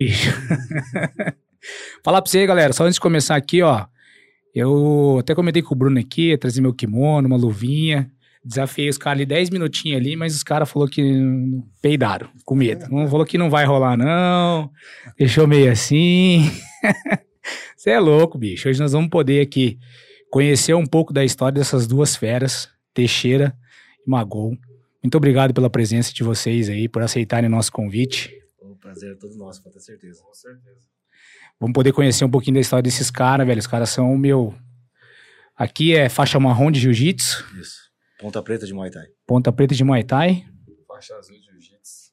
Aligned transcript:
Falar 2.04 2.22
pra 2.22 2.30
você, 2.30 2.46
galera, 2.46 2.72
só 2.72 2.84
antes 2.84 2.94
de 2.94 3.00
começar 3.00 3.36
aqui, 3.36 3.62
ó. 3.62 3.86
Eu 4.54 5.18
até 5.20 5.34
comentei 5.34 5.62
com 5.62 5.74
o 5.74 5.78
Bruno 5.78 5.98
aqui, 5.98 6.36
trazer 6.38 6.60
meu 6.60 6.72
kimono, 6.72 7.26
uma 7.26 7.36
luvinha. 7.36 8.10
Desafiei 8.44 8.88
os 8.88 8.96
caras 8.96 9.18
ali 9.18 9.26
10 9.26 9.50
minutinhos 9.50 10.00
ali, 10.00 10.16
mas 10.16 10.34
os 10.34 10.42
caras 10.42 10.70
falaram 10.70 10.90
que 10.90 11.02
peidaram, 11.82 12.28
com 12.44 12.54
medo. 12.54 12.86
Não 12.90 13.08
falou 13.08 13.26
que 13.26 13.36
não 13.36 13.50
vai 13.50 13.66
rolar, 13.66 13.96
não. 13.96 14.70
Deixou 15.18 15.46
meio 15.46 15.70
assim. 15.70 16.50
Você 17.76 17.90
é 17.90 18.00
louco, 18.00 18.38
bicho. 18.38 18.68
Hoje 18.68 18.80
nós 18.80 18.92
vamos 18.92 19.10
poder 19.10 19.40
aqui 19.40 19.78
conhecer 20.30 20.74
um 20.74 20.86
pouco 20.86 21.12
da 21.12 21.24
história 21.24 21.58
dessas 21.58 21.86
duas 21.86 22.16
feras, 22.16 22.68
Teixeira 22.94 23.54
e 24.06 24.10
Magol. 24.10 24.56
Muito 25.02 25.16
obrigado 25.16 25.52
pela 25.52 25.70
presença 25.70 26.12
de 26.12 26.22
vocês 26.22 26.68
aí, 26.68 26.88
por 26.88 27.02
aceitarem 27.02 27.48
nosso 27.48 27.72
convite. 27.72 28.37
Prazer 28.88 29.12
é 29.12 29.14
todo 29.16 29.36
nosso, 29.36 29.62
com 29.62 29.70
certeza. 29.78 30.22
Com 30.22 30.32
certeza. 30.32 30.88
Vamos 31.60 31.74
poder 31.74 31.92
conhecer 31.92 32.24
um 32.24 32.30
pouquinho 32.30 32.54
da 32.54 32.60
história 32.60 32.82
desses 32.82 33.10
caras, 33.10 33.46
velho. 33.46 33.58
Os 33.58 33.66
caras 33.66 33.90
são 33.90 34.10
o 34.10 34.16
meu. 34.16 34.54
Aqui 35.54 35.94
é 35.94 36.08
faixa 36.08 36.40
marrom 36.40 36.70
de 36.70 36.80
jiu-jitsu. 36.80 37.44
Isso. 37.60 37.92
Ponta 38.18 38.42
preta 38.42 38.64
de 38.64 38.72
Muay 38.72 38.90
Thai. 38.90 39.06
Ponta 39.26 39.52
preta 39.52 39.74
de 39.74 39.84
Muay 39.84 40.02
Thai. 40.04 40.46
Faixa 40.86 41.14
azul 41.16 41.36
de 41.36 41.44
jiu-jitsu. 41.44 42.12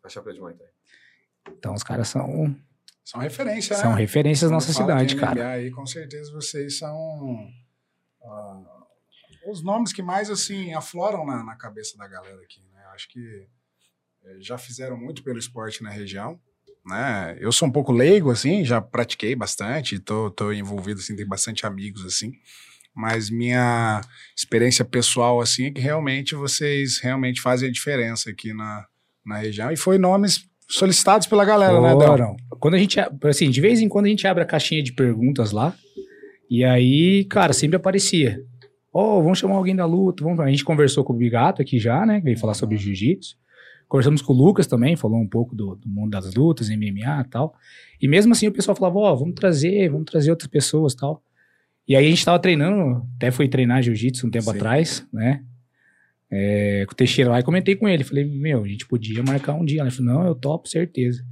Faixa 0.00 0.22
preta 0.22 0.36
de 0.36 0.40
Muay 0.40 0.54
Thai. 0.54 0.66
Então 1.50 1.74
os 1.74 1.82
caras 1.82 2.08
são. 2.08 2.56
São 3.04 3.20
referências, 3.20 3.78
São 3.78 3.92
né? 3.92 3.98
referências 3.98 4.50
na 4.50 4.56
nossa 4.56 4.72
cidade, 4.72 5.14
de 5.14 5.20
cara. 5.20 5.50
Aí, 5.50 5.70
com 5.70 5.84
certeza 5.84 6.32
vocês 6.32 6.78
são 6.78 7.50
ah, 8.24 8.86
os 9.50 9.62
nomes 9.62 9.92
que 9.92 10.02
mais 10.02 10.30
assim 10.30 10.72
afloram 10.72 11.26
na, 11.26 11.44
na 11.44 11.54
cabeça 11.54 11.98
da 11.98 12.08
galera 12.08 12.40
aqui, 12.40 12.62
né? 12.72 12.82
Acho 12.94 13.08
que 13.10 13.46
já 14.40 14.58
fizeram 14.58 14.96
muito 14.96 15.22
pelo 15.22 15.38
esporte 15.38 15.82
na 15.82 15.90
região, 15.90 16.38
né? 16.84 17.36
Eu 17.40 17.52
sou 17.52 17.68
um 17.68 17.72
pouco 17.72 17.92
leigo 17.92 18.30
assim, 18.30 18.64
já 18.64 18.80
pratiquei 18.80 19.34
bastante, 19.34 19.98
tô, 19.98 20.30
tô 20.30 20.52
envolvido 20.52 21.00
assim, 21.00 21.16
tenho 21.16 21.28
bastante 21.28 21.66
amigos 21.66 22.04
assim. 22.04 22.32
Mas 22.94 23.28
minha 23.28 24.00
experiência 24.36 24.84
pessoal 24.84 25.40
assim 25.40 25.66
é 25.66 25.70
que 25.70 25.80
realmente 25.80 26.34
vocês 26.34 26.98
realmente 26.98 27.40
fazem 27.40 27.68
a 27.68 27.72
diferença 27.72 28.30
aqui 28.30 28.54
na, 28.54 28.86
na 29.24 29.36
região 29.36 29.70
e 29.70 29.76
foi 29.76 29.98
nomes 29.98 30.48
solicitados 30.68 31.26
pela 31.26 31.44
galera, 31.44 31.80
né? 31.80 31.90
Foram. 31.92 32.36
Quando 32.58 32.74
a 32.74 32.78
gente, 32.78 32.98
assim, 33.24 33.50
de 33.50 33.60
vez 33.60 33.80
em 33.80 33.88
quando 33.88 34.06
a 34.06 34.08
gente 34.08 34.26
abre 34.26 34.42
a 34.42 34.46
caixinha 34.46 34.82
de 34.82 34.92
perguntas 34.92 35.52
lá, 35.52 35.76
e 36.50 36.64
aí, 36.64 37.24
cara, 37.24 37.52
sempre 37.52 37.76
aparecia. 37.76 38.40
Ó, 38.92 39.20
vamos 39.20 39.38
chamar 39.38 39.56
alguém 39.56 39.76
da 39.76 39.84
luta. 39.84 40.24
Vamos... 40.24 40.40
A 40.40 40.48
gente 40.48 40.64
conversou 40.64 41.04
com 41.04 41.12
o 41.12 41.16
Bigato 41.16 41.60
aqui 41.60 41.78
já, 41.78 42.06
né? 42.06 42.20
Veio 42.20 42.38
falar 42.38 42.54
sobre 42.54 42.76
jiu-jitsu. 42.76 43.36
Conversamos 43.88 44.20
com 44.20 44.32
o 44.32 44.36
Lucas 44.36 44.66
também, 44.66 44.96
falou 44.96 45.20
um 45.20 45.28
pouco 45.28 45.54
do, 45.54 45.76
do 45.76 45.88
mundo 45.88 46.10
das 46.10 46.34
lutas, 46.34 46.68
MMA 46.68 47.20
e 47.20 47.28
tal. 47.30 47.54
E 48.00 48.08
mesmo 48.08 48.32
assim 48.32 48.48
o 48.48 48.52
pessoal 48.52 48.76
falava, 48.76 48.98
ó, 48.98 49.14
vamos 49.14 49.34
trazer, 49.34 49.88
vamos 49.88 50.06
trazer 50.06 50.30
outras 50.30 50.48
pessoas 50.48 50.92
e 50.92 50.96
tal. 50.96 51.22
E 51.86 51.94
aí 51.94 52.06
a 52.06 52.10
gente 52.10 52.24
tava 52.24 52.38
treinando, 52.38 53.06
até 53.16 53.30
fui 53.30 53.48
treinar 53.48 53.82
jiu-jitsu 53.82 54.26
um 54.26 54.30
tempo 54.30 54.50
Sim. 54.50 54.56
atrás, 54.56 55.06
né? 55.12 55.44
É, 56.28 56.84
com 56.86 56.92
o 56.92 56.96
Teixeira 56.96 57.30
lá 57.30 57.38
e 57.38 57.44
comentei 57.44 57.76
com 57.76 57.88
ele. 57.88 58.02
Falei, 58.02 58.24
meu, 58.24 58.64
a 58.64 58.68
gente 58.68 58.86
podia 58.86 59.22
marcar 59.22 59.54
um 59.54 59.64
dia. 59.64 59.82
Ele 59.82 59.90
falou, 59.92 60.14
não, 60.14 60.26
eu 60.26 60.34
topo, 60.34 60.68
certeza. 60.68 61.24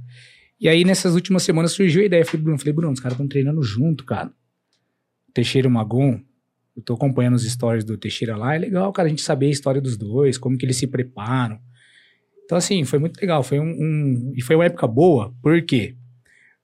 E 0.57 0.69
aí, 0.69 0.85
nessas 0.85 1.13
últimas 1.13 1.43
semanas, 1.43 1.73
surgiu 1.73 2.01
a 2.01 2.05
ideia. 2.05 2.21
Eu 2.21 2.25
falei, 2.25 2.41
Bruno, 2.41 2.57
falei, 2.57 2.73
Bruno, 2.73 2.93
os 2.93 3.01
caras 3.01 3.15
estão 3.15 3.27
treinando 3.27 3.61
junto, 3.61 4.05
cara. 4.05 4.31
Teixeira 5.33 5.67
e 5.67 5.69
o 5.69 5.73
Magon. 5.73 6.21
Eu 6.75 6.81
tô 6.81 6.93
acompanhando 6.93 7.35
os 7.35 7.43
stories 7.43 7.83
do 7.83 7.97
Teixeira 7.97 8.37
lá. 8.37 8.55
É 8.55 8.57
legal, 8.57 8.91
cara, 8.93 9.07
a 9.07 9.09
gente 9.09 9.21
saber 9.21 9.47
a 9.47 9.51
história 9.51 9.81
dos 9.81 9.97
dois, 9.97 10.37
como 10.37 10.57
que 10.57 10.65
eles 10.65 10.77
se 10.77 10.87
preparam. 10.87 11.59
Então, 12.45 12.57
assim, 12.57 12.83
foi 12.85 12.99
muito 12.99 13.19
legal. 13.19 13.43
Foi 13.43 13.59
um, 13.59 13.65
um- 13.69 14.33
E 14.35 14.41
foi 14.41 14.55
uma 14.55 14.65
época 14.65 14.87
boa. 14.87 15.33
Por 15.41 15.61
quê? 15.63 15.95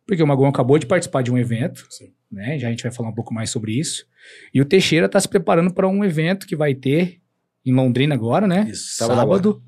Porque 0.06 0.22
o 0.22 0.28
Magon 0.28 0.48
acabou 0.48 0.78
de 0.78 0.86
participar 0.86 1.22
de 1.22 1.32
um 1.32 1.38
evento, 1.38 1.86
Sim. 1.90 2.12
né? 2.32 2.58
Já 2.60 2.68
a 2.68 2.72
gente 2.72 2.84
vai 2.84 2.92
falar 2.92 3.10
um 3.10 3.14
pouco 3.16 3.34
mais 3.34 3.50
sobre 3.50 3.74
isso. 3.80 4.06
E 4.54 4.62
o 4.62 4.66
Teixeira 4.66 5.08
tá 5.10 5.20
se 5.20 5.28
preparando 5.28 5.74
para 5.74 5.88
um 5.88 6.04
evento 6.04 6.46
que 6.46 6.56
vai 6.56 6.74
ter 6.76 7.20
em 7.66 7.74
Londrina 7.74 8.14
agora, 8.16 8.48
né? 8.48 8.68
Isso, 8.70 8.96
sábado 8.98 9.62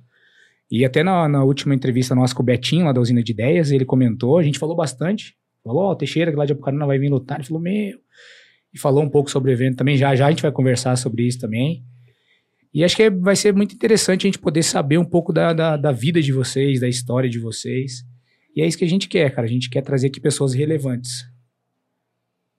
E 0.70 0.84
até 0.84 1.04
na, 1.04 1.28
na 1.30 1.44
última 1.44 1.74
entrevista 1.76 2.16
nossa 2.16 2.34
com 2.34 2.42
o 2.42 2.46
Betinho, 2.46 2.86
lá 2.86 2.92
da 2.92 3.00
Usina 3.00 3.24
de 3.24 3.32
Ideias, 3.32 3.72
ele 3.72 3.86
comentou, 3.86 4.38
a 4.38 4.44
gente 4.44 4.58
falou 4.60 4.76
bastante. 4.76 5.36
Falou, 5.64 5.84
ó, 5.84 5.92
o 5.92 5.96
Teixeira, 5.96 6.32
que 6.32 6.38
lá 6.38 6.46
de 6.46 6.52
Apucarana 6.54 6.86
vai 6.86 6.98
vir 7.00 7.10
lutar. 7.10 7.38
Ele 7.40 7.48
falou, 7.48 7.62
meu. 7.62 7.98
E 8.74 8.80
falou 8.80 9.04
um 9.04 9.10
pouco 9.10 9.30
sobre 9.30 9.52
o 9.52 9.54
evento 9.54 9.78
também. 9.78 9.96
Já 9.96 10.16
já 10.16 10.28
a 10.28 10.30
gente 10.30 10.42
vai 10.42 10.52
conversar 10.52 10.96
sobre 10.98 11.24
isso 11.28 11.40
também. 11.40 11.84
E 12.74 12.84
acho 12.84 12.96
que 12.96 13.10
vai 13.10 13.36
ser 13.36 13.54
muito 13.54 13.76
interessante 13.76 14.26
a 14.26 14.28
gente 14.28 14.40
poder 14.40 14.64
saber 14.64 14.98
um 14.98 15.06
pouco 15.06 15.32
da, 15.32 15.54
da, 15.54 15.78
da 15.78 15.92
vida 15.92 16.22
de 16.22 16.32
vocês, 16.32 16.80
da 16.80 16.88
história 16.88 17.30
de 17.30 17.38
vocês. 17.38 18.04
E 18.56 18.62
é 18.62 18.68
isso 18.68 18.78
que 18.78 18.86
a 18.86 18.90
gente 18.90 19.08
quer, 19.08 19.34
cara. 19.34 19.46
A 19.46 19.50
gente 19.50 19.70
quer 19.70 19.82
trazer 19.82 20.08
aqui 20.08 20.20
pessoas 20.20 20.54
relevantes. 20.54 21.26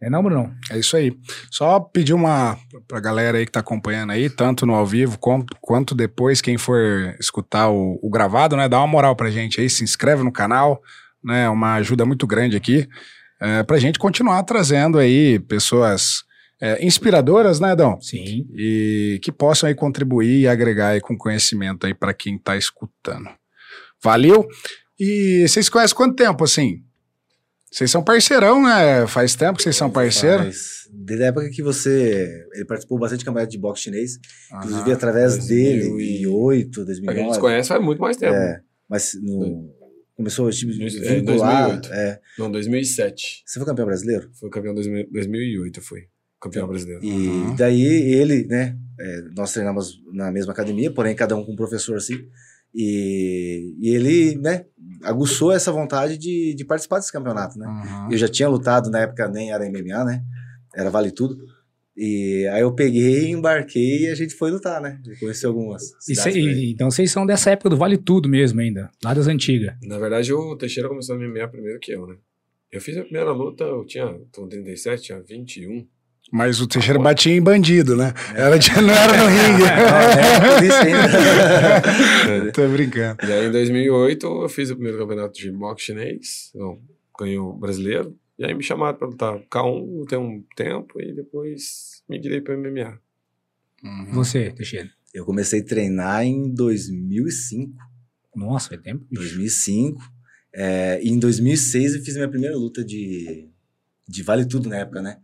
É 0.00 0.10
não, 0.10 0.22
Bruno? 0.22 0.54
É 0.70 0.78
isso 0.78 0.96
aí. 0.96 1.16
Só 1.50 1.80
pedir 1.80 2.12
uma 2.12 2.58
pra 2.86 3.00
galera 3.00 3.38
aí 3.38 3.46
que 3.46 3.52
tá 3.52 3.60
acompanhando 3.60 4.10
aí, 4.10 4.28
tanto 4.28 4.66
no 4.66 4.74
ao 4.74 4.84
vivo 4.84 5.18
quanto, 5.18 5.56
quanto 5.60 5.94
depois, 5.94 6.40
quem 6.40 6.58
for 6.58 7.16
escutar 7.18 7.70
o, 7.70 7.98
o 8.02 8.10
gravado, 8.10 8.56
né? 8.56 8.68
Dá 8.68 8.78
uma 8.78 8.86
moral 8.86 9.16
pra 9.16 9.30
gente 9.30 9.60
aí, 9.60 9.70
se 9.70 9.82
inscreve 9.82 10.22
no 10.22 10.30
canal, 10.30 10.82
né? 11.22 11.48
Uma 11.48 11.74
ajuda 11.74 12.04
muito 12.04 12.26
grande 12.26 12.56
aqui. 12.56 12.86
É, 13.40 13.62
pra 13.62 13.78
gente 13.78 13.98
continuar 13.98 14.42
trazendo 14.42 14.98
aí 14.98 15.38
pessoas 15.38 16.22
é, 16.64 16.84
inspiradoras, 16.84 17.60
né, 17.60 17.74
Dão? 17.76 18.00
Sim. 18.00 18.46
E 18.56 19.18
que 19.22 19.30
possam 19.32 19.68
aí 19.68 19.74
contribuir 19.74 20.40
e 20.40 20.48
agregar 20.48 20.88
aí 20.90 21.00
com 21.00 21.16
conhecimento 21.16 21.86
aí 21.86 21.92
pra 21.94 22.14
quem 22.14 22.38
tá 22.38 22.56
escutando. 22.56 23.28
Valeu? 24.02 24.46
E 24.98 25.44
vocês 25.48 25.68
conhecem 25.68 25.96
quanto 25.96 26.14
tempo, 26.16 26.44
assim? 26.44 26.82
Vocês 27.70 27.90
são 27.90 28.04
parceirão, 28.04 28.62
né? 28.62 29.06
Faz 29.08 29.34
tempo 29.34 29.56
que 29.56 29.62
vocês 29.64 29.74
são 29.76 29.90
parceiros. 29.90 30.44
Faz- 30.44 30.84
Desde 30.96 31.24
a 31.24 31.28
época 31.28 31.50
que 31.50 31.60
você. 31.60 32.46
Ele 32.54 32.64
participou 32.66 32.96
bastante 32.98 33.18
de 33.20 33.24
campeonato 33.24 33.50
de 33.50 33.58
boxe 33.58 33.82
chinês, 33.82 34.12
inclusive 34.58 34.82
Aham. 34.82 34.92
através 34.92 35.36
2000 35.36 35.48
dele, 35.48 36.02
e- 36.04 36.22
em 36.22 36.26
8, 36.26 36.70
Pra 36.84 36.94
quem 36.94 37.04
2009. 37.04 37.22
nos 37.28 37.38
conhece 37.38 37.68
faz 37.68 37.82
muito 37.82 38.00
mais 38.00 38.16
tempo. 38.16 38.32
É, 38.32 38.60
mas 38.88 39.12
no, 39.20 39.74
começou 40.16 40.48
tipo, 40.52 40.70
É, 40.70 40.76
vincular. 41.16 41.64
2008. 41.80 41.92
É. 41.92 42.20
Não, 42.38 42.48
2007. 42.48 43.42
Você 43.44 43.58
foi 43.58 43.66
campeão 43.66 43.86
brasileiro? 43.86 44.30
Foi 44.38 44.48
campeão 44.50 44.70
em 44.70 44.76
2000 44.76 45.08
2008, 45.10 45.80
eu 45.80 45.82
fui. 45.82 46.02
Campeão 46.44 46.68
brasileiro. 46.68 47.04
E 47.04 47.10
Uhum. 47.28 47.54
daí 47.56 47.82
ele, 47.82 48.44
né? 48.46 48.76
é, 49.00 49.22
nós 49.36 49.52
treinamos 49.52 50.00
na 50.12 50.30
mesma 50.30 50.52
academia, 50.52 50.90
porém 50.90 51.16
cada 51.16 51.34
um 51.36 51.44
com 51.44 51.52
um 51.52 51.56
professor 51.56 51.96
assim. 51.96 52.26
E, 52.72 53.74
e 53.80 53.88
ele, 53.94 54.36
né, 54.36 54.66
aguçou 55.02 55.52
essa 55.52 55.70
vontade 55.72 56.18
de, 56.18 56.54
de 56.54 56.64
participar 56.64 56.98
desse 56.98 57.12
campeonato, 57.12 57.58
né? 57.58 57.66
Uhum. 57.66 58.12
Eu 58.12 58.18
já 58.18 58.28
tinha 58.28 58.48
lutado 58.48 58.90
na 58.90 59.00
época, 59.00 59.28
nem 59.28 59.52
era 59.52 59.64
MMA, 59.68 60.04
né? 60.04 60.22
Era 60.74 60.90
Vale 60.90 61.10
Tudo. 61.12 61.36
E 61.96 62.44
aí 62.52 62.60
eu 62.62 62.72
peguei, 62.74 63.30
embarquei 63.30 64.02
e 64.02 64.08
a 64.08 64.14
gente 64.16 64.34
foi 64.34 64.50
lutar, 64.50 64.80
né? 64.82 65.00
Eu 65.06 65.16
conheci 65.20 65.46
algumas. 65.46 65.82
E 66.08 66.14
cê- 66.16 66.30
e- 66.32 66.72
então 66.72 66.90
vocês 66.90 67.10
são 67.12 67.24
dessa 67.24 67.50
época 67.52 67.70
do 67.70 67.76
Vale 67.76 67.96
Tudo 67.96 68.28
mesmo 68.28 68.60
ainda, 68.60 68.90
lá 69.04 69.14
das 69.14 69.28
antigas. 69.28 69.74
Na 69.82 69.98
verdade, 69.98 70.32
o 70.32 70.56
Teixeira 70.56 70.88
começou 70.88 71.14
a 71.14 71.18
MMA 71.18 71.46
primeiro 71.48 71.78
que 71.78 71.92
eu, 71.92 72.06
né? 72.06 72.16
Eu 72.72 72.80
fiz 72.80 72.96
a 72.96 73.02
primeira 73.04 73.30
luta, 73.30 73.62
eu 73.62 73.84
tinha 73.84 74.06
tô 74.32 74.42
com 74.42 74.48
37, 74.48 75.02
tinha 75.04 75.20
21. 75.20 75.86
Mas 76.32 76.60
o 76.60 76.66
Teixeira 76.66 76.98
batia 76.98 77.32
em 77.32 77.40
bandido, 77.42 77.96
né? 77.96 78.12
Era 78.34 78.58
de- 78.58 78.70
não 78.80 78.92
era 78.94 79.16
no 79.16 79.26
ringue. 79.28 79.62
Não, 79.84 80.56
é, 80.56 80.66
isso 80.66 80.76
ainda. 82.36 82.52
Tô 82.52 82.68
brincando. 82.68 83.18
E 83.24 83.32
aí, 83.32 83.46
em 83.46 83.52
2008, 83.52 84.26
eu 84.26 84.48
fiz 84.48 84.70
o 84.70 84.74
primeiro 84.74 84.98
campeonato 84.98 85.34
de 85.38 85.50
boxe 85.52 85.84
chinês. 85.86 86.50
Eu 86.54 86.80
ganhei 87.18 87.38
o 87.38 87.52
brasileiro. 87.52 88.16
E 88.38 88.44
aí 88.44 88.52
me 88.54 88.64
chamaram 88.64 88.98
pra 88.98 89.06
lutar 89.06 89.38
K1, 89.48 89.98
lutei 89.98 90.18
um 90.18 90.42
tempo 90.56 91.00
e 91.00 91.14
depois 91.14 92.02
migrei 92.08 92.40
pra 92.40 92.56
MMA. 92.56 92.98
Uhum. 93.84 94.06
Você, 94.14 94.50
Teixeira. 94.50 94.90
Eu 95.12 95.24
comecei 95.24 95.60
a 95.60 95.64
treinar 95.64 96.24
em 96.24 96.52
2005. 96.52 97.72
Nossa, 98.34 98.70
faz 98.70 98.80
tempo. 98.80 99.06
bicho. 99.08 99.22
2005. 99.22 100.02
É, 100.52 101.00
e 101.02 101.10
em 101.10 101.18
2006 101.18 101.94
eu 101.94 102.02
fiz 102.02 102.14
minha 102.16 102.28
primeira 102.28 102.56
luta 102.56 102.84
de, 102.84 103.48
de 104.08 104.22
Vale 104.24 104.44
Tudo 104.46 104.68
na 104.68 104.78
época, 104.78 105.00
né? 105.00 105.18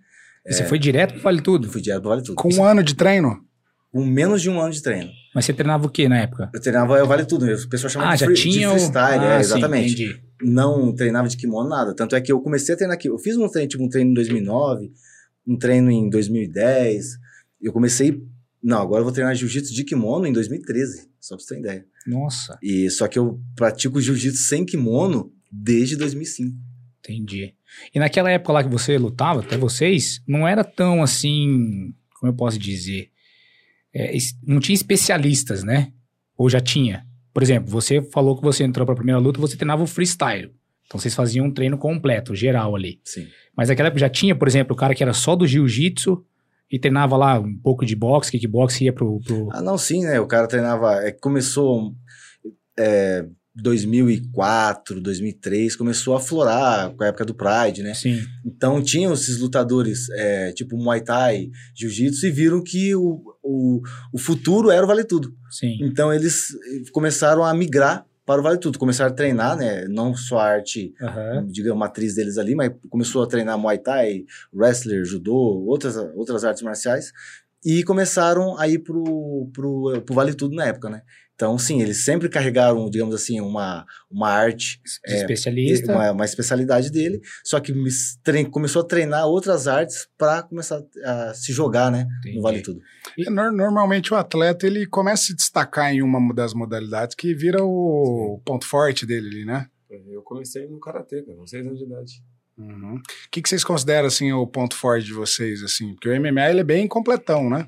E 0.46 0.52
Você 0.54 0.64
foi 0.64 0.78
direto 0.78 1.12
pro 1.14 1.22
Vale 1.22 1.38
Eu 1.38 1.42
Tudo. 1.44 1.69
fui 1.70 1.81
direto 1.81 2.00
pro 2.00 2.10
Vale 2.10 2.22
Tudo. 2.22 2.37
Com 2.37 2.52
um 2.54 2.64
ano 2.64 2.82
de 2.82 2.94
treino? 2.94 3.44
Com 3.92 4.04
menos 4.04 4.40
de 4.40 4.48
um 4.48 4.60
ano 4.60 4.72
de 4.72 4.81
treino. 4.82 5.10
Mas 5.34 5.44
você 5.44 5.52
treinava 5.52 5.87
o 5.87 5.90
que 5.90 6.08
na 6.08 6.19
época? 6.19 6.50
Eu 6.54 6.60
treinava 6.60 7.02
o 7.02 7.06
Vale 7.06 7.25
Tudo 7.26 7.44
mesmo. 7.44 7.66
O 7.66 7.69
pessoal 7.69 7.90
chama 7.90 8.10
Ah, 8.10 8.14
de, 8.14 8.20
já 8.20 8.26
free- 8.26 8.37
tinha 8.37 8.52
de 8.60 8.66
o... 8.66 8.70
freestyle, 8.70 9.25
ah, 9.25 9.34
é, 9.34 9.42
sim, 9.42 9.52
exatamente. 9.54 10.02
entendi. 10.04 10.20
não 10.42 10.94
treinava 10.94 11.28
de 11.28 11.37
kimono, 11.37 11.69
nada. 11.69 11.94
Tanto 11.94 12.16
é 12.16 12.20
que 12.20 12.32
eu 12.32 12.40
comecei 12.40 12.75
a 12.75 12.76
treinar 12.78 12.94
aqui. 12.96 13.08
Eu 13.08 13.19
fiz 13.19 13.37
um 13.37 13.48
treino, 13.48 13.69
tipo, 13.69 13.84
um 13.84 13.88
treino 13.88 14.10
em 14.10 14.14
2009, 14.14 14.92
um 15.46 15.56
treino 15.58 15.90
em 15.90 16.08
2010. 16.08 17.04
Eu 17.60 17.72
comecei. 17.72 18.22
Não, 18.62 18.78
agora 18.81 19.00
eu 19.00 19.04
vou 19.04 19.12
treinar 19.12 19.34
jiu-jitsu 19.34 19.75
de 19.75 19.84
kimono 19.84 20.26
em 20.26 20.32
2013, 20.32 21.08
só 21.20 21.34
pra 21.37 21.44
você 21.44 21.54
ter 21.54 21.60
ideia. 21.60 21.87
Nossa, 22.06 22.58
E, 22.62 22.88
só 22.90 23.06
que 23.08 23.19
eu 23.19 23.40
pratico 23.56 24.00
jiu-jitsu 24.00 24.42
sem 24.44 24.64
kimono 24.64 25.32
desde 25.50 25.96
2005. 25.96 26.54
entendi. 27.00 27.54
E 27.94 27.99
naquela 27.99 28.31
época 28.31 28.52
lá 28.52 28.62
que 28.64 28.70
você 28.70 28.96
lutava, 28.99 29.40
até 29.40 29.56
vocês, 29.56 30.22
não 30.26 30.46
era 30.46 30.64
tão 30.64 31.02
assim, 31.02 31.93
como 32.19 32.32
eu 32.32 32.37
posso 32.37 32.58
dizer, 32.58 33.11
é, 33.94 34.17
não 34.46 34.61
tinha 34.61 34.75
especialistas, 34.75 35.62
né? 35.62 35.93
Ou 36.37 36.49
já 36.49 36.61
tinha? 36.61 37.06
Por 37.32 37.43
exemplo, 37.43 37.70
você 37.70 38.02
falou 38.02 38.37
que 38.37 38.43
você 38.43 38.64
entrou 38.64 38.87
pra 38.87 38.94
primeira 38.94 39.20
luta, 39.20 39.40
você 39.40 39.56
treinava 39.56 39.82
o 39.82 39.87
freestyle. 39.87 40.52
Então 40.87 40.99
vocês 40.99 41.14
faziam 41.14 41.46
um 41.46 41.52
treino 41.52 41.78
completo, 41.78 42.34
geral 42.34 42.75
ali. 42.75 43.00
Sim. 43.05 43.28
Mas 43.56 43.69
naquela 43.69 43.88
época 43.88 44.00
já 44.00 44.08
tinha, 44.08 44.34
por 44.34 44.49
exemplo, 44.49 44.75
o 44.75 44.76
cara 44.76 44.94
que 44.94 45.02
era 45.02 45.12
só 45.12 45.37
do 45.37 45.46
jiu-jitsu 45.46 46.25
e 46.70 46.78
treinava 46.78 47.16
lá 47.16 47.38
um 47.38 47.56
pouco 47.56 47.84
de 47.84 47.94
boxe, 47.94 48.31
kickbox, 48.31 48.81
ia 48.81 48.93
pro. 48.93 49.20
pro... 49.20 49.49
Ah, 49.52 49.62
não, 49.62 49.78
sim, 49.78 50.05
né? 50.05 50.19
O 50.20 50.26
cara 50.26 50.49
treinava. 50.49 50.94
É, 51.05 51.12
começou. 51.12 51.94
É, 52.76 53.25
2004, 53.62 55.00
2003, 55.00 55.76
começou 55.76 56.14
a 56.14 56.18
aflorar 56.18 56.90
com 56.94 57.04
a 57.04 57.08
época 57.08 57.24
do 57.24 57.34
Pride, 57.34 57.82
né? 57.82 57.94
Sim. 57.94 58.20
Então 58.44 58.82
tinham 58.82 59.12
esses 59.12 59.38
lutadores, 59.38 60.08
é, 60.10 60.52
tipo 60.52 60.76
Muay 60.76 61.00
Thai, 61.00 61.50
Jiu-Jitsu, 61.74 62.26
e 62.26 62.30
viram 62.30 62.62
que 62.62 62.94
o, 62.94 63.22
o, 63.42 63.80
o 64.12 64.18
futuro 64.18 64.70
era 64.70 64.84
o 64.84 64.86
Vale 64.86 65.04
Tudo. 65.04 65.34
Sim. 65.50 65.78
Então 65.82 66.12
eles 66.12 66.48
começaram 66.92 67.44
a 67.44 67.52
migrar 67.54 68.06
para 68.24 68.40
o 68.40 68.44
Vale 68.44 68.58
Tudo, 68.58 68.78
começaram 68.78 69.10
a 69.10 69.14
treinar, 69.14 69.56
né? 69.56 69.86
Não 69.88 70.14
só 70.14 70.38
a 70.38 70.44
arte, 70.44 70.94
Aham. 71.02 71.46
digamos, 71.48 71.78
matriz 71.78 72.14
deles 72.14 72.38
ali, 72.38 72.54
mas 72.54 72.70
começou 72.88 73.22
a 73.22 73.26
treinar 73.26 73.58
Muay 73.58 73.78
Thai, 73.78 74.24
Wrestler, 74.54 75.04
Judô, 75.04 75.64
outras, 75.66 75.96
outras 76.14 76.44
artes 76.44 76.62
marciais, 76.62 77.12
e 77.64 77.82
começaram 77.82 78.58
a 78.58 78.68
ir 78.68 78.78
pro, 78.78 79.50
pro, 79.52 80.02
pro 80.04 80.14
Vale 80.14 80.34
Tudo 80.34 80.54
na 80.54 80.66
época, 80.66 80.88
né? 80.88 81.02
Então, 81.40 81.56
sim, 81.56 81.81
eles 81.81 82.04
sempre 82.04 82.28
carregaram, 82.28 82.90
digamos 82.90 83.14
assim, 83.14 83.40
uma, 83.40 83.87
uma 84.10 84.28
arte 84.28 84.78
De 85.06 85.14
É, 85.14 85.16
especialista. 85.20 85.90
uma, 85.90 86.10
uma 86.12 86.25
especialidade 86.26 86.90
dele, 86.90 87.19
só 87.42 87.58
que 87.58 87.72
começou 88.50 88.82
a 88.82 88.84
treinar 88.84 89.26
outras 89.26 89.66
artes 89.66 90.06
para 90.19 90.42
começar 90.42 90.82
a 91.02 91.32
se 91.32 91.50
jogar, 91.50 91.90
né, 91.90 92.06
Entendi. 92.19 92.37
no 92.37 92.42
Vale 92.42 92.60
Tudo. 92.60 92.81
É, 93.19 93.31
nor- 93.31 93.52
Normalmente 93.52 94.12
o 94.12 94.16
atleta 94.19 94.66
ele 94.66 94.84
começa 94.87 95.22
a 95.22 95.26
se 95.28 95.34
destacar 95.34 95.94
em 95.94 96.02
uma 96.02 96.34
das 96.34 96.52
modalidades 96.52 97.14
que 97.16 97.32
vira 97.34 97.64
o 97.64 98.38
ponto 98.44 98.66
forte 98.66 99.06
dele 99.06 99.28
ali, 99.28 99.44
né? 99.46 99.66
Eu 100.08 100.20
comecei 100.22 100.69
no 100.69 100.78
Karatê, 100.78 101.22
cara, 101.22 101.38
com 101.38 101.46
6 101.46 101.66
anos 101.66 101.78
de 101.78 101.87
idade. 101.87 102.12
Uhum. 102.58 102.96
O 102.96 103.00
que, 103.31 103.40
que 103.40 103.48
vocês 103.48 103.64
consideram 103.64 104.08
assim 104.08 104.31
o 104.31 104.46
ponto 104.46 104.76
forte 104.76 105.06
de 105.06 105.14
vocês 105.14 105.62
assim? 105.62 105.94
Porque 105.94 106.10
o 106.10 106.20
MMA 106.20 106.50
ele 106.50 106.60
é 106.60 106.64
bem 106.64 106.87
completão, 106.87 107.48
né? 107.48 107.66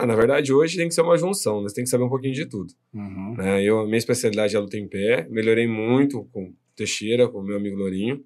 Ah, 0.00 0.06
na 0.06 0.16
verdade, 0.16 0.50
hoje 0.50 0.78
tem 0.78 0.88
que 0.88 0.94
ser 0.94 1.02
uma 1.02 1.18
junção, 1.18 1.60
né? 1.60 1.68
Você 1.68 1.74
tem 1.74 1.84
que 1.84 1.90
saber 1.90 2.04
um 2.04 2.08
pouquinho 2.08 2.32
de 2.32 2.46
tudo. 2.46 2.72
Uhum. 2.94 3.34
né? 3.36 3.62
Eu, 3.62 3.80
a 3.80 3.84
minha 3.84 3.98
especialidade 3.98 4.54
é 4.54 4.58
a 4.58 4.62
luta 4.62 4.78
em 4.78 4.88
pé, 4.88 5.28
melhorei 5.28 5.66
muito 5.66 6.24
com 6.32 6.54
Teixeira, 6.74 7.28
com 7.28 7.40
o 7.40 7.42
meu 7.42 7.58
amigo 7.58 7.76
Lourinho. 7.76 8.24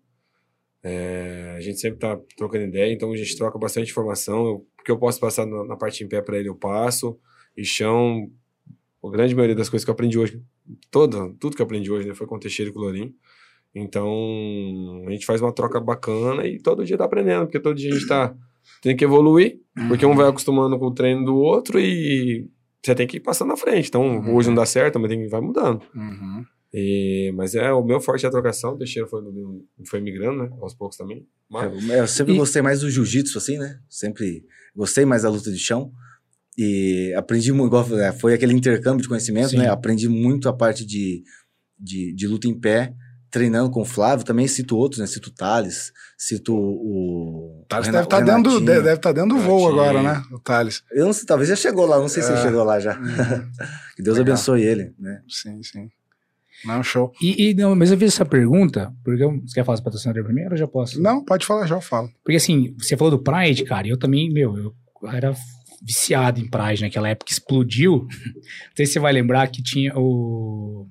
É, 0.85 1.55
a 1.57 1.61
gente 1.61 1.81
sempre 1.81 1.99
tá 1.99 2.17
trocando 2.37 2.67
ideia, 2.67 2.93
então 2.93 3.11
a 3.11 3.17
gente 3.17 3.37
troca 3.37 3.59
bastante 3.59 3.91
informação. 3.91 4.47
Eu, 4.47 4.55
o 4.79 4.85
que 4.85 4.91
eu 4.93 4.97
posso 4.97 5.19
passar 5.19 5.47
na, 5.47 5.65
na 5.65 5.77
parte 5.77 6.05
em 6.05 6.09
pé 6.09 6.23
para 6.23 6.39
ele, 6.39 6.49
eu 6.49 6.55
passo. 6.55 7.19
E 7.57 7.65
chão, 7.65 8.31
a 9.03 9.11
grande 9.11 9.35
maioria 9.35 9.57
das 9.57 9.69
coisas 9.69 9.85
que 9.85 9.91
eu 9.91 9.95
aprendi 9.95 10.17
hoje, 10.17 10.41
toda, 10.93 11.35
tudo 11.41 11.57
que 11.57 11.63
eu 11.63 11.67
aprendi 11.67 11.91
hoje 11.91 12.07
né, 12.07 12.15
foi 12.15 12.29
com 12.29 12.39
Teixeira 12.39 12.71
e 12.71 12.73
com 12.73 12.79
Lourinho. 12.79 13.13
Então, 13.75 15.03
a 15.09 15.11
gente 15.11 15.27
faz 15.27 15.43
uma 15.43 15.53
troca 15.53 15.81
bacana 15.81 16.47
e 16.47 16.61
todo 16.61 16.85
dia 16.85 16.97
tá 16.97 17.05
aprendendo, 17.05 17.47
porque 17.47 17.59
todo 17.59 17.75
dia 17.75 17.91
a 17.91 17.95
gente 17.95 18.07
tá 18.07 18.33
tem 18.83 18.97
que 18.97 19.05
evoluir, 19.05 19.59
porque 19.89 20.05
um 20.07 20.15
vai 20.15 20.29
acostumando 20.29 20.79
com 20.79 20.87
o 20.87 20.95
treino 20.95 21.25
do 21.25 21.35
outro 21.37 21.79
e 21.81 22.49
você 22.85 22.95
tem 22.95 23.07
que 23.07 23.17
ir 23.17 23.21
passando 23.21 23.49
na 23.49 23.57
frente. 23.57 23.89
Então, 23.89 24.03
Uhum. 24.19 24.35
hoje 24.35 24.49
não 24.49 24.55
dá 24.57 24.67
certo, 24.67 24.99
mas 25.01 25.09
tem 25.11 25.23
que 25.23 25.29
vai 25.29 25.41
mudando. 25.41 25.83
Uhum. 25.95 26.45
E, 26.73 27.33
mas 27.37 27.55
é, 27.55 27.73
o 27.73 27.85
meu 27.85 28.01
forte 28.01 28.25
é 28.27 28.29
a 28.29 28.33
trocação. 28.33 28.75
O 28.75 28.77
Teixeira 28.79 29.09
foi, 29.09 29.23
foi 29.87 30.01
migrando, 30.01 30.43
né? 30.43 30.51
Aos 30.61 30.75
poucos 30.75 30.97
também. 30.97 31.27
Mas, 31.49 31.73
Eu, 31.89 31.95
eu 31.97 32.07
sempre 32.09 32.35
E- 32.35 32.37
gostei 32.37 32.61
mais 32.63 32.81
do 32.81 32.91
jiu-jitsu, 32.91 33.39
assim, 33.39 33.57
né? 33.59 33.79
Sempre 33.89 34.45
gostei 34.75 35.05
mais 35.05 35.23
da 35.23 35.31
luta 35.31 35.51
de 35.53 35.59
chão. 35.59 35.93
E 36.59 37.13
aprendi 37.17 37.53
muito, 37.53 37.69
igual, 37.69 37.99
é, 38.01 38.13
foi 38.13 38.35
aquele 38.35 38.53
intercâmbio 38.55 39.03
de 39.03 39.09
conhecimento, 39.09 39.51
Sim. 39.51 39.59
né? 39.59 39.69
Aprendi 39.69 40.09
muito 40.09 40.49
a 40.49 40.53
parte 40.53 40.85
de, 40.85 41.23
de, 41.79 42.13
de 42.13 42.27
luta 42.29 42.47
em 42.49 42.59
pé, 42.59 42.93
treinando 43.35 43.69
com 43.69 43.83
o 43.83 43.85
Flávio. 43.85 44.25
Também 44.25 44.47
cito 44.47 44.77
outros, 44.77 45.01
né? 45.01 45.07
Cito 45.09 45.29
o 45.29 45.33
Thales, 45.33 45.93
cito 46.17 46.55
o. 46.55 47.63
O 47.63 47.67
Thales 47.69 47.89
o 47.89 47.93
deve 47.93 48.05
estar 48.05 48.23
o 48.23 48.25
dentro, 48.25 48.61
deve 48.61 48.97
tá 48.99 49.11
dentro 49.11 49.31
do 49.37 49.43
voo 49.43 49.69
agora, 49.69 50.01
né? 50.01 50.23
O 50.33 50.39
Thales. 50.39 50.85
Eu 50.93 51.07
não 51.07 51.13
sei, 51.13 51.27
talvez 51.27 51.49
já 51.49 51.57
chegou 51.57 51.85
lá, 51.85 51.99
não 51.99 52.09
sei 52.09 52.23
se 52.23 52.31
ele 52.31 52.39
É. 52.39 52.43
chegou 52.43 52.63
lá 52.63 52.79
já. 52.79 52.97
Uhum. 52.97 53.05
que 53.97 54.03
Deus 54.03 54.17
Legal. 54.17 54.35
abençoe 54.35 54.63
ele, 54.63 54.95
né? 54.99 55.21
sim, 55.29 55.61
sim. 55.65 55.89
Não, 56.65 56.83
show. 56.83 57.13
E, 57.21 57.51
e, 57.51 57.55
não, 57.55 57.75
mas 57.75 57.91
eu 57.91 57.99
fiz 57.99 58.15
essa 58.15 58.25
pergunta, 58.25 58.95
porque 59.05 59.23
eu, 59.23 59.39
você 59.45 59.55
quer 59.55 59.65
falar 59.65 59.77
do 59.77 59.85
patrocinador 59.85 60.25
primeiro 60.25 60.53
ou 60.53 60.57
já 60.57 60.67
posso? 60.67 61.03
Não, 61.03 61.23
pode 61.23 61.45
falar, 61.45 61.67
já 61.67 61.75
eu 61.75 61.81
falo. 61.81 62.09
Porque 62.25 62.37
assim, 62.37 62.75
você 62.79 62.97
falou 62.97 63.11
do 63.11 63.23
Pride, 63.23 63.65
cara, 63.65 63.87
e 63.87 63.91
eu 63.91 63.99
também, 63.99 64.33
meu, 64.33 64.57
eu 64.57 64.75
era 65.11 65.35
viciado 65.83 66.41
em 66.41 66.49
Pride 66.49 66.83
naquela 66.83 67.09
época, 67.09 67.31
explodiu. 67.33 68.07
Não 68.09 68.77
sei 68.77 68.87
se 68.87 68.93
você 68.95 69.01
vai 69.01 69.13
lembrar 69.13 69.49
que 69.49 69.63
tinha 69.63 69.93
o. 69.99 70.87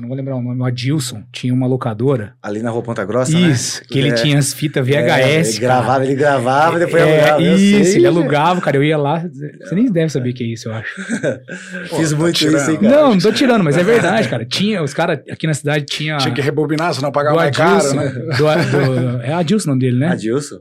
Não 0.00 0.08
vou 0.08 0.16
lembrar 0.16 0.36
o 0.36 0.42
nome, 0.42 0.60
o 0.60 0.64
Adilson, 0.64 1.22
tinha 1.32 1.52
uma 1.54 1.66
locadora. 1.66 2.34
Ali 2.42 2.62
na 2.62 2.70
Rua 2.70 2.82
Ponta 2.82 3.04
Grossa, 3.04 3.32
né? 3.38 3.50
Isso, 3.50 3.82
que 3.86 3.98
ele 3.98 4.08
É. 4.10 4.14
tinha 4.14 4.38
as 4.38 4.52
fitas 4.52 4.86
VHS. 4.86 4.94
É, 5.08 5.40
ele 5.40 5.44
cara. 5.52 5.60
gravava, 5.60 6.04
ele 6.04 6.14
gravava, 6.14 6.78
depois 6.78 7.02
é, 7.02 7.30
alugava. 7.30 7.42
Isso, 7.42 7.84
sei, 7.90 7.96
ele 8.00 8.06
alugava, 8.06 8.60
cara. 8.60 8.76
Eu 8.76 8.84
ia 8.84 8.96
lá. 8.96 9.24
Você 9.60 9.74
nem 9.74 9.90
deve 9.90 10.10
saber 10.12 10.30
o 10.30 10.34
que 10.34 10.44
é 10.44 10.46
isso, 10.46 10.68
eu 10.68 10.74
acho. 10.74 10.94
Pô, 11.90 11.96
Fiz 11.96 12.10
tá 12.10 12.16
muito 12.16 12.36
tirando. 12.36 12.56
isso 12.60 12.70
aí, 12.70 12.78
cara. 12.78 12.96
Não, 12.96 13.10
não 13.10 13.18
tô 13.18 13.32
tirando, 13.32 13.64
mas 13.64 13.76
é 13.76 13.82
verdade, 13.82 14.28
cara. 14.28 14.44
Tinha, 14.44 14.82
os 14.82 14.94
caras 14.94 15.20
aqui 15.30 15.46
na 15.46 15.54
cidade 15.54 15.84
tinha. 15.86 16.16
Tinha 16.18 16.34
que 16.34 16.40
rebobinar, 16.40 16.92
senão 16.94 17.12
pagava 17.12 17.36
mais 17.36 17.56
caro, 17.56 17.94
né? 17.94 18.08
do- 18.08 18.30
do- 18.36 19.22
é 19.22 19.32
Adilson 19.32 19.68
o 19.68 19.70
nome 19.74 19.80
dele, 19.80 19.98
né? 19.98 20.08
Adilson? 20.08 20.56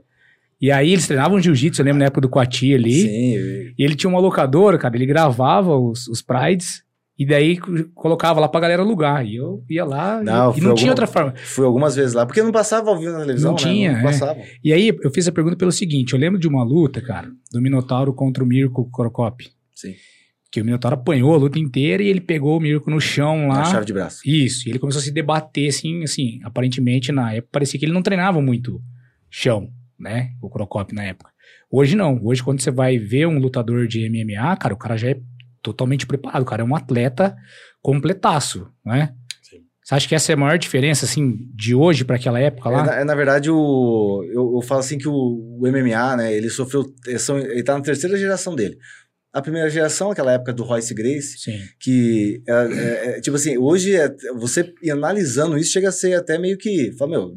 E 0.62 0.72
aí 0.72 0.94
eles 0.94 1.06
treinavam 1.06 1.42
jiu-jitsu, 1.42 1.82
eu 1.82 1.86
lembro 1.86 2.00
na 2.00 2.06
época 2.06 2.22
do 2.22 2.30
Coati 2.30 2.74
ali. 2.74 3.02
Sim, 3.02 3.34
eu- 3.36 3.72
E 3.78 3.84
ele 3.84 3.96
tinha 3.96 4.10
uma 4.10 4.20
locadora, 4.20 4.78
cara, 4.78 4.96
ele 4.96 5.06
gravava 5.06 5.76
os, 5.78 6.08
os 6.08 6.22
prides 6.22 6.84
e 7.18 7.26
daí 7.26 7.58
co- 7.58 7.72
colocava 7.94 8.40
lá 8.40 8.48
pra 8.48 8.60
galera 8.60 8.82
alugar. 8.82 9.26
E 9.26 9.36
eu 9.36 9.64
ia 9.70 9.86
lá 9.86 10.20
e- 10.22 10.26
Não, 10.26 10.32
e, 10.32 10.54
foi 10.54 10.62
não 10.62 10.70
alguma- 10.70 10.76
tinha 10.76 10.92
outra 10.92 11.08
forma. 11.08 11.34
fui 11.36 11.66
algumas 11.66 11.96
vezes 11.96 12.14
lá, 12.14 12.26
porque 12.26 12.42
não 12.42 12.52
passava 12.52 12.90
ao 12.90 12.98
vivo 12.98 13.12
na 13.14 13.20
televisão, 13.20 13.52
Não 13.52 13.58
né? 13.58 13.64
tinha, 13.72 13.92
Não 13.94 14.00
é. 14.00 14.04
passava. 14.04 14.40
E 14.64 14.74
aí 14.74 14.96
eu 15.04 15.12
fiz 15.12 15.28
a 15.28 15.32
pergunta 15.32 15.56
pelo 15.56 15.72
seguinte: 15.72 16.14
eu 16.14 16.20
lembro 16.20 16.40
de 16.40 16.48
uma 16.48 16.64
luta, 16.64 17.02
cara, 17.02 17.30
do 17.52 17.62
Minotauro 17.62 18.14
contra 18.14 18.44
o 18.44 18.48
Mirko 18.48 18.90
Crocop. 18.92 19.44
Sim, 19.76 19.94
Que 20.52 20.62
o 20.62 20.66
Minotauro 20.66 20.96
apanhou 20.96 21.34
a 21.34 21.38
luta 21.38 21.58
inteira 21.58 22.04
e 22.04 22.08
ele 22.08 22.22
pegou 22.22 22.58
o 22.58 22.60
Mirko 22.62 22.90
no 22.92 23.02
chão 23.02 23.48
lá. 23.48 23.56
na 23.60 23.66
chave 23.66 23.86
de 23.88 23.94
braço. 23.94 24.20
Isso, 24.24 24.68
e 24.68 24.72
ele 24.72 24.78
começou 24.80 25.00
a 25.00 25.04
se 25.04 25.12
debater, 25.12 25.68
assim, 25.70 26.04
assim, 26.04 26.40
aparentemente 26.44 27.12
na 27.12 27.34
época 27.34 27.50
parecia 27.52 27.80
que 27.80 27.86
ele 27.86 27.92
não 27.94 28.04
treinava 28.04 28.40
muito 28.42 28.80
chão, 29.32 29.70
né, 30.00 30.30
o 30.42 30.50
Crocop 30.50 30.94
na 30.94 31.04
época. 31.06 31.32
Hoje 31.72 31.96
não, 31.96 32.20
hoje 32.24 32.44
quando 32.44 32.62
você 32.62 32.70
vai 32.70 33.00
ver 33.00 33.26
um 33.28 33.40
lutador 33.40 33.88
de 33.88 34.06
MMA, 34.08 34.56
cara, 34.58 34.76
o 34.76 34.78
cara 34.78 34.96
já 34.96 35.10
é 35.10 35.18
totalmente 35.64 36.06
preparado, 36.06 36.46
cara 36.46 36.62
é 36.62 36.66
um 36.66 36.76
atleta 36.76 37.36
completaço, 37.82 38.68
né? 38.86 39.14
Sim. 39.42 39.58
Você 39.84 39.96
acha 39.96 40.08
que 40.08 40.16
essa 40.16 40.32
é 40.32 40.36
a 40.36 40.38
maior 40.38 40.58
diferença, 40.58 41.06
assim, 41.06 41.50
de 41.54 41.74
hoje 41.76 42.04
para 42.06 42.16
aquela 42.18 42.40
época 42.40 42.70
É, 42.70 42.72
lá? 42.72 42.86
na, 42.86 42.96
é, 42.96 43.04
na 43.04 43.16
verdade, 43.16 43.50
o, 43.50 44.24
eu, 44.28 44.54
eu 44.56 44.62
falo 44.62 44.80
assim 44.82 44.98
que 44.98 45.08
o, 45.08 45.14
o 45.14 45.62
MMA, 45.68 46.18
né, 46.18 46.34
ele 46.34 46.50
sofreu, 46.50 46.86
eles 47.08 47.22
são- 47.22 47.38
ele 47.40 47.64
tá 47.64 47.74
na 47.76 47.82
terceira 47.84 48.18
geração 48.18 48.56
dele. 48.56 48.78
A 49.34 49.42
primeira 49.42 49.68
geração, 49.70 50.12
aquela 50.12 50.32
época 50.34 50.54
do 50.54 50.64
Royce 50.64 50.94
Grace, 50.94 51.40
Sim, 51.40 51.58
que, 51.80 52.44
é, 52.48 52.54
é, 52.54 53.18
é, 53.18 53.22
tipo 53.22 53.36
assim, 53.36 53.58
hoje, 53.58 53.96
é, 53.96 54.08
você 54.36 54.72
analisando 54.92 55.58
isso, 55.58 55.72
chega 55.72 55.90
a 55.90 55.92
ser 55.92 56.14
até 56.14 56.38
meio 56.38 56.58
que, 56.58 56.92
fala, 56.98 57.12
meu, 57.12 57.34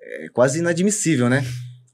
é 0.00 0.28
quase 0.32 0.60
inadmissível, 0.60 1.28
né? 1.28 1.44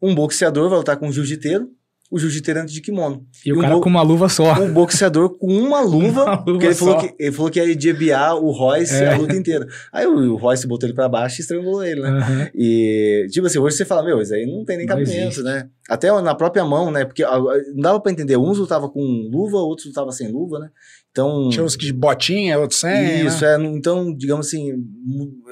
Um 0.02 0.14
boxeador 0.14 0.68
vai 0.68 0.78
lutar 0.78 0.96
com 0.98 1.08
um 1.08 1.12
jiu-jiteiro, 1.12 1.68
o 2.14 2.18
jiu-jiteiro 2.18 2.64
de 2.66 2.80
kimono. 2.80 3.26
e 3.44 3.52
o 3.52 3.56
E 3.56 3.58
um 3.58 3.60
cara 3.62 3.74
bo- 3.74 3.80
com 3.80 3.88
uma 3.88 4.02
luva 4.02 4.28
só. 4.28 4.54
Um 4.60 4.72
boxeador 4.72 5.30
com 5.38 5.46
uma 5.46 5.80
luva, 5.84 6.24
Uma 6.24 6.44
luva 6.46 6.64
ele 6.64 6.74
falou, 6.74 6.98
que, 6.98 7.14
ele 7.18 7.32
falou 7.32 7.50
que 7.50 7.60
ia 7.62 7.76
debiar 7.76 8.36
o 8.36 8.50
Royce 8.50 8.94
É. 8.94 9.12
a 9.12 9.16
luta 9.18 9.34
inteira. 9.34 9.66
Aí 9.92 10.06
o, 10.06 10.32
o 10.32 10.36
Royce 10.36 10.66
botou 10.66 10.86
ele 10.86 10.94
pra 10.94 11.08
baixo 11.08 11.40
e 11.40 11.42
estrangulou 11.42 11.84
ele, 11.84 12.00
né? 12.00 12.08
Aham. 12.10 12.48
E, 12.54 13.26
tipo 13.30 13.46
assim, 13.46 13.58
hoje 13.58 13.76
você 13.76 13.84
fala, 13.84 14.02
meu, 14.04 14.20
isso 14.20 14.34
aí 14.34 14.46
não 14.46 14.64
tem 14.64 14.76
nem 14.76 14.86
Não 14.86 14.94
cabimento, 14.96 15.18
existe. 15.20 15.42
né? 15.42 15.68
Até 15.88 16.10
na 16.22 16.34
própria 16.34 16.64
mão, 16.64 16.90
né? 16.90 17.04
Porque 17.04 17.22
ah, 17.22 17.38
não 17.74 17.80
dava 17.82 18.00
pra 18.00 18.10
entender, 18.12 18.36
uns 18.36 18.56
lutavam 18.58 18.88
com 18.88 19.00
luva, 19.30 19.58
outros 19.58 19.86
lutavam 19.88 20.10
sem 20.12 20.30
luva, 20.30 20.58
né? 20.58 20.70
Então... 21.10 21.48
Tinha 21.50 21.62
uns 21.64 21.76
que 21.76 21.86
de 21.86 21.92
botinha, 21.92 22.58
outros 22.58 22.80
sem. 22.80 23.26
Isso, 23.26 23.44
né? 23.44 23.54
é, 23.54 23.58
não- 23.58 23.76
então, 23.76 24.12
digamos 24.16 24.46
assim, 24.48 24.72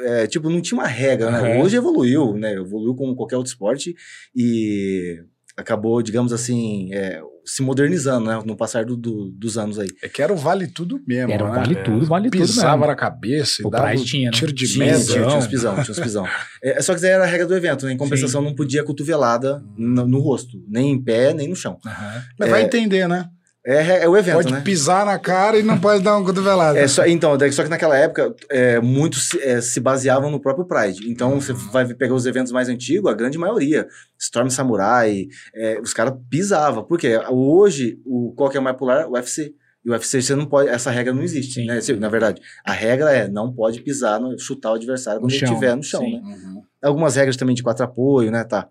é, 0.05 0.27
tipo, 0.27 0.49
não 0.51 0.61
tinha 0.61 0.79
uma 0.79 0.89
regra, 0.89 1.31
né? 1.31 1.39
Aham. 1.55 1.63
Hoje 1.63 1.77
evoluiu, 1.77 2.35
né? 2.35 2.55
Evoluiu 2.55 2.95
como 2.97 3.15
qualquer 3.15 3.37
outro 3.37 3.53
esporte 3.53 3.95
e 4.35 5.19
acabou, 5.57 6.03
digamos 6.03 6.33
assim, 6.33 6.93
é, 6.93 7.21
se 7.45 7.63
modernizando, 7.63 8.27
né? 8.29 8.41
No 8.45 8.57
passar 8.57 8.85
do- 8.85 8.97
do- 8.97 9.31
dos 9.33 9.59
anos 9.59 9.79
aí. 9.79 9.89
É 10.03 10.09
que 10.09 10.23
era 10.23 10.33
o 10.33 10.37
vale 10.37 10.67
tudo 10.67 11.01
mesmo, 11.07 11.33
Era 11.33 11.45
o 11.45 11.49
né? 11.49 11.55
vale 11.55 11.75
É. 11.75 11.83
tudo, 11.83 12.07
vale 12.07 12.31
tudo 12.31 12.41
Pisava 12.47 12.73
mesmo. 12.77 12.87
na 12.87 12.95
cabeça 12.95 13.63
e 13.63 13.67
O 13.67 13.71
dava 13.71 13.93
um 13.93 14.05
tinha, 14.05 14.31
né? 14.31 14.37
tiro 14.37 14.53
de 14.53 14.67
Tinha, 14.67 14.87
meta. 14.87 15.05
tinha, 15.05 15.27
tinha 15.27 15.37
uns 15.39 15.47
pisão, 15.47 15.75
tinha 15.83 15.91
uns 15.93 15.99
pisão. 16.01 16.27
É, 16.63 16.81
só 16.81 16.95
que 16.95 17.01
daí 17.01 17.11
era 17.11 17.25
a 17.25 17.27
regra 17.27 17.47
do 17.47 17.55
evento, 17.57 17.87
né? 17.87 17.93
Em 17.93 17.97
compensação, 17.97 18.41
não 18.43 18.55
podia 18.55 18.85
cotovelada 18.85 19.63
no, 19.77 20.07
no 20.07 20.21
rosto, 20.21 20.57
nem 20.69 20.93
em 20.93 21.03
pé, 21.03 21.35
nem 21.35 21.49
no 21.49 21.57
chão. 21.57 21.79
Aham. 21.85 22.23
Mas 22.39 22.49
vai 22.51 22.63
entender, 22.63 23.09
né? 23.09 23.27
É, 23.65 24.03
é 24.05 24.09
o 24.09 24.17
evento, 24.17 24.35
Pode 24.39 24.53
né? 24.53 24.61
pisar 24.61 25.07
na 25.07 25.17
cara 25.21 25.57
e 25.57 25.63
não 25.63 25.79
pode 25.79 26.03
dar 26.03 26.17
uma 26.17 26.27
cotovelada. 26.27 26.77
É 26.77 26.89
só, 26.89 27.07
então, 27.07 27.37
daí- 27.39 27.53
só 27.53 27.63
que 27.63 27.69
naquela 27.69 27.97
época, 27.97 28.35
é, 28.51 28.81
muitos 28.81 29.29
se, 29.29 29.41
é, 29.41 29.61
se 29.61 29.79
baseavam 29.79 30.33
no 30.33 30.41
próprio 30.41 30.67
Pride. 30.67 31.09
Então, 31.09 31.41
você 31.41 31.53
vai 31.53 31.87
pegar 31.95 32.15
os 32.15 32.27
eventos 32.27 32.51
mais 32.51 32.69
antigos, 32.69 33.09
a 33.09 33.15
grande 33.15 33.39
maioria. 33.39 33.87
Storm 34.19 34.49
Samurai, 34.51 35.29
é, 35.55 35.79
os 35.81 35.93
caras 35.95 36.15
pisavam. 36.29 36.83
Por 36.83 36.99
quê? 36.99 37.17
Hoje, 37.31 38.01
o, 38.05 38.33
qual 38.37 38.51
que 38.51 38.57
é 38.57 38.61
mais 38.61 38.75
popular? 38.75 39.07
O 39.07 39.13
UFC. 39.13 39.55
E 39.85 39.91
o 39.91 39.93
UFC 39.93 40.21
você 40.23 40.35
não 40.35 40.47
pode, 40.47 40.69
essa 40.69 40.91
regra 40.91 41.13
não 41.13 41.23
existe, 41.23 41.65
né? 41.65 41.79
Na 42.01 42.09
verdade, 42.09 42.41
a 42.65 42.73
regra 42.73 43.13
é 43.13 43.29
não 43.29 43.53
pode 43.53 43.81
pisar, 43.83 44.21
no, 44.21 44.37
chutar 44.39 44.73
o 44.73 44.75
adversário 44.75 45.21
No 45.21 45.27
quando 45.27 45.33
ele 45.33 45.41
chão, 45.41 45.53
estiver 45.55 45.77
no 45.77 45.83
chão, 45.83 46.01
sim. 46.01 46.21
né? 46.21 46.63
Algumas 46.83 47.15
regras 47.17 47.37
também 47.37 47.55
de 47.55 47.63
quatro 47.65 47.85
apoio, 47.85 48.31
né, 48.31 48.43
tá? 48.45 48.69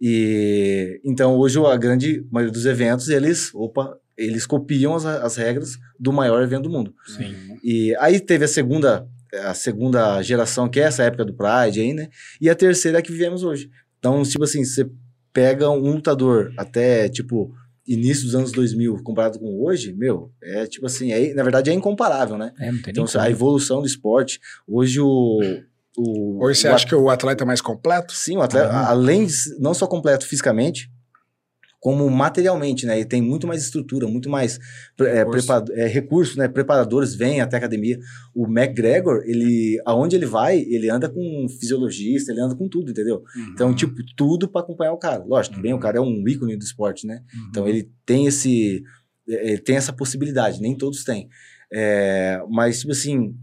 E 0.00 1.00
então 1.04 1.36
hoje 1.36 1.58
a 1.64 1.76
grande 1.76 2.24
maioria 2.30 2.52
dos 2.52 2.66
eventos, 2.66 3.08
eles, 3.08 3.50
opa, 3.54 3.96
eles 4.16 4.46
copiam 4.46 4.94
as, 4.94 5.04
as 5.04 5.36
regras 5.36 5.76
do 5.98 6.12
maior 6.12 6.42
evento 6.42 6.64
do 6.64 6.70
mundo. 6.70 6.94
Sim. 7.06 7.34
E 7.62 7.94
aí 7.98 8.18
teve 8.20 8.44
a 8.44 8.48
segunda, 8.48 9.06
a 9.44 9.54
segunda 9.54 10.22
geração, 10.22 10.68
que 10.68 10.80
é 10.80 10.84
essa 10.84 11.02
época 11.02 11.24
do 11.24 11.34
Pride 11.34 11.80
aí, 11.80 11.92
né? 11.92 12.08
E 12.40 12.48
a 12.48 12.54
terceira 12.54 12.98
é 12.98 13.00
a 13.00 13.02
que 13.02 13.12
vivemos 13.12 13.42
hoje. 13.42 13.70
Então, 13.98 14.22
tipo 14.22 14.44
assim, 14.44 14.64
você 14.64 14.88
pega 15.32 15.68
um 15.70 15.78
lutador 15.92 16.52
até, 16.56 17.08
tipo, 17.08 17.52
início 17.86 18.24
dos 18.24 18.34
anos 18.34 18.52
2000 18.52 19.02
comparado 19.02 19.38
com 19.38 19.62
hoje, 19.62 19.92
meu, 19.92 20.30
é 20.42 20.66
tipo 20.66 20.86
assim, 20.86 21.12
é, 21.12 21.34
na 21.34 21.42
verdade 21.42 21.70
é 21.70 21.74
incomparável, 21.74 22.36
né? 22.38 22.52
É, 22.58 22.72
não 22.72 22.80
tem 22.82 22.90
Então, 22.92 23.04
nem 23.04 23.14
a 23.14 23.18
como. 23.18 23.30
evolução 23.30 23.80
do 23.80 23.86
esporte, 23.86 24.40
hoje 24.66 24.98
o... 25.00 25.40
o 25.96 26.42
Hoje 26.44 26.60
você 26.60 26.68
o 26.68 26.74
acha 26.74 26.86
que 26.86 26.94
o 26.94 27.10
atleta 27.10 27.44
é 27.44 27.46
mais 27.46 27.60
completo? 27.60 28.12
Sim, 28.14 28.38
o 28.38 28.42
atleta, 28.42 28.70
Ah. 28.70 28.88
além 28.90 29.26
de 29.26 29.34
não 29.58 29.74
só 29.74 29.86
completo 29.86 30.26
fisicamente, 30.26 30.90
como 31.78 32.08
materialmente, 32.10 32.84
né? 32.86 32.96
Ele 32.96 33.04
tem 33.04 33.20
muito 33.22 33.46
mais 33.46 33.62
estrutura, 33.62 34.08
muito 34.08 34.28
mais 34.28 34.58
é, 35.00 35.18
Recurso. 35.18 35.46
prepa- 35.46 35.72
é, 35.74 35.86
recursos, 35.86 36.34
né? 36.36 36.48
Preparadores 36.48 37.14
vêm 37.14 37.40
até 37.40 37.56
a 37.56 37.58
academia. 37.58 37.98
O 38.34 38.46
McGregor, 38.46 39.22
ele, 39.24 39.80
aonde 39.84 40.16
ele 40.16 40.26
vai, 40.26 40.58
ele 40.58 40.88
anda 40.90 41.08
com 41.08 41.20
um 41.20 41.48
fisiologista, 41.48 42.32
ele 42.32 42.40
anda 42.40 42.56
com 42.56 42.68
tudo, 42.68 42.90
entendeu? 42.90 43.22
Então, 43.52 43.68
Uhum. 43.68 43.74
tipo, 43.74 43.94
tudo 44.16 44.48
para 44.48 44.62
acompanhar 44.62 44.92
o 44.92 44.98
cara. 44.98 45.22
Lógico, 45.24 45.54
tudo 45.56 45.62
bem, 45.62 45.74
o 45.74 45.78
cara 45.78 45.98
é 45.98 46.00
um 46.00 46.26
ícone 46.26 46.56
do 46.56 46.64
esporte, 46.64 47.06
né? 47.06 47.22
Uhum. 47.34 47.46
Então 47.50 47.68
ele 47.68 47.88
tem 48.04 48.26
esse, 48.26 48.82
eh, 49.28 49.50
ele 49.50 49.58
tem 49.58 49.76
essa 49.76 49.92
possibilidade, 49.92 50.60
nem 50.60 50.74
todos 50.76 51.04
têm. 51.04 51.28
É, 51.72 52.40
mas 52.50 52.80
tipo 52.80 52.92
assim, 52.92 53.34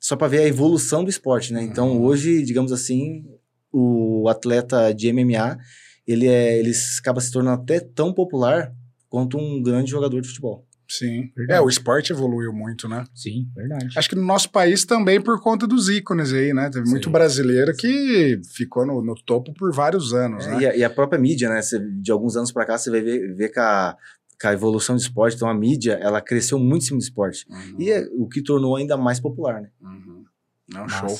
só 0.00 0.16
para 0.16 0.28
ver 0.28 0.38
a 0.38 0.46
evolução 0.48 1.04
do 1.04 1.10
esporte, 1.10 1.52
né? 1.52 1.62
Então 1.62 1.92
Uhum. 1.92 2.02
hoje, 2.02 2.42
digamos 2.42 2.72
assim, 2.72 3.24
o 3.72 4.28
atleta 4.28 4.92
de 4.92 5.08
MMA 5.12 5.58
ele 6.06 6.26
é, 6.26 6.58
ele 6.58 6.72
acaba 6.98 7.20
se 7.20 7.30
tornando 7.30 7.60
até 7.62 7.80
tão 7.80 8.12
popular 8.12 8.72
quanto 9.08 9.36
um 9.38 9.62
grande 9.62 9.90
jogador 9.90 10.20
de 10.20 10.28
futebol. 10.28 10.66
Sim. 10.88 11.30
Verdade. 11.34 11.58
É, 11.58 11.60
o 11.62 11.68
esporte 11.70 12.12
evoluiu 12.12 12.52
muito, 12.52 12.86
né? 12.86 13.04
Sim, 13.14 13.48
verdade. 13.54 13.96
Acho 13.96 14.08
que 14.10 14.14
no 14.16 14.24
nosso 14.26 14.50
país 14.50 14.84
também 14.84 15.20
por 15.22 15.40
conta 15.40 15.66
dos 15.66 15.88
ícones 15.88 16.32
aí, 16.34 16.52
né? 16.52 16.68
Teve 16.70 16.86
muito 16.90 17.04
Sim. 17.06 17.10
brasileiro 17.12 17.74
que 17.74 18.38
ficou 18.54 18.84
no, 18.86 19.00
no 19.02 19.14
topo 19.14 19.54
por 19.54 19.72
vários 19.72 20.12
anos, 20.12 20.44
É, 20.46 20.50
né? 20.50 20.60
e, 20.60 20.66
a, 20.66 20.76
e 20.76 20.84
a 20.84 20.90
própria 20.90 21.18
mídia, 21.18 21.48
né? 21.48 21.62
Você- 21.62 21.78
de 21.78 22.12
alguns 22.12 22.36
anos 22.36 22.52
para 22.52 22.66
cá, 22.66 22.76
você 22.76 22.90
vai 22.90 23.00
ver, 23.00 23.34
ver 23.34 23.48
que, 23.48 23.58
a, 23.58 23.96
que 24.38 24.46
a 24.46 24.52
evolução 24.52 24.94
do 24.94 25.00
esporte, 25.00 25.36
então 25.36 25.48
a 25.48 25.54
mídia, 25.54 25.94
ela 25.94 26.20
cresceu 26.20 26.58
muito 26.58 26.82
em 26.82 26.86
cima 26.86 26.98
do 26.98 27.02
esporte. 27.04 27.46
Uhum, 27.48 27.76
E 27.78 27.90
é 27.90 28.06
o 28.12 28.28
que 28.28 28.42
tornou 28.42 28.76
ainda 28.76 28.94
mais 28.96 29.18
popular, 29.18 29.62
né? 29.62 29.70
uhum. 29.80 30.24
Não, 30.68 30.82
Massa. 30.82 31.06
show. 31.08 31.18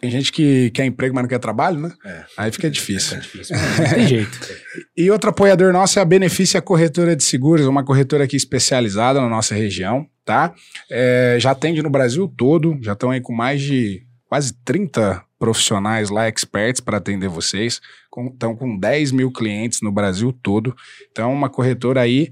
Tem 0.02 0.10
gente 0.10 0.32
que 0.32 0.72
quer 0.72 0.86
emprego, 0.86 1.16
mas 1.16 1.24
não 1.24 1.30
quer 1.30 1.40
trabalho, 1.40 1.80
né? 1.80 1.94
É. 2.04 2.24
Aí 2.36 2.52
fica 2.52 2.70
difícil. 2.70 3.20
Difícil, 3.20 3.56
mas 3.56 3.78
não 3.80 3.96
tem 3.96 4.08
jeito. 4.08 4.40
E 4.98 5.10
outro 5.10 5.30
apoiador 5.30 5.72
nosso 5.72 5.98
é 6.00 6.02
a 6.02 6.06
Benefícia 6.06 6.62
Corretora 6.62 7.16
de 7.16 7.24
Seguros, 7.24 7.66
uma 7.66 7.86
corretora 7.86 8.26
aqui 8.26 8.36
especializada 8.36 9.22
na 9.22 9.30
nossa 9.30 9.56
região, 9.56 10.06
tá? 10.26 10.54
É, 10.90 11.38
já 11.40 11.52
atende 11.52 11.82
no 11.82 11.90
Brasil 11.90 12.28
todo, 12.36 12.78
já 12.82 12.94
estão 12.94 13.12
aí 13.12 13.22
com 13.22 13.32
mais 13.32 13.62
de 13.62 14.02
quase 14.28 14.54
30 14.66 15.24
profissionais 15.42 16.12
lá, 16.12 16.30
experts, 16.30 16.80
para 16.80 16.98
atender 16.98 17.28
vocês. 17.28 17.82
Estão 18.32 18.56
com 18.56 18.78
10 18.78 19.12
mil 19.12 19.32
clientes 19.32 19.82
no 19.82 19.92
Brasil 19.92 20.32
todo. 20.32 20.76
Então, 21.12 21.34
uma 21.34 21.50
corretora 21.50 22.00
aí 22.00 22.32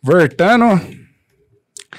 Vertano, 0.00 0.80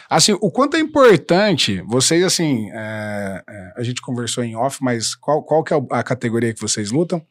assim, 0.10 0.38
o 0.40 0.50
quanto 0.50 0.78
é 0.78 0.80
importante, 0.80 1.82
vocês 1.82 2.24
assim, 2.24 2.70
é, 2.72 3.44
é, 3.48 3.74
a 3.76 3.84
gente 3.84 4.02
conversou 4.02 4.42
em 4.42 4.56
off, 4.56 4.82
mas 4.82 5.16
qual, 5.16 5.44
qual 5.44 5.66
que 5.66 5.74
é 5.74 5.82
a 5.92 6.02
categoria 6.02 6.54
que 6.54 6.62
vocês 6.62 6.92
lutam? 6.92 7.22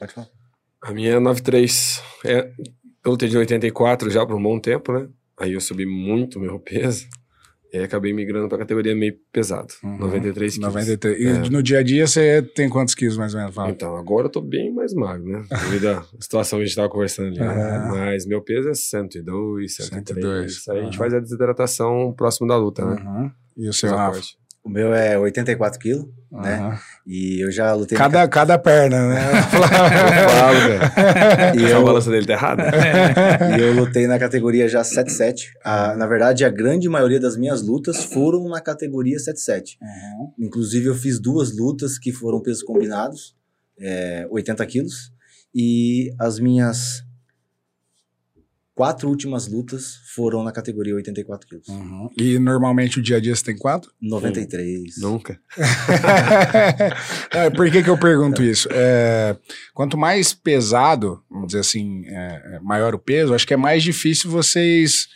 Pode 0.00 0.12
falar. 0.12 0.26
A 0.82 0.92
minha 0.92 1.12
é 1.12 1.18
93. 1.20 2.02
É, 2.24 2.50
eu 3.04 3.10
lutei 3.12 3.28
de 3.28 3.36
84 3.38 4.10
já 4.10 4.26
por 4.26 4.34
um 4.34 4.42
bom 4.42 4.58
tempo, 4.58 4.92
né? 4.92 5.06
Aí 5.38 5.52
eu 5.52 5.60
subi 5.60 5.86
muito 5.86 6.40
meu 6.40 6.58
peso. 6.58 7.06
E 7.72 7.78
aí 7.78 7.84
acabei 7.84 8.12
migrando 8.12 8.48
pra 8.48 8.58
categoria 8.58 8.96
meio 8.96 9.14
pesado. 9.32 9.72
Uhum. 9.84 9.96
93 9.98 10.54
quilos. 10.54 10.68
93. 10.74 11.20
E 11.20 11.26
É. 11.28 11.50
no 11.50 11.62
dia 11.62 11.78
a 11.78 11.82
dia 11.84 12.04
você 12.04 12.42
tem 12.42 12.68
quantos 12.68 12.96
quilos 12.96 13.16
mais 13.16 13.32
ou 13.32 13.38
menos? 13.40 13.54
Fala. 13.54 13.70
Então, 13.70 13.94
agora 13.94 14.26
eu 14.26 14.30
tô 14.30 14.40
bem 14.40 14.74
mais 14.74 14.92
magro, 14.92 15.24
né? 15.30 15.44
Devido 15.48 15.86
à 15.90 16.04
situação 16.18 16.58
que 16.58 16.64
a 16.64 16.66
gente 16.66 16.74
tava 16.74 16.88
conversando 16.88 17.28
ali. 17.28 17.38
né? 17.38 17.46
Aham. 17.46 17.88
Mas 17.94 18.26
meu 18.26 18.42
peso 18.42 18.68
é 18.70 18.74
102, 18.74 19.76
103. 19.76 20.08
102, 20.18 20.52
Isso 20.52 20.72
aí 20.72 20.80
a 20.80 20.82
gente 20.82 20.98
faz 20.98 21.14
a 21.14 21.20
desidratação 21.20 22.12
próximo 22.16 22.48
da 22.48 22.56
luta, 22.56 22.84
né? 22.84 23.00
Uhum. 23.02 23.30
E 23.56 23.68
o 23.68 23.72
seu 23.72 23.90
Rafa? 23.90 24.12
parte. 24.14 24.36
O 24.62 24.68
meu 24.68 24.92
é 24.92 25.18
84 25.18 25.78
quilos, 25.80 26.06
né? 26.30 26.54
Aham. 26.56 26.78
E 27.06 27.42
eu 27.42 27.50
já 27.50 27.72
lutei 27.72 27.96
Cada, 27.96 28.28
cada 28.28 28.58
perna, 28.58 29.08
né? 29.08 29.20
Eu 30.22 30.28
falo, 30.30 30.60
velho. 30.68 31.60
E 31.66 31.70
eu- 31.70 31.78
a 31.78 31.82
balança 31.82 32.10
dele 32.10 32.26
tá 32.26 32.34
errada? 32.34 32.64
E 33.56 33.60
eu 33.60 33.72
lutei 33.74 34.06
na 34.06 34.18
categoria 34.18 34.68
já 34.68 34.84
77. 34.84 35.50
A, 35.64 35.96
na 35.96 36.06
verdade, 36.06 36.44
a 36.44 36.50
grande 36.50 36.88
maioria 36.88 37.18
das 37.18 37.36
minhas 37.38 37.62
lutas 37.62 38.04
foram 38.04 38.48
na 38.48 38.60
categoria 38.60 39.18
77. 39.18 39.78
Uhum. 39.80 40.32
Inclusive, 40.46 40.86
eu 40.86 40.94
fiz 40.94 41.18
duas 41.18 41.56
lutas 41.56 41.98
que 41.98 42.12
foram 42.12 42.40
pesos 42.42 42.62
combinados, 42.62 43.34
é, 43.80 44.26
80 44.30 44.64
quilos. 44.66 45.10
E 45.54 46.10
as 46.20 46.38
minhas 46.38 47.02
quatro 48.80 49.10
últimas 49.10 49.46
lutas 49.46 49.96
foram 50.14 50.42
na 50.42 50.50
categoria 50.50 50.94
84 50.94 51.46
quilos. 51.46 51.68
Uhum. 51.68 52.08
E 52.16 52.38
normalmente 52.38 52.98
o 52.98 53.02
dia 53.02 53.18
a 53.18 53.20
dia 53.20 53.36
você 53.36 53.44
tem 53.44 53.54
quanto? 53.58 53.92
93. 54.00 54.98
Nunca. 55.02 55.38
É, 57.30 57.50
por 57.50 57.70
que, 57.70 57.82
que 57.82 57.90
eu 57.90 57.98
pergunto 57.98 58.42
isso? 58.42 58.66
É, 58.72 59.36
quanto 59.74 59.98
mais 59.98 60.32
pesado, 60.32 61.22
vamos 61.30 61.48
dizer 61.48 61.60
assim, 61.60 62.04
é, 62.06 62.54
é, 62.54 62.60
maior 62.60 62.94
o 62.94 62.98
peso, 62.98 63.34
acho 63.34 63.46
que 63.46 63.52
é 63.52 63.56
mais 63.56 63.82
difícil 63.82 64.30
vocês 64.30 65.08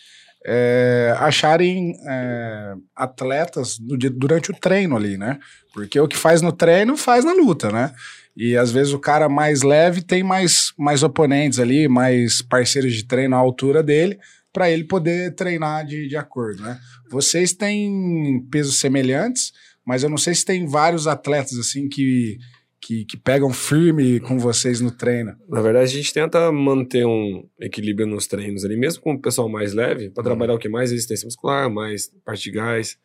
é, 0.44 1.14
acharem 1.18 1.94
é, 2.06 2.74
atletas 2.94 3.78
no 3.78 3.96
dia- 3.96 4.10
durante 4.10 4.50
o 4.50 4.54
treino 4.54 4.94
ali, 4.94 5.16
né? 5.16 5.38
Porque 5.72 5.98
o 5.98 6.06
que 6.06 6.16
faz 6.18 6.42
no 6.42 6.52
treino 6.52 6.96
faz 6.98 7.24
na 7.24 7.32
luta, 7.32 7.70
né? 7.70 7.92
E 8.36 8.56
às 8.56 8.72
vezes 8.72 8.92
o 8.92 8.98
cara 8.98 9.28
mais 9.28 9.62
leve 9.62 10.02
tem 10.02 10.22
mais, 10.22 10.72
mais 10.76 11.02
oponentes 11.02 11.58
ali, 11.58 11.88
mais 11.88 12.42
parceiros 12.42 12.92
de 12.92 13.04
treino 13.04 13.36
à 13.36 13.38
altura 13.38 13.82
dele, 13.82 14.18
para 14.52 14.70
ele 14.70 14.84
poder 14.84 15.34
treinar 15.34 15.84
de, 15.84 16.08
de 16.08 16.16
acordo, 16.16 16.62
né? 16.62 16.78
Vocês 17.10 17.52
têm 17.52 18.44
pesos 18.50 18.78
semelhantes, 18.78 19.52
mas 19.84 20.02
eu 20.02 20.10
não 20.10 20.16
sei 20.16 20.34
se 20.34 20.44
tem 20.44 20.66
vários 20.66 21.06
atletas 21.06 21.58
assim 21.58 21.88
que, 21.88 22.38
que, 22.86 23.04
que 23.06 23.16
pegam 23.16 23.50
firme 23.50 24.20
com 24.20 24.38
vocês 24.38 24.78
no 24.80 24.90
treino. 24.90 25.34
Na 25.48 25.62
verdade, 25.62 25.84
a 25.90 25.96
gente 25.96 26.12
tenta 26.12 26.52
manter 26.52 27.06
um 27.06 27.48
equilíbrio 27.58 28.06
nos 28.06 28.26
treinos 28.26 28.62
ali, 28.62 28.76
mesmo 28.76 29.02
com 29.02 29.14
o 29.14 29.18
pessoal 29.18 29.48
mais 29.48 29.72
leve, 29.72 30.10
para 30.10 30.22
trabalhar 30.22 30.52
o 30.52 30.58
que 30.58 30.68
mais 30.68 30.90
resistência 30.90 31.24
muscular, 31.24 31.70
mais 31.70 32.12
parte 32.24 32.42
de 32.44 32.50
gás. 32.50 32.98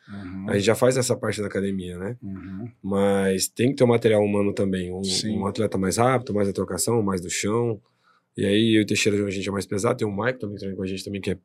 A 0.50 0.54
gente 0.56 0.66
já 0.66 0.76
faz 0.76 0.98
essa 0.98 1.16
parte 1.16 1.40
da 1.40 1.48
academia, 1.48 1.98
né? 1.98 2.18
Uhum. 2.22 2.70
Mas 2.84 3.48
tem 3.48 3.70
que 3.70 3.76
ter 3.76 3.84
um 3.86 3.88
material 3.88 4.22
humano 4.22 4.52
também. 4.54 4.92
Um, 4.92 5.02
um 5.32 5.46
atleta 5.48 5.78
mais 5.78 5.96
rápido, 5.96 6.34
mais 6.34 6.48
da 6.48 6.54
trocação, 6.54 7.02
mais 7.02 7.22
do 7.22 7.30
chão. 7.30 7.80
E 8.36 8.46
aí, 8.46 8.76
eu 8.76 8.82
e 8.82 8.84
o 8.84 8.86
Teixeira, 8.86 9.26
a 9.26 9.32
gente 9.32 9.48
é 9.48 9.52
mais 9.52 9.66
pesado. 9.66 9.98
Tem 9.98 10.08
o 10.08 10.12
Mike 10.16 10.40
também 10.40 10.56
que 10.56 10.60
treina 10.60 10.76
com 10.76 10.84
a 10.84 10.88
gente 10.88 11.06
também, 11.06 11.22
que 11.22 11.32
é 11.32 11.38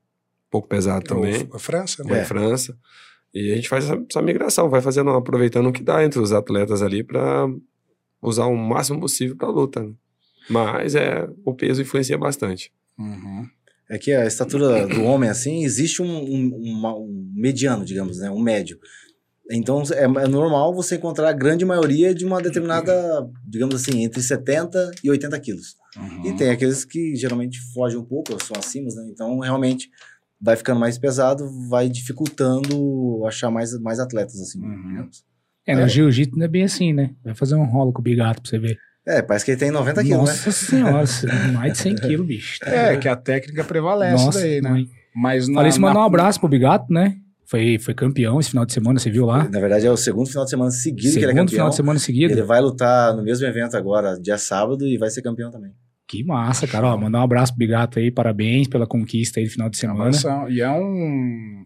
pouco 0.51 0.67
pesado 0.69 1.05
também. 1.05 1.47
O- 1.51 1.57
a 1.57 1.59
França, 1.61 2.03
né? 2.03 2.23
em 2.23 2.25
França. 2.25 2.77
E 3.33 3.53
a 3.53 3.55
gente 3.57 3.69
faz 3.69 3.85
essa, 3.85 4.01
essa 4.11 4.23
migração, 4.23 4.69
vai 4.69 4.81
fazendo, 4.81 5.11
aproveitando 5.11 5.69
o 5.69 5.73
que 5.73 5.83
dá 5.83 6.05
entre 6.05 6.19
os 6.21 6.33
atletas 6.33 6.83
ali 6.83 7.03
para 7.03 7.49
usar 8.25 8.47
o 8.47 8.57
máximo 8.57 9.01
possível 9.01 9.37
para 9.37 9.49
luta. 9.49 9.83
né? 9.83 9.93
Mas 10.51 10.95
é, 10.95 11.29
o 11.45 11.55
peso 11.55 11.83
influencia 11.83 12.19
bastante. 12.19 12.73
Uhum. 12.99 13.47
É 13.89 13.99
que 13.99 14.13
a 14.13 14.27
estatura 14.27 14.87
do 14.87 15.03
homem, 15.05 15.29
assim, 15.29 15.65
existe 15.65 16.01
um, 16.03 16.07
um- 16.07 16.57
uma- 16.57 16.97
um 16.97 17.31
mediano, 17.35 17.85
digamos, 17.85 18.19
né? 18.19 18.31
Um 18.31 18.41
médio. 18.41 18.79
Então, 19.51 19.83
é, 19.93 20.05
é 20.05 20.27
normal 20.27 20.75
você 20.75 20.97
encontrar 20.97 21.29
a 21.29 21.33
grande 21.33 21.67
maioria 21.67 22.15
de 22.15 22.25
uma 22.25 22.41
determinada, 22.41 22.93
digamos 23.47 23.75
assim, 23.75 24.03
entre 24.03 24.23
70 24.23 24.91
e 25.05 25.11
80 25.11 25.39
quilos. 25.39 25.77
Uhum. 25.97 26.27
E 26.27 26.37
tem 26.37 26.49
aqueles 26.51 26.83
que 26.85 27.15
geralmente 27.15 27.61
fogem 27.75 27.99
um 27.99 28.05
pouco, 28.05 28.33
ou 28.33 28.41
são 28.43 28.57
acima, 28.59 28.89
né? 28.95 29.07
Então, 29.11 29.39
realmente, 29.41 29.91
vai 30.41 30.57
ficando 30.57 30.81
mais 30.81 30.97
pesado, 30.99 31.47
vai 31.69 31.89
dificultando 31.91 33.25
achar 33.27 33.51
mais, 33.51 33.79
mais 33.81 33.99
atletas, 34.01 34.41
assim, 34.41 34.61
Uhum. 34.63 34.89
digamos. 34.89 35.25
É, 35.67 35.75
no 35.75 35.89
jiu-jitsu 35.89 36.37
não 36.39 36.45
é 36.45 36.49
bem 36.49 36.65
assim, 36.65 36.93
né? 36.93 37.11
Vai 37.25 37.35
fazer 37.35 37.55
um 37.55 37.65
rolo 37.65 37.93
com 37.93 38.01
o 38.01 38.03
bigato 38.05 38.43
pra 38.43 38.51
você 38.51 38.59
ver. 38.59 38.77
É, 39.07 39.21
parece 39.23 39.45
que 39.45 39.51
ele 39.51 39.59
tem 39.59 39.71
90 39.71 40.03
quilos, 40.03 40.19
né? 40.19 40.27
Nossa 40.37 40.53
senhora, 40.53 41.05
mais 41.53 41.73
de 41.73 41.79
100 41.79 41.95
quilos, 41.97 42.27
bicho. 42.27 42.59
É, 42.65 42.97
que 42.97 43.09
a 43.09 43.15
técnica 43.17 43.63
prevalece 43.65 44.25
Nossa, 44.25 44.41
daí, 44.41 44.61
né? 44.61 44.71
mãe. 44.71 44.87
Mas 45.15 45.47
na, 45.49 45.55
Falei 45.57 45.69
isso, 45.71 45.81
mandar 45.81 45.99
um 45.99 46.03
na- 46.03 46.07
abraço 46.07 46.41
pro 46.41 46.49
Bigato, 46.49 46.93
né? 46.93 47.17
Foi, 47.47 47.79
foi 47.79 47.93
campeão 47.95 48.41
esse 48.41 48.49
final 48.51 48.65
de 48.65 48.73
semana, 48.73 48.99
você 48.99 49.11
viu 49.11 49.27
lá? 49.27 49.45
Na 49.49 49.61
verdade, 49.61 49.87
é 49.87 49.91
o 49.91 49.97
segundo 49.97 50.27
final 50.29 50.45
de 50.45 50.51
semana 50.51 50.71
seguido 50.71 51.13
que 51.13 51.19
ele 51.19 51.25
é 51.27 51.29
Segundo 51.29 51.37
campeão. 51.41 51.49
final 51.57 51.69
de 51.71 51.77
semana 51.77 51.99
seguido. 51.99 52.33
Ele 52.33 52.43
vai 52.43 52.61
lutar 52.61 53.15
no 53.15 53.23
mesmo 53.23 53.47
evento 53.47 53.77
agora, 53.77 54.19
dia 54.21 54.39
sábado, 54.39 54.87
e 54.87 54.97
vai 54.97 55.11
ser 55.11 55.21
campeão 55.23 55.51
também. 55.51 55.71
Que 56.09 56.25
massa, 56.25 56.67
cara. 56.67 56.87
Ó, 56.89 56.97
mandar 56.97 57.21
um 57.21 57.23
abraço 57.23 57.53
pro 57.53 57.59
Bigato 57.59 57.99
aí, 57.99 58.11
parabéns 58.11 58.67
pela 58.67 58.87
conquista 58.87 59.39
aí 59.41 59.47
do 59.47 59.53
final 59.53 59.69
de 59.69 59.77
semana. 59.77 60.01
Abração. 60.01 60.49
E 60.51 60.61
é 60.63 60.71
um, 60.71 61.65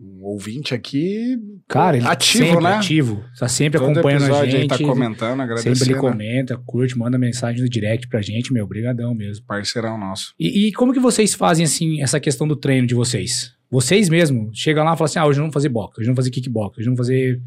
um, 0.00 0.24
ouvinte 0.24 0.74
aqui 0.74 1.36
Cara, 1.68 1.96
ele 1.96 2.06
ativo, 2.06 2.44
sempre 2.44 2.64
né? 2.64 2.74
ativo. 2.74 3.24
Tá 3.38 3.48
sempre 3.48 3.78
Todo 3.78 3.90
acompanhando 3.90 4.34
a 4.34 4.40
aí 4.40 4.50
gente. 4.50 4.68
tá 4.68 4.78
comentando, 4.78 5.30
sempre 5.30 5.42
agradecendo. 5.42 5.90
ele 5.90 6.00
comenta, 6.00 6.56
curte, 6.64 6.96
manda 6.98 7.18
mensagem 7.18 7.62
no 7.62 7.68
direct 7.68 8.08
pra 8.08 8.22
gente, 8.22 8.52
meu, 8.52 8.66
brigadão 8.66 9.14
mesmo. 9.14 9.44
Parceirão 9.46 9.98
nosso. 9.98 10.34
E, 10.38 10.68
e 10.68 10.72
como 10.72 10.92
que 10.92 11.00
vocês 11.00 11.34
fazem, 11.34 11.64
assim, 11.64 12.00
essa 12.02 12.18
questão 12.18 12.48
do 12.48 12.56
treino 12.56 12.86
de 12.86 12.94
vocês? 12.94 13.52
Vocês 13.70 14.08
mesmo 14.08 14.50
chegam 14.52 14.82
lá 14.84 14.94
e 14.94 14.96
falam 14.96 15.04
assim, 15.04 15.18
ah, 15.18 15.26
hoje 15.26 15.38
vamos 15.38 15.54
fazer 15.54 15.68
boxe, 15.68 16.00
hoje 16.00 16.06
vamos 16.06 16.18
fazer 16.18 16.30
kickbox, 16.30 16.78
hoje 16.78 16.86
vamos 16.86 16.98
fazer 16.98 17.40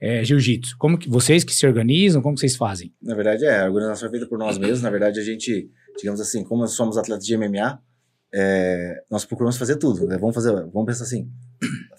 é, 0.00 0.24
jiu-jitsu. 0.24 0.76
Como 0.78 0.96
que 0.96 1.08
vocês 1.08 1.44
que 1.44 1.52
se 1.52 1.66
organizam, 1.66 2.22
como 2.22 2.34
que 2.34 2.40
vocês 2.40 2.56
fazem? 2.56 2.92
Na 3.02 3.14
verdade, 3.14 3.44
é, 3.44 3.60
a 3.60 3.66
organização 3.66 4.08
é 4.08 4.10
feita 4.10 4.26
por 4.26 4.38
nós 4.38 4.58
mesmos. 4.58 4.82
Na 4.82 4.90
verdade, 4.90 5.20
a 5.20 5.22
gente, 5.22 5.68
digamos 5.98 6.20
assim, 6.20 6.44
como 6.44 6.62
nós 6.62 6.72
somos 6.72 6.96
atletas 6.96 7.26
de 7.26 7.36
MMA, 7.36 7.78
é, 8.36 9.02
nós 9.10 9.24
procuramos 9.24 9.56
fazer 9.56 9.76
tudo. 9.76 10.06
né? 10.06 10.18
Vamos 10.18 10.34
fazer, 10.34 10.52
vamos 10.52 10.86
pensar 10.86 11.04
assim: 11.04 11.30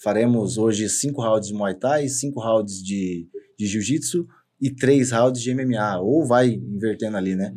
faremos 0.04 0.58
hoje 0.58 0.88
cinco 0.90 1.22
rounds 1.22 1.48
de 1.48 1.54
Muay 1.54 1.76
Thai, 1.76 2.08
cinco 2.08 2.40
rounds 2.40 2.84
de, 2.84 3.28
de 3.58 3.66
Jiu-Jitsu 3.66 4.28
e 4.62 4.70
três 4.70 5.12
rounds 5.12 5.42
de 5.42 5.54
MMA. 5.54 6.00
Ou 6.00 6.26
vai 6.26 6.50
invertendo 6.50 7.18
ali, 7.18 7.36
né? 7.36 7.54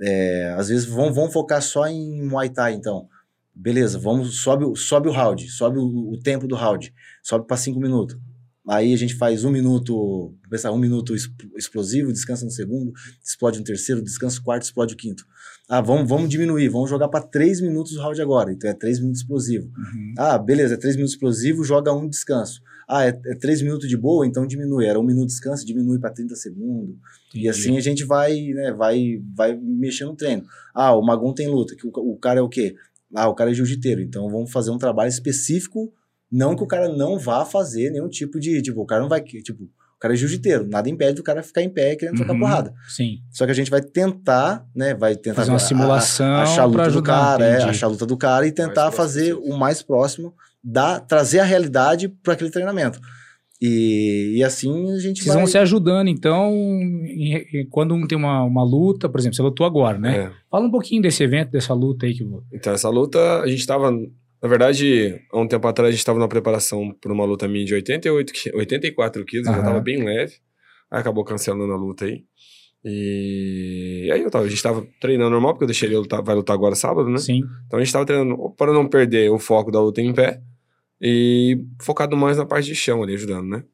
É, 0.00 0.54
às 0.58 0.68
vezes 0.68 0.86
vão, 0.86 1.12
vão 1.12 1.30
focar 1.30 1.62
só 1.62 1.86
em 1.86 2.22
Muay 2.22 2.50
Thai, 2.50 2.74
então. 2.74 3.08
Beleza, 3.54 3.98
vamos, 3.98 4.36
sobe, 4.42 4.64
o- 4.64 4.76
sobe 4.76 5.08
o 5.08 5.12
round, 5.12 5.48
sobe 5.48 5.78
o, 5.78 6.12
o 6.12 6.20
tempo 6.20 6.46
do 6.46 6.54
round, 6.54 6.92
sobe 7.22 7.46
para 7.46 7.56
cinco 7.56 7.80
minutos. 7.80 8.16
Aí 8.68 8.92
a 8.92 8.96
gente 8.98 9.14
faz 9.14 9.44
um 9.44 9.50
minuto, 9.50 10.34
pensar, 10.50 10.72
um 10.72 10.78
minuto 10.78 11.14
explosivo, 11.56 12.12
descansa 12.12 12.44
no 12.44 12.50
segundo, 12.50 12.92
explode 13.24 13.58
no 13.58 13.64
terceiro, 13.64 14.02
descansa 14.02 14.38
no 14.38 14.44
quarto, 14.44 14.64
explode 14.64 14.92
o 14.94 14.96
quinto. 14.96 15.24
Ah, 15.68 15.80
vamos, 15.80 16.08
vamos 16.08 16.28
diminuir, 16.28 16.68
vamos 16.68 16.88
jogar 16.88 17.08
para 17.08 17.26
três 17.26 17.60
minutos 17.60 17.96
o 17.96 18.00
round 18.00 18.22
agora, 18.22 18.52
então 18.52 18.70
é 18.70 18.74
três 18.74 19.00
minutos 19.00 19.20
explosivo. 19.20 19.66
Uhum. 19.66 20.14
Ah, 20.16 20.38
beleza, 20.38 20.74
é 20.74 20.76
três 20.76 20.94
minutos 20.94 21.14
explosivo, 21.14 21.64
joga 21.64 21.92
um 21.92 22.08
descanso. 22.08 22.62
Ah, 22.88 23.04
é, 23.04 23.08
é 23.08 23.34
três 23.34 23.60
minutos 23.60 23.88
de 23.88 23.96
boa, 23.96 24.24
então 24.24 24.46
diminui. 24.46 24.86
Era 24.86 24.98
um 24.98 25.02
minuto 25.02 25.26
de 25.26 25.32
descanso, 25.34 25.66
diminui 25.66 25.98
para 25.98 26.10
30 26.10 26.36
segundos. 26.36 26.94
E 27.34 27.48
assim 27.48 27.76
a 27.76 27.80
gente 27.80 28.04
vai, 28.04 28.40
né, 28.54 28.72
vai, 28.72 29.20
vai 29.34 29.56
mexendo 29.60 30.10
no 30.10 30.16
treino. 30.16 30.44
Ah, 30.72 30.94
o 30.94 31.02
Magon 31.02 31.34
tem 31.34 31.48
luta, 31.48 31.74
que 31.74 31.84
o, 31.84 31.90
o 31.90 32.16
cara 32.16 32.38
é 32.38 32.42
o 32.42 32.48
quê? 32.48 32.76
Ah, 33.12 33.28
o 33.28 33.34
cara 33.34 33.50
é 33.50 33.54
jiu-jiteiro, 33.54 34.00
então 34.00 34.30
vamos 34.30 34.52
fazer 34.52 34.70
um 34.70 34.78
trabalho 34.78 35.08
específico, 35.08 35.92
não 36.30 36.54
que 36.54 36.62
o 36.62 36.66
cara 36.66 36.88
não 36.88 37.18
vá 37.18 37.44
fazer 37.44 37.90
nenhum 37.90 38.08
tipo 38.08 38.38
de, 38.38 38.62
tipo, 38.62 38.80
o 38.80 38.86
cara 38.86 39.02
não 39.02 39.08
vai, 39.08 39.20
tipo, 39.20 39.68
o 39.96 39.98
cara 39.98 40.14
é 40.14 40.16
jiu-jiteiro, 40.16 40.66
nada 40.68 40.88
impede 40.90 41.14
do 41.14 41.22
cara 41.22 41.42
ficar 41.42 41.62
em 41.62 41.68
pé 41.70 41.96
querendo 41.96 42.16
trocar 42.16 42.32
Uhum. 42.34 42.40
porrada. 42.40 42.74
Sim. 42.88 43.18
Só 43.30 43.44
que 43.46 43.50
a 43.50 43.54
gente 43.54 43.70
vai 43.70 43.80
tentar, 43.80 44.66
né, 44.74 44.94
vai 44.94 45.16
tentar 45.16 45.36
Fazer 45.36 45.50
uma 45.50 45.56
a- 45.56 45.62
a- 45.62 45.66
simulação 45.66 46.36
achar 46.36 46.62
a 46.62 46.64
luta 46.66 46.76
pra 46.76 46.84
do 46.84 46.90
ajudar, 46.90 47.12
cara, 47.38 47.44
é, 47.46 47.62
achar 47.64 47.86
a 47.86 47.90
luta 47.90 48.06
do 48.06 48.16
cara 48.16 48.46
e 48.46 48.52
tentar 48.52 48.90
fazer 48.92 49.34
possível. 49.34 49.54
o 49.54 49.58
mais 49.58 49.82
próximo 49.82 50.34
da 50.62 51.00
trazer 51.00 51.38
a 51.40 51.44
realidade 51.44 52.08
para 52.08 52.34
aquele 52.34 52.50
treinamento. 52.50 53.00
E, 53.60 54.34
e 54.36 54.44
assim 54.44 54.92
a 54.92 54.98
gente 54.98 55.22
Vocês 55.22 55.28
vai 55.28 55.36
vão 55.38 55.46
se 55.46 55.56
ajudando, 55.56 56.08
então, 56.08 56.50
em- 56.52 57.36
em- 57.54 57.66
quando 57.70 57.94
um 57.94 58.06
tem 58.06 58.18
uma, 58.18 58.42
uma 58.44 58.62
luta, 58.62 59.08
por 59.08 59.18
exemplo, 59.18 59.34
você 59.34 59.40
lutou 59.42 59.64
agora, 59.64 59.98
né? 59.98 60.16
É. 60.26 60.30
Fala 60.50 60.66
um 60.66 60.70
pouquinho 60.70 61.00
desse 61.00 61.22
evento, 61.24 61.52
dessa 61.52 61.72
luta 61.72 62.04
aí 62.04 62.12
que. 62.12 62.22
Então, 62.52 62.74
essa 62.74 62.90
luta, 62.90 63.40
a 63.40 63.46
gente 63.46 63.60
estava. 63.60 63.90
Na 64.42 64.48
verdade, 64.48 65.20
há 65.32 65.38
um 65.40 65.48
tempo 65.48 65.66
atrás, 65.66 65.88
a 65.88 65.90
gente 65.92 66.00
estava 66.00 66.18
na 66.18 66.28
preparação 66.28 66.92
para 67.00 67.12
uma 67.12 67.24
luta 67.24 67.48
minha 67.48 67.64
de 67.64 67.74
88, 67.74 68.32
qui- 68.32 68.50
84 68.54 69.24
quilos, 69.24 69.46
eu 69.46 69.52
já 69.54 69.58
estava 69.60 69.80
bem 69.80 70.02
leve. 70.04 70.34
Aí 70.90 71.00
acabou 71.00 71.24
cancelando 71.24 71.72
a 71.72 71.76
luta 71.76 72.04
aí. 72.04 72.22
E 72.84 74.08
aí 74.12 74.22
eu 74.22 74.30
tava, 74.30 74.44
a 74.44 74.48
gente 74.48 74.62
tava 74.62 74.86
treinando 75.00 75.30
normal, 75.30 75.52
porque 75.54 75.64
eu 75.64 75.68
deixei 75.68 75.88
ele 75.88 75.96
lutar, 75.96 76.22
vai 76.22 76.34
lutar 76.34 76.54
agora 76.54 76.74
sábado, 76.74 77.08
né? 77.08 77.18
Sim. 77.18 77.42
Então 77.66 77.78
a 77.78 77.82
gente 77.82 77.92
tava 77.92 78.06
treinando 78.06 78.36
para 78.56 78.72
não 78.72 78.86
perder 78.88 79.30
o 79.30 79.38
foco 79.38 79.70
da 79.72 79.80
luta 79.80 80.00
em 80.00 80.12
pé 80.14 80.40
e 81.00 81.60
focado 81.82 82.16
mais 82.16 82.36
na 82.36 82.46
parte 82.46 82.66
de 82.66 82.74
chão 82.74 83.02
ali, 83.02 83.14
ajudando, 83.14 83.48
né? 83.48 83.64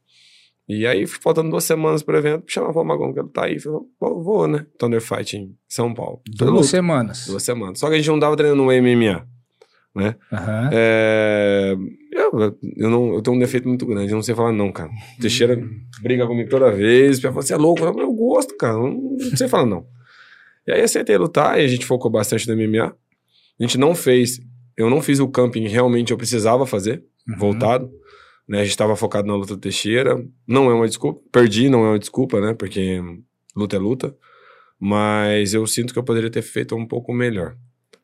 E 0.69 0.87
aí, 0.87 1.07
faltando 1.07 1.51
duas 1.51 1.65
semanas 1.65 2.03
pro 2.03 2.17
evento, 2.17 2.45
chamava 2.47 2.81
o 2.81 2.85
Magão 2.85 3.13
que 3.13 3.19
ele 3.21 3.29
tá 3.29 3.45
aí. 3.47 3.59
Falou, 3.59 3.87
"Pô, 3.99 4.23
vou, 4.23 4.47
né? 4.49 4.65
Thunder 4.79 5.01
Fight 5.03 5.37
em 5.37 5.55
São 5.69 5.93
Paulo. 5.93 6.23
Duas 6.55 6.67
semanas. 6.69 7.27
duas 7.27 7.43
semanas. 7.43 7.79
Só 7.81 7.89
que 7.89 7.95
a 7.95 7.99
gente 7.99 8.09
não 8.09 8.19
tava 8.21 8.37
treinando 8.37 8.63
no 8.63 8.71
MMA. 8.73 9.27
Aham. 10.33 10.71
É, 10.73 11.77
eu, 12.13 12.59
eu, 12.77 12.91
não, 12.91 13.15
eu 13.15 13.23
tenho 13.23 13.37
um 13.37 13.41
defeito 13.41 13.69
muito 13.69 13.85
grande, 13.87 14.11
eu 14.11 14.17
não 14.17 14.23
sei 14.23 14.35
falar 14.35 14.53
não, 14.53 14.73
cara. 14.73 14.91
Teixeira 15.21 15.57
briga 16.01 16.27
comigo 16.27 16.49
toda 16.49 16.71
vez, 16.73 17.21
falar, 17.21 17.35
você 17.35 17.53
é 17.55 17.57
louco, 17.57 17.85
eu, 17.85 17.99
eu 17.99 18.13
gosto, 18.13 18.57
cara, 18.57 18.75
eu 18.75 18.91
não 18.91 19.37
sei 19.37 19.49
falar 19.49 19.67
não. 19.67 19.87
E 20.67 20.73
aí 20.73 20.81
aceitei 20.83 21.17
lutar 21.17 21.61
e 21.61 21.65
a 21.65 21.69
gente 21.69 21.85
focou 21.85 22.11
bastante 22.11 22.47
no 22.49 22.55
MMA. 22.55 22.87
A 23.59 23.63
gente 23.63 23.77
não 23.77 23.95
fez, 23.95 24.41
eu 24.77 24.89
não 24.89 25.03
fiz 25.03 25.19
o 25.21 25.29
camping 25.29 25.67
realmente 25.69 26.11
eu 26.13 26.17
precisava 26.19 26.67
fazer, 26.67 27.05
Uhum. 27.29 27.39
voltado. 27.39 27.91
Né, 28.49 28.59
a 28.59 28.63
gente 28.65 28.73
estava 28.73 28.97
focado 28.97 29.29
na 29.29 29.37
luta 29.37 29.55
do 29.55 29.61
Teixeira. 29.61 30.21
Não 30.47 30.69
é 30.71 30.75
uma 30.75 30.89
desculpa, 30.89 31.21
perdi, 31.31 31.69
não 31.69 31.85
é 31.85 31.91
uma 31.91 31.99
desculpa, 31.99 32.41
né? 32.41 32.53
Porque 32.55 33.01
luta 33.55 33.77
é 33.77 33.79
luta. 33.79 34.15
Mas 34.81 35.55
eu 35.55 35.65
sinto 35.67 35.93
que 35.93 35.99
eu 35.99 36.03
poderia 36.03 36.29
ter 36.29 36.43
feito 36.43 36.75
um 36.75 36.85
pouco 36.87 37.13
melhor. 37.13 37.57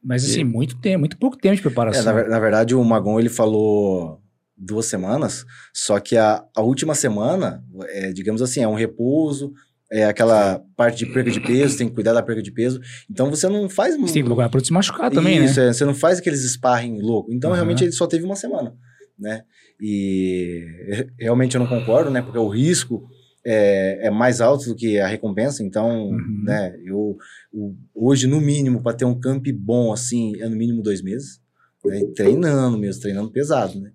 Mas 0.02 0.24
assim, 0.24 0.40
E- 0.40 0.44
muito 0.44 0.76
tempo, 0.80 1.00
muito 1.00 1.18
pouco 1.18 1.36
tempo 1.36 1.54
de 1.56 1.60
É, 1.60 1.62
preparação. 1.62 2.04
na, 2.04 2.12
ver- 2.12 2.28
na 2.28 2.38
verdade, 2.38 2.74
o 2.74 2.82
Magon 2.84 3.18
ele 3.18 3.28
falou 3.28 4.20
duas 4.56 4.86
semanas, 4.86 5.44
só 5.72 6.00
que 6.00 6.16
a, 6.16 6.44
a 6.56 6.62
última 6.62 6.94
semana, 6.94 7.64
é, 7.88 8.12
digamos 8.12 8.42
assim, 8.42 8.60
é 8.62 8.68
um 8.68 8.74
repouso, 8.74 9.52
é 9.90 10.04
aquela 10.04 10.60
parte 10.76 10.98
de 10.98 11.06
perca 11.06 11.30
de 11.30 11.40
peso, 11.40 11.78
tem 11.78 11.88
que 11.88 11.94
cuidar 11.94 12.12
da 12.12 12.22
perca 12.22 12.42
de 12.42 12.50
peso. 12.50 12.80
Então 13.10 13.30
você 13.30 13.48
não 13.48 13.68
faz. 13.68 13.96
Você 13.96 14.14
tem 14.14 14.22
que 14.24 14.34
pra 14.34 14.48
não 14.52 14.64
se 14.64 14.72
machucar 14.72 15.10
também, 15.10 15.42
Isso, 15.44 15.58
né? 15.60 15.68
é, 15.68 15.72
você 15.72 15.84
não 15.84 15.94
faz 15.94 16.18
aqueles 16.18 16.40
sparring 16.52 17.00
louco. 17.00 17.32
Então, 17.32 17.50
Aham. 17.50 17.56
realmente, 17.56 17.84
ele 17.84 17.92
só 17.92 18.06
teve 18.06 18.24
uma 18.24 18.36
semana, 18.36 18.74
né? 19.18 19.44
E 19.80 20.66
re- 20.90 21.08
realmente 21.18 21.54
eu 21.54 21.60
não 21.60 21.66
concordo, 21.66 22.10
né? 22.10 22.20
Porque 22.20 22.38
o 22.38 22.48
risco 22.48 23.08
é, 23.44 24.06
é 24.06 24.10
mais 24.10 24.40
alto 24.40 24.66
do 24.66 24.74
que 24.76 24.98
a 24.98 25.06
recompensa. 25.06 25.62
Então, 25.62 26.08
Uhum. 26.10 26.42
né? 26.44 26.76
Eu, 26.84 27.16
o- 27.52 27.74
hoje, 27.94 28.26
no 28.26 28.40
mínimo, 28.40 28.82
para 28.82 28.96
ter 28.96 29.04
um 29.04 29.18
camp 29.18 29.46
bom, 29.54 29.92
assim, 29.92 30.34
é 30.40 30.48
no 30.48 30.56
mínimo 30.56 30.82
dois 30.82 31.02
meses. 31.02 31.40
Né? 31.84 32.02
Treinando 32.14 32.76
mesmo, 32.78 33.00
treinando 33.02 33.30
pesado, 33.30 33.80
né? 33.80 33.92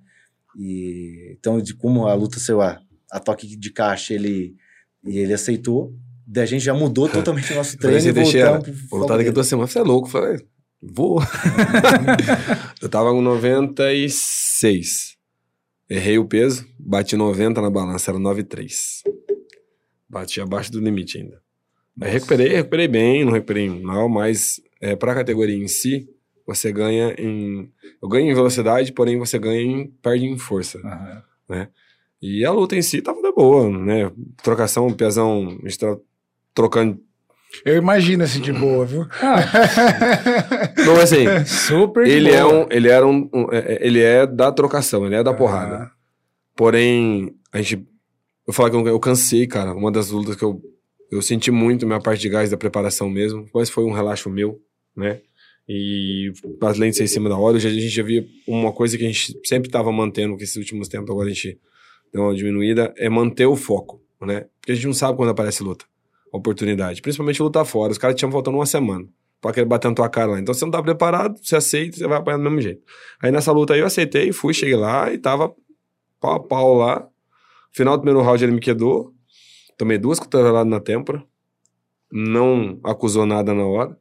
E, 0.58 1.36
então, 1.38 1.60
de 1.62 1.74
como 1.76 2.08
a 2.08 2.14
luta 2.14 2.40
saiu 2.40 2.62
a, 2.62 2.80
a 3.12 3.20
toque 3.20 3.56
de 3.58 3.72
caixa, 3.72 4.14
ele, 4.14 4.56
e 5.06 5.18
ele 5.20 5.34
aceitou. 5.34 5.94
Daí 6.26 6.44
a 6.44 6.48
gente 6.48 6.64
já 6.64 6.74
mudou 6.74 7.10
totalmente 7.10 7.52
o 7.52 7.56
nosso 7.56 7.78
Falei 7.78 8.00
treino 8.00 8.18
e 8.18 8.22
assim, 8.22 8.40
voltamos 8.40 8.82
pro 8.90 8.98
lutar 9.00 9.18
daqui 9.18 9.30
a 9.30 9.34
duas 9.34 9.48
semanas. 9.48 9.72
Você 9.72 9.80
é 9.80 9.84
louco? 9.84 10.08
Eu 10.08 10.12
Falei, 10.12 10.38
vou. 10.82 11.20
eu 12.82 12.90
tava 12.90 13.12
com 13.12 13.22
96. 13.22 15.14
Errei 15.90 16.18
o 16.18 16.26
peso, 16.26 16.66
bati 16.80 17.16
90 17.16 17.62
na 17.62 17.70
balança, 17.70 18.10
era 18.12 18.20
9,3. 18.20 19.02
Bati 20.13 20.39
abaixo 20.41 20.71
do 20.71 20.80
limite 20.80 21.17
ainda. 21.17 21.41
Aí 22.02 22.12
recuperei, 22.12 22.47
recuperei 22.49 22.88
bem, 22.88 23.26
não 23.26 23.32
recuperei 23.34 23.69
mal, 23.69 24.08
mas 24.10 24.62
é, 24.82 24.95
para 24.95 25.12
a 25.12 25.15
categoria 25.15 25.56
em 25.56 25.67
si, 25.67 26.08
você 26.45 26.71
ganha 26.71 27.13
em. 27.17 27.69
Eu 28.02 28.08
ganho 28.10 28.30
em 28.32 28.34
velocidade, 28.34 28.91
porém 28.91 29.17
você 29.17 29.38
ganha 29.39 29.62
em. 29.62 29.88
perde 30.02 30.26
em 30.26 30.38
força. 30.38 30.80
Aham. 31.49 31.67
E 32.21 32.45
a 32.45 32.52
luta 32.52 32.76
em 32.76 32.82
si 32.82 33.02
tava 33.02 33.21
da 33.21 33.32
boa, 33.32 33.69
né? 33.69 34.10
Trocação, 34.41 34.89
pesão, 34.93 35.58
a 35.63 35.67
gente 35.67 35.78
tava 35.80 35.99
trocando. 36.54 36.99
Eu 37.65 37.76
imagino 37.78 38.23
assim 38.23 38.39
de 38.41 38.52
boa, 38.54 38.86
viu? 38.86 39.06
Não, 40.86 40.99
assim, 40.99 41.26
Super 41.45 42.06
de 42.06 42.12
ele 42.12 42.32
é 42.32 42.41
boa. 42.41 42.65
um. 42.65 42.67
Ele 42.71 42.89
era 42.89 43.06
um. 43.06 43.30
um- 43.34 43.47
é- 43.52 43.73
é- 43.76 43.86
ele 43.86 44.02
é 44.02 44.26
da 44.26 44.52
trocação, 44.52 45.06
ele 45.06 45.15
é 45.15 45.23
da 45.23 45.34
porrada. 45.34 45.76
Ah, 45.76 45.91
Porém, 46.56 47.36
a 47.52 47.62
gente. 47.62 47.86
Eu 48.48 48.54
falar 48.54 48.70
que 48.70 48.76
eu, 48.76 48.86
eu 48.88 49.00
cansei, 49.00 49.48
cara. 49.48 49.74
Uma 49.74 49.92
das 49.92 50.10
lutas 50.10 50.36
que 50.36 50.44
eu, 50.44 50.62
eu 51.12 51.22
senti 51.22 51.50
muito 51.52 51.86
minha 51.86 52.00
parte 52.02 52.22
de 52.22 52.30
gás 52.30 52.50
da 52.50 52.58
preparação 52.58 53.10
mesmo. 53.10 53.48
Mas 53.54 53.70
foi 53.70 53.84
um 53.86 53.92
relaxo 53.92 54.30
meu, 54.30 54.60
né? 54.96 55.22
E 55.68 56.32
as 56.62 56.78
lentes 56.78 57.00
em 57.00 57.08
cima 57.08 57.30
da 57.30 57.38
hora, 57.38 57.58
já- 57.58 57.70
a 57.70 57.72
gente 57.72 57.88
já 57.88 58.04
via 58.04 58.26
uma 58.46 58.72
coisa 58.74 58.98
que 58.98 59.04
a 59.06 59.08
gente 59.08 59.40
sempre 59.46 59.70
estava 59.70 59.92
mantendo, 59.94 60.36
que 60.36 60.44
esses 60.44 60.58
últimos 60.58 60.90
tempos 60.90 61.10
agora 61.10 61.30
a 61.30 61.34
gente 61.34 61.58
deu 62.14 62.24
uma 62.24 62.36
diminuída, 62.36 62.94
é 62.98 63.08
manter 63.10 63.46
o 63.46 63.56
foco, 63.56 64.02
né? 64.22 64.46
Porque 64.60 64.74
a 64.74 64.76
gente 64.76 64.86
não 64.88 64.94
sabe 64.94 65.16
quando 65.18 65.30
aparece 65.30 65.64
luta, 65.64 65.86
oportunidade. 66.34 67.02
Principalmente 67.02 67.42
lutar 67.42 67.66
fora. 67.66 67.92
Os 67.94 67.98
caras 67.98 68.18
tinham 68.18 68.32
faltando 68.32 68.58
uma 68.58 68.66
semana 68.66 69.08
pra 69.40 69.54
querer 69.54 69.66
bater 69.66 69.88
na 69.88 69.96
tua 69.96 70.10
cara 70.10 70.32
lá. 70.32 70.40
Então 70.40 70.54
você 70.54 70.66
não 70.66 70.72
tá 70.72 70.84
preparado, 70.84 71.40
você 71.42 71.56
aceita, 71.56 71.96
você 71.98 72.08
vai 72.08 72.18
apanhar 72.18 72.38
do 72.38 72.44
mesmo 72.44 72.60
jeito. 72.60 72.82
Aí 73.22 73.32
nessa 73.32 73.52
luta 73.54 73.74
aí 73.74 73.80
eu 73.80 73.86
aceitei, 73.86 74.34
fui, 74.34 74.54
cheguei 74.54 74.76
lá 74.76 75.14
e 75.14 75.18
tava 75.18 75.56
pau 76.20 76.34
a 76.36 76.40
pau 76.42 76.74
lá. 76.76 77.08
Final 77.74 77.98
do 77.98 78.02
primeiro 78.04 78.26
round 78.26 78.44
ele 78.44 78.54
me 78.54 78.60
quedou. 78.60 79.14
Tomei 79.78 79.98
duas 79.98 80.20
cotoveladas 80.20 80.70
na 80.70 80.80
têmpora. 80.80 81.24
Não 82.12 82.80
acusou 82.84 83.26
nada 83.26 83.54
na 83.54 83.66
hora. 83.66 83.98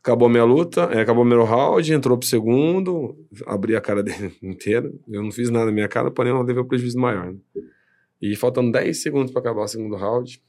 Acabou 0.00 0.28
a 0.28 0.30
minha 0.30 0.44
luta, 0.44 0.82
é, 0.92 1.00
acabou 1.00 1.24
o 1.24 1.26
primeiro 1.28 1.44
round, 1.50 1.92
entrou 1.92 2.16
pro 2.18 2.28
segundo, 2.28 3.16
abri 3.46 3.74
a 3.74 3.80
cara 3.80 4.02
dele 4.04 4.36
inteira. 4.42 4.92
Eu 5.08 5.22
não 5.22 5.32
fiz 5.32 5.50
nada 5.50 5.66
na 5.66 5.72
minha 5.72 5.88
cara, 5.88 6.10
porém 6.10 6.30
eu 6.32 6.42
levei 6.42 6.62
o 6.62 6.66
prejuízo 6.66 6.98
maior. 6.98 7.32
Né? 7.32 7.38
E 8.20 8.36
faltando 8.36 8.70
10 8.70 9.02
segundos 9.02 9.32
pra 9.32 9.40
acabar 9.40 9.62
o 9.62 9.68
segundo 9.68 9.96
round. 9.96 10.40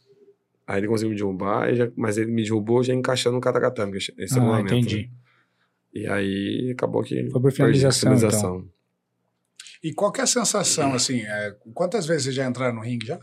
Aí 0.68 0.80
ele 0.80 0.88
conseguiu 0.88 1.12
me 1.12 1.16
derrubar, 1.16 1.74
já- 1.74 1.92
mas 1.96 2.18
ele 2.18 2.32
me 2.32 2.44
derrubou 2.44 2.84
já 2.84 2.94
encaixando 2.94 3.36
no 3.36 3.42
katakatame. 3.42 3.98
Esse 3.98 4.12
é 4.12 4.24
Ah, 4.24 4.40
regulamento, 4.42 4.74
entendi. 4.76 4.98
né? 5.04 5.10
E 5.94 6.08
aí 6.08 6.72
acabou 6.72 7.02
que. 7.04 7.30
Foi 7.32 7.40
por 7.42 7.48
a 7.48 7.52
finalização, 7.52 8.12
então. 8.58 8.70
E 9.86 9.94
qual 9.94 10.12
que 10.12 10.20
é 10.20 10.24
a 10.24 10.28
sensação, 10.28 10.96
assim, 10.96 11.22
é, 11.22 11.56
quantas 11.76 12.08
vezes 12.08 12.24
vocês 12.24 12.36
já 12.36 12.50
entraram 12.50 12.74
no 12.74 12.82
ringue 12.82 13.06
já? 13.06 13.20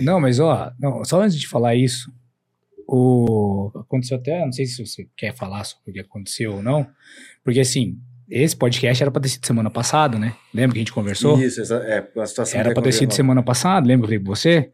Não, 0.00 0.20
mas 0.20 0.38
ó, 0.38 0.70
não, 0.78 1.04
só 1.04 1.20
antes 1.20 1.36
de 1.36 1.48
falar 1.48 1.74
isso, 1.74 2.08
o 2.86 3.72
aconteceu 3.74 4.18
até, 4.18 4.44
não 4.44 4.52
sei 4.52 4.64
se 4.64 4.86
você 4.86 5.08
quer 5.16 5.34
falar 5.34 5.64
sobre 5.64 5.90
o 5.90 5.92
que 5.92 5.98
aconteceu 5.98 6.52
ou 6.52 6.62
não, 6.62 6.86
porque 7.42 7.58
assim, 7.58 7.98
esse 8.30 8.56
podcast 8.56 9.02
era 9.02 9.10
pra 9.10 9.20
ter 9.20 9.28
sido 9.28 9.44
semana 9.44 9.68
passada, 9.70 10.16
né? 10.16 10.36
Lembra 10.54 10.74
que 10.74 10.78
a 10.78 10.82
gente 10.82 10.92
conversou? 10.92 11.36
Isso, 11.36 11.60
essa, 11.60 11.78
é, 11.78 12.08
a 12.16 12.26
situação 12.26 12.60
Era 12.60 12.72
pra 12.72 12.82
ter 12.84 12.92
sido 12.92 13.12
semana 13.12 13.42
passada, 13.42 13.84
lembra 13.84 14.06
que 14.06 14.14
eu 14.14 14.18
falei 14.20 14.24
pra 14.24 14.36
você? 14.36 14.70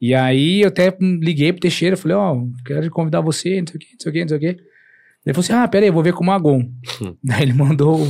E 0.00 0.16
aí 0.16 0.62
eu 0.62 0.68
até 0.68 0.92
liguei 1.00 1.52
pro 1.52 1.60
Teixeira, 1.60 1.96
falei, 1.96 2.16
ó, 2.16 2.42
quero 2.64 2.90
convidar 2.90 3.20
você, 3.20 3.60
não 3.60 3.68
sei 3.68 3.76
o 3.76 3.78
que, 3.78 3.92
não 3.92 4.00
sei 4.00 4.10
o 4.10 4.12
que, 4.12 4.20
não 4.20 4.28
sei 4.28 4.36
o 4.36 4.40
que. 4.40 4.46
Ele 4.46 5.32
falou 5.32 5.40
assim, 5.44 5.52
ah, 5.52 5.68
pera 5.68 5.84
aí, 5.84 5.90
eu 5.90 5.94
vou 5.94 6.02
ver 6.02 6.12
com 6.12 6.24
o 6.24 6.26
Magon. 6.26 6.68
Daí 7.22 7.42
ele 7.42 7.52
mandou 7.52 8.00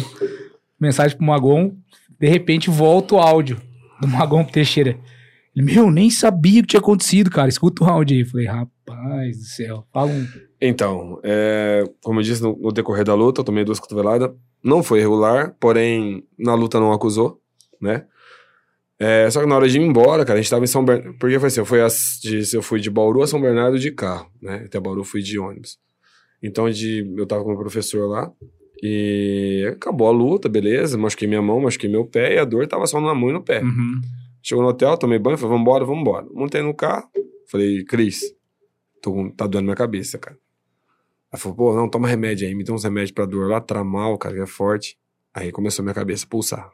mensagem 0.81 1.17
pro 1.17 1.27
Magon, 1.27 1.77
de 2.19 2.29
repente 2.29 2.71
volta 2.71 3.15
o 3.15 3.19
áudio 3.19 3.61
do 4.01 4.09
Magon 4.09 4.45
Teixeira. 4.45 4.99
Ele, 5.55 5.65
meu, 5.65 5.91
nem 5.91 6.11
sabia 6.11 6.61
o 6.61 6.63
que 6.63 6.69
tinha 6.69 6.81
acontecido, 6.81 7.31
cara, 7.31 7.49
escuta 7.49 7.85
o 7.85 7.89
áudio 7.89 8.17
aí. 8.17 8.25
Falei, 8.25 8.47
rapaz 8.47 9.39
do 9.39 9.45
céu, 9.45 9.87
fala 9.93 10.11
um... 10.11 10.27
Então, 10.61 11.19
é, 11.23 11.85
como 12.03 12.21
eu 12.21 12.25
disse 12.25 12.43
no, 12.43 12.57
no 12.57 12.73
decorrer 12.73 13.05
da 13.05 13.15
luta, 13.15 13.41
eu 13.41 13.45
tomei 13.45 13.65
duas 13.65 13.81
cotoveladas. 13.81 14.31
Não 14.63 14.83
foi 14.83 15.01
regular, 15.01 15.55
porém, 15.61 16.25
na 16.39 16.55
luta 16.55 16.81
não 16.81 16.93
acusou, 16.93 17.41
né? 17.81 18.05
É, 18.99 19.29
só 19.31 19.41
que 19.41 19.47
na 19.47 19.57
hora 19.57 19.69
de 19.69 19.79
ir 19.79 19.83
embora, 19.83 20.25
cara, 20.25 20.39
a 20.39 20.43
gente 20.43 20.51
tava 20.51 20.65
em 20.65 20.69
São 20.69 20.85
Bernardo. 20.85 21.19
Porque 21.19 21.39
foi 21.39 21.49
assim, 21.49 21.61
eu 21.61 21.67
fui, 21.67 21.79
de, 22.23 22.57
eu 22.57 22.63
fui 22.63 22.81
de 22.81 22.91
Bauru 22.91 23.23
a 23.23 23.27
São 23.27 23.41
Bernardo 23.41 23.79
de 23.79 23.91
carro, 23.91 24.31
né? 24.41 24.63
Até 24.65 24.81
Bauru 24.81 25.05
fui 25.05 25.23
de 25.23 25.39
ônibus. 25.39 25.79
Então, 26.43 26.69
de, 26.71 27.15
eu 27.17 27.27
tava 27.27 27.45
com 27.45 27.53
o 27.53 27.59
professor 27.59 28.09
lá. 28.09 28.33
E 28.83 29.67
acabou 29.73 30.09
a 30.09 30.11
luta, 30.11 30.49
beleza. 30.49 30.99
Machuquei 30.99 31.27
minha 31.27 31.43
mão, 31.43 31.61
machuquei 31.61 31.89
meu 31.89 32.05
pé. 32.05 32.35
E 32.35 32.39
a 32.39 32.45
dor 32.45 32.67
tava 32.67 32.87
só 32.87 33.01
na 33.01 33.15
mão 33.15 33.31
e 33.31 33.33
no 33.33 33.43
pé. 33.43 33.63
Uhum. 33.63 34.01
Chegou 34.43 34.63
no 34.63 34.71
hotel, 34.71 34.97
tomei 34.97 35.19
banho, 35.19 35.37
falei, 35.37 35.59
vambora, 35.59 35.85
vambora. 35.85 36.27
Montei 36.33 36.63
no 36.63 36.73
carro, 36.73 37.09
falei, 37.51 37.85
Cris, 37.85 38.21
tô 39.03 39.31
tá 39.37 39.47
doendo 39.47 39.65
minha 39.65 39.77
cabeça, 39.77 40.19
cara. 40.19 40.39
Aí 41.33 41.41
falou, 41.41 41.57
pô, 41.57 41.75
não, 41.75 41.89
toma 41.89 42.07
remédio 42.07 42.47
aí, 42.47 42.55
me 42.55 42.63
deu 42.63 42.75
uns 42.75 42.85
remédios 42.85 43.11
pra 43.11 43.27
dor 43.27 43.49
lá, 43.51 43.61
tramal, 43.61 44.17
cara, 44.17 44.37
que 44.37 44.41
é 44.41 44.47
forte. 44.47 44.97
Aí 45.35 45.51
começou 45.51 45.85
minha 45.85 45.95
cabeça 45.95 46.25
a 46.25 46.29
pulsar. 46.29 46.71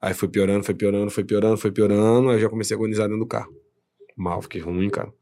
Aí 0.00 0.14
foi 0.14 0.28
piorando, 0.28 0.62
foi 0.62 0.74
piorando, 0.74 1.10
foi 1.10 1.24
piorando, 1.24 1.56
foi 1.56 1.70
piorando, 1.70 2.28
aí 2.28 2.36
eu 2.36 2.40
já 2.40 2.48
comecei 2.48 2.74
a 2.74 2.78
agonizar 2.78 3.06
dentro 3.06 3.20
do 3.20 3.26
carro. 3.26 3.52
Mal, 4.16 4.42
fiquei 4.42 4.60
ruim, 4.60 4.90
cara. 4.90 5.12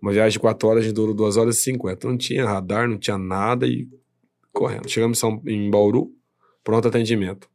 Uma 0.00 0.12
viagem 0.12 0.32
de 0.32 0.38
4 0.38 0.68
horas, 0.68 0.84
a 0.84 0.86
gente 0.86 0.94
durou 0.94 1.14
2 1.14 1.36
horas 1.36 1.58
e 1.58 1.62
50. 1.62 2.08
Não 2.08 2.16
tinha 2.16 2.46
radar, 2.46 2.88
não 2.88 2.98
tinha 2.98 3.18
nada 3.18 3.66
e 3.66 3.86
correndo. 4.56 4.88
Chegamos 4.88 5.18
em, 5.18 5.20
São, 5.20 5.42
em 5.46 5.70
Bauru, 5.70 6.10
pronto 6.64 6.88
atendimento. 6.88 7.48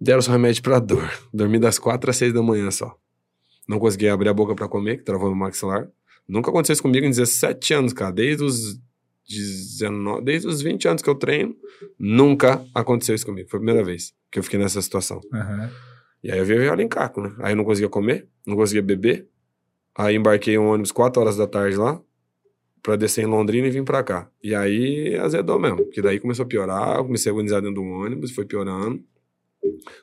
Deram 0.00 0.22
só 0.22 0.32
remédio 0.32 0.62
pra 0.62 0.78
dor. 0.78 1.10
Dormi 1.32 1.58
das 1.58 1.78
4 1.78 2.10
às 2.10 2.16
6 2.16 2.32
da 2.32 2.42
manhã 2.42 2.70
só. 2.70 2.96
Não 3.66 3.78
consegui 3.78 4.08
abrir 4.08 4.28
a 4.28 4.34
boca 4.34 4.54
pra 4.54 4.68
comer, 4.68 4.98
que 4.98 5.04
travou 5.04 5.28
meu 5.28 5.36
maxilar. 5.36 5.88
Nunca 6.28 6.50
aconteceu 6.50 6.74
isso 6.74 6.82
comigo 6.82 7.04
em 7.04 7.10
17 7.10 7.74
anos, 7.74 7.92
cara. 7.92 8.12
Desde 8.12 8.44
os 8.44 8.78
19, 9.28 10.22
desde 10.22 10.46
os 10.46 10.60
20 10.60 10.88
anos 10.88 11.02
que 11.02 11.08
eu 11.08 11.14
treino, 11.14 11.56
nunca 11.98 12.64
aconteceu 12.74 13.14
isso 13.14 13.26
comigo. 13.26 13.48
Foi 13.48 13.58
a 13.58 13.60
primeira 13.60 13.84
vez 13.84 14.14
que 14.30 14.38
eu 14.38 14.42
fiquei 14.42 14.58
nessa 14.58 14.80
situação. 14.80 15.20
Aham. 15.32 15.70
E 16.22 16.30
aí 16.30 16.38
eu 16.38 16.44
vi 16.44 16.56
ela 16.56 16.82
em 16.82 16.88
caco, 16.88 17.20
né? 17.20 17.34
Aí 17.40 17.52
eu 17.52 17.56
não 17.56 17.64
conseguia 17.64 17.88
comer, 17.88 18.26
não 18.46 18.56
conseguia 18.56 18.82
beber. 18.82 19.28
Aí 19.94 20.16
embarquei 20.16 20.58
um 20.58 20.68
ônibus 20.68 20.90
4 20.90 21.20
horas 21.20 21.36
da 21.36 21.46
tarde 21.46 21.76
lá, 21.76 22.00
pra 22.84 22.96
descer 22.96 23.24
em 23.24 23.26
Londrina 23.26 23.66
e 23.66 23.70
vir 23.70 23.82
pra 23.82 24.04
cá. 24.04 24.30
E 24.42 24.54
aí 24.54 25.16
azedou 25.16 25.58
mesmo, 25.58 25.78
porque 25.78 26.02
daí 26.02 26.20
começou 26.20 26.44
a 26.44 26.46
piorar, 26.46 26.98
eu 26.98 27.04
comecei 27.06 27.30
a 27.30 27.32
agonizar 27.32 27.62
dentro 27.62 27.76
do 27.76 27.82
ônibus, 27.82 28.30
foi 28.30 28.44
piorando. 28.44 29.02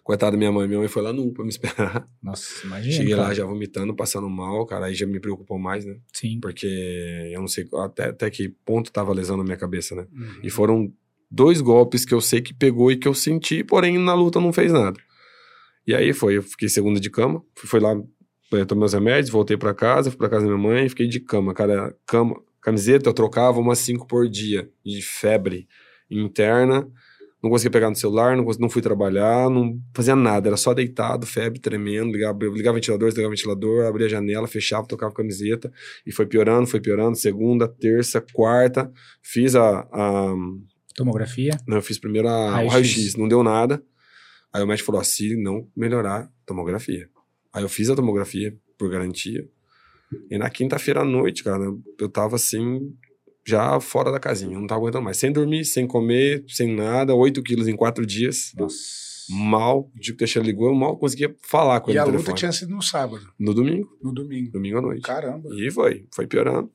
Coitada 0.03 0.31
da 0.31 0.37
minha 0.37 0.51
mãe, 0.51 0.67
minha 0.67 0.79
mãe 0.79 0.87
foi 0.87 1.03
lá 1.03 1.13
no 1.13 1.31
pra 1.31 1.43
me 1.43 1.51
esperar. 1.51 2.09
Nossa, 2.21 2.65
imagina, 2.65 2.95
Cheguei 2.95 3.15
cara. 3.15 3.27
lá 3.27 3.33
já 3.35 3.45
vomitando, 3.45 3.95
passando 3.95 4.27
mal, 4.27 4.65
cara, 4.65 4.87
aí 4.87 4.95
já 4.95 5.05
me 5.05 5.19
preocupou 5.19 5.59
mais, 5.59 5.85
né? 5.85 5.97
Sim. 6.11 6.39
Porque 6.41 6.65
eu 7.31 7.39
não 7.39 7.47
sei 7.47 7.69
até, 7.85 8.05
até 8.05 8.29
que 8.31 8.49
ponto 8.65 8.91
tava 8.91 9.13
lesando 9.13 9.41
a 9.41 9.45
minha 9.45 9.57
cabeça, 9.57 9.93
né? 9.93 10.07
Uhum. 10.11 10.39
E 10.41 10.49
foram 10.49 10.91
dois 11.29 11.61
golpes 11.61 12.03
que 12.03 12.15
eu 12.15 12.19
sei 12.19 12.41
que 12.41 12.51
pegou 12.51 12.91
e 12.91 12.97
que 12.97 13.07
eu 13.07 13.13
senti, 13.13 13.63
porém 13.63 13.99
na 13.99 14.15
luta 14.15 14.41
não 14.41 14.51
fez 14.51 14.73
nada. 14.73 14.99
E 15.85 15.93
aí 15.93 16.13
foi, 16.13 16.37
eu 16.37 16.41
fiquei 16.41 16.67
segunda 16.67 16.99
de 16.99 17.11
cama, 17.11 17.43
fui, 17.53 17.79
lá, 17.79 17.93
tomei 18.49 18.79
meus 18.79 18.93
remédios, 18.93 19.29
voltei 19.29 19.55
pra 19.55 19.75
casa, 19.75 20.09
fui 20.09 20.17
pra 20.17 20.29
casa 20.29 20.47
da 20.47 20.51
minha 20.51 20.61
mãe, 20.61 20.89
fiquei 20.89 21.07
de 21.07 21.19
cama, 21.19 21.53
cara, 21.53 21.95
cama, 22.07 22.41
camiseta 22.61 23.09
eu 23.09 23.13
trocava 23.13 23.59
umas 23.59 23.79
cinco 23.79 24.05
por 24.07 24.29
dia, 24.29 24.69
de 24.85 25.01
febre 25.01 25.67
interna, 26.09 26.87
não 27.43 27.49
conseguia 27.49 27.71
pegar 27.71 27.89
no 27.89 27.95
celular, 27.95 28.37
não, 28.37 28.43
consegui- 28.43 28.61
não 28.61 28.69
fui 28.69 28.81
trabalhar, 28.81 29.49
não 29.49 29.79
fazia 29.95 30.15
nada, 30.15 30.47
era 30.49 30.57
só 30.57 30.73
deitado, 30.73 31.25
febre 31.25 31.59
tremendo, 31.59 32.11
ligava, 32.11 32.37
ligava 32.45 32.75
ventilador, 32.75 33.07
desligava 33.09 33.33
ventilador, 33.33 33.85
abria 33.85 34.05
a 34.05 34.09
janela, 34.09 34.47
fechava, 34.47 34.85
tocava 34.87 35.13
camiseta, 35.13 35.71
e 36.05 36.11
foi 36.11 36.25
piorando, 36.27 36.67
foi 36.67 36.79
piorando, 36.79 37.17
segunda, 37.17 37.67
terça, 37.67 38.23
quarta, 38.33 38.91
fiz 39.23 39.55
a- 39.55 39.87
a 39.91 40.33
Tomografia. 40.95 41.51
não, 41.67 41.77
eu 41.77 41.81
fiz 41.81 41.97
primeiro 41.97 42.27
a, 42.27 42.47
o 42.65 42.67
Raio-X. 42.67 43.15
não 43.15 43.27
deu 43.27 43.41
nada. 43.41 43.81
Aí 44.53 44.61
o 44.61 44.67
médico 44.67 44.85
falou: 44.87 44.99
"Ah, 45.01 45.05
se 45.05 45.35
não 45.41 45.65
melhorar, 45.75 46.29
tomografia. 46.45 47.07
Aí 47.53 47.63
eu 47.63 47.69
fiz 47.69 47.89
a 47.89 47.95
tomografia, 47.95 48.53
por 48.77 48.89
garantia. 48.91 49.47
E 50.29 50.37
na 50.37 50.49
quinta-feira 50.49 51.01
à 51.01 51.05
noite, 51.05 51.43
cara, 51.43 51.63
eu 51.99 52.09
tava 52.09 52.35
assim, 52.35 52.93
já 53.45 53.79
fora 53.79 54.11
da 54.11 54.19
casinha, 54.19 54.59
não 54.59 54.67
tava 54.67 54.81
aguentando 54.81 55.03
mais. 55.03 55.17
Sem 55.17 55.31
dormir, 55.31 55.65
sem 55.65 55.87
comer, 55.87 56.43
sem 56.47 56.73
nada, 56.75 57.15
8 57.15 57.41
quilos 57.43 57.67
em 57.67 57.75
quatro 57.75 58.05
dias. 58.05 58.51
Nossa. 58.57 59.11
Mal, 59.29 59.89
o 59.95 59.99
dia 59.99 60.11
que 60.11 60.15
o 60.15 60.17
Teixeira 60.17 60.45
ligou, 60.45 60.67
eu 60.67 60.75
mal 60.75 60.97
conseguia 60.97 61.33
falar 61.47 61.79
com 61.79 61.89
E 61.89 61.93
ele 61.93 61.99
a 61.99 62.05
no 62.05 62.17
luta 62.17 62.33
tinha 62.33 62.51
sido 62.51 62.71
no 62.75 62.81
sábado, 62.81 63.25
No 63.39 63.53
domingo, 63.53 63.89
no 64.03 64.11
domingo. 64.13 64.51
domingo 64.51 64.77
à 64.79 64.81
noite. 64.81 65.03
Caramba. 65.03 65.47
E 65.53 65.71
foi, 65.71 66.05
foi 66.13 66.27
piorando. 66.27 66.69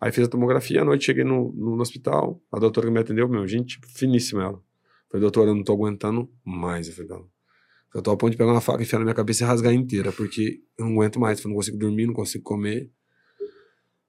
Aí 0.00 0.12
fiz 0.12 0.24
a 0.26 0.28
tomografia, 0.28 0.82
à 0.82 0.84
noite 0.84 1.06
cheguei 1.06 1.24
no, 1.24 1.52
no, 1.56 1.76
no 1.76 1.80
hospital, 1.82 2.40
a 2.52 2.58
doutora 2.58 2.86
que 2.86 2.92
me 2.92 3.00
atendeu, 3.00 3.28
meu, 3.28 3.46
gente 3.48 3.80
finíssima 3.96 4.42
ela. 4.44 4.62
Falei, 5.10 5.22
doutora, 5.22 5.50
eu 5.50 5.54
não 5.54 5.64
tô 5.64 5.72
aguentando 5.72 6.30
mais. 6.44 6.88
Eu 6.88 6.94
falei, 6.94 7.08
não. 7.10 7.26
Eu 7.94 8.02
tô 8.02 8.10
a 8.10 8.16
ponto 8.16 8.30
de 8.30 8.36
pegar 8.36 8.52
uma 8.52 8.60
faca, 8.60 8.82
enfiar 8.82 8.98
na 8.98 9.04
minha 9.04 9.14
cabeça 9.14 9.44
e 9.44 9.46
rasgar 9.46 9.72
inteira, 9.72 10.12
porque 10.12 10.60
eu 10.76 10.84
não 10.84 10.92
aguento 10.92 11.18
mais. 11.18 11.42
Eu 11.42 11.48
não 11.48 11.56
consigo 11.56 11.78
dormir, 11.78 12.06
não 12.06 12.14
consigo 12.14 12.44
comer. 12.44 12.90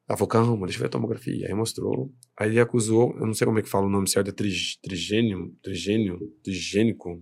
Ela 0.07 0.17
falou, 0.17 0.27
calma, 0.27 0.65
deixa 0.65 0.79
eu 0.79 0.81
ver 0.81 0.87
a 0.87 0.89
tomografia. 0.89 1.47
Aí 1.47 1.53
mostrou. 1.53 2.11
Aí 2.35 2.49
ele 2.49 2.59
acusou, 2.59 3.15
eu 3.19 3.25
não 3.25 3.33
sei 3.33 3.45
como 3.45 3.59
é 3.59 3.61
que 3.61 3.69
fala 3.69 3.85
o 3.85 3.89
nome 3.89 4.09
certo, 4.09 4.29
é 4.29 4.31
trig, 4.31 4.79
trigênio, 4.81 5.55
trigênio, 5.61 6.19
trigênico, 6.43 7.21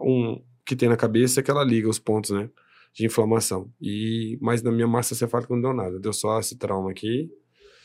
um 0.00 0.42
que 0.64 0.76
tem 0.76 0.88
na 0.88 0.96
cabeça 0.96 1.42
que 1.42 1.50
ela 1.50 1.64
liga 1.64 1.88
os 1.88 1.98
pontos, 1.98 2.30
né, 2.30 2.50
de 2.92 3.06
inflamação. 3.06 3.72
E, 3.80 4.36
mas 4.40 4.62
na 4.62 4.70
minha 4.70 4.86
massa 4.86 5.14
cefálica 5.14 5.54
não 5.54 5.62
deu 5.62 5.72
nada, 5.72 5.98
deu 5.98 6.12
só 6.12 6.38
esse 6.38 6.56
trauma 6.56 6.90
aqui. 6.90 7.30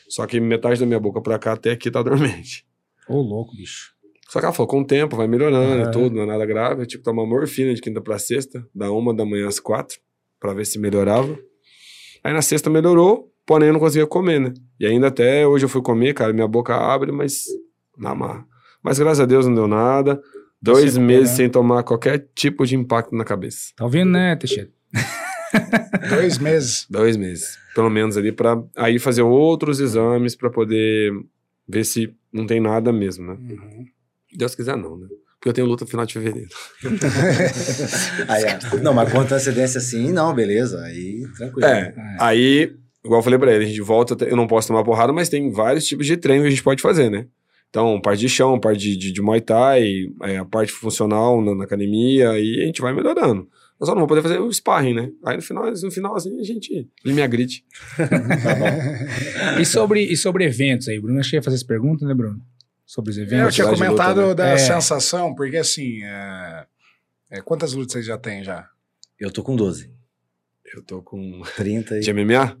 Só 0.08 0.26
que 0.26 0.38
metade 0.40 0.78
da 0.78 0.84
minha 0.84 1.00
boca 1.00 1.22
pra 1.22 1.38
cá 1.38 1.52
até 1.52 1.70
aqui 1.70 1.90
tá 1.90 2.02
dormente. 2.02 2.66
Ô, 3.08 3.22
louco, 3.22 3.56
bicho. 3.56 3.94
Só 4.32 4.38
que 4.40 4.46
ela 4.46 4.52
falou, 4.54 4.66
com 4.66 4.80
o 4.80 4.84
tempo 4.86 5.14
vai 5.14 5.28
melhorando 5.28 5.82
É. 5.82 5.88
e 5.88 5.90
tudo, 5.90 6.16
não 6.16 6.22
é 6.22 6.26
nada 6.26 6.46
grave. 6.46 6.80
Eu 6.80 6.86
tive 6.86 7.02
que 7.02 7.04
tomar 7.04 7.26
morfina 7.26 7.74
de 7.74 7.82
quinta 7.82 8.00
pra 8.00 8.18
sexta, 8.18 8.66
da 8.74 8.90
uma 8.90 9.12
da 9.12 9.26
manhã 9.26 9.46
às 9.46 9.60
quatro, 9.60 9.98
pra 10.40 10.54
ver 10.54 10.64
se 10.64 10.78
melhorava. 10.78 11.38
Aí 12.24 12.32
na 12.32 12.40
sexta 12.40 12.70
melhorou, 12.70 13.30
porém 13.44 13.66
eu 13.68 13.74
não 13.74 13.80
conseguia 13.80 14.06
comer, 14.06 14.40
né? 14.40 14.54
E 14.80 14.86
ainda 14.86 15.08
até 15.08 15.46
hoje 15.46 15.66
eu 15.66 15.68
fui 15.68 15.82
comer, 15.82 16.14
cara, 16.14 16.32
minha 16.32 16.48
boca 16.48 16.74
abre, 16.74 17.12
mas 17.12 17.44
na 17.98 18.14
marra. 18.14 18.46
Mas 18.82 18.98
graças 18.98 19.20
a 19.20 19.26
Deus 19.26 19.46
não 19.46 19.54
deu 19.54 19.68
nada. 19.68 20.18
Dois 20.62 20.92
Se 20.94 20.98
meses 21.00 21.08
recuperando. 21.32 21.36
sem 21.36 21.50
tomar 21.50 21.82
qualquer 21.82 22.26
tipo 22.34 22.64
de 22.64 22.74
impacto 22.74 23.14
na 23.14 23.24
cabeça. 23.24 23.72
Tá 23.76 23.84
ouvindo, 23.84 24.12
né, 24.12 24.34
Teixeira? 24.36 24.70
Dois 26.08 26.38
meses. 26.38 26.86
Dois 26.88 27.16
meses. 27.18 27.58
Pelo 27.74 27.90
menos 27.90 28.16
ali 28.16 28.32
pra 28.32 28.62
aí 28.76 28.98
fazer 28.98 29.22
outros 29.22 29.78
exames 29.80 30.34
pra 30.34 30.48
poder 30.50 31.12
ver 31.68 31.84
se 31.84 32.14
não 32.32 32.46
tem 32.46 32.60
nada 32.60 32.92
mesmo, 32.92 33.26
né? 33.26 33.34
Uhum. 33.34 33.86
Deus 34.36 34.54
quiser 34.54 34.76
não, 34.76 34.96
né? 34.96 35.06
Porque 35.38 35.48
eu 35.48 35.52
tenho 35.52 35.66
luta 35.66 35.84
no 35.84 35.90
final 35.90 36.06
de 36.06 36.12
fevereiro. 36.12 36.48
Aí, 38.28 38.44
é. 38.44 38.58
Não, 38.80 38.94
mas 38.94 39.10
com 39.10 39.20
antecedência 39.20 39.78
assim, 39.78 40.12
não, 40.12 40.32
beleza. 40.32 40.80
Aí, 40.82 41.26
tranquilo. 41.36 41.66
É, 41.66 41.92
aí, 42.20 42.72
igual 43.04 43.18
eu 43.18 43.24
falei 43.24 43.38
pra 43.40 43.52
ele, 43.52 43.64
a 43.64 43.68
gente 43.68 43.80
volta, 43.80 44.24
eu 44.24 44.36
não 44.36 44.46
posso 44.46 44.68
tomar 44.68 44.84
porrada, 44.84 45.12
mas 45.12 45.28
tem 45.28 45.50
vários 45.50 45.84
tipos 45.84 46.06
de 46.06 46.16
treino 46.16 46.42
que 46.42 46.46
a 46.46 46.50
gente 46.50 46.62
pode 46.62 46.80
fazer, 46.80 47.10
né? 47.10 47.26
Então, 47.68 48.00
parte 48.00 48.20
de 48.20 48.28
chão, 48.28 48.60
parte 48.60 48.78
de, 48.80 48.96
de, 48.96 49.12
de 49.12 49.20
Muay 49.20 49.40
Thai, 49.40 50.04
é, 50.22 50.36
a 50.36 50.44
parte 50.44 50.70
funcional 50.70 51.42
na, 51.42 51.54
na 51.54 51.64
academia, 51.64 52.30
aí 52.30 52.60
a 52.62 52.66
gente 52.66 52.80
vai 52.80 52.92
melhorando. 52.92 53.48
Eu 53.80 53.86
só 53.86 53.94
não 53.94 54.02
vou 54.02 54.08
poder 54.08 54.22
fazer 54.22 54.38
o 54.38 54.52
sparring, 54.52 54.94
né? 54.94 55.10
Aí 55.24 55.36
no 55.36 55.42
final, 55.42 55.68
no 55.68 55.90
final 55.90 56.14
assim, 56.14 56.38
a 56.38 56.44
gente 56.44 56.88
ele 57.04 57.14
me 57.14 57.22
agride. 57.22 57.64
E 59.60 59.64
sobre, 59.64 60.04
e 60.04 60.16
sobre 60.16 60.44
eventos 60.44 60.86
aí, 60.86 61.00
Bruno? 61.00 61.18
Acho 61.18 61.30
que 61.30 61.36
ia 61.36 61.42
fazer 61.42 61.56
essa 61.56 61.66
pergunta, 61.66 62.06
né, 62.06 62.14
Bruno? 62.14 62.40
Sobre 62.92 63.10
os 63.10 63.16
Eu 63.16 63.22
eventos. 63.24 63.54
tinha 63.54 63.66
Quantidade 63.66 63.90
de 63.90 63.96
comentado 63.96 64.20
luta, 64.28 64.44
né? 64.44 64.50
da 64.50 64.54
É. 64.54 64.58
sensação, 64.58 65.34
porque 65.34 65.56
assim, 65.56 66.04
é, 66.04 66.66
é, 67.30 67.40
quantas 67.40 67.72
lutas 67.72 67.92
vocês 67.92 68.04
já 68.04 68.18
têm 68.18 68.44
já? 68.44 68.68
Eu 69.18 69.30
tô 69.32 69.42
com 69.42 69.56
12. 69.56 69.90
Eu 70.74 70.82
tô 70.82 71.00
com. 71.00 71.40
30 71.56 71.96
e... 71.96 72.00
De 72.00 72.12
MMA? 72.12 72.54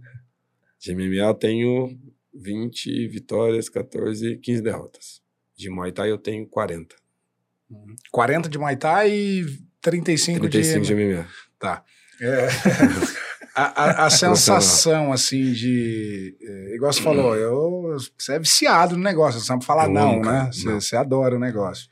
De 0.80 0.94
MMA 0.94 1.16
eu 1.28 1.34
tenho 1.34 2.00
20 2.32 3.08
vitórias, 3.08 3.68
14, 3.68 4.38
15 4.38 4.62
derrotas. 4.62 5.20
De 5.54 5.68
Muay 5.68 5.92
Thai 5.92 6.10
eu 6.10 6.16
tenho 6.16 6.46
40. 6.46 6.96
40 8.10 8.48
de 8.48 8.56
Muay 8.56 8.76
Thai 8.78 9.10
e 9.10 9.44
35, 9.82 10.48
35 10.48 10.80
de... 10.80 10.86
de 10.86 10.94
MMA. 10.94 11.28
É. 12.22 12.48
a, 13.54 13.84
a- 13.84 14.06
a 14.06 14.10
sensação, 14.10 15.12
assim, 15.12 15.52
de. 15.52 16.36
é, 16.40 16.74
igual 16.74 16.92
você 16.92 17.02
falou, 17.02 17.34
eu, 17.36 17.96
você 18.18 18.34
é 18.34 18.38
viciado 18.38 18.96
no 18.96 19.02
negócio, 19.02 19.40
você 19.40 19.46
sabe 19.46 19.64
falar 19.64 19.86
Eu 19.86 19.92
não, 19.92 20.20
né? 20.20 20.50
Você, 20.52 20.68
não. 20.68 20.80
você 20.80 20.96
adora 20.96 21.36
o 21.36 21.40
negócio. 21.40 21.88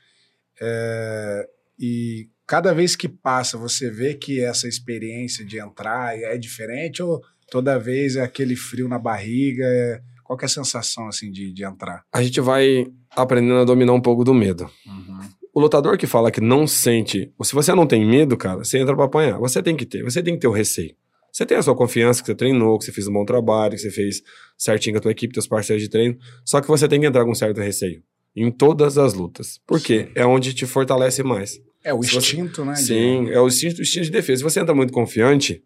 É, 0.59 1.47
e 1.79 2.27
cada 2.45 2.73
vez 2.73 2.95
que 2.95 3.07
passa, 3.09 3.57
você 3.57 3.89
vê 3.89 4.13
que 4.13 4.43
essa 4.43 4.67
experiência 4.67 5.43
de 5.45 5.59
entrar 5.59 6.17
é 6.17 6.37
diferente 6.37 7.01
ou 7.01 7.21
toda 7.49 7.79
vez 7.79 8.15
é 8.15 8.21
aquele 8.21 8.55
frio 8.55 8.87
na 8.87 8.99
barriga? 8.99 9.65
é- 9.65 10.01
qual 10.23 10.39
é 10.41 10.45
a 10.45 10.47
sensação, 10.47 11.07
assim, 11.09 11.29
de, 11.29 11.51
de 11.51 11.65
entrar? 11.65 12.05
A 12.13 12.23
gente 12.23 12.39
vai 12.39 12.87
aprendendo 13.09 13.57
a 13.59 13.65
dominar 13.65 13.91
um 13.91 13.99
pouco 13.99 14.23
do 14.23 14.33
medo. 14.33 14.63
Uhum. 14.87 15.19
O 15.53 15.59
lutador 15.59 15.97
que 15.97 16.07
fala 16.07 16.31
que 16.31 16.39
não 16.39 16.65
sente, 16.65 17.33
ou 17.37 17.43
se 17.43 17.53
você 17.53 17.75
não 17.75 17.85
tem 17.85 18.05
medo, 18.09 18.37
cara, 18.37 18.59
você 18.63 18.77
entra 18.79 18.95
pra 18.95 19.03
apanhar. 19.05 19.37
Você 19.39 19.61
tem 19.61 19.75
que 19.75 19.85
ter, 19.85 20.01
você 20.03 20.23
tem 20.23 20.35
que 20.35 20.39
ter 20.39 20.47
o 20.47 20.51
receio. 20.53 20.95
Você 21.31 21.45
tem 21.45 21.57
a 21.57 21.61
sua 21.61 21.75
confiança 21.75 22.21
que 22.21 22.27
você 22.27 22.35
treinou, 22.35 22.77
que 22.77 22.85
você 22.85 22.91
fez 22.91 23.07
um 23.07 23.13
bom 23.13 23.23
trabalho, 23.25 23.71
que 23.75 23.79
você 23.81 23.89
fez 23.91 24.21
certinho 24.57 24.95
com 24.95 24.97
a 24.99 25.01
tua 25.01 25.11
equipe, 25.11 25.33
teus 25.33 25.47
parceiros 25.47 25.81
de 25.83 25.89
treino. 25.89 26.17
Só 26.45 26.59
que 26.61 26.67
você 26.67 26.87
tem 26.87 26.99
que 26.99 27.05
entrar 27.05 27.23
com 27.23 27.31
um 27.31 27.35
certo 27.35 27.59
receio. 27.61 28.03
Em 28.35 28.49
todas 28.51 28.97
as 28.97 29.13
lutas. 29.13 29.59
Por 29.67 29.79
quê? 29.81 30.09
É 30.15 30.25
onde 30.25 30.53
te 30.53 30.65
fortalece 30.65 31.21
mais. 31.23 31.59
É 31.83 31.93
o 31.93 32.01
Se 32.03 32.11
você- 32.11 32.17
instinto, 32.17 32.63
né? 32.63 32.73
de- 32.73 32.79
Sim, 32.83 33.29
é 33.29 33.39
o 33.39 33.47
instinto, 33.47 33.79
o 33.79 33.81
instinto 33.81 34.05
de 34.05 34.11
defesa. 34.11 34.37
Se 34.39 34.43
você 34.43 34.59
entra 34.59 34.73
muito 34.75 34.93
confiante, 34.93 35.63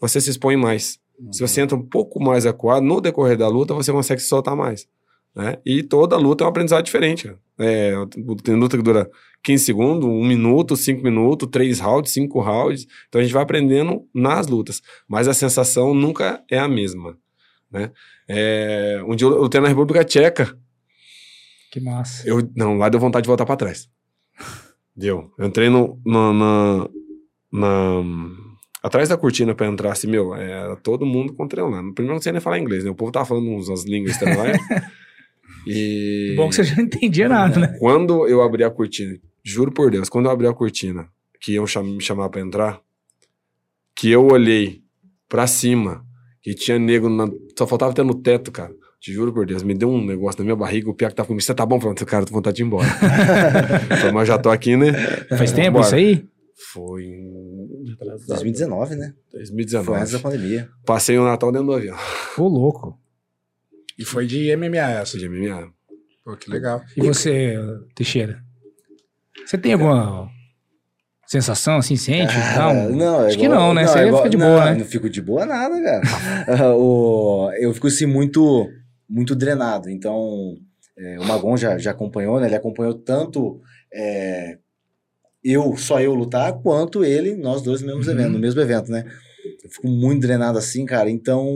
você 0.00 0.20
se 0.20 0.30
expõe 0.30 0.56
mais. 0.56 0.98
Se 1.32 1.40
você 1.40 1.60
entra 1.60 1.76
um 1.76 1.82
pouco 1.82 2.22
mais 2.22 2.46
acuado, 2.46 2.84
no 2.84 3.00
decorrer 3.00 3.36
da 3.36 3.48
luta, 3.48 3.74
você 3.74 3.90
consegue 3.92 4.20
se 4.22 4.28
soltar 4.28 4.54
mais. 4.56 4.86
Né? 5.34 5.58
E 5.66 5.82
toda 5.82 6.16
luta 6.16 6.42
é 6.42 6.46
um 6.46 6.50
aprendizado 6.50 6.84
diferente. 6.84 7.24
Cara. 7.24 7.38
É, 7.58 7.92
tem 8.42 8.54
luta 8.56 8.76
que 8.76 8.82
dura 8.82 9.08
15 9.42 9.64
segundos, 9.64 10.08
1 10.08 10.24
minuto, 10.26 10.76
5 10.76 11.02
minutos, 11.02 11.48
3 11.50 11.78
rounds, 11.80 12.12
5 12.12 12.40
rounds. 12.40 12.86
Então 13.08 13.20
a 13.20 13.24
gente 13.24 13.32
vai 13.32 13.42
aprendendo 13.42 14.06
nas 14.14 14.46
lutas. 14.46 14.82
Mas 15.08 15.28
a 15.28 15.34
sensação 15.34 15.94
nunca 15.94 16.42
é 16.50 16.58
a 16.58 16.68
mesma. 16.68 17.16
Né? 17.70 17.90
É, 18.28 19.00
um 19.06 19.14
dia 19.14 19.26
eu 19.26 19.40
lutei 19.40 19.60
na 19.60 19.68
República 19.68 20.04
Tcheca. 20.04 20.56
Que 21.70 21.80
massa. 21.80 22.26
Eu, 22.28 22.48
não, 22.56 22.76
lá 22.78 22.88
deu 22.88 22.98
vontade 23.00 23.24
de 23.24 23.28
voltar 23.28 23.44
pra 23.46 23.56
trás. 23.56 23.88
Deu. 24.96 25.30
Eu 25.38 25.46
entrei 25.46 25.68
no, 25.68 26.00
no- 26.04 26.32
na, 26.32 26.88
na- 27.52 28.48
Atrás 28.82 29.08
da 29.08 29.16
cortina 29.16 29.54
pra 29.56 29.66
entrar, 29.66 29.90
assim, 29.92 30.06
meu, 30.06 30.34
era 30.34 30.76
todo 30.76 31.04
mundo 31.04 31.34
contra 31.34 31.60
eu 31.60 31.68
lá. 31.68 31.78
Primeiro 31.94 32.14
não 32.14 32.22
sei 32.22 32.30
nem 32.32 32.40
falar 32.40 32.58
inglês, 32.60 32.84
né? 32.84 32.90
O 32.90 32.94
povo 32.94 33.10
tava 33.10 33.26
falando 33.26 33.48
uns, 33.50 33.68
umas 33.68 33.84
línguas 33.84 34.12
estranhas. 34.12 34.56
e. 35.66 36.34
Bom 36.36 36.48
que 36.48 36.54
você 36.54 36.64
já 36.64 36.76
não 36.76 36.84
entendia 36.84 37.28
nada, 37.28 37.58
né? 37.58 37.76
Quando 37.80 38.26
eu 38.28 38.40
abri 38.40 38.62
a 38.64 38.70
cortina, 38.70 39.18
juro 39.50 39.72
por 39.72 39.90
Deus, 39.90 40.08
quando 40.08 40.26
eu 40.26 40.32
abri 40.32 40.46
a 40.46 40.52
cortina, 40.54 41.08
que 41.40 41.52
iam 41.52 41.66
cham- 41.66 41.82
me 41.84 42.00
chamar 42.00 42.28
pra 42.28 42.40
entrar, 42.40 42.80
que 43.94 44.10
eu 44.10 44.26
olhei 44.26 44.82
pra 45.28 45.46
cima, 45.46 46.04
que 46.42 46.54
tinha 46.54 46.78
nego, 46.78 47.08
na- 47.08 47.30
só 47.56 47.66
faltava 47.66 47.92
ter 47.92 48.04
no 48.04 48.14
teto, 48.14 48.50
cara. 48.52 48.72
Te 49.00 49.12
juro 49.12 49.32
por 49.32 49.46
Deus, 49.46 49.62
me 49.62 49.74
deu 49.74 49.88
um 49.88 50.04
negócio 50.04 50.40
na 50.40 50.44
minha 50.44 50.56
barriga, 50.56 50.90
o 50.90 50.94
pior 50.94 51.08
que 51.10 51.14
tava 51.14 51.26
comigo, 51.28 51.40
você 51.42 51.54
tá 51.54 51.64
bom? 51.64 51.80
Falando, 51.80 52.04
cara, 52.04 52.24
tô 52.24 52.30
com 52.32 52.38
vontade 52.38 52.56
de 52.56 52.62
ir 52.62 52.66
embora. 52.66 52.88
Falei, 54.00 54.12
mas 54.12 54.26
já 54.26 54.36
tô 54.38 54.50
aqui, 54.50 54.76
né? 54.76 54.92
Faz 55.36 55.52
tempo 55.52 55.74
Bora. 55.74 55.86
isso 55.86 55.94
aí? 55.94 56.26
Foi 56.72 57.04
em 57.04 57.96
2019, 58.26 58.96
né? 58.96 59.14
2019. 59.32 59.86
Foi 59.86 59.98
antes 60.00 60.12
da 60.12 60.18
pandemia. 60.18 60.68
Passei 60.84 61.16
o 61.16 61.24
Natal 61.24 61.52
dentro 61.52 61.68
do 61.68 61.72
avião. 61.74 61.96
Ô, 62.36 62.48
louco. 62.48 62.98
E 63.96 64.04
foi 64.04 64.26
de 64.26 64.50
MMA 64.56 64.76
essa. 64.78 65.16
Essa 65.16 65.18
de 65.18 65.28
MMA. 65.28 65.70
Pô, 66.24 66.36
que 66.36 66.50
legal. 66.50 66.82
E 66.96 67.00
você, 67.02 67.54
Teixeira? 67.94 68.42
Você 69.46 69.58
tem 69.58 69.72
alguma 69.72 70.28
sensação 71.26 71.76
assim, 71.76 71.96
sente? 71.96 72.34
Ah, 72.36 72.72
não. 72.72 72.90
não, 72.90 73.22
é 73.24 73.26
Acho 73.28 73.38
que 73.38 73.48
não, 73.48 73.74
né? 73.74 73.82
é 73.82 73.86
Você 73.86 73.98
igual- 74.06 74.22
fica 74.22 74.30
de 74.30 74.36
não, 74.36 74.46
boa, 74.46 74.64
né? 74.64 74.74
Não 74.78 74.84
fico 74.84 75.10
de 75.10 75.22
boa 75.22 75.46
nada, 75.46 75.82
cara. 75.82 76.02
O- 76.76 77.50
eu 77.58 77.72
fico 77.74 77.86
assim 77.86 78.06
muito, 78.06 78.68
muito 79.08 79.34
drenado. 79.34 79.90
Então, 79.90 80.56
é, 80.96 81.18
o 81.18 81.24
Magon 81.24 81.56
já, 81.56 81.76
já 81.78 81.90
acompanhou, 81.90 82.40
né? 82.40 82.46
Ele 82.46 82.56
acompanhou 82.56 82.94
tanto 82.94 83.60
é, 83.92 84.58
eu, 85.44 85.76
só 85.76 86.00
eu 86.00 86.14
lutar, 86.14 86.52
quanto 86.62 87.04
ele, 87.04 87.34
nós 87.36 87.62
dois 87.62 87.80
no 87.80 87.86
mesmo 87.88 88.02
Uhum. 88.04 88.10
evento, 88.18 88.32
no 88.32 88.38
mesmo 88.38 88.60
evento, 88.60 88.90
né? 88.90 89.04
Eu 89.64 89.70
fico 89.70 89.86
muito 89.88 90.20
drenado 90.22 90.58
assim, 90.58 90.84
cara. 90.84 91.10
Então, 91.10 91.46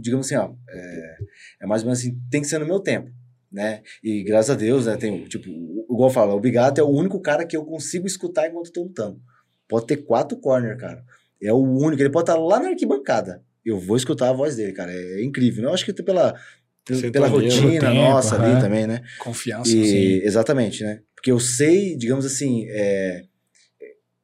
digamos 0.00 0.26
assim, 0.26 0.36
ó, 0.36 0.50
é, 0.68 1.16
é 1.62 1.66
mais 1.66 1.82
ou 1.82 1.86
menos 1.86 1.98
assim, 2.00 2.16
tem 2.30 2.40
que 2.40 2.46
ser 2.46 2.58
no 2.58 2.66
meu 2.66 2.80
tempo, 2.80 3.10
né? 3.52 3.82
E 4.02 4.22
graças 4.22 4.50
a 4.50 4.54
Deus, 4.54 4.86
né? 4.86 4.96
Tem, 4.96 5.24
tipo, 5.24 5.48
o- 5.50 5.86
igual 5.92 6.08
eu 6.08 6.14
falo, 6.14 6.34
o 6.34 6.40
Bigato 6.40 6.80
é 6.80 6.84
o 6.84 6.88
único 6.88 7.20
cara 7.20 7.44
que 7.46 7.56
eu 7.56 7.64
consigo 7.64 8.06
escutar 8.06 8.48
enquanto 8.48 8.66
eu 8.68 8.72
tô 8.72 8.82
lutando. 8.84 9.20
Pode 9.68 9.86
ter 9.86 9.98
quatro 9.98 10.36
corner, 10.38 10.76
cara. 10.76 11.02
É 11.42 11.52
o 11.52 11.58
único. 11.62 12.02
Ele 12.02 12.10
pode 12.10 12.30
estar 12.30 12.38
lá 12.40 12.60
na 12.60 12.68
arquibancada. 12.68 13.42
Eu 13.64 13.78
vou 13.78 13.96
escutar 13.96 14.30
a 14.30 14.32
voz 14.32 14.56
dele, 14.56 14.72
cara. 14.72 14.92
É, 14.92 15.22
incrível. 15.22 15.64
Eu 15.64 15.74
acho 15.74 15.84
que 15.84 15.92
pela, 16.02 16.34
pela, 16.84 17.10
pela 17.12 17.26
né? 17.28 17.32
rotina 17.32 17.80
Tempo, 17.80 17.94
nossa 17.94 18.36
aham. 18.36 18.52
ali 18.52 18.60
também, 18.60 18.86
né? 18.86 19.02
Confiança. 19.18 19.70
E, 19.70 19.84
sim. 20.20 20.26
exatamente, 20.26 20.82
né? 20.82 21.00
Porque 21.14 21.30
eu 21.30 21.38
sei, 21.40 21.96
digamos 21.96 22.26
assim, 22.26 22.66
é, 22.68 23.22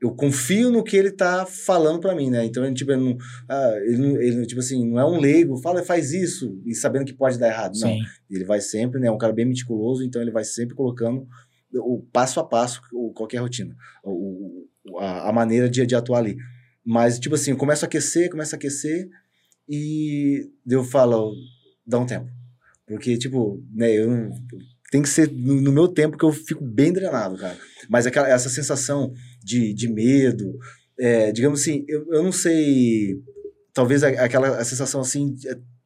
eu 0.01 0.13
confio 0.15 0.71
no 0.71 0.85
que 0.85 0.97
ele 0.97 1.11
tá 1.11 1.45
falando 1.45 1.99
para 2.01 2.15
mim, 2.15 2.31
né? 2.31 2.45
Então, 2.45 2.65
ele, 2.65 2.75
tipo, 2.75 2.93
ele 2.93 3.03
não, 3.03 3.19
ah, 3.49 3.75
ele, 3.83 3.97
não, 3.99 4.21
ele, 4.23 4.47
tipo 4.47 4.61
assim, 4.61 4.89
não 4.89 5.01
é 5.01 5.05
um 5.05 5.19
leigo, 5.19 5.57
fala, 5.61 5.83
faz 5.83 6.13
isso, 6.13 6.61
e 6.65 6.75
sabendo 6.75 7.05
que 7.05 7.13
pode 7.13 7.39
dar 7.39 7.49
errado. 7.49 7.73
Não. 7.81 7.89
Sim. 7.89 8.01
Ele 8.31 8.45
vai 8.45 8.61
sempre, 8.61 9.01
né? 9.01 9.09
É 9.09 9.11
um 9.11 9.19
cara 9.19 9.33
bem 9.33 9.45
meticuloso, 9.45 10.05
então 10.05 10.23
ele 10.23 10.31
vai 10.31 10.45
sempre 10.45 10.77
colocando 10.77 11.27
o 11.75 12.01
passo 12.13 12.39
a 12.41 12.45
passo, 12.45 12.81
o, 12.93 13.13
qualquer 13.13 13.39
rotina, 13.39 13.77
o, 14.05 14.67
a, 14.99 15.29
a 15.29 15.33
maneira 15.33 15.69
de, 15.69 15.85
de 15.85 15.95
atuar 15.95 16.19
ali. 16.21 16.37
Mas, 16.85 17.19
tipo 17.19 17.35
assim, 17.35 17.51
eu 17.51 17.57
começo 17.57 17.85
a 17.85 17.89
aquecer, 17.89 18.31
começo 18.31 18.55
a 18.55 18.57
aquecer, 18.57 19.09
e 19.69 20.49
eu 20.67 20.83
falo, 20.85 21.35
dá 21.87 21.99
um 21.99 22.07
tempo. 22.07 22.31
Porque, 22.87 23.19
tipo, 23.19 23.63
né, 23.75 23.93
eu 23.93 24.09
não- 24.09 24.31
tem 24.91 25.03
que 25.03 25.09
ser 25.11 25.31
no, 25.31 25.61
no 25.61 25.71
meu 25.73 25.87
tempo 25.89 26.17
que 26.17 26.25
eu 26.25 26.33
fico 26.33 26.65
bem 26.65 26.91
drenado, 26.91 27.37
cara. 27.37 27.59
Mas 27.91 28.07
aquela, 28.07 28.27
essa 28.29 28.49
sensação 28.49 29.13
de, 29.49 29.73
de 29.73 29.89
medo, 29.89 30.59
é, 30.99 31.33
digamos 31.33 31.61
assim, 31.63 31.85
eu, 31.89 32.07
eu 32.13 32.23
não 32.23 32.33
sei, 32.33 33.17
talvez 33.73 34.03
a- 34.05 34.09
aquela 34.25 34.49
a 34.59 34.65
sensação 34.65 35.01
assim, 35.01 35.35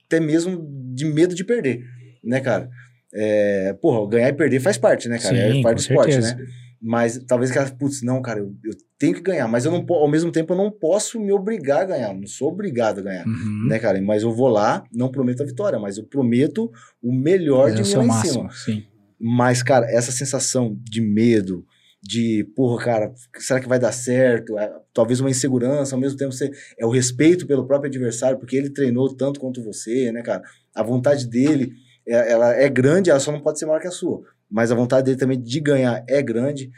até 0.06 0.18
mesmo 0.20 0.66
de 0.94 1.04
medo 1.04 1.34
de 1.34 1.44
perder, 1.44 1.84
né, 2.24 2.40
cara? 2.40 2.68
É, 3.14 3.72
porra, 3.74 4.08
ganhar 4.08 4.28
e 4.28 4.32
perder 4.32 4.60
faz 4.60 4.76
parte, 4.78 5.08
né, 5.08 5.18
cara? 5.18 5.34
Sim, 5.36 5.58
é 5.58 5.62
parte 5.62 5.76
do 5.76 5.80
esporte, 5.80 6.12
certeza. 6.14 6.34
né? 6.36 6.44
Mas 6.84 7.16
talvez 7.28 7.50
aquela, 7.50 7.70
putz, 7.70 8.02
não, 8.02 8.20
cara, 8.20 8.40
eu, 8.40 8.52
eu 8.64 8.72
tenho 8.98 9.14
que 9.14 9.20
ganhar, 9.22 9.46
mas 9.46 9.64
eu 9.64 9.70
não 9.70 9.84
ao 9.90 10.08
mesmo 10.10 10.32
tempo 10.32 10.52
eu 10.52 10.56
não 10.56 10.68
posso 10.70 11.20
me 11.20 11.30
obrigar 11.30 11.82
a 11.82 11.84
ganhar, 11.84 12.12
não 12.12 12.26
sou 12.26 12.48
obrigado 12.48 12.98
a 12.98 13.02
ganhar, 13.02 13.24
Uhum. 13.26 13.68
né, 13.68 13.78
cara? 13.78 14.00
Mas 14.02 14.22
eu 14.24 14.32
vou 14.34 14.48
lá, 14.48 14.82
não 14.92 15.08
prometo 15.10 15.42
a 15.42 15.46
vitória, 15.46 15.78
mas 15.78 15.96
eu 15.98 16.04
prometo 16.04 16.72
o 17.00 17.12
melhor 17.14 17.70
Fazer 17.70 17.82
de 17.84 17.88
mim 17.90 17.96
lá 17.98 18.04
em 18.04 18.08
máximo, 18.08 18.32
cima. 18.34 18.50
sim. 18.50 18.82
Mas, 19.20 19.62
cara, 19.62 19.86
essa 19.88 20.10
sensação 20.10 20.76
de 20.82 21.00
medo, 21.00 21.64
de, 22.02 22.44
porra, 22.56 22.84
cara, 22.84 23.14
será 23.38 23.60
que 23.60 23.68
vai 23.68 23.78
dar 23.78 23.92
certo? 23.92 24.58
É, 24.58 24.72
talvez 24.92 25.20
uma 25.20 25.30
insegurança, 25.30 25.94
ao 25.94 26.00
mesmo 26.00 26.18
tempo 26.18 26.32
você, 26.32 26.50
é 26.76 26.84
o 26.84 26.90
respeito 26.90 27.46
pelo 27.46 27.66
próprio 27.66 27.88
adversário, 27.88 28.38
porque 28.38 28.56
ele 28.56 28.70
treinou 28.70 29.14
tanto 29.14 29.38
quanto 29.38 29.62
você, 29.62 30.10
né, 30.10 30.20
cara? 30.22 30.42
A 30.74 30.82
vontade 30.82 31.28
dele, 31.28 31.72
é- 32.06 32.32
ela 32.32 32.52
é 32.54 32.68
grande, 32.68 33.08
ela 33.08 33.20
só 33.20 33.30
não 33.30 33.40
pode 33.40 33.58
ser 33.58 33.66
maior 33.66 33.80
que 33.80 33.86
a 33.86 33.92
sua. 33.92 34.22
Mas 34.50 34.72
a 34.72 34.74
vontade 34.74 35.06
dele 35.06 35.16
também 35.16 35.40
de 35.40 35.60
ganhar 35.60 36.04
é 36.08 36.20
grande. 36.20 36.70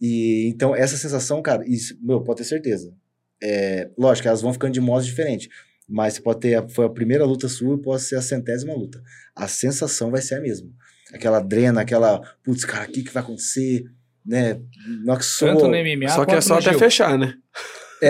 E 0.00 0.48
então, 0.48 0.74
essa 0.74 0.96
sensação, 0.96 1.40
cara, 1.40 1.62
isso, 1.66 1.96
meu, 2.02 2.20
pode 2.20 2.38
ter 2.38 2.44
certeza. 2.44 2.92
É, 3.40 3.88
lógico, 3.96 4.26
elas 4.26 4.42
vão 4.42 4.52
ficando 4.52 4.72
de 4.72 4.80
modos 4.80 5.06
diferentes. 5.06 5.48
Mas 5.88 6.14
você 6.14 6.20
pode 6.20 6.40
ter, 6.40 6.68
foi 6.70 6.86
a 6.86 6.90
primeira 6.90 7.24
luta 7.24 7.48
sua 7.48 7.76
e 7.76 7.78
pode 7.78 8.02
ser 8.02 8.16
a 8.16 8.22
centésima 8.22 8.74
luta. 8.74 9.00
A 9.34 9.46
sensação 9.46 10.10
vai 10.10 10.20
ser 10.20 10.36
a 10.36 10.40
mesma. 10.40 10.68
Aquela 11.12 11.40
drena, 11.40 11.82
aquela, 11.82 12.20
putz, 12.42 12.64
cara, 12.64 12.88
o 12.88 12.92
que, 12.92 13.02
que 13.02 13.12
vai 13.12 13.22
acontecer? 13.22 13.84
Né? 14.24 14.60
Que 15.18 15.24
soa- 15.24 15.50
Tanto 15.52 15.66
no 15.68 15.74
MMA 15.76 16.08
Só 16.08 16.24
que 16.24 16.34
é 16.34 16.40
só 16.40 16.54
até 16.58 16.70
Gil. 16.70 16.78
fechar, 16.78 17.18
né? 17.18 17.34
É, 18.00 18.08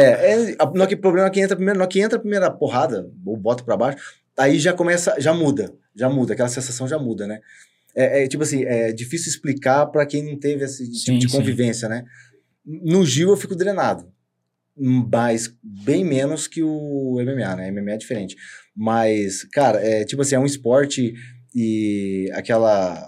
é 0.51 0.57
a- 0.59 0.67
no 0.67 0.87
que 0.87 0.97
problema 0.97 1.27
é 1.29 1.31
que 1.31 1.41
entra 1.41 1.57
primeiro, 1.57 1.79
no 1.79 1.87
que 1.89 2.01
entra 2.01 2.17
a 2.19 2.21
primeira 2.21 2.51
porrada, 2.51 3.11
ou 3.25 3.37
bota 3.37 3.63
pra 3.65 3.77
baixo, 3.77 3.99
aí 4.39 4.59
já 4.59 4.73
começa, 4.73 5.15
já 5.19 5.33
muda, 5.35 5.73
já 5.95 6.09
muda, 6.09 6.33
aquela 6.33 6.49
sensação 6.49 6.87
já 6.89 6.99
muda, 6.99 7.27
né? 7.27 7.41
É, 7.95 8.25
é, 8.25 8.29
tipo 8.29 8.43
assim, 8.43 8.65
é 8.65 8.91
difícil 8.93 9.29
explicar 9.31 9.85
pra 9.87 10.07
quem 10.07 10.23
não 10.25 10.39
teve 10.39 10.65
esse 10.65 10.85
tipo 10.91 10.97
Sim, 11.05 11.19
de 11.19 11.29
sim. 11.31 11.37
convivência, 11.37 11.89
né? 11.89 12.05
No 12.65 13.05
Gil 13.05 13.29
eu 13.31 13.37
fico 13.37 13.55
drenado, 13.55 14.07
mas 14.77 15.55
bem 15.63 16.05
menos 16.05 16.47
que 16.47 16.63
o 16.63 17.19
MMA, 17.21 17.57
né? 17.57 17.69
MMA 17.71 17.93
é 17.93 17.97
diferente. 17.99 18.37
Mas, 18.75 19.45
cara, 19.53 19.79
é 19.87 20.05
tipo 20.05 20.23
assim, 20.23 20.35
é 20.35 20.39
um 20.39 20.47
esporte 20.47 21.13
e 21.55 22.31
aquela, 22.33 23.07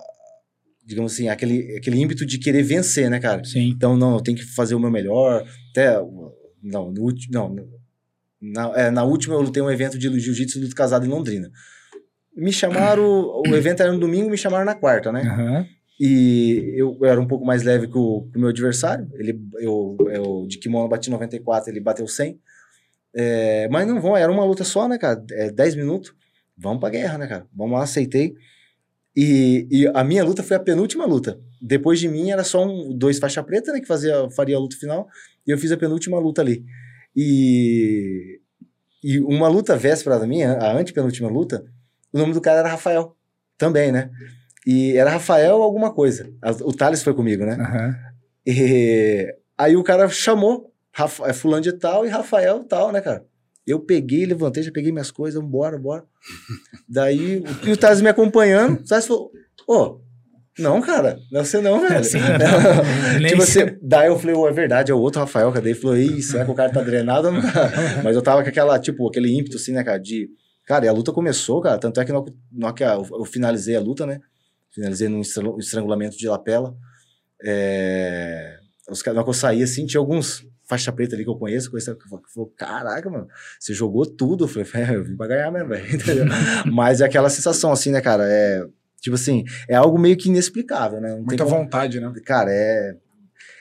digamos 0.85 1.13
assim, 1.13 1.29
aquele, 1.29 1.77
aquele 1.77 2.01
ímpeto 2.01 2.27
de 2.27 2.39
querer 2.39 2.63
vencer, 2.63 3.09
né, 3.11 3.19
cara? 3.19 3.45
Sim. 3.45 3.69
Então, 3.69 3.97
não, 3.97 4.15
eu 4.15 4.21
tenho 4.21 4.37
que 4.37 4.45
fazer 4.45 4.75
o 4.75 4.81
meu 4.81 4.91
melhor. 4.91 5.45
Até, 5.71 5.95
não, 6.63 6.91
no 6.91 7.03
último, 7.03 7.33
não, 7.33 7.55
na, 8.41 8.73
é, 8.79 8.91
na 8.91 9.05
última 9.05 9.35
eu 9.35 9.41
lutei 9.41 9.63
um 9.63 9.71
evento 9.71 9.99
de 9.99 10.21
jiu-jitsu 10.21 10.61
luto 10.61 10.75
casado 10.75 11.07
em 11.07 11.09
Londrina. 11.09 11.51
Me 12.37 12.53
chamaram, 12.53 13.05
o 13.47 13.55
evento 13.55 13.81
era 13.81 13.93
no 13.93 13.99
domingo, 13.99 14.29
me 14.29 14.37
chamaram 14.37 14.65
na 14.65 14.75
quarta, 14.75 15.11
né? 15.11 15.23
Aham. 15.23 15.67
E 15.99 16.75
eu 16.77 16.99
era 17.05 17.21
um 17.21 17.27
pouco 17.27 17.47
mais 17.47 17.63
leve 17.63 17.87
que 17.87 17.97
o, 17.97 18.29
que 18.31 18.37
o 18.37 18.41
meu 18.41 18.49
adversário. 18.49 19.09
Ele, 19.15 19.41
eu, 19.61 19.97
eu 20.11 20.47
de 20.49 20.59
kimono 20.59 20.89
bati 20.89 21.09
94, 21.09 21.71
ele 21.71 21.81
bateu 21.81 22.07
100. 22.09 22.39
É, 23.15 23.69
mas 23.71 23.87
não 23.87 24.01
vão, 24.01 24.17
era 24.17 24.31
uma 24.31 24.45
luta 24.45 24.65
só, 24.65 24.89
né, 24.89 24.99
cara? 24.99 25.25
É, 25.31 25.53
10 25.53 25.77
minutos. 25.77 26.13
Vamos 26.59 26.81
pra 26.81 26.91
guerra, 26.91 27.17
né, 27.17 27.27
cara? 27.29 27.47
Vamos 27.55 27.79
lá, 27.79 27.85
aceitei. 27.85 28.35
E, 29.17 29.69
e 29.71 29.87
a 29.95 30.03
minha 30.03 30.25
luta 30.25 30.43
foi 30.43 30.57
a 30.57 30.61
penúltima 30.61 31.07
luta. 31.07 31.39
Depois 31.63 32.01
de 32.01 32.09
mim 32.09 32.31
era 32.31 32.43
só 32.43 32.65
um, 32.65 32.97
dois 32.97 33.19
faixa 33.19 33.43
preta, 33.43 33.73
né, 33.73 33.81
que 33.81 33.87
fazia, 33.87 34.29
faria 34.31 34.57
a 34.57 34.61
luta 34.61 34.77
final. 34.77 35.07
E 35.47 35.51
eu 35.51 35.59
fiz 35.59 35.71
a 35.71 35.77
penúltima 35.77 36.19
luta 36.19 36.43
ali. 36.43 36.65
E, 37.15 38.41
e 39.03 39.21
uma 39.21 39.49
luta 39.49 39.77
véspera 39.77 40.19
da 40.19 40.27
minha, 40.27 40.55
a 40.55 40.77
antepenúltima 40.77 41.29
luta, 41.29 41.65
o 42.13 42.19
nome 42.19 42.33
do 42.33 42.41
cara 42.41 42.61
era 42.61 42.69
Rafael. 42.69 43.17
Também, 43.57 43.93
né? 43.93 44.11
E 44.67 44.97
era 44.97 45.11
Rafael 45.11 45.63
alguma 45.63 45.93
coisa. 45.93 46.33
O 46.63 46.73
Thales 46.73 47.03
foi 47.03 47.15
comigo, 47.15 47.45
né? 47.45 47.55
Aham. 47.55 47.95
E 48.47 49.35
aí 49.57 49.77
o 49.77 49.85
cara 49.85 50.09
chamou 50.09 50.73
Rafa, 50.93 51.29
é 51.29 51.33
fulano 51.33 51.63
de 51.63 51.73
tal 51.73 52.05
e 52.05 52.09
Rafael 52.09 52.65
tal, 52.65 52.93
né, 52.93 53.01
cara? 53.01 53.25
Eu 53.67 53.81
peguei, 53.81 54.27
levantei, 54.27 54.63
já 54.63 54.71
peguei 54.71 54.93
minhas 54.93 55.11
coisas, 55.11 55.43
bora, 55.43 55.79
bora. 55.79 56.05
Daí, 56.89 57.39
o- 57.39 57.69
e 57.69 57.73
o 57.73 57.77
Thales 57.77 58.01
me 58.03 58.09
acompanhando, 58.09 58.81
o 58.81 58.85
Thales 58.85 59.07
falou, 59.07 59.31
ô, 59.67 60.01
não, 60.59 60.81
cara, 60.81 61.19
não 61.33 61.41
é 61.41 61.45
você 61.45 61.61
não, 61.61 61.81
velho. 61.81 61.97
Assim, 61.99 62.19
não. 62.21 63.27
Tipo 63.29 63.43
assim, 63.43 63.61
daí 63.83 64.07
eu 64.09 64.19
falei, 64.19 64.37
ô, 64.37 64.47
é 64.47 64.53
verdade, 64.53 64.93
é 64.93 64.95
o 64.95 64.99
outro 65.01 65.21
Rafael, 65.21 65.51
cadê? 65.51 65.71
Ele 65.71 65.79
falou, 65.79 65.97
ih, 65.97 66.23
será 66.23 66.45
que 66.45 66.51
o 66.51 66.55
cara 66.55 66.71
tá 66.73 66.81
drenado 66.83 67.29
ou 67.29 67.33
não 67.35 67.41
tá? 67.43 67.71
Mas 68.05 68.15
eu 68.15 68.23
tava 68.23 68.43
com 68.43 68.49
aquela, 68.49 68.79
tipo, 68.79 69.09
aquele 69.09 69.33
ímpeto, 69.37 69.57
assim, 69.57 69.73
né, 69.73 69.83
cara, 69.83 69.99
de... 69.99 70.29
Cara, 70.67 70.85
e 70.87 70.89
a 70.89 70.93
luta 70.93 71.13
começou, 71.13 71.61
cara, 71.61 71.77
tanto 71.79 72.01
é 72.01 72.05
que 72.05 72.13
na 72.13 72.19
hora 72.69 72.75
que- 72.75 72.85
eu 72.85 73.25
finalizei 73.25 73.77
a 73.77 73.81
luta, 73.81 74.07
né, 74.07 74.21
finalizei 74.73 75.09
num 75.09 75.21
estrangu- 75.21 75.59
estrangulamento 75.59 76.17
de 76.17 76.29
lapela, 76.29 76.75
é... 77.45 78.57
Os 78.91 79.01
caras, 79.03 79.17
na 79.17 79.21
hora 79.21 79.25
que 79.25 79.31
eu 79.31 79.35
saí, 79.35 79.63
assim, 79.63 79.87
tinha 79.87 79.99
alguns 79.99 80.47
faixa 80.67 80.93
preta 80.93 81.15
ali 81.15 81.25
que 81.25 81.31
eu 81.31 81.37
conheço, 81.37 81.71
conheço 81.71 81.95
que 81.97 82.09
falou, 82.09 82.53
caraca, 82.57 83.09
mano, 83.11 83.29
você 83.59 83.73
jogou 83.75 84.07
tudo. 84.07 84.45
Eu 84.45 84.49
falei, 84.49 84.67
é, 84.93 84.97
eu 84.97 85.05
vim 85.05 85.17
pra 85.17 85.27
ganhar 85.27 85.51
mesmo, 85.51 85.69
velho, 85.69 85.87
entendeu? 85.95 86.25
Mas 86.73 87.01
é 87.01 87.05
aquela 87.05 87.29
sensação, 87.31 87.73
assim, 87.73 87.91
né, 87.91 88.01
cara, 88.01 88.25
é... 88.27 88.65
Tipo 89.01 89.17
assim, 89.17 89.45
é 89.69 89.75
algo 89.75 89.99
meio 89.99 90.17
que 90.17 90.31
inexplicável, 90.31 90.99
né? 90.99 91.11
Não 91.11 91.17
tem 91.17 91.25
Muita 91.27 91.45
como- 91.45 91.57
vontade, 91.59 92.01
né? 92.01 92.11
Cara, 92.25 92.51
é. 92.51 92.97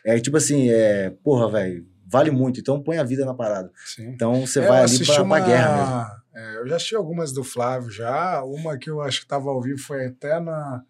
É 0.06 0.18
tipo 0.20 0.38
assim, 0.38 0.70
é. 0.70 1.10
Porra, 1.22 1.52
velho, 1.52 1.86
vale 2.08 2.32
muito, 2.32 2.62
então 2.62 2.82
põe 2.82 2.98
a 2.98 3.04
vida 3.04 3.26
na 3.26 3.34
parada. 3.34 3.70
Sim. 3.86 4.08
Então 4.08 4.46
você 4.48 4.62
É, 4.62 4.68
vai 4.70 4.82
ali 4.84 5.06
pra, 5.06 5.22
uma- 5.22 5.36
pra 5.38 5.46
guerra 5.46 5.78
mesmo. 5.78 6.22
é, 6.34 6.58
eu 6.60 6.68
já 6.68 6.76
assisti 6.78 6.96
algumas 6.96 7.34
do 7.34 7.44
Flávio 7.44 7.92
já. 7.92 8.42
Uma 8.46 8.78
que 8.78 8.90
eu 8.90 9.02
acho 9.02 9.20
que 9.20 9.26
estava 9.26 9.50
ao 9.50 9.62
vivo 9.62 9.80
foi 9.80 10.06
até 10.06 10.40
na. 10.40 10.82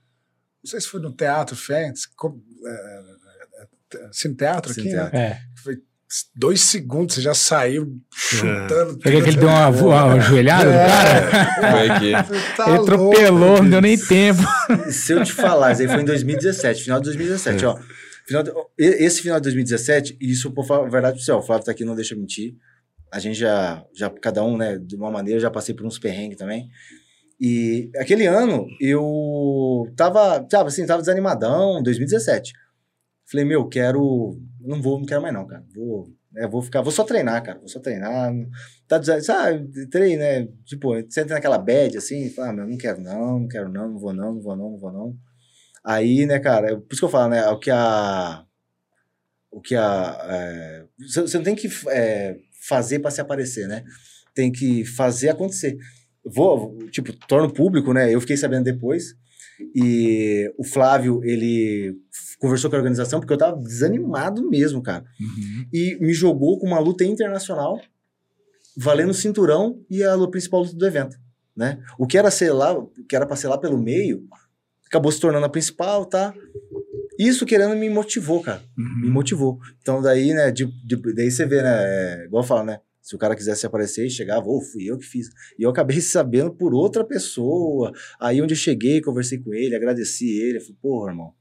Não 0.64 0.70
sei 0.70 0.80
se 0.80 0.88
foi 0.88 1.02
no 1.02 1.12
Teatro 1.12 1.56
Fênix. 1.56 2.06
co- 2.06 2.40
É, 2.64 2.70
é, 2.70 4.04
é, 4.06 4.10
Cine 4.12 4.36
Teatro 4.36 4.72
aqui, 4.72 4.82
Cine 4.82 4.94
né? 4.94 5.00
Teatro. 5.10 5.18
É. 5.18 5.42
Dois 6.36 6.62
segundos, 6.62 7.16
você 7.16 7.22
já 7.22 7.34
saiu 7.34 7.88
chutando. 8.14 8.98
Peguei 9.00 9.22
que 9.22 9.30
ele 9.30 9.38
deu 9.38 9.48
uma, 9.50 9.70
uma 9.70 10.14
ajoelhada 10.14 10.66
no 10.66 10.72
cara. 10.88 11.72
Foi 11.72 11.90
aqui. 11.90 12.12
Tá 12.56 12.68
ele 12.70 12.78
atropelou, 12.78 13.64
não 13.64 13.70
deu 13.70 13.82
nem 13.82 13.98
tempo. 13.98 14.42
Se 14.92 15.14
eu 15.14 15.24
te 15.24 15.34
falar, 15.34 15.72
isso 15.72 15.82
aí 15.82 15.88
foi 15.88 16.02
em 16.02 16.06
2017, 16.06 16.84
final 16.84 17.00
de 17.00 17.06
2017, 17.06 17.66
ó. 17.66 17.78
Final 18.28 18.44
de- 18.44 18.52
esse 18.78 19.22
final 19.22 19.40
de 19.40 19.44
2017, 19.44 20.18
e 20.22 20.32
isso, 20.32 20.52
por 20.52 20.66
falar 20.66 20.86
a 20.86 20.90
verdade 20.90 21.16
pro 21.18 21.26
céu, 21.26 21.38
o 21.38 21.42
Flávio 21.42 21.66
tá 21.66 21.72
aqui, 21.72 21.84
não 21.84 21.96
deixa 21.96 22.14
eu 22.14 22.20
mentir. 22.20 22.54
A 23.12 23.20
gente 23.20 23.38
já, 23.38 23.84
já, 23.96 24.10
cada 24.10 24.44
um, 24.44 24.56
né, 24.58 24.78
de 24.80 24.96
uma 24.96 25.12
maneira, 25.12 25.40
já 25.40 25.50
passei 25.52 25.74
por 25.76 25.86
uns 25.86 26.00
perrengues 26.00 26.38
também. 26.38 26.68
E 27.40 27.90
aquele 27.98 28.26
ano, 28.26 28.66
eu 28.80 29.88
tava, 29.96 30.46
sabe 30.50 30.68
assim, 30.70 30.86
tava 30.86 31.02
desanimadão, 31.02 31.82
2017. 31.84 32.54
Falei, 33.34 33.48
meu, 33.48 33.68
quero, 33.68 34.40
não 34.62 34.80
vou, 34.80 35.00
não 35.00 35.08
quero 35.08 35.24
mais 35.24 35.34
não, 35.34 35.48
cara. 35.48 35.66
Vou, 35.76 36.08
né, 36.32 36.48
vou 36.48 36.62
ficar, 36.62 36.84
vou 36.84 36.92
só 36.92 37.04
treinar, 37.04 37.44
cara, 37.44 37.58
vou 37.58 37.68
só 37.68 37.80
treinar. 37.80 38.32
Tá 38.88 39.00
desanimado, 39.00 39.26
sabe, 39.26 39.90
treino, 39.90 40.22
né, 40.22 40.48
tipo, 40.64 40.90
você 40.90 41.22
entra 41.22 41.34
naquela 41.34 41.58
bad, 41.58 41.98
assim, 41.98 42.30
fala, 42.30 42.50
ah, 42.50 42.54
meu, 42.54 42.68
não 42.68 42.78
quero 42.78 43.02
não, 43.02 43.40
não 43.40 43.48
quero 43.48 43.70
não, 43.70 43.90
não 43.90 43.98
vou 43.98 44.14
não, 44.14 44.36
não 44.36 44.42
vou 44.42 44.56
não, 44.56 44.70
não 44.70 44.78
vou 44.78 44.92
não. 44.94 45.18
Aí, 45.84 46.28
né, 46.28 46.38
cara, 46.38 46.74
é 46.74 46.76
por 46.76 46.92
isso 46.92 47.02
que 47.02 47.06
eu 47.06 47.10
falo, 47.10 47.32
né, 47.32 47.48
o 47.48 47.58
que 47.58 47.72
a... 47.72 48.46
O 49.52 49.62
que 49.62 49.76
a... 49.76 50.18
é, 50.30 50.86
você, 51.00 51.22
você 51.22 51.38
não 51.38 51.44
tem 51.44 51.56
que 51.56 51.68
é, 51.90 52.38
fazer 52.68 53.00
para 53.00 53.12
se 53.12 53.22
aparecer, 53.22 53.68
né? 53.68 53.84
Tem 54.34 54.52
que 54.52 54.86
fazer 54.86 55.30
acontecer. 55.30 55.78
Vou, 56.26 56.78
tipo, 56.90 57.14
torno 57.28 57.54
público, 57.54 57.94
né? 57.94 58.14
Eu 58.14 58.22
fiquei 58.22 58.38
sabendo 58.38 58.64
depois. 58.64 59.16
E 59.76 60.52
o 60.58 60.64
Flávio, 60.64 61.24
ele 61.24 61.96
conversou 62.44 62.70
com 62.70 62.76
a 62.76 62.80
organização 62.80 63.20
porque 63.20 63.34
eu 63.34 63.38
tava 63.38 63.58
desanimado 63.58 64.48
mesmo, 64.50 64.82
cara. 64.84 65.06
Uhum. 65.20 65.66
E 65.74 65.98
me 66.02 66.14
jogou 66.14 66.60
com 66.60 66.68
uma 66.68 66.80
luta 66.80 67.04
internacional, 67.06 67.80
valendo 68.76 69.14
cinturão 69.14 69.80
e 69.90 70.04
a 70.04 70.16
principal 70.28 70.62
luta 70.62 70.76
do 70.76 70.86
evento, 70.86 71.18
né? 71.56 71.82
O 71.98 72.06
que 72.06 72.18
era 72.18 72.30
ser 72.30 72.52
lá, 72.52 72.78
o 72.78 72.88
que 73.08 73.16
era 73.16 73.26
para 73.26 73.36
ser 73.36 73.48
lá 73.48 73.58
pelo 73.58 73.78
meio, 73.78 74.28
acabou 74.88 75.12
se 75.12 75.20
tornando 75.20 75.46
a 75.46 75.50
principal, 75.50 76.06
tá? 76.06 76.34
Isso 77.18 77.46
querendo 77.46 77.76
me 77.76 77.90
motivou, 77.90 78.42
cara. 78.42 78.62
Me 78.76 79.08
Uhum. 79.08 79.14
motivou. 79.14 79.60
Então, 79.82 80.02
daí, 80.02 80.34
né, 80.34 80.52
de, 80.52 80.66
de- 80.86 81.14
daí 81.14 81.30
você 81.32 81.46
vê, 81.46 81.62
né, 81.62 81.70
é, 81.72 82.26
igual 82.26 82.44
eu 82.44 82.48
falo, 82.48 82.64
né, 82.66 82.80
se 83.02 83.16
o 83.16 83.20
cara 83.20 83.36
quisesse 83.36 83.66
aparecer 83.66 84.06
e 84.06 84.10
chegava, 84.10 84.48
ô, 84.48 84.60
fui 84.62 84.86
eu 84.90 84.98
que 84.98 85.06
fiz. 85.06 85.30
E 85.60 85.64
eu 85.64 85.70
acabei 85.70 86.00
sabendo 86.02 86.52
por 86.52 86.74
outra 86.74 87.04
pessoa. 87.06 87.92
Aí, 88.20 88.42
onde 88.42 88.54
eu 88.54 88.58
cheguei, 88.58 89.00
conversei 89.02 89.38
com 89.38 89.54
ele, 89.54 89.76
agradeci 89.76 90.28
ele, 90.40 90.60
falei, 90.60 90.78
porra, 90.82 91.12
irmão. 91.12 91.34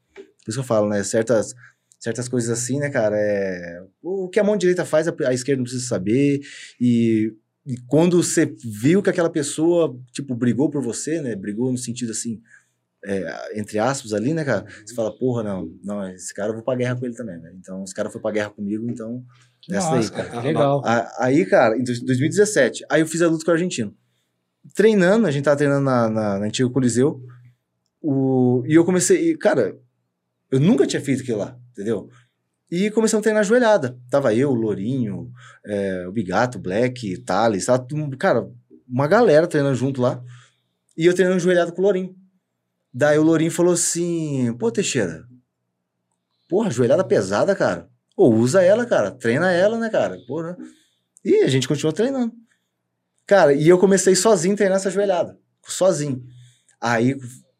Por 0.45 0.51
isso 0.51 0.59
que 0.59 0.61
eu 0.61 0.67
falo, 0.67 0.89
né, 0.89 1.03
certas, 1.05 1.55
certas 1.99 2.29
coisas 2.29 2.51
assim, 2.51 2.79
né, 2.79 2.91
cara, 2.91 3.17
é... 3.17 3.83
O 4.03 4.29
que 4.29 4.41
a 4.41 4.45
mão 4.45 4.57
direita 4.57 4.85
faz, 4.85 5.07
a, 5.09 5.15
a 5.27 5.33
esquerda 5.35 5.59
não 5.59 5.65
precisa 5.65 5.87
saber. 5.87 6.41
E, 6.81 7.33
e 7.67 7.77
quando 7.87 8.23
você 8.23 8.47
viu 8.65 9.03
que 9.03 9.11
aquela 9.11 9.31
pessoa, 9.31 9.97
tipo, 10.13 10.35
brigou 10.35 10.69
por 10.71 10.83
você, 10.83 11.21
né, 11.21 11.37
brigou 11.37 11.71
no 11.71 11.79
sentido, 11.79 12.11
assim, 12.11 12.41
é, 13.05 13.59
entre 13.59 13.79
aspas 13.81 14.13
ali, 14.13 14.33
né, 14.33 14.45
cara? 14.45 14.65
Você 14.85 14.95
fala, 14.95 15.17
porra, 15.17 15.43
não, 15.43 15.69
não, 15.83 16.09
esse 16.11 16.33
cara 16.33 16.51
eu 16.51 16.55
vou 16.55 16.63
pra 16.63 16.77
guerra 16.77 16.95
com 16.97 17.05
ele 17.05 17.15
também, 17.17 17.37
né? 17.39 17.53
Então, 17.59 17.83
esse 17.83 17.95
cara 17.95 18.09
foi 18.11 18.21
pra 18.21 18.31
guerra 18.31 18.51
comigo, 18.51 18.89
então. 18.89 19.25
Essa 19.71 19.91
daí. 19.91 19.97
Nossa, 19.97 20.13
cara, 20.13 20.29
que 20.31 20.47
legal. 20.47 20.83
Aí, 21.19 21.45
cara, 21.47 21.77
em 21.77 21.83
dois- 21.83 22.01
2017, 22.01 22.85
aí 22.89 23.01
eu 23.01 23.07
fiz 23.07 23.21
a 23.23 23.29
luta 23.29 23.45
com 23.45 23.51
o 23.51 23.55
argentino. 23.55 23.93
Treinando, 24.75 25.27
a 25.27 25.31
gente 25.33 25.45
tava 25.45 25.57
treinando 25.57 25.85
na, 25.85 26.09
na, 26.09 26.39
na 26.39 26.47
antiga 26.47 26.69
Coliseu. 26.71 27.21
O, 28.01 28.63
e 28.67 28.75
eu 28.75 28.85
comecei, 28.85 29.31
e, 29.31 29.37
cara, 29.37 29.77
eu 30.53 30.61
nunca 30.61 30.87
tinha 30.87 31.01
feito 31.01 31.23
aquilo 31.23 31.39
lá, 31.39 31.59
entendeu? 31.73 32.11
E 32.71 32.91
começamos 32.91 33.23
a 33.23 33.25
treinar 33.25 33.41
ajoelhada. 33.41 33.99
Tava 34.11 34.35
eu, 34.35 34.51
o 34.51 34.55
Lourinho, 34.55 35.33
é, 35.65 36.07
o 36.07 36.13
Bigato, 36.13 36.59
o 36.59 36.61
Black, 36.61 37.19
Thales, 37.23 37.67
tava, 37.67 37.87
cara, 38.19 38.49
uma 38.87 39.09
galera 39.09 39.47
treinando 39.47 39.75
junto 39.75 40.03
lá. 40.03 40.23
E 40.97 41.07
eu 41.07 41.15
treinando 41.15 41.39
ajoelhado 41.39 41.73
com 41.73 41.81
o 41.81 41.85
Lourinho. 41.85 42.15
Daí 42.93 43.19
o 43.19 43.23
Lourinho 43.23 43.51
falou 43.51 43.73
assim: 43.73 44.55
pô, 44.59 44.71
Teixeira, 44.71 45.25
porra, 46.49 46.71
joelhada 46.71 47.03
pesada, 47.03 47.55
cara. 47.55 47.89
Pô, 48.15 48.29
usa 48.29 48.63
ela, 48.63 48.85
cara. 48.85 49.11
Treina 49.11 49.51
ela, 49.51 49.79
né, 49.79 49.89
cara? 49.89 50.19
Porra. 50.27 50.57
E 51.25 51.37
a 51.37 51.49
gente 51.49 51.67
continuou 51.67 51.95
treinando. 51.95 52.33
Cara, 53.27 53.55
e 53.55 53.67
eu 53.67 53.79
comecei 53.79 54.15
sozinho 54.15 54.53
a 54.53 54.57
treinar 54.57 54.77
essa 54.77 54.91
joelhada. 54.91 55.39
Sozinho. 55.67 56.23
Aí, 56.79 57.15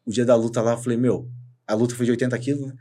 o 0.05 0.11
dia 0.11 0.25
da 0.25 0.35
luta 0.35 0.61
lá, 0.61 0.73
eu 0.73 0.77
falei, 0.77 0.97
meu, 0.97 1.27
a 1.67 1.73
luta 1.73 1.95
foi 1.95 2.05
de 2.05 2.11
80 2.11 2.37
quilos, 2.39 2.67
né? 2.67 2.73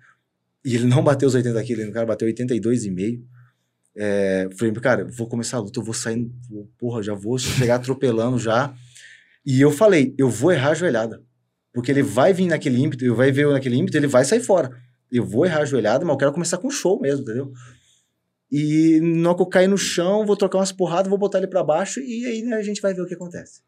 E 0.64 0.74
ele 0.76 0.84
não 0.86 1.02
bateu 1.02 1.28
os 1.28 1.34
80 1.34 1.62
quilos, 1.64 1.88
o 1.88 1.92
cara 1.92 2.06
bateu 2.06 2.28
82,5. 2.28 3.22
É, 3.94 4.48
falei, 4.56 4.72
cara, 4.74 5.02
eu 5.02 5.08
vou 5.08 5.26
começar 5.28 5.58
a 5.58 5.60
luta, 5.60 5.78
eu 5.78 5.84
vou 5.84 5.92
sair, 5.94 6.30
vou- 6.48 6.68
porra, 6.78 7.02
já 7.02 7.14
vou 7.14 7.36
chegar 7.38 7.76
atropelando 7.76 8.38
já. 8.38 8.72
E 9.44 9.60
eu 9.60 9.70
falei, 9.70 10.14
eu 10.16 10.28
vou 10.30 10.52
errar 10.52 10.70
a 10.70 10.74
joelhada. 10.74 11.22
Porque 11.72 11.90
ele 11.90 12.02
vai 12.02 12.32
vir 12.32 12.46
naquele 12.46 12.78
ímpeto, 12.80 13.04
ele 13.04 13.12
vai 13.14 13.32
ver 13.32 13.44
eu 13.44 13.52
naquele 13.52 13.76
ímpeto, 13.76 13.96
ele 13.96 14.06
vai 14.06 14.24
sair 14.24 14.40
fora. 14.40 14.70
Eu 15.10 15.24
vou 15.24 15.44
errar 15.44 15.60
a 15.62 15.64
joelhada, 15.64 16.04
mas 16.04 16.12
eu 16.14 16.18
quero 16.18 16.32
começar 16.32 16.58
com 16.58 16.70
show 16.70 17.00
mesmo, 17.00 17.22
entendeu? 17.22 17.52
E 18.50 19.00
na 19.02 19.30
hora 19.30 19.36
que 19.36 19.42
eu 19.42 19.46
cair 19.46 19.68
no 19.68 19.78
chão, 19.78 20.26
vou 20.26 20.36
trocar 20.36 20.58
umas 20.58 20.72
porradas, 20.72 21.08
vou 21.08 21.18
botar 21.18 21.38
ele 21.38 21.46
pra 21.46 21.64
baixo 21.64 22.00
e 22.00 22.26
aí 22.26 22.42
né, 22.42 22.56
a 22.56 22.62
gente 22.62 22.80
vai 22.82 22.92
ver 22.92 23.00
o 23.00 23.06
que 23.06 23.14
acontece. 23.14 23.62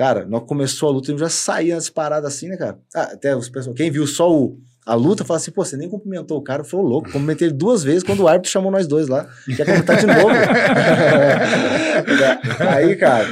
Cara, 0.00 0.24
que 0.24 0.40
começou 0.46 0.88
a 0.88 0.92
luta, 0.92 1.12
eu 1.12 1.18
já 1.18 1.28
saía 1.28 1.74
nas 1.74 1.90
paradas 1.90 2.32
assim, 2.32 2.48
né, 2.48 2.56
cara? 2.56 2.78
Ah, 2.94 3.10
até 3.12 3.36
os 3.36 3.50
pessoal, 3.50 3.74
quem 3.74 3.90
viu 3.90 4.06
só 4.06 4.32
o, 4.32 4.58
a 4.86 4.94
luta, 4.94 5.26
fala 5.26 5.36
assim, 5.36 5.50
pô, 5.50 5.62
você 5.62 5.76
nem 5.76 5.90
cumprimentou 5.90 6.38
o 6.38 6.42
cara, 6.42 6.64
foi 6.64 6.80
o 6.80 6.82
louco. 6.82 7.10
Cumprimentei 7.10 7.48
ele 7.48 7.54
duas 7.54 7.84
vezes 7.84 8.02
quando 8.02 8.20
o 8.20 8.26
árbitro 8.26 8.50
chamou 8.50 8.72
nós 8.72 8.86
dois 8.86 9.08
lá. 9.08 9.28
Quer 9.44 9.58
cumprimentar 9.58 9.98
de 9.98 10.06
novo. 10.06 10.30
aí, 12.66 12.96
cara, 12.96 13.28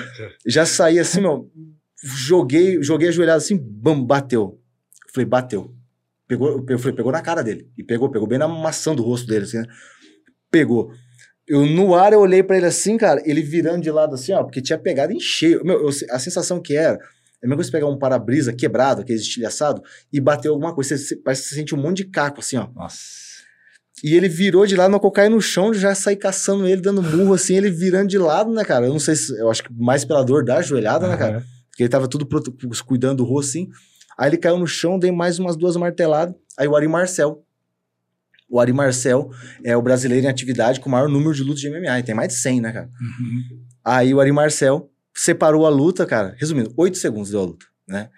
já 0.46 0.66
saí 0.66 0.98
assim, 0.98 1.22
meu, 1.22 1.50
joguei, 2.04 2.82
joguei 2.82 3.08
ajoelhado 3.08 3.38
assim, 3.38 3.56
bam, 3.56 4.04
bateu. 4.04 4.60
Falei, 5.10 5.24
bateu. 5.24 5.74
Pegou, 6.26 6.62
eu 6.68 6.78
falei, 6.78 6.94
pegou 6.94 7.10
na 7.10 7.22
cara 7.22 7.42
dele. 7.42 7.66
E 7.78 7.82
pegou, 7.82 8.10
pegou 8.10 8.28
bem 8.28 8.38
na 8.38 8.46
maçã 8.46 8.94
do 8.94 9.02
rosto 9.02 9.26
dele, 9.26 9.44
assim, 9.44 9.56
né? 9.56 9.64
Pegou. 10.50 10.92
Eu, 11.48 11.64
no 11.66 11.94
ar, 11.94 12.12
eu 12.12 12.20
olhei 12.20 12.42
pra 12.42 12.56
ele 12.56 12.66
assim, 12.66 12.96
cara, 12.96 13.22
ele 13.24 13.40
virando 13.40 13.82
de 13.82 13.90
lado 13.90 14.14
assim, 14.14 14.32
ó, 14.32 14.42
porque 14.42 14.60
tinha 14.60 14.78
pegado 14.78 15.12
em 15.12 15.20
cheio. 15.20 15.64
Meu, 15.64 15.80
eu- 15.80 15.90
a 16.10 16.18
sensação 16.18 16.60
que 16.60 16.76
era, 16.76 16.94
é 16.96 17.46
a 17.46 17.48
mesma 17.48 17.56
coisa 17.56 17.70
pegar 17.72 17.86
um 17.86 17.98
para-brisa 17.98 18.52
quebrado, 18.52 19.00
aquele 19.00 19.18
estilhaçado, 19.18 19.82
e 20.12 20.20
bater 20.20 20.48
alguma 20.48 20.74
coisa. 20.74 20.96
Você, 20.96 21.04
você- 21.04 21.16
parece 21.16 21.42
que 21.42 21.48
você 21.48 21.54
sente 21.54 21.74
um 21.74 21.78
monte 21.78 21.98
de 21.98 22.04
caco, 22.04 22.40
assim, 22.40 22.56
ó. 22.58 22.68
Nossa. 22.74 22.98
E 24.04 24.14
ele 24.14 24.28
virou 24.28 24.64
de 24.66 24.76
lado, 24.76 24.98
que 25.00 25.06
eu 25.06 25.10
caí 25.10 25.28
no 25.28 25.40
chão, 25.40 25.72
já 25.74 25.92
saí 25.94 26.14
caçando 26.16 26.68
ele, 26.68 26.80
dando 26.80 27.02
murro, 27.02 27.34
assim, 27.34 27.56
ele 27.56 27.70
virando 27.70 28.08
de 28.08 28.18
lado, 28.18 28.52
né, 28.52 28.64
cara? 28.64 28.86
Eu 28.86 28.92
não 28.92 29.00
sei 29.00 29.16
se, 29.16 29.36
eu 29.40 29.50
acho 29.50 29.64
que 29.64 29.72
mais 29.72 30.04
pela 30.04 30.22
dor 30.22 30.44
da 30.44 30.60
joelhada, 30.62 31.08
né, 31.08 31.16
cara? 31.16 31.44
Porque 31.70 31.82
ele 31.82 31.88
tava 31.90 32.06
tudo 32.06 32.24
prote- 32.26 32.52
cuidando 32.86 33.16
do 33.18 33.24
rosto, 33.24 33.48
assim. 33.50 33.68
Aí 34.16 34.28
ele 34.30 34.36
caiu 34.36 34.58
no 34.58 34.66
chão, 34.66 34.98
dei 34.98 35.10
mais 35.10 35.38
umas 35.38 35.56
duas 35.56 35.76
marteladas. 35.76 36.34
Aí 36.56 36.68
o 36.68 36.76
Ari 36.76 36.86
Marcel. 36.88 37.42
O 38.48 38.58
Ari 38.60 38.72
Marcel 38.72 39.30
é 39.62 39.76
o 39.76 39.82
brasileiro 39.82 40.26
em 40.26 40.30
atividade 40.30 40.80
com 40.80 40.88
o 40.88 40.92
maior 40.92 41.08
número 41.08 41.34
de 41.34 41.42
lutas 41.42 41.60
de 41.60 41.68
MMA. 41.70 41.98
E 41.98 42.02
tem 42.02 42.14
mais 42.14 42.28
de 42.28 42.34
100, 42.34 42.60
né, 42.60 42.72
cara? 42.72 42.86
Uhum. 42.86 43.60
Aí 43.84 44.14
o 44.14 44.20
Ari 44.20 44.32
Marcel 44.32 44.90
separou 45.14 45.66
a 45.66 45.68
luta, 45.68 46.06
cara. 46.06 46.34
Resumindo, 46.38 46.72
8 46.76 46.96
segundos 46.96 47.30
deu 47.30 47.40
a 47.40 47.44
luta, 47.44 47.66
né? 47.86 48.08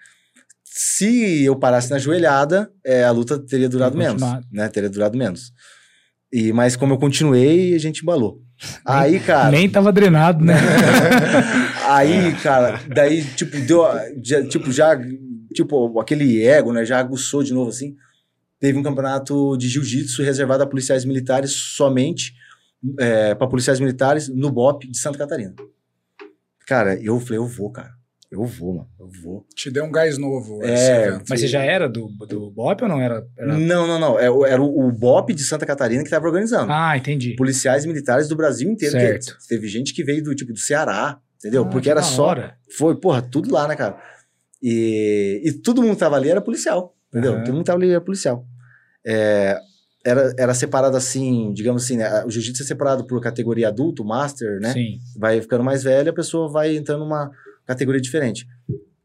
Se 0.63 1.43
eu 1.43 1.55
parasse 1.55 1.89
na 1.89 1.97
joelhada, 1.97 2.71
é, 2.85 3.03
a 3.03 3.11
luta 3.11 3.37
teria 3.37 3.67
durado 3.67 3.97
menos, 3.97 4.21
né? 4.51 4.69
Teria 4.69 4.89
durado 4.89 5.17
menos. 5.17 5.51
E, 6.31 6.53
mas 6.53 6.77
como 6.77 6.93
eu 6.93 6.97
continuei, 6.97 7.75
a 7.75 7.77
gente 7.77 8.03
embalou. 8.03 8.39
Aí, 8.85 9.19
cara... 9.19 9.51
Nem 9.51 9.69
tava 9.69 9.91
drenado, 9.91 10.45
né? 10.45 10.53
Aí, 11.89 12.33
cara, 12.35 12.79
daí, 12.87 13.21
tipo, 13.35 13.59
deu. 13.59 13.83
Já, 14.23 14.47
tipo, 14.47 14.71
já. 14.71 14.97
Tipo, 15.53 15.99
aquele 15.99 16.41
ego, 16.41 16.71
né? 16.71 16.85
Já 16.85 16.99
aguçou 16.99 17.43
de 17.43 17.53
novo, 17.53 17.69
assim. 17.69 17.95
Teve 18.61 18.77
um 18.77 18.83
campeonato 18.83 19.57
de 19.57 19.67
jiu-jitsu 19.67 20.21
reservado 20.23 20.63
a 20.63 20.67
policiais 20.67 21.03
militares 21.03 21.51
somente 21.51 22.33
é, 22.99 23.35
para 23.35 23.47
policiais 23.47 23.79
militares 23.79 24.29
no 24.29 24.49
BOP 24.51 24.85
de 24.87 24.97
Santa 24.97 25.17
Catarina. 25.17 25.53
Cara, 26.65 26.95
eu 27.01 27.19
falei, 27.19 27.39
eu 27.39 27.47
vou, 27.47 27.71
cara. 27.71 27.91
Eu 28.31 28.45
vou, 28.45 28.73
mano. 28.75 28.87
Eu 28.97 29.09
vou. 29.21 29.45
Te 29.53 29.69
deu 29.69 29.83
um 29.83 29.91
gás 29.91 30.17
novo. 30.17 30.63
É, 30.63 30.73
esse 30.73 30.89
evento. 30.91 31.25
Mas 31.29 31.39
você 31.41 31.47
já 31.47 31.61
era 31.63 31.89
do, 31.89 32.07
do 32.07 32.49
BOP 32.49 32.83
ou 32.83 32.87
não 32.87 33.01
era? 33.01 33.27
era- 33.37 33.57
Não, 33.57 33.85
não, 33.85 33.99
não. 33.99 34.17
É 34.17 34.29
o- 34.31 34.45
Era 34.45 34.61
o, 34.61 34.87
o 34.87 34.91
BOP 34.91 35.33
de 35.33 35.43
Santa 35.43 35.65
Catarina 35.65 36.01
que 36.01 36.09
tava 36.09 36.27
organizando. 36.27 36.71
Ah, 36.71 36.95
entendi. 36.95 37.35
Policiais 37.35 37.85
militares 37.85 38.29
do 38.29 38.35
Brasil 38.37 38.69
inteiro. 38.71 38.93
que 38.95 39.01
Certo. 39.01 39.37
Teve 39.49 39.67
gente 39.67 39.93
que 39.93 40.01
veio 40.01 40.23
do 40.23 40.33
tipo 40.33 40.53
do 40.53 40.59
Ceará, 40.59 41.19
entendeu? 41.39 41.63
Ah, 41.63 41.69
Porque 41.69 41.85
que 41.85 41.89
era 41.91 42.01
só. 42.01 42.27
hora. 42.27 42.55
Foi, 42.77 42.95
porra, 42.95 43.21
tudo 43.21 43.51
lá, 43.53 43.67
né, 43.67 43.75
cara? 43.75 43.97
E, 44.63 45.41
e 45.43 45.51
todo 45.51 45.81
mundo 45.81 45.95
que 45.95 45.99
tava 45.99 46.15
ali 46.15 46.29
era 46.29 46.39
policial, 46.39 46.95
entendeu? 47.09 47.33
Aham. 47.33 47.43
Todo 47.43 47.53
mundo 47.53 47.63
que 47.63 47.67
tava 47.67 47.79
ali 47.79 47.89
era 47.91 47.99
policial. 47.99 48.47
É, 49.05 49.59
era, 50.03 50.33
era 50.37 50.53
separado 50.53 50.97
assim, 50.97 51.53
digamos 51.53 51.83
assim, 51.83 51.97
né? 51.97 52.23
O 52.25 52.29
jiu-jitsu 52.29 52.63
é 52.63 52.65
separado 52.65 53.05
por 53.05 53.21
categoria 53.21 53.67
adulto, 53.67 54.03
master, 54.03 54.59
né? 54.59 54.73
Sim. 54.73 54.99
Vai 55.17 55.41
ficando 55.41 55.63
mais 55.63 55.83
velho, 55.83 56.09
a 56.09 56.13
pessoa 56.13 56.49
vai 56.49 56.75
entrando 56.75 57.01
numa 57.01 57.31
categoria 57.65 58.01
diferente. 58.01 58.47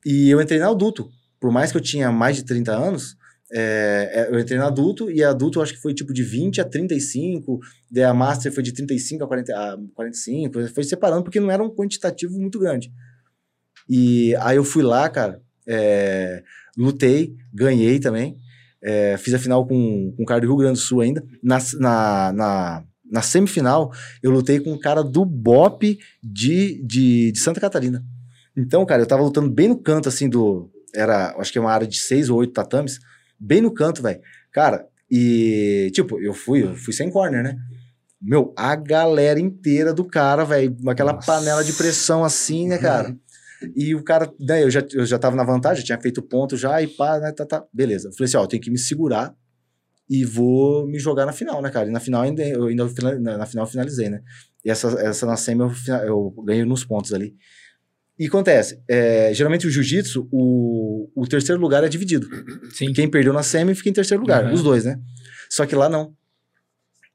E 0.05 0.31
eu 0.31 0.41
entrei 0.41 0.59
na 0.59 0.69
adulto. 0.69 1.09
Por 1.39 1.53
mais 1.53 1.71
que 1.71 1.77
eu 1.77 1.83
tinha 1.83 2.11
mais 2.11 2.37
de 2.37 2.45
30 2.45 2.73
anos, 2.73 3.17
é, 3.53 4.11
é, 4.13 4.35
eu 4.35 4.41
entrei 4.41 4.59
na 4.59 4.67
adulto, 4.67 5.11
e 5.11 5.23
adulto 5.23 5.59
eu 5.59 5.63
acho 5.63 5.75
que 5.75 5.81
foi 5.81 5.95
tipo 5.95 6.13
de 6.13 6.23
20 6.23 6.61
a 6.61 6.65
35, 6.65 7.61
daí 7.91 8.05
a 8.05 8.15
master 8.15 8.53
foi 8.53 8.63
de 8.63 8.73
35 8.73 9.23
a, 9.23 9.29
40, 9.29 9.53
a 9.55 9.79
45, 9.95 10.69
foi 10.69 10.85
separando 10.85 11.23
porque 11.23 11.39
não 11.39 11.51
era 11.51 11.63
um 11.63 11.71
quantitativo 11.71 12.39
muito 12.39 12.59
grande. 12.59 12.93
E 13.89 14.35
aí 14.37 14.57
eu 14.57 14.65
fui 14.65 14.83
lá, 14.83 15.09
cara, 15.09 15.41
é, 15.67 16.43
lutei, 16.77 17.37
ganhei 17.53 18.01
também, 18.01 18.37
é, 18.83 19.17
fiz 19.19 19.35
a 19.35 19.39
final 19.39 19.67
com, 19.67 20.13
com 20.17 20.23
o 20.23 20.27
cara 20.27 20.41
do 20.41 20.47
Rio 20.47 20.57
Grande 20.57 20.79
do 20.79 20.85
Sul 20.85 21.01
ainda. 21.01 21.25
Na, 21.43 21.59
na, 21.79 22.33
na, 22.33 22.85
na 23.11 23.23
semifinal, 23.23 23.93
eu 24.23 24.31
lutei 24.31 24.61
com 24.61 24.73
um 24.73 24.79
cara 24.79 25.03
do 25.03 25.25
BOP 25.25 25.99
de, 26.23 26.83
de, 26.85 27.33
de 27.33 27.39
Santa 27.39 27.61
Catarina. 27.61 28.05
Então, 28.57 28.85
cara, 28.87 29.03
eu 29.03 29.07
tava 29.07 29.23
lutando 29.23 29.51
bem 29.51 29.69
no 29.69 29.79
canto, 29.79 30.09
assim, 30.09 30.29
do. 30.29 30.71
Era, 30.95 31.35
acho 31.39 31.53
que 31.53 31.59
é 31.59 31.61
uma 31.61 31.73
área 31.73 31.87
de 31.87 31.99
seis 31.99 32.31
ou 32.31 32.39
oito 32.39 32.55
tatames, 32.55 32.99
bem 33.39 33.61
no 33.61 33.71
canto, 33.71 34.03
velho. 34.03 34.21
Cara, 34.51 34.87
e, 35.11 35.91
tipo, 35.93 36.21
eu 36.21 36.33
fui, 36.33 36.63
eu 36.63 36.75
fui 36.75 36.93
sem 36.93 37.11
corner, 37.11 37.43
né? 37.43 37.57
Meu, 38.21 38.55
a 38.57 38.75
galera 38.75 39.39
inteira 39.39 39.93
do 39.93 40.05
cara, 40.05 40.45
velho, 40.45 40.75
aquela 40.89 41.13
Nossa. 41.13 41.27
panela 41.27 41.63
de 41.63 41.75
pressão 41.75 42.25
assim, 42.25 42.67
né, 42.67 42.79
cara? 42.79 43.15
E 43.75 43.95
o 43.95 44.03
cara, 44.03 44.31
né, 44.41 44.63
eu 44.63 44.71
já, 44.71 44.85
eu 44.93 45.07
já 45.07 45.19
tava 45.19 45.35
na 45.37 45.45
vantagem, 45.45 45.85
tinha 45.85 46.01
feito 46.01 46.21
ponto 46.23 46.57
já, 46.57 46.81
e 46.83 46.87
pá, 46.87 47.19
né, 47.19 47.33
tá, 47.33 47.45
tá, 47.47 47.65
beleza. 47.73 48.09
Eu 48.09 48.13
falei 48.13 48.27
assim, 48.27 48.37
ó, 48.37 48.43
eu 48.45 48.47
tenho 48.49 48.63
que 48.63 48.71
me 48.71 48.79
segurar 48.79 49.35
e 50.09 50.25
vou 50.25 50.87
me 50.87 50.99
jogar 50.99 51.27
na 51.27 51.33
final, 51.33 51.61
né, 51.63 51.71
cara? 51.71 51.89
E 51.89 51.93
na 51.93 52.01
final 52.01 52.23
ainda, 52.23 52.43
eu 52.47 52.65
ainda 52.67 52.87
na, 53.21 53.39
na 53.39 53.47
final 53.47 53.67
finalizei, 53.67 54.09
né? 54.09 54.21
E 54.65 54.71
essa, 54.71 54.89
essa 55.01 55.27
na 55.27 55.37
semi 55.37 55.63
eu, 55.63 55.73
eu 56.05 56.31
ganhei 56.45 56.65
nos 56.65 56.85
pontos 56.85 57.13
ali. 57.13 57.35
E 58.19 58.27
acontece, 58.27 58.83
é, 58.89 59.33
geralmente 59.35 59.67
o 59.67 59.71
jiu-jitsu, 59.71 60.27
o, 60.33 61.11
o 61.15 61.27
terceiro 61.27 61.61
lugar 61.61 61.85
é 61.85 61.89
dividido. 61.89 62.27
Sim. 62.73 62.93
Quem 62.93 63.09
perdeu 63.11 63.33
na 63.33 63.43
semi 63.43 63.75
fica 63.75 63.91
em 63.91 63.93
terceiro 63.93 64.23
lugar, 64.23 64.45
Uhum. 64.47 64.53
os 64.55 64.63
dois, 64.63 64.85
né? 64.85 64.99
Só 65.51 65.67
que 65.67 65.75
lá 65.75 65.89
não. 65.89 66.15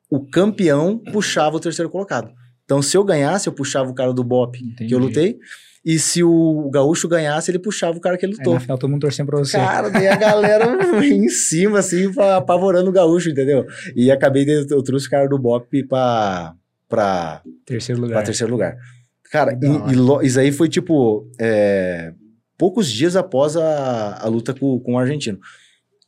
O 0.09 0.25
campeão 0.27 0.99
puxava 1.11 1.55
o 1.55 1.59
terceiro 1.59 1.89
colocado. 1.89 2.31
Então, 2.65 2.81
se 2.81 2.95
eu 2.95 3.03
ganhasse, 3.03 3.47
eu 3.47 3.53
puxava 3.53 3.89
o 3.89 3.93
cara 3.95 4.13
do 4.13 4.23
Bop 4.23 4.57
que 4.57 4.63
Entendi. 4.65 4.93
eu 4.93 4.99
lutei. 4.99 5.37
E 5.83 5.97
se 5.97 6.23
o 6.23 6.69
Gaúcho 6.71 7.07
ganhasse, 7.07 7.49
ele 7.49 7.57
puxava 7.57 7.97
o 7.97 8.01
cara 8.01 8.15
que 8.17 8.23
ele 8.25 8.33
Aí, 8.33 8.37
lutou. 8.37 8.53
na 8.53 8.59
final, 8.59 8.77
todo 8.77 8.89
mundo 8.89 9.01
torcendo 9.01 9.25
pra 9.27 9.39
você. 9.39 9.57
Cara, 9.57 9.89
daí 9.89 10.07
a 10.07 10.15
galera 10.15 10.77
em 11.03 11.27
cima, 11.27 11.79
assim, 11.79 12.11
apavorando 12.35 12.89
o 12.89 12.93
gaúcho, 12.93 13.29
entendeu? 13.29 13.65
E 13.95 14.11
acabei, 14.11 14.45
de, 14.45 14.71
eu 14.71 14.83
trouxe 14.83 15.07
o 15.07 15.09
cara 15.09 15.27
do 15.27 15.39
Bop 15.39 15.83
pra, 15.87 16.53
pra, 16.87 17.41
Terceiro 17.65 17.99
pra 17.99 18.07
lugar. 18.07 18.23
terceiro 18.23 18.51
lugar. 18.53 18.77
Cara, 19.31 19.53
e, 19.53 20.23
e 20.23 20.27
isso 20.27 20.39
aí 20.39 20.51
foi, 20.51 20.69
tipo, 20.69 21.27
é, 21.39 22.13
poucos 22.57 22.91
dias 22.91 23.15
após 23.15 23.57
a, 23.57 24.19
a 24.21 24.27
luta 24.27 24.53
com, 24.53 24.79
com 24.79 24.93
o 24.93 24.99
argentino. 24.99 25.39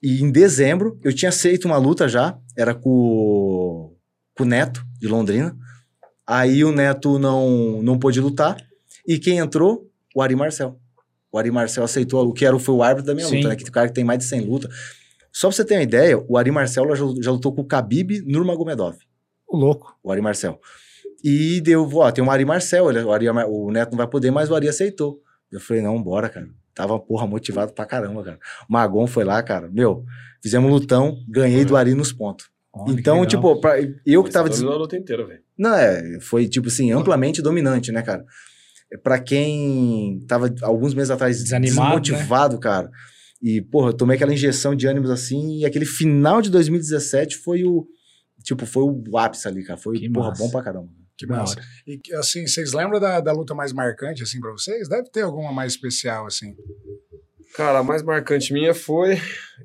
E 0.04 0.22
em 0.22 0.30
dezembro, 0.30 1.00
eu 1.04 1.12
tinha 1.14 1.30
aceito 1.30 1.66
uma 1.66 1.78
luta 1.78 2.08
já, 2.08 2.38
era 2.56 2.76
com, 2.76 3.96
com 4.38 4.44
o 4.44 4.46
Neto, 4.46 4.86
de 5.00 5.08
Londrina. 5.08 5.56
Aí 6.28 6.64
o 6.64 6.72
Neto 6.72 7.18
não, 7.18 7.82
não 7.82 7.98
pôde 7.98 8.20
lutar. 8.22 8.58
E 9.08 9.18
quem 9.20 9.38
entrou? 9.38 9.90
O 10.16 10.22
Ari 10.22 10.36
Marcel. 10.36 10.80
O 11.32 11.38
Ari 11.38 11.50
Marcel 11.52 11.84
aceitou, 11.84 12.28
o 12.28 12.34
que 12.34 12.46
era, 12.46 12.58
foi 12.60 12.76
o 12.76 12.84
árbitro 12.84 13.08
da 13.08 13.16
minha 13.16 13.28
Sim. 13.28 13.38
luta, 13.38 13.50
né? 13.50 13.56
Que 13.56 13.64
o 13.68 13.72
cara 13.72 13.88
que 13.88 13.94
tem 13.94 14.04
mais 14.04 14.20
de 14.20 14.26
100 14.26 14.42
lutas. 14.42 14.72
Só 15.32 15.48
pra 15.48 15.56
você 15.56 15.66
ter 15.66 15.76
uma 15.76 15.82
ideia, 15.84 16.18
o 16.28 16.38
Ari 16.38 16.52
Marcel 16.52 16.96
já, 16.96 17.04
já 17.22 17.32
lutou 17.32 17.54
com 17.54 17.62
o 17.62 17.66
Khabib 17.68 18.22
Nurmagomedov 18.26 18.96
O 19.48 19.58
louco. 19.58 19.98
o 20.04 20.12
Ari 20.12 20.22
Marcel. 20.22 20.60
E 21.24 21.60
deu, 21.62 21.90
ó, 21.96 22.12
tem 22.12 22.24
o 22.24 22.30
Ari 22.30 22.46
Marcel, 22.46 22.90
ele, 22.90 23.00
o, 23.02 23.12
Ari, 23.12 23.28
o 23.30 23.72
Neto 23.72 23.92
não 23.92 23.98
vai 23.98 24.08
poder, 24.08 24.30
mas 24.30 24.52
o 24.52 24.56
Ari 24.56 24.68
aceitou. 24.68 25.20
Eu 25.52 25.60
falei, 25.60 25.82
não, 25.82 26.02
bora, 26.02 26.30
cara. 26.30 26.48
Tava, 26.76 27.00
porra, 27.00 27.26
motivado 27.26 27.72
pra 27.74 27.86
caramba, 27.86 28.24
cara. 28.24 28.40
O 28.70 28.74
Magon 28.74 29.08
foi 29.08 29.24
lá, 29.24 29.42
cara. 29.42 29.70
Meu, 29.72 30.04
fizemos 30.42 30.70
um 30.70 30.74
lutão, 30.74 31.18
ganhei 31.28 31.64
do 31.66 31.76
Ari 31.78 31.94
nos 31.96 32.12
pontos. 32.12 32.48
Que 32.86 32.92
então, 32.92 33.24
tipo, 33.26 33.56
pra- 33.62 33.76
eu 34.06 34.24
que 34.24 34.32
tava. 34.32 34.50
des- 34.50 34.62
a 34.64 34.76
luta 34.76 34.98
inteira, 34.98 35.26
velho. 35.26 35.42
Não, 35.58 35.74
é, 35.76 36.20
foi, 36.20 36.48
tipo 36.48 36.68
assim, 36.70 36.92
amplamente 36.92 37.42
dominante, 37.42 37.92
né, 37.92 38.02
cara? 38.02 38.26
É, 38.94 38.98
Pra 38.98 39.20
quem 39.20 40.20
tava 40.28 40.54
alguns 40.62 40.94
meses 40.94 41.10
atrás 41.12 41.42
Desanimado, 41.42 41.96
né? 41.96 42.00
desmotivado, 42.02 42.60
cara. 42.60 42.90
E, 43.42 43.62
porra, 43.62 43.90
eu 43.90 43.94
tomei 43.94 44.16
aquela 44.16 44.34
injeção 44.34 44.74
de 44.76 44.88
ânimos 44.88 45.10
assim, 45.10 45.60
e 45.60 45.66
aquele 45.66 45.86
final 45.86 46.42
de 46.42 46.50
2017 46.50 47.38
foi 47.38 47.64
o. 47.64 47.86
Tipo, 48.44 48.66
foi 48.66 48.84
o 48.84 49.18
ápice 49.18 49.48
ali, 49.48 49.64
cara. 49.64 49.78
Foi, 49.78 49.98
Que 50.00 50.10
porra, 50.10 50.30
massa. 50.30 50.44
bom 50.44 50.50
pra 50.50 50.62
caramba. 50.64 50.90
Que 51.18 51.26
massa. 51.28 51.56
E 51.86 52.00
assim, 52.16 52.46
vocês 52.48 52.74
lembram 52.74 53.00
da, 53.00 53.20
da 53.20 53.32
luta 53.32 53.54
mais 53.54 53.72
marcante, 53.74 54.24
assim, 54.24 54.40
pra 54.40 54.52
vocês? 54.52 54.88
Deve 54.90 55.10
ter 55.10 55.22
alguma 55.22 55.52
mais 55.52 55.74
especial, 55.74 56.26
assim. 56.26 56.56
Cara, 57.56 57.80
a 57.80 57.84
mais 57.84 58.02
marcante 58.02 58.52
minha 58.54 58.74
foi. 58.74 59.18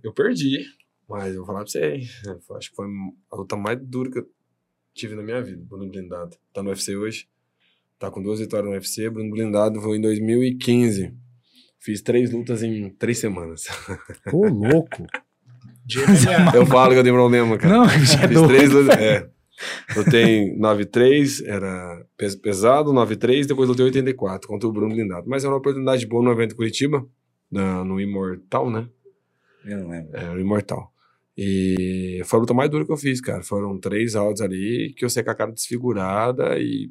Eu 0.04 0.12
perdi. 0.12 0.58
Mas 1.08 1.30
eu 1.30 1.38
vou 1.38 1.46
falar 1.46 1.60
pra 1.60 1.68
você, 1.68 1.94
hein? 1.94 2.08
Eu 2.26 2.56
Acho 2.56 2.68
que 2.70 2.76
foi 2.76 2.86
a 3.32 3.36
luta 3.36 3.56
mais 3.56 3.78
dura 3.80 4.10
que 4.10 4.18
eu 4.18 4.26
tive 4.94 5.14
na 5.14 5.22
minha 5.22 5.40
vida. 5.42 5.62
Bruno 5.64 5.88
Blindado. 5.90 6.36
Tá 6.52 6.62
no 6.62 6.68
UFC 6.68 6.94
hoje. 6.96 7.26
Tá 7.98 8.10
com 8.10 8.22
duas 8.22 8.38
vitórias 8.38 8.66
no 8.68 8.74
UFC. 8.74 9.10
Bruno 9.10 9.30
Blindado 9.30 9.80
foi 9.80 9.98
em 9.98 10.00
2015. 10.00 11.12
Fiz 11.80 12.00
três 12.02 12.30
lutas 12.30 12.62
em 12.62 12.90
três 12.90 13.18
semanas. 13.18 13.64
Ô, 14.32 14.46
louco. 14.48 15.06
De 15.84 15.98
MMA. 15.98 16.52
Eu 16.54 16.66
falo 16.66 16.92
que 16.92 16.98
eu 16.98 17.02
tenho 17.02 17.14
problema, 17.14 17.56
cara. 17.58 17.78
Não, 17.78 17.88
já 17.88 18.22
é 18.24 18.28
Fiz 18.28 18.36
doido. 18.40 18.48
três 18.48 18.70
lutas. 18.70 18.98
É. 18.98 19.28
Lutei 19.96 20.56
9-3, 20.56 21.44
era 21.46 22.06
peso 22.16 22.40
pesado, 22.40 22.92
9-3, 22.92 23.46
depois 23.46 23.68
lutei 23.68 23.86
84 23.86 24.46
contra 24.46 24.68
o 24.68 24.72
Bruno 24.72 24.94
Blindado. 24.94 25.28
Mas 25.28 25.42
era 25.42 25.52
uma 25.52 25.58
oportunidade 25.58 26.06
boa 26.06 26.22
no 26.22 26.30
evento 26.30 26.54
Curitiba, 26.54 27.04
na- 27.50 27.82
no 27.84 28.00
Imortal, 28.00 28.70
né? 28.70 28.88
Eu 29.64 29.78
não 29.78 29.88
lembro. 29.90 30.16
É, 30.16 30.30
o 30.30 30.38
Imortal. 30.38 30.92
E 31.36 32.20
foi 32.24 32.36
a 32.38 32.40
luta 32.40 32.54
mais 32.54 32.70
dura 32.70 32.84
que 32.84 32.92
eu 32.92 32.96
fiz, 32.96 33.20
cara. 33.20 33.42
Foram 33.42 33.78
três 33.80 34.14
rounds 34.14 34.40
ali 34.40 34.94
que 34.96 35.04
eu 35.04 35.10
sei 35.10 35.22
com 35.24 35.30
a 35.30 35.34
cara 35.34 35.50
desfigurada 35.52 36.56
e. 36.58 36.90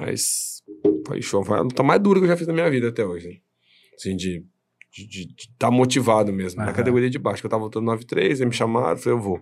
Mas. 0.00 0.62
Foi 1.06 1.20
show. 1.22 1.44
Foi 1.44 1.58
a 1.58 1.62
luta 1.62 1.82
mais 1.82 2.00
dura 2.00 2.18
que 2.20 2.24
eu 2.24 2.28
já 2.28 2.36
fiz 2.36 2.46
na 2.46 2.52
minha 2.52 2.70
vida 2.70 2.88
até 2.88 3.04
hoje. 3.04 3.28
né? 3.28 3.34
Assim, 3.94 4.16
de 4.16 4.44
estar 4.92 5.06
de, 5.08 5.26
de 5.26 5.34
tá 5.58 5.70
motivado 5.70 6.32
mesmo. 6.32 6.58
Na 6.60 6.66
Aham. 6.66 6.74
categoria 6.74 7.10
de 7.10 7.18
baixo, 7.18 7.42
que 7.42 7.46
eu 7.46 7.50
tava 7.50 7.64
lutando 7.64 7.86
9-3, 7.90 8.40
aí 8.40 8.46
me 8.46 8.52
chamaram, 8.52 8.96
falei, 8.96 9.18
eu 9.18 9.22
vou. 9.22 9.40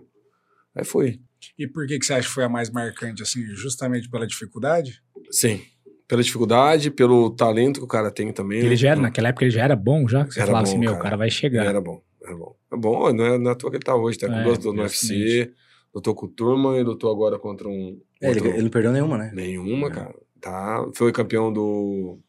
Aí 0.75 0.83
foi. 0.83 1.19
E 1.57 1.67
por 1.67 1.85
que, 1.85 1.99
que 1.99 2.05
você 2.05 2.13
acha 2.13 2.27
que 2.27 2.33
foi 2.33 2.43
a 2.43 2.49
mais 2.49 2.69
marcante, 2.69 3.21
assim, 3.21 3.43
justamente 3.55 4.09
pela 4.09 4.25
dificuldade? 4.25 5.01
Sim. 5.31 5.61
Pela 6.07 6.21
dificuldade, 6.23 6.89
pelo 6.91 7.29
talento 7.31 7.79
que 7.79 7.85
o 7.85 7.87
cara 7.87 8.11
tem 8.11 8.31
também. 8.33 8.59
Ele 8.59 8.69
né? 8.69 8.75
já 8.75 8.89
era, 8.91 8.99
naquela 9.01 9.29
época 9.29 9.45
ele 9.45 9.51
já 9.51 9.63
era 9.63 9.75
bom, 9.75 10.07
já? 10.07 10.25
Você 10.25 10.39
Era 10.39 10.47
falava 10.47 10.65
bom, 10.65 10.69
assim, 10.71 10.79
meu, 10.79 10.89
o 10.91 10.93
cara. 10.93 11.03
cara 11.03 11.17
vai 11.17 11.29
chegar. 11.29 11.65
Era 11.65 11.79
bom, 11.81 12.01
era 12.23 12.35
bom. 12.35 12.55
É 12.71 12.77
bom, 12.77 13.13
não 13.13 13.25
é, 13.25 13.37
não 13.37 13.49
é 13.49 13.53
à 13.53 13.55
toa 13.55 13.69
que 13.71 13.77
ele 13.77 13.83
tá 13.83 13.95
hoje, 13.95 14.17
tá 14.17 14.27
com 14.27 14.33
É, 14.33 14.43
duas 14.43 14.57
lutas 14.57 14.73
no 14.73 14.81
UFC, 14.81 15.51
lutou 15.93 16.15
com 16.15 16.25
o 16.25 16.29
Turma 16.29 16.77
e 16.77 16.83
lutou 16.83 17.11
agora 17.11 17.37
contra 17.39 17.67
um. 17.67 17.99
É, 18.21 18.29
ele, 18.31 18.39
outro- 18.39 18.53
ele 18.53 18.63
não 18.63 18.69
perdeu 18.69 18.91
nenhuma, 18.91 19.17
né? 19.17 19.31
Nenhuma, 19.33 19.87
É. 19.87 19.91
cara. 19.91 20.15
Tá, 20.43 20.85
foi 20.93 21.11
campeão 21.13 21.51
do 21.53 22.19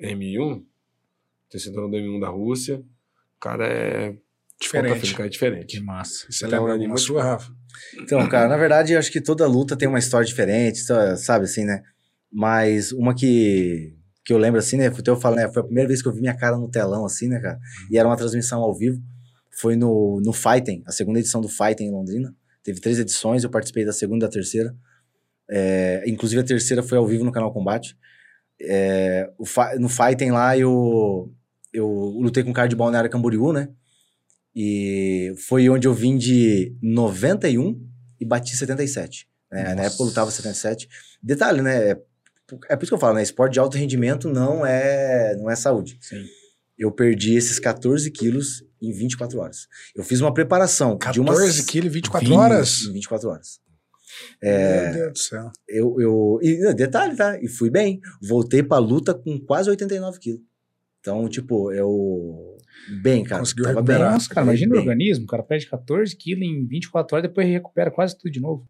M1, 0.00 0.62
tem 1.50 1.58
cinturão 1.60 1.90
do 1.90 1.96
M1 1.96 2.20
da 2.20 2.28
Rússia. 2.28 2.76
O 3.36 3.40
cara 3.40 3.66
é. 3.66 4.14
Diferente. 4.60 5.20
É 5.20 5.28
diferente. 5.28 5.78
Que 5.78 5.80
massa. 5.84 6.26
Você 6.30 6.46
Então, 6.46 6.60
lembra 6.60 6.74
ali, 6.74 6.82
alguma 6.84 6.88
muito- 6.94 7.00
sua, 7.06 7.22
Rafa? 7.22 7.52
Então, 8.00 8.26
cara, 8.28 8.48
na 8.48 8.56
verdade, 8.56 8.92
eu 8.92 8.98
acho 8.98 9.10
que 9.10 9.20
toda 9.20 9.46
luta 9.46 9.76
tem 9.76 9.88
uma 9.88 9.98
história 9.98 10.26
diferente, 10.26 10.78
sa- 10.78 11.16
sabe 11.16 11.44
assim, 11.46 11.64
né? 11.64 11.82
Mas 12.30 12.92
uma 12.92 13.14
que, 13.14 13.94
que 14.24 14.32
eu 14.32 14.38
lembro 14.38 14.58
assim, 14.60 14.76
né? 14.76 14.92
Eu 15.06 15.16
falo, 15.16 15.36
né? 15.36 15.50
Foi 15.52 15.62
a 15.62 15.64
primeira 15.64 15.88
vez 15.88 16.00
que 16.02 16.08
eu 16.08 16.12
vi 16.12 16.20
minha 16.20 16.36
cara 16.36 16.56
no 16.56 16.70
telão, 16.70 17.04
assim, 17.04 17.28
né, 17.28 17.40
cara? 17.40 17.58
E 17.90 17.98
era 17.98 18.06
uma 18.08 18.16
transmissão 18.16 18.60
ao 18.60 18.74
vivo. 18.74 19.00
Foi 19.58 19.74
no, 19.76 20.20
no 20.24 20.32
Fighting, 20.32 20.82
a 20.86 20.92
segunda 20.92 21.18
edição 21.18 21.40
do 21.40 21.48
Fighting 21.48 21.84
em 21.84 21.90
Londrina. 21.92 22.34
Teve 22.62 22.80
três 22.80 22.98
edições, 22.98 23.42
eu 23.44 23.50
participei 23.50 23.84
da 23.84 23.92
segunda 23.92 24.24
e 24.26 24.28
da 24.28 24.32
terceira. 24.32 24.74
É, 25.50 26.02
inclusive 26.06 26.40
a 26.40 26.44
terceira 26.44 26.82
foi 26.82 26.98
ao 26.98 27.06
vivo 27.06 27.24
no 27.24 27.32
canal 27.32 27.52
Combate. 27.52 27.96
É, 28.60 29.30
o 29.38 29.44
no 29.78 29.88
Fighting 29.88 30.30
lá 30.30 30.56
eu, 30.56 31.32
eu 31.72 31.86
lutei 31.86 32.42
com 32.42 32.50
um 32.50 32.54
cara 32.54 32.68
de 32.68 32.76
Balneário 32.76 33.10
Camboriú, 33.10 33.52
né? 33.52 33.68
E 34.54 35.34
foi 35.48 35.68
onde 35.68 35.88
eu 35.88 35.92
vim 35.92 36.16
de 36.16 36.76
91 36.80 37.80
e 38.20 38.24
bati 38.24 38.56
77. 38.56 39.28
Né? 39.50 39.74
Na 39.74 39.82
época 39.84 40.02
eu 40.02 40.06
lutava 40.06 40.30
77. 40.30 40.88
Detalhe, 41.22 41.60
né? 41.60 41.90
É, 41.90 41.98
é 42.70 42.76
por 42.76 42.84
isso 42.84 42.90
que 42.90 42.94
eu 42.94 42.98
falo, 42.98 43.14
né? 43.14 43.22
Esporte 43.22 43.54
de 43.54 43.58
alto 43.58 43.76
rendimento 43.76 44.28
não 44.28 44.64
é, 44.64 45.34
não 45.36 45.50
é 45.50 45.56
saúde. 45.56 45.98
Sim. 46.00 46.24
Eu 46.78 46.90
perdi 46.90 47.34
esses 47.34 47.58
14 47.58 48.10
quilos 48.10 48.64
em 48.82 48.92
24 48.92 49.38
horas. 49.38 49.68
Eu 49.94 50.04
fiz 50.04 50.20
uma 50.20 50.34
preparação 50.34 50.98
de 51.12 51.20
umas... 51.20 51.36
14 51.36 51.64
quilos, 51.64 51.92
24 51.92 52.28
Vinte. 52.28 52.38
horas? 52.38 52.82
Em 52.82 52.92
24 52.92 53.28
horas. 53.28 53.60
É, 54.42 54.84
Meu 54.84 54.92
Deus 54.92 55.12
do 55.12 55.18
céu. 55.18 55.50
eu, 55.68 56.00
eu 56.00 56.38
e, 56.42 56.74
detalhe, 56.74 57.16
tá? 57.16 57.38
E 57.40 57.48
fui 57.48 57.70
bem. 57.70 58.00
Voltei 58.22 58.62
pra 58.62 58.78
luta 58.78 59.14
com 59.14 59.38
quase 59.40 59.70
89 59.70 60.18
quilos. 60.18 60.40
Então, 61.00 61.28
tipo, 61.28 61.70
eu. 61.72 62.56
Bem, 63.02 63.22
cara. 63.24 63.40
Conseguiu 63.40 63.64
tava 63.64 63.76
recuperar. 63.76 64.02
bem. 64.02 64.12
Nossa, 64.12 64.28
cara, 64.28 64.46
imagina 64.46 64.70
o 64.70 64.72
bem. 64.72 64.80
organismo. 64.80 65.24
O 65.24 65.28
cara 65.28 65.42
perde 65.42 65.66
14 65.66 66.16
quilos 66.16 66.42
em 66.42 66.66
24 66.66 67.16
horas, 67.16 67.28
depois 67.28 67.46
recupera 67.46 67.90
quase 67.90 68.16
tudo 68.18 68.32
de 68.32 68.40
novo. 68.40 68.66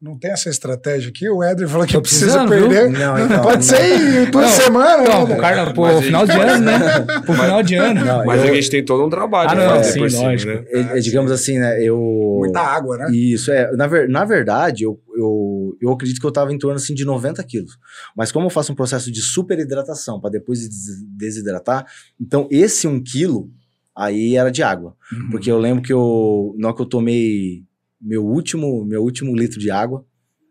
Não 0.00 0.18
tem 0.18 0.30
essa 0.30 0.50
estratégia 0.50 1.08
aqui? 1.08 1.26
O 1.26 1.42
Éder 1.42 1.66
falou 1.68 1.86
que 1.86 1.98
precisa 1.98 2.46
perder. 2.46 2.90
Não, 2.90 3.18
então, 3.18 3.42
Pode 3.42 3.56
não. 3.56 3.62
ser 3.62 4.22
em 4.28 4.30
toda 4.30 4.44
Não, 4.44 4.52
semana, 4.52 5.02
Não, 5.08 5.20
né? 5.26 5.34
pro, 5.34 5.40
cara, 5.40 5.72
pro 5.72 5.82
Mas 5.84 5.96
aí- 5.96 6.02
final 6.02 6.26
de 6.26 6.32
ano, 6.38 6.64
né? 6.66 7.00
Pro 7.24 7.34
final 7.34 7.62
de 7.62 7.74
ano. 7.76 8.04
Não, 8.04 8.26
Mas 8.26 8.44
eu- 8.44 8.50
a 8.50 8.54
gente 8.54 8.70
tem 8.70 8.84
todo 8.84 9.06
um 9.06 9.08
trabalho 9.08 9.50
Ah, 9.50 9.54
não, 9.54 9.76
fazer 9.76 9.92
sim, 9.92 10.00
lógico. 10.18 10.52
né? 10.52 10.64
é- 10.68 10.98
é, 10.98 11.00
digamos 11.00 11.32
assim, 11.32 11.58
né? 11.58 11.82
Eu. 11.82 11.96
Muita 12.40 12.60
água, 12.60 12.98
né? 12.98 13.10
Isso, 13.10 13.50
é. 13.50 13.72
Na, 13.74 13.86
ver- 13.86 14.06
na 14.06 14.26
verdade, 14.26 14.84
eu, 14.84 15.00
eu, 15.16 15.74
eu 15.80 15.90
acredito 15.90 16.20
que 16.20 16.26
eu 16.26 16.30
tava 16.32 16.52
em 16.52 16.58
torno 16.58 16.76
assim, 16.76 16.92
de 16.94 17.04
90 17.06 17.42
quilos. 17.42 17.78
Mas 18.14 18.30
como 18.30 18.46
eu 18.46 18.50
faço 18.50 18.72
um 18.72 18.76
processo 18.76 19.10
de 19.10 19.22
superidratação 19.22 20.20
para 20.20 20.28
depois 20.30 20.60
des- 20.68 21.02
desidratar, 21.16 21.86
então 22.20 22.46
esse 22.50 22.86
1 22.86 23.02
quilo 23.02 23.50
aí 23.96 24.36
era 24.36 24.50
de 24.50 24.62
água. 24.62 24.94
Uhum. 25.10 25.30
Porque 25.30 25.50
eu 25.50 25.58
lembro 25.58 25.82
que 25.82 25.92
eu, 25.92 26.54
na 26.58 26.68
hora 26.68 26.76
que 26.76 26.82
eu 26.82 26.86
tomei 26.86 27.62
meu 28.00 28.24
último, 28.24 28.84
meu 28.84 29.02
último 29.02 29.34
litro 29.34 29.58
de 29.58 29.70
água, 29.70 30.06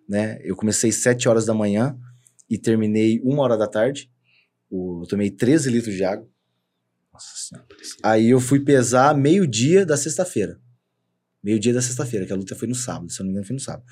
né? 0.08 0.39
Eu 0.43 0.56
comecei 0.56 0.91
7 0.91 1.28
horas 1.30 1.46
da 1.46 1.54
manhã 1.54 1.98
e 2.50 2.58
terminei 2.58 3.22
1 3.24 3.39
hora 3.41 3.58
da 3.58 3.68
tarde. 3.68 4.10
O- 4.70 5.02
Eu 5.04 5.08
tomei 5.08 5.30
13 5.32 5.70
litros 5.70 5.93
de 5.96 6.04
água. 6.04 6.28
Nossa 7.14 7.34
senhora. 7.36 7.68
Aí 8.04 8.30
eu 8.30 8.39
fui 8.39 8.60
pesar 8.60 9.16
meio-dia 9.18 9.86
da 9.86 9.96
sexta-feira. 9.98 10.60
Meio-dia 11.43 11.74
da 11.74 11.82
sexta-feira, 11.82 12.26
que 12.26 12.34
a 12.34 12.36
luta 12.36 12.56
foi 12.56 12.68
no 12.68 12.76
sábado, 12.76 13.12
se 13.12 13.20
eu 13.22 13.24
não 13.24 13.28
me 13.28 13.34
engano, 13.34 13.48
foi 13.48 13.54
no 13.54 13.60
sábado. 13.60 13.86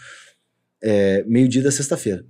É, 0.82 1.24
meio-dia 1.26 1.62
da 1.62 1.72
sexta-feira. 1.72 2.26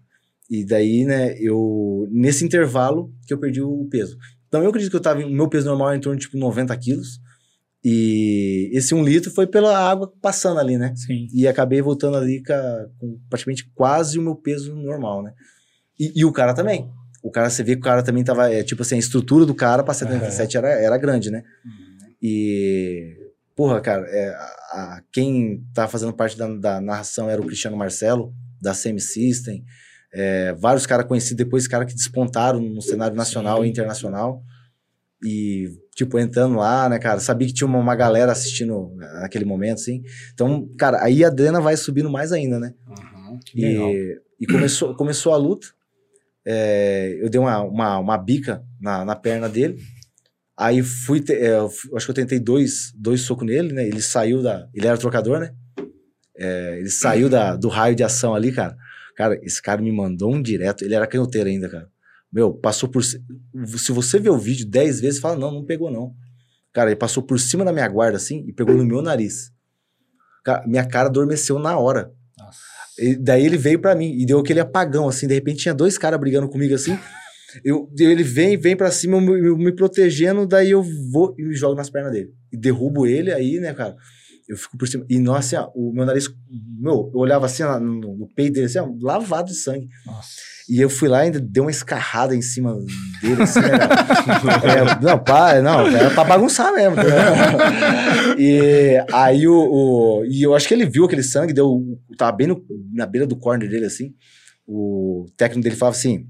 E 0.49 0.63
daí, 0.65 1.05
né, 1.05 1.35
eu. 1.39 2.07
Nesse 2.11 2.43
intervalo 2.45 3.11
que 3.25 3.33
eu 3.33 3.39
perdi 3.39 3.61
o 3.61 3.87
peso. 3.89 4.17
Então 4.47 4.61
eu 4.61 4.69
acredito 4.69 4.91
que 4.91 4.97
eu 4.97 5.01
tava. 5.01 5.25
O 5.25 5.29
meu 5.31 5.47
peso 5.49 5.65
normal 5.67 5.95
em 5.95 5.99
torno 5.99 6.19
de 6.19 6.25
tipo 6.25 6.37
90 6.37 6.77
quilos. 6.77 7.19
E 7.83 8.69
esse 8.73 8.95
um 8.95 9.03
litro 9.03 9.29
foi 9.29 9.45
pela 9.45 9.77
água 9.77 10.11
passando 10.21 10.59
ali, 10.59 10.77
né? 10.77 10.93
Sim. 10.95 11.27
E 11.33 11.47
acabei 11.47 11.81
voltando 11.81 12.15
ali 12.17 12.41
com 12.97 13.19
praticamente 13.29 13.69
quase 13.75 14.17
o 14.17 14.21
meu 14.21 14.35
peso 14.35 14.73
normal, 14.75 15.21
né? 15.21 15.33
E, 15.99 16.11
e 16.21 16.25
o 16.25 16.31
cara 16.31 16.53
também. 16.53 16.89
O 17.21 17.29
cara, 17.29 17.49
você 17.49 17.63
vê 17.63 17.73
que 17.75 17.81
o 17.81 17.83
cara 17.83 18.01
também 18.03 18.23
tava, 18.23 18.51
é, 18.53 18.63
tipo 18.63 18.81
assim, 18.81 18.95
a 18.95 18.99
estrutura 18.99 19.45
do 19.45 19.53
cara 19.55 19.83
pra 19.83 19.93
77 19.93 20.57
era, 20.57 20.69
era 20.69 20.97
grande, 20.97 21.29
né? 21.29 21.43
E, 22.21 23.15
porra, 23.55 23.81
cara, 23.81 24.05
é, 24.07 24.29
a, 24.29 24.39
a- 24.95 25.03
quem 25.11 25.63
tá 25.73 25.87
fazendo 25.87 26.13
parte 26.13 26.37
da, 26.37 26.47
da 26.55 26.81
narração 26.81 27.29
era 27.29 27.41
o 27.41 27.45
Cristiano 27.45 27.75
Marcelo, 27.77 28.33
da 28.61 28.73
Semi 28.73 28.99
System. 29.01 29.63
É, 30.13 30.53
vários 30.53 30.85
caras 30.85 31.05
conhecidos 31.05 31.37
depois, 31.37 31.67
caras 31.67 31.87
que 31.87 31.95
despontaram 31.97 32.61
no 32.61 32.81
cenário 32.81 33.15
nacional 33.15 33.59
Sim. 33.61 33.67
e 33.67 33.69
internacional. 33.69 34.41
E, 35.23 35.67
tipo, 35.95 36.17
entrando 36.19 36.55
lá, 36.55 36.89
né, 36.89 36.99
cara? 36.99 37.19
Sabia 37.19 37.47
que 37.47 37.53
tinha 37.53 37.67
uma, 37.67 37.79
uma 37.79 37.95
galera 37.95 38.31
assistindo 38.31 38.93
naquele 39.21 39.45
momento, 39.45 39.79
assim. 39.79 40.01
Então, 40.33 40.67
cara, 40.77 41.03
aí 41.03 41.23
a 41.23 41.27
adrena 41.27 41.59
vai 41.61 41.75
subindo 41.77 42.09
mais 42.09 42.31
ainda, 42.31 42.59
né? 42.59 42.73
Uhum. 42.87 43.39
E, 43.55 44.21
e 44.41 44.45
começou, 44.47 44.95
começou 44.95 45.33
a 45.33 45.37
luta. 45.37 45.67
É, 46.45 47.17
eu 47.21 47.29
dei 47.29 47.39
uma, 47.39 47.61
uma, 47.61 47.97
uma 47.99 48.17
bica 48.17 48.63
na, 48.79 49.05
na 49.05 49.15
perna 49.15 49.47
dele. 49.47 49.77
Aí 50.57 50.83
fui, 50.83 51.19
te- 51.21 51.33
é, 51.33 51.57
acho 51.57 52.05
que 52.05 52.11
eu 52.11 52.15
tentei 52.15 52.39
dois, 52.39 52.91
dois 52.95 53.21
socos 53.21 53.45
nele, 53.45 53.73
né? 53.73 53.87
Ele 53.87 54.01
saiu 54.01 54.41
da. 54.41 54.67
Ele 54.73 54.85
era 54.87 54.97
trocador, 54.97 55.39
né? 55.39 55.53
É, 56.37 56.77
ele 56.79 56.89
saiu 56.89 57.29
da, 57.29 57.55
do 57.55 57.69
raio 57.69 57.95
de 57.95 58.03
ação 58.03 58.35
ali, 58.35 58.51
cara. 58.51 58.75
Cara, 59.15 59.39
esse 59.43 59.61
cara 59.61 59.81
me 59.81 59.91
mandou 59.91 60.33
um 60.33 60.41
direto. 60.41 60.83
Ele 60.83 60.95
era 60.95 61.07
canhoteiro 61.07 61.47
ainda, 61.49 61.69
cara. 61.69 61.87
Meu, 62.33 62.51
passou 62.51 62.89
por. 62.89 63.03
Se 63.03 63.91
você 63.91 64.19
ver 64.19 64.31
o 64.31 64.37
vídeo 64.37 64.67
dez 64.67 64.99
vezes, 64.99 65.19
fala, 65.19 65.37
não, 65.37 65.51
não 65.51 65.63
pegou, 65.63 65.91
não. 65.91 66.15
Cara, 66.73 66.89
ele 66.89 66.95
passou 66.95 67.21
por 67.21 67.39
cima 67.39 67.63
da 67.63 67.71
minha 67.71 67.87
guarda, 67.87 68.17
assim, 68.17 68.43
e 68.47 68.51
pegou 68.51 68.75
no 68.75 68.83
meu 68.83 69.03
nariz. 69.03 69.51
Cara, 70.43 70.65
minha 70.65 70.85
cara 70.85 71.07
adormeceu 71.09 71.59
na 71.59 71.77
hora. 71.77 72.11
Nossa. 72.37 72.59
E 72.97 73.15
daí 73.15 73.45
ele 73.45 73.57
veio 73.57 73.79
pra 73.79 73.93
mim 73.93 74.17
e 74.19 74.25
deu 74.25 74.39
aquele 74.39 74.59
apagão, 74.59 75.07
assim. 75.07 75.27
De 75.27 75.35
repente 75.35 75.61
tinha 75.61 75.73
dois 75.75 75.95
caras 75.97 76.19
brigando 76.19 76.49
comigo 76.49 76.73
assim. 76.73 76.97
Eu, 77.63 77.87
ele 77.99 78.23
vem, 78.23 78.57
vem 78.57 78.75
pra 78.75 78.89
cima, 78.89 79.17
eu 79.17 79.21
me, 79.21 79.47
eu 79.47 79.55
me 79.55 79.71
protegendo, 79.71 80.47
daí 80.47 80.71
eu 80.71 80.81
vou 81.11 81.35
e 81.37 81.43
me 81.43 81.53
jogo 81.53 81.75
nas 81.75 81.87
pernas 81.87 82.11
dele. 82.11 82.33
E 82.51 82.57
derrubo 82.57 83.05
ele 83.05 83.31
aí, 83.31 83.59
né, 83.59 83.71
cara? 83.75 83.95
Eu 84.49 84.57
fico 84.57 84.75
por 84.75 84.87
cima. 84.87 85.05
E 85.07 85.19
nossa, 85.19 85.59
assim, 85.59 85.71
o 85.75 85.93
meu 85.93 86.03
nariz. 86.03 86.27
Meu, 86.79 87.11
eu 87.13 87.19
olhava 87.19 87.45
assim 87.45 87.61
no, 87.61 88.17
no 88.17 88.27
peito 88.35 88.53
dele, 88.53 88.65
assim, 88.65 88.79
ó, 88.79 88.89
lavado 88.99 89.51
de 89.51 89.55
sangue. 89.55 89.87
Nossa. 90.03 90.52
E 90.69 90.79
eu 90.79 90.89
fui 90.89 91.09
lá 91.09 91.19
e 91.19 91.25
ainda 91.25 91.39
dei 91.41 91.61
uma 91.61 91.69
escarrada 91.71 92.35
em 92.35 92.41
cima 92.41 92.73
dele, 93.21 93.43
assim, 93.43 93.59
né, 93.59 93.69
cara? 93.77 94.03
É, 94.99 95.03
não, 95.03 95.19
pá, 95.21 95.61
não, 95.61 95.85
era 95.87 96.09
pra 96.11 96.23
bagunçar 96.23 96.73
mesmo. 96.73 96.95
ligado? 96.95 98.39
e 98.39 98.97
aí 99.11 99.47
o, 99.47 99.53
o- 99.53 100.25
E 100.25 100.41
eu 100.43 100.55
acho 100.55 100.67
que 100.67 100.73
ele 100.73 100.85
viu 100.85 101.05
aquele 101.05 101.23
sangue, 101.23 101.53
deu. 101.53 101.81
Tava 102.17 102.31
bem 102.31 102.47
no- 102.47 102.63
na 102.93 103.05
beira 103.05 103.27
do 103.27 103.35
corner 103.35 103.69
dele, 103.69 103.85
assim. 103.85 104.13
O 104.67 105.25
técnico 105.37 105.63
dele 105.63 105.75
falava 105.75 105.97
assim. 105.97 106.25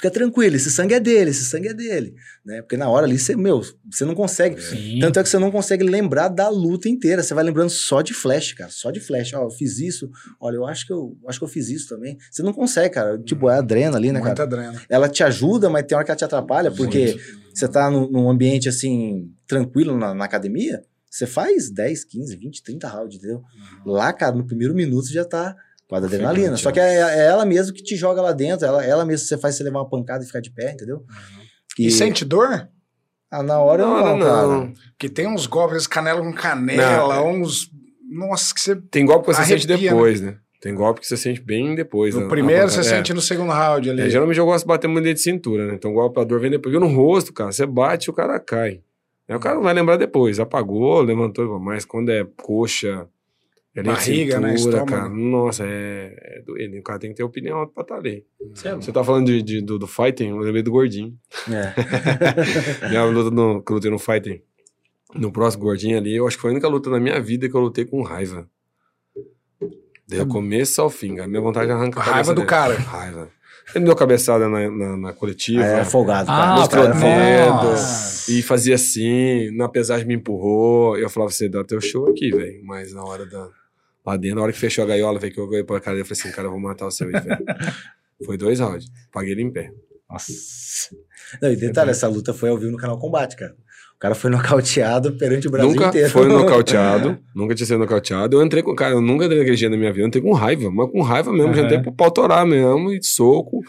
Fica 0.00 0.10
tranquilo, 0.10 0.56
esse 0.56 0.70
sangue 0.70 0.94
é 0.94 1.00
dele, 1.00 1.28
esse 1.28 1.44
sangue 1.44 1.68
é 1.68 1.74
dele, 1.74 2.14
né? 2.42 2.62
Porque 2.62 2.74
na 2.74 2.88
hora 2.88 3.04
ali, 3.04 3.18
você, 3.18 3.36
meu, 3.36 3.60
você 3.90 4.02
não 4.06 4.14
consegue. 4.14 4.58
Sim. 4.58 4.98
Tanto 4.98 5.20
é 5.20 5.22
que 5.22 5.28
você 5.28 5.38
não 5.38 5.50
consegue 5.50 5.84
lembrar 5.84 6.28
da 6.28 6.48
luta 6.48 6.88
inteira. 6.88 7.22
Você 7.22 7.34
vai 7.34 7.44
lembrando 7.44 7.68
só 7.68 8.00
de 8.00 8.14
flash, 8.14 8.54
cara. 8.54 8.70
Só 8.70 8.90
de 8.90 8.98
flash. 8.98 9.34
Ó, 9.34 9.42
eu 9.42 9.50
fiz 9.50 9.78
isso. 9.78 10.10
Olha, 10.40 10.56
eu 10.56 10.64
acho 10.64 10.86
que 10.86 10.92
eu 10.94 11.14
acho 11.28 11.38
que 11.38 11.44
eu 11.44 11.48
fiz 11.50 11.68
isso 11.68 11.86
também. 11.86 12.16
Você 12.30 12.42
não 12.42 12.54
consegue, 12.54 12.94
cara. 12.94 13.18
Tipo, 13.18 13.50
é 13.50 13.58
adrena 13.58 13.98
ali, 13.98 14.10
né, 14.10 14.20
Muita 14.20 14.46
cara? 14.46 14.62
adrena. 14.62 14.82
Ela 14.88 15.06
te 15.06 15.22
ajuda, 15.22 15.68
mas 15.68 15.84
tem 15.84 15.94
hora 15.94 16.02
que 16.02 16.10
ela 16.10 16.16
te 16.16 16.24
atrapalha, 16.24 16.70
porque 16.70 17.20
você 17.52 17.68
tá 17.68 17.90
num, 17.90 18.10
num 18.10 18.30
ambiente 18.30 18.70
assim, 18.70 19.30
tranquilo 19.46 19.98
na, 19.98 20.14
na 20.14 20.24
academia, 20.24 20.82
você 21.10 21.26
faz 21.26 21.70
10, 21.70 22.04
15, 22.04 22.36
20, 22.36 22.62
30 22.62 22.88
rounds, 22.88 23.16
entendeu? 23.18 23.42
Lá, 23.84 24.14
cara, 24.14 24.34
no 24.34 24.46
primeiro 24.46 24.74
minuto 24.74 25.12
já 25.12 25.26
tá 25.26 25.54
com 25.90 25.96
a 25.96 25.98
adrenalina. 25.98 26.56
Só 26.56 26.70
que 26.70 26.78
é, 26.78 27.00
é 27.00 27.26
ela 27.26 27.44
mesmo 27.44 27.74
que 27.74 27.82
te 27.82 27.96
joga 27.96 28.22
lá 28.22 28.30
dentro, 28.30 28.64
ela, 28.64 28.84
ela 28.86 29.04
mesmo 29.04 29.24
que 29.24 29.28
você 29.28 29.36
faz 29.36 29.56
você 29.56 29.64
levar 29.64 29.80
uma 29.80 29.90
pancada 29.90 30.22
e 30.22 30.26
ficar 30.26 30.40
de 30.40 30.52
pé, 30.52 30.70
entendeu? 30.70 31.04
E, 31.76 31.90
sente 31.90 32.24
dor? 32.24 32.68
Ah, 33.30 33.42
na 33.42 33.58
hora 33.58 33.84
Não, 33.84 33.98
não, 33.98 34.16
não, 34.16 34.26
cara. 34.26 34.46
não. 34.46 34.72
Que 34.98 35.08
tem 35.08 35.26
uns 35.26 35.46
golpes, 35.46 35.86
canela 35.86 36.20
com 36.20 36.32
canela, 36.32 37.22
uns. 37.22 37.70
Nossa, 38.08 38.54
que 38.54 38.60
você. 38.60 38.76
Tem 38.76 39.04
golpe 39.04 39.26
que 39.26 39.34
você 39.34 39.44
sente 39.44 39.66
Arrepia, 39.66 39.90
depois, 39.90 40.20
né? 40.20 40.36
Tem 40.60 40.74
golpe 40.74 41.00
que 41.00 41.06
você 41.06 41.16
sente 41.16 41.40
bem 41.40 41.74
depois. 41.74 42.14
No 42.14 42.22
né? 42.22 42.28
primeiro 42.28 42.68
você. 42.68 42.80
É. 42.80 42.82
sente 42.82 43.12
no 43.12 43.20
segundo 43.20 43.52
round 43.52 43.88
ali. 43.88 44.02
É, 44.02 44.10
geralmente 44.10 44.38
eu 44.38 44.44
gosto 44.44 44.64
de 44.64 44.68
bater 44.68 44.88
muito 44.88 45.04
dentro 45.04 45.16
de 45.16 45.22
cintura, 45.22 45.66
né? 45.66 45.74
Então 45.74 45.90
o 45.90 45.94
golpe 45.94 46.20
a 46.20 46.24
dor 46.24 46.40
vem 46.40 46.50
depois. 46.50 46.74
Porque 46.74 46.86
no 46.86 46.92
rosto, 46.92 47.32
cara, 47.32 47.50
você 47.50 47.66
bate 47.66 48.08
e 48.08 48.10
o 48.10 48.14
cara 48.14 48.38
cai. 48.38 48.80
Aí 49.28 49.36
o 49.36 49.40
cara 49.40 49.54
não 49.54 49.62
vai 49.62 49.74
lembrar 49.74 49.96
depois. 49.96 50.38
Apagou, 50.38 51.00
levantou. 51.00 51.58
Mas 51.58 51.84
quando 51.84 52.10
é 52.10 52.26
coxa, 52.36 53.08
é 53.74 53.82
de 53.82 53.88
Barriga, 53.88 54.40
né? 54.40 54.56
cintura, 54.56 54.78
Estômago. 54.78 54.90
cara. 55.02 55.08
Nossa, 55.08 55.64
é, 55.64 56.38
é 56.38 56.42
doendo. 56.44 56.76
O 56.78 56.82
cara 56.82 56.98
tem 56.98 57.10
que 57.10 57.16
ter 57.16 57.22
opinião 57.22 57.66
pra 57.68 57.82
estar 57.82 57.96
ali. 57.96 58.24
Sério? 58.54 58.82
Você 58.82 58.90
tá 58.92 59.04
falando 59.04 59.26
de, 59.26 59.42
de- 59.42 59.60
do, 59.60 59.78
do 59.78 59.86
fighting, 59.86 60.28
eu 60.30 60.38
lembrei 60.38 60.62
do 60.62 60.70
gordinho. 60.72 61.16
É. 61.48 61.72
Minha 62.90 63.04
luta 63.04 63.30
no, 63.30 63.62
que 63.62 63.70
eu 63.70 63.74
lutei 63.76 63.90
no 63.90 63.98
fighting. 63.98 64.40
No 65.14 65.32
próximo 65.32 65.64
gordinho 65.64 65.98
ali, 65.98 66.14
eu 66.16 66.26
acho 66.26 66.36
que 66.36 66.40
foi 66.42 66.50
a 66.50 66.52
única 66.54 66.68
luta 66.68 66.88
na 66.90 67.00
minha 67.00 67.20
vida 67.20 67.48
que 67.48 67.54
eu 67.56 67.60
lutei 67.60 67.84
com 67.84 68.02
raiva. 68.02 68.48
Do 70.08 70.26
começo 70.26 70.80
ao 70.82 70.90
fim, 70.90 71.16
cara. 71.16 71.28
Minha 71.28 71.40
vontade 71.40 71.70
é 71.70 71.74
arrancar 71.74 72.00
a 72.00 72.12
Raiva 72.14 72.32
do 72.32 72.36
dele. 72.38 72.48
cara. 72.48 72.74
Raiva. 72.74 73.28
Ele 73.72 73.80
me 73.80 73.84
deu 73.86 73.94
cabeçada 73.94 74.48
na, 74.48 74.68
na, 74.68 74.96
na 74.96 75.12
coletiva. 75.12 75.62
é 75.62 75.84
folgado, 75.84 76.28
Ah, 76.30 76.66
cara. 76.68 76.88
É 76.88 77.46
protedos. 77.50 78.28
E 78.28 78.42
fazia 78.42 78.74
assim, 78.74 79.50
na 79.56 79.68
pesagem 79.68 80.06
me 80.06 80.14
empurrou. 80.14 80.96
Eu 80.98 81.08
falava 81.08 81.30
assim, 81.30 81.48
dá 81.48 81.62
teu 81.64 81.80
show 81.80 82.08
aqui, 82.08 82.30
velho. 82.30 82.60
Mas 82.64 82.92
na 82.92 83.04
hora 83.04 83.24
da. 83.26 83.48
Lá 84.10 84.16
dentro, 84.16 84.36
na 84.36 84.42
hora 84.42 84.52
que 84.52 84.58
fechou 84.58 84.82
a 84.82 84.86
gaiola, 84.88 85.20
velho, 85.20 85.32
que 85.32 85.38
eu 85.38 85.46
ganhei 85.48 85.62
pra 85.62 85.80
cara 85.80 85.96
eu 85.96 86.04
falei 86.04 86.20
assim, 86.20 86.32
cara, 86.32 86.48
eu 86.48 86.50
vou 86.50 86.58
matar 86.60 86.86
o 86.86 86.90
seu. 86.90 87.08
Foi 88.26 88.36
dois 88.36 88.58
rounds. 88.58 88.86
Paguei 89.12 89.32
ele 89.32 89.42
em 89.42 89.52
pé. 89.52 89.72
Nossa. 90.10 90.32
Não, 91.40 91.52
e 91.52 91.54
detalhe, 91.56 91.90
essa 91.90 92.08
luta 92.08 92.34
foi 92.34 92.48
ao 92.50 92.58
vivo 92.58 92.72
no 92.72 92.76
canal 92.76 92.98
Combate, 92.98 93.36
cara. 93.36 93.54
O 93.94 93.98
cara 94.00 94.14
foi 94.14 94.30
nocauteado 94.30 95.12
perante 95.12 95.46
o 95.46 95.50
Brasil 95.50 95.70
nunca 95.70 95.88
inteiro. 95.88 96.10
foi 96.10 96.26
nocauteado. 96.28 97.18
nunca 97.34 97.54
tinha 97.54 97.66
sido 97.66 97.78
nocauteado. 97.78 98.36
Eu 98.36 98.42
entrei 98.44 98.62
com. 98.62 98.74
Cara, 98.74 98.94
eu 98.94 99.00
nunca 99.00 99.26
entrei 99.26 99.38
naquele 99.38 99.56
dia 99.56 99.70
na 99.70 99.76
minha 99.76 99.92
vida. 99.92 100.02
Eu 100.02 100.08
entrei 100.08 100.22
com 100.22 100.32
raiva, 100.32 100.70
mas 100.70 100.90
com 100.90 101.02
raiva 101.02 101.32
mesmo. 101.32 101.54
Já 101.54 101.60
Aham. 101.60 101.66
entrei 101.66 101.82
pro 101.82 101.92
pau 101.92 102.10
torar 102.10 102.44
mesmo, 102.44 102.92
e 102.92 103.02
soco. 103.02 103.60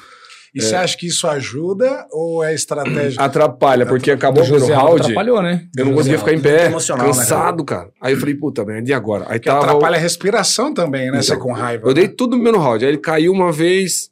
E 0.53 0.61
você 0.61 0.75
acha 0.75 0.97
que 0.97 1.07
isso 1.07 1.25
ajuda 1.27 2.05
ou 2.11 2.43
é 2.43 2.53
estratégia? 2.53 3.19
Atrapalha, 3.23 3.85
porque 3.85 4.11
acabou 4.11 4.43
o 4.43 4.45
primeiro 4.47 4.73
Aldo 4.73 4.85
round. 4.87 5.01
atrapalhou, 5.03 5.41
né? 5.41 5.67
Eu 5.77 5.85
não 5.85 5.93
conseguia 5.93 6.19
ficar 6.19 6.33
em 6.33 6.41
pé, 6.41 6.65
emocional, 6.65 7.07
né, 7.07 7.13
cansado, 7.13 7.63
cara? 7.63 7.89
Aí 8.01 8.13
eu 8.13 8.19
falei, 8.19 8.35
puta 8.35 8.65
merda, 8.65 8.89
e 8.89 8.93
agora? 8.93 9.25
Aí 9.29 9.39
Que 9.39 9.45
tava. 9.47 9.61
o- 9.61 9.63
atrapalha 9.63 9.95
a 9.95 9.99
respiração 9.99 10.73
também, 10.73 11.09
né? 11.09 11.21
Você 11.21 11.33
Então, 11.33 11.45
com 11.47 11.53
raiva. 11.53 11.87
Eu 11.87 11.93
dei 11.93 12.07
né? 12.07 12.13
tudo 12.17 12.31
no 12.31 12.43
primeiro 12.43 12.59
round. 12.59 12.83
Aí 12.83 12.91
ele 12.91 12.97
caiu 12.97 13.31
uma 13.31 13.51
vez. 13.51 14.11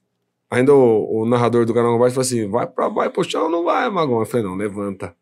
Ainda 0.49 0.73
o, 0.73 1.21
o 1.23 1.25
narrador 1.27 1.65
do 1.65 1.73
canal 1.73 1.91
Combate 1.93 2.11
falou 2.13 2.21
assim: 2.21 2.49
vai 2.49 2.65
pra 2.65 2.87
vai 2.87 3.09
pro 3.09 3.23
chão, 3.29 3.51
não 3.51 3.65
vai, 3.65 3.89
Magão. 3.89 4.19
Eu 4.21 4.25
falei, 4.25 4.45
não, 4.45 4.55
levanta. 4.55 5.13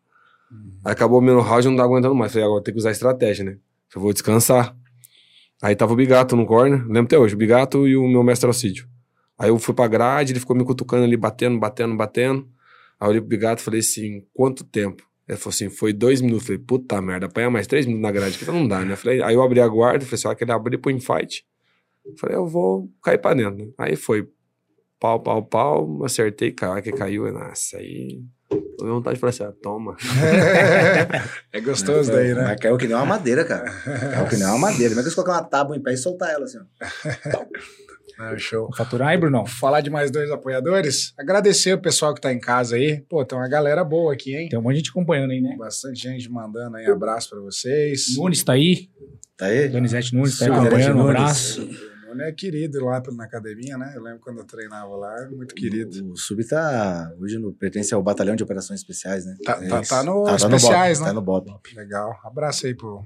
Aí 0.86 0.92
acabou 0.94 1.18
o 1.18 1.22
primeiro 1.22 1.42
round, 1.42 1.66
eu 1.66 1.72
não 1.72 1.78
tava 1.78 1.90
aguentando 1.90 2.16
mais. 2.16 2.32
Falei, 2.32 2.46
agora 2.48 2.64
tem 2.64 2.74
que 2.74 2.80
usar 2.80 2.92
estratégia, 2.92 3.44
né? 3.44 3.58
Eu 3.96 4.02
vou 4.02 4.14
descansar. 4.14 4.74
Aí 5.62 5.76
tava 5.76 5.92
o 5.94 5.96
Bigato 5.96 6.36
no 6.36 6.46
corner, 6.46 6.80
lembro 6.86 7.06
até 7.06 7.18
hoje, 7.18 7.34
o 7.34 7.38
Bigato 7.38 7.88
e 7.88 7.98
o 7.98 8.08
meu 8.08 8.24
mestre 8.24 8.46
Alcídio. 8.48 8.88
Aí 9.38 9.50
eu 9.50 9.60
fui 9.60 9.74
pra 9.74 9.88
grade, 9.88 10.34
ele 10.34 10.40
ficou 10.40 10.56
me 10.56 10.66
cutucando 10.66 11.04
ali, 11.04 11.16
batendo, 11.16 11.60
batendo, 11.60 11.96
batendo. 11.96 12.48
Aí 13.00 13.06
eu 13.06 13.10
olhei 13.10 13.22
pro 13.22 13.30
Bigato 13.30 13.62
e 13.62 13.66
falei 13.66 13.80
assim: 13.80 14.26
quanto 14.34 14.64
tempo? 14.64 15.04
Ele 15.28 15.38
falou 15.38 15.54
assim: 15.54 15.70
foi 15.70 15.94
dois 15.94 16.22
minutos. 16.22 16.44
Eu 16.44 16.56
falei, 16.56 16.64
puta 16.66 17.02
merda, 17.02 17.26
apanhar 17.28 17.50
mais 17.50 17.68
três 17.68 17.86
minutos 17.86 18.04
na 18.04 18.12
grade, 18.12 18.38
que 18.38 18.46
não 18.46 18.68
dá, 18.68 18.84
né? 18.84 18.94
Eu 18.94 18.98
falei, 18.98 19.22
aí 19.22 19.36
eu 19.36 19.44
abri 19.44 19.60
a 19.60 19.68
guarda, 19.68 20.06
falei 20.06 20.16
assim: 20.16 20.28
olha 20.28 20.36
que 20.38 20.44
ele 20.44 20.52
abrir 20.52 20.78
pro 20.78 20.92
infight. 20.92 21.46
Eu 22.06 22.18
Falei, 22.18 22.36
eu 22.38 22.48
vou 22.48 22.90
cair 23.04 23.18
pra 23.20 23.34
dentro. 23.34 23.66
né? 23.66 23.72
Aí 23.78 23.96
foi 23.96 24.28
pau, 25.00 25.20
pau, 25.22 25.44
pau, 25.44 26.04
acertei, 26.04 26.52
cara, 26.52 26.82
que 26.82 26.92
caiu. 26.92 27.32
Nossa, 27.32 27.78
aí. 27.78 28.24
Tô 28.50 28.86
com 28.86 28.94
vontade 28.94 29.16
de 29.16 29.20
falar 29.20 29.30
assim: 29.32 29.44
ah, 29.44 29.54
toma. 29.62 29.98
é 31.52 31.60
gostoso 31.60 32.12
daí, 32.12 32.34
né? 32.34 32.44
Mas 32.44 32.60
caiu 32.60 32.78
que 32.78 32.88
nem 32.88 32.96
uma 32.96 33.06
madeira, 33.06 33.44
cara. 33.44 33.70
Caiu 34.14 34.28
que 34.30 34.38
nem 34.38 34.46
uma 34.48 34.58
madeira. 34.58 34.90
Como 34.96 35.02
é 35.02 35.04
que 35.04 35.10
você 35.10 35.16
colocar 35.16 35.34
uma 35.34 35.44
tábua 35.44 35.76
em 35.76 35.82
pé 35.84 35.94
e 35.94 35.98
soltar 35.98 36.32
ela 36.32 36.46
assim, 36.46 36.60
ó? 36.60 37.46
É, 38.20 38.38
show. 38.38 38.70
Faturar 38.76 39.10
aí, 39.10 39.18
Brunão? 39.18 39.46
Falar 39.46 39.82
de 39.82 39.90
mais 39.90 40.10
dois 40.10 40.32
apoiadores. 40.32 41.14
Agradecer 41.18 41.74
o 41.74 41.82
pessoal 41.82 42.14
que 42.14 42.22
tá 42.22 42.34
em 42.34 42.40
casa 42.40 42.76
aí. 42.76 43.02
Pô, 43.08 43.24
tem 43.24 43.38
uma 43.38 43.48
galera 43.48 43.84
boa 43.84 44.14
aqui, 44.14 44.36
hein? 44.36 44.50
Tem 44.50 44.58
um 44.58 44.62
monte 44.62 44.74
de 44.74 44.80
gente 44.80 44.90
acompanhando 44.90 45.32
aí, 45.32 45.42
né? 45.42 45.56
Bastante 45.58 46.02
gente 46.02 46.30
mandando 46.30 46.78
aí 46.78 46.86
abraço 46.88 47.30
pra 47.30 47.40
vocês. 47.40 48.16
Nunes 48.18 48.44
tá 48.44 48.54
aí. 48.54 48.90
Tá 49.38 49.46
aí? 49.46 49.68
Donizete 49.68 50.16
Nunes 50.16 50.38
tá 50.40 50.46
aí 50.46 50.52
acompanhando. 50.52 50.96
Um 50.96 51.04
Nunes. 51.04 51.16
abraço. 51.16 51.97
O 52.18 52.28
é 52.28 52.32
querido 52.32 52.84
lá 52.86 53.02
na 53.14 53.24
academia, 53.24 53.78
né? 53.78 53.94
Eu 53.96 54.02
lembro 54.02 54.20
quando 54.20 54.40
eu 54.40 54.46
treinava 54.46 54.96
lá, 54.96 55.30
muito 55.30 55.54
querido. 55.56 56.12
O 56.12 56.18
Sub 56.18 56.46
tá 56.48 57.12
hoje 57.20 57.38
no, 57.38 57.54
pertence 57.54 57.94
ao 57.94 58.02
Batalhão 58.04 58.36
de 58.36 58.44
Operações 58.44 58.80
Especiais, 58.80 59.26
né? 59.26 59.36
Tá- 59.44 59.60
É 59.62 59.68
tá- 59.68 59.82
isso. 59.82 59.90
tá 59.90 60.04
no 60.04 60.24
Bob, 60.24 60.36
especiais, 60.36 61.00
né? 61.00 61.08
Tá 61.08 61.14
no 61.14 61.22
Bob. 61.22 61.52
Legal. 61.76 62.20
Abraço 62.24 62.66
aí 62.68 62.76
pro. 62.76 63.02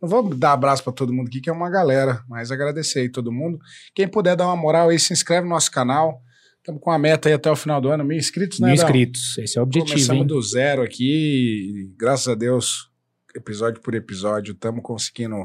Não 0.00 0.08
vou 0.08 0.34
dar 0.34 0.52
abraço 0.52 0.82
pra 0.82 0.92
todo 0.92 1.12
mundo 1.12 1.28
aqui, 1.28 1.40
que 1.40 1.50
é 1.50 1.52
uma 1.52 1.70
galera, 1.70 2.22
mas 2.28 2.50
agradecer 2.50 3.00
aí 3.00 3.08
todo 3.08 3.32
mundo. 3.32 3.58
Quem 3.94 4.08
puder 4.08 4.36
dar 4.36 4.46
uma 4.46 4.56
moral 4.56 4.88
aí, 4.88 4.98
se 4.98 5.12
inscreve 5.12 5.44
no 5.44 5.50
nosso 5.50 5.70
canal. 5.70 6.20
Estamos 6.58 6.80
com 6.80 6.90
a 6.90 6.98
meta 6.98 7.28
aí 7.28 7.34
até 7.34 7.50
o 7.50 7.56
final 7.56 7.78
do 7.78 7.90
ano, 7.90 8.02
mil 8.02 8.16
inscritos, 8.16 8.58
né? 8.58 8.68
Mil 8.68 8.74
Adão? 8.74 8.86
inscritos. 8.86 9.36
Esse 9.36 9.58
é 9.58 9.60
o 9.60 9.64
objetivo, 9.64 9.92
Começamos 9.92 10.22
hein? 10.22 10.26
do 10.26 10.40
zero 10.40 10.82
aqui, 10.82 11.90
e 11.92 11.94
graças 11.98 12.26
a 12.26 12.34
Deus, 12.34 12.90
episódio 13.36 13.82
por 13.82 13.94
episódio, 13.94 14.52
estamos 14.52 14.80
conseguindo 14.82 15.36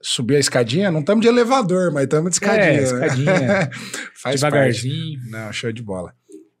subir 0.00 0.36
a 0.36 0.40
escadinha. 0.40 0.90
Não 0.90 1.00
estamos 1.00 1.22
de 1.22 1.28
elevador, 1.28 1.92
mas 1.92 2.04
estamos 2.04 2.30
de 2.30 2.36
escadinha. 2.36 2.64
É, 2.64 2.76
né? 2.76 2.82
escadinha. 2.82 3.70
Faz 4.14 4.40
parte. 4.40 4.54
Devagarzinho. 4.54 5.20
Não, 5.30 5.52
show 5.52 5.72
de 5.72 5.82
bola. 5.82 6.14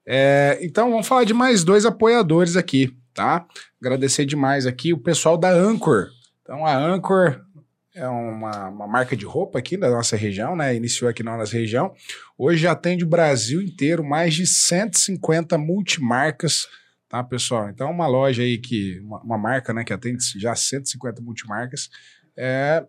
É, 0.06 0.58
então, 0.62 0.90
vamos 0.90 1.06
falar 1.06 1.24
de 1.24 1.34
mais 1.34 1.64
dois 1.64 1.84
apoiadores 1.84 2.56
aqui, 2.56 2.96
tá? 3.12 3.44
Agradecer 3.80 4.24
demais 4.24 4.66
aqui 4.66 4.92
o 4.92 4.98
pessoal 4.98 5.36
da 5.36 5.50
Anchor. 5.50 6.08
Então, 6.42 6.64
a 6.64 6.76
Anchor 6.76 7.40
é 7.96 8.06
uma, 8.06 8.68
uma 8.68 8.86
marca 8.86 9.16
de 9.16 9.24
roupa 9.24 9.58
aqui 9.58 9.76
da 9.76 9.90
nossa 9.90 10.16
região, 10.16 10.54
né? 10.54 10.76
Iniciou 10.76 11.10
aqui 11.10 11.22
na 11.22 11.36
nossa 11.36 11.56
região. 11.56 11.92
Hoje 12.38 12.66
atende 12.68 13.04
o 13.04 13.08
Brasil 13.08 13.60
inteiro, 13.62 14.04
mais 14.04 14.34
de 14.34 14.46
150 14.46 15.56
multimarcas, 15.58 16.68
tá, 17.08 17.24
pessoal? 17.24 17.70
Então, 17.70 17.90
uma 17.90 18.06
loja 18.06 18.42
aí 18.42 18.58
que, 18.58 19.00
uma, 19.00 19.20
uma 19.22 19.38
marca, 19.38 19.72
né, 19.72 19.82
que 19.82 19.92
atende 19.92 20.18
já 20.38 20.54
150 20.54 21.22
multimarcas, 21.22 21.88
é, 22.36 22.84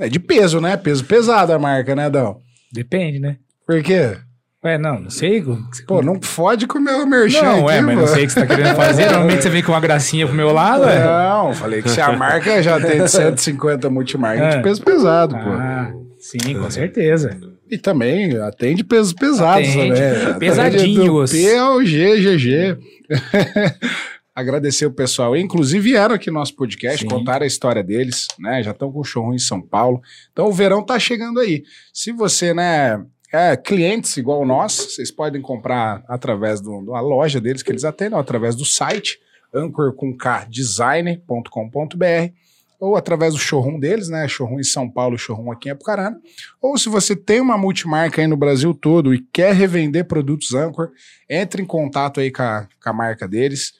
é 0.00 0.08
de 0.08 0.18
peso, 0.18 0.60
né? 0.60 0.76
Peso 0.76 1.04
pesado 1.04 1.52
a 1.52 1.58
marca, 1.58 1.94
né, 1.94 2.08
Dão? 2.10 2.38
Depende, 2.72 3.18
né? 3.18 3.36
Por 3.66 3.82
quê? 3.82 4.16
Ué, 4.64 4.78
não, 4.78 4.98
não 5.00 5.10
sei. 5.10 5.44
Pô, 5.86 6.02
não 6.02 6.20
fode 6.20 6.66
com 6.66 6.78
o 6.78 6.80
meu 6.80 7.06
merchan 7.06 7.42
Não, 7.42 7.70
é, 7.70 7.80
mas 7.80 7.94
não 7.96 8.02
mano. 8.02 8.08
sei 8.14 8.24
o 8.24 8.26
que 8.26 8.32
você 8.32 8.40
tá 8.40 8.46
querendo 8.56 8.74
fazer. 8.76 9.04
Normalmente 9.06 9.42
você 9.42 9.50
vem 9.50 9.62
com 9.62 9.72
uma 9.72 9.80
gracinha 9.80 10.26
pro 10.26 10.34
meu 10.34 10.52
lado, 10.52 10.84
é. 10.84 11.04
Não, 11.04 11.54
falei 11.54 11.82
que 11.82 11.88
se 11.90 12.00
a 12.00 12.10
marca 12.12 12.60
já 12.62 12.80
tem 12.80 13.06
150 13.06 13.88
multimarcas 13.90 14.54
É. 14.54 14.56
de 14.56 14.62
peso 14.64 14.82
pesado, 14.82 15.34
pô. 15.36 15.50
Ah, 15.50 15.92
sim, 16.18 16.54
com 16.60 16.68
certeza. 16.70 17.36
E 17.70 17.78
também 17.78 18.36
atende 18.38 18.82
pesos 18.84 19.12
pesados 19.12 19.68
Atende. 19.68 20.00
Atende 20.02 20.38
Pesadinhos. 20.38 21.30
Do 21.30 21.36
P 21.36 21.56
ao 21.56 21.84
G, 21.84 22.16
GG. 22.36 22.78
Agradecer 24.36 24.84
o 24.84 24.92
pessoal. 24.92 25.34
Inclusive 25.34 25.92
vieram 25.92 26.14
aqui 26.14 26.30
no 26.30 26.38
nosso 26.38 26.54
podcast, 26.54 27.00
Sim. 27.00 27.08
contaram 27.08 27.44
a 27.44 27.46
história 27.46 27.82
deles, 27.82 28.28
né? 28.38 28.62
Já 28.62 28.72
estão 28.72 28.92
com 28.92 29.00
o 29.00 29.04
showroom 29.04 29.32
em 29.32 29.38
São 29.38 29.62
Paulo. 29.62 30.02
Então 30.30 30.46
o 30.46 30.52
verão 30.52 30.84
tá 30.84 30.98
chegando 30.98 31.40
aí. 31.40 31.64
Se 31.90 32.12
você, 32.12 32.52
né, 32.52 33.02
é 33.32 33.56
clientes 33.56 34.14
igual 34.18 34.44
nós, 34.44 34.74
vocês 34.74 35.10
podem 35.10 35.40
comprar 35.40 36.04
através 36.06 36.60
do, 36.60 36.84
da 36.84 37.00
loja 37.00 37.40
deles 37.40 37.62
que 37.62 37.72
eles 37.72 37.82
atendem, 37.82 38.12
ou 38.12 38.20
através 38.20 38.54
do 38.54 38.66
site 38.66 39.18
anchor.design.com.br 39.54 42.34
ou 42.78 42.94
através 42.94 43.32
do 43.32 43.40
showroom 43.40 43.80
deles, 43.80 44.10
né? 44.10 44.28
Showroom 44.28 44.60
em 44.60 44.64
São 44.64 44.86
Paulo, 44.86 45.16
showroom 45.16 45.50
aqui 45.50 45.70
em 45.70 45.72
Apucarana. 45.72 46.20
Ou 46.60 46.76
se 46.76 46.90
você 46.90 47.16
tem 47.16 47.40
uma 47.40 47.56
multimarca 47.56 48.20
aí 48.20 48.26
no 48.26 48.36
Brasil 48.36 48.74
todo 48.74 49.14
e 49.14 49.26
quer 49.32 49.54
revender 49.54 50.04
produtos 50.04 50.52
Anchor, 50.52 50.90
entre 51.26 51.62
em 51.62 51.66
contato 51.66 52.20
aí 52.20 52.30
com 52.30 52.42
a, 52.42 52.68
com 52.82 52.90
a 52.90 52.92
marca 52.92 53.26
deles, 53.26 53.72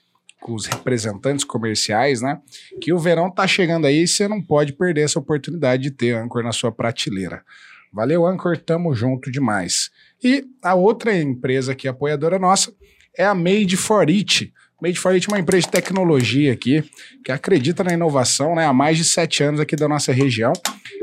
com 0.46 0.54
os 0.54 0.66
representantes 0.66 1.44
comerciais, 1.44 2.22
né? 2.22 2.40
Que 2.80 2.92
o 2.92 2.98
verão 3.00 3.28
tá 3.28 3.48
chegando 3.48 3.84
aí 3.84 4.04
e 4.04 4.06
você 4.06 4.28
não 4.28 4.40
pode 4.40 4.74
perder 4.74 5.00
essa 5.00 5.18
oportunidade 5.18 5.82
de 5.82 5.90
ter 5.90 6.14
Anchor 6.14 6.44
na 6.44 6.52
sua 6.52 6.70
prateleira. 6.70 7.42
Valeu, 7.92 8.24
Anchor, 8.24 8.56
tamo 8.56 8.94
junto 8.94 9.28
demais. 9.28 9.90
E 10.22 10.44
a 10.62 10.76
outra 10.76 11.18
empresa 11.18 11.72
aqui, 11.72 11.88
apoiadora 11.88 12.38
nossa, 12.38 12.72
é 13.18 13.24
a 13.24 13.34
Made 13.34 13.76
for 13.76 14.08
It. 14.08 14.52
Made 14.80 14.98
for 14.98 15.12
It 15.12 15.26
é 15.26 15.32
uma 15.32 15.40
empresa 15.40 15.62
de 15.62 15.70
tecnologia 15.70 16.52
aqui, 16.52 16.84
que 17.24 17.32
acredita 17.32 17.82
na 17.82 17.94
inovação 17.94 18.54
né, 18.54 18.66
há 18.66 18.74
mais 18.74 18.98
de 18.98 19.04
sete 19.04 19.42
anos 19.42 19.58
aqui 19.58 19.74
da 19.74 19.88
nossa 19.88 20.12
região. 20.12 20.52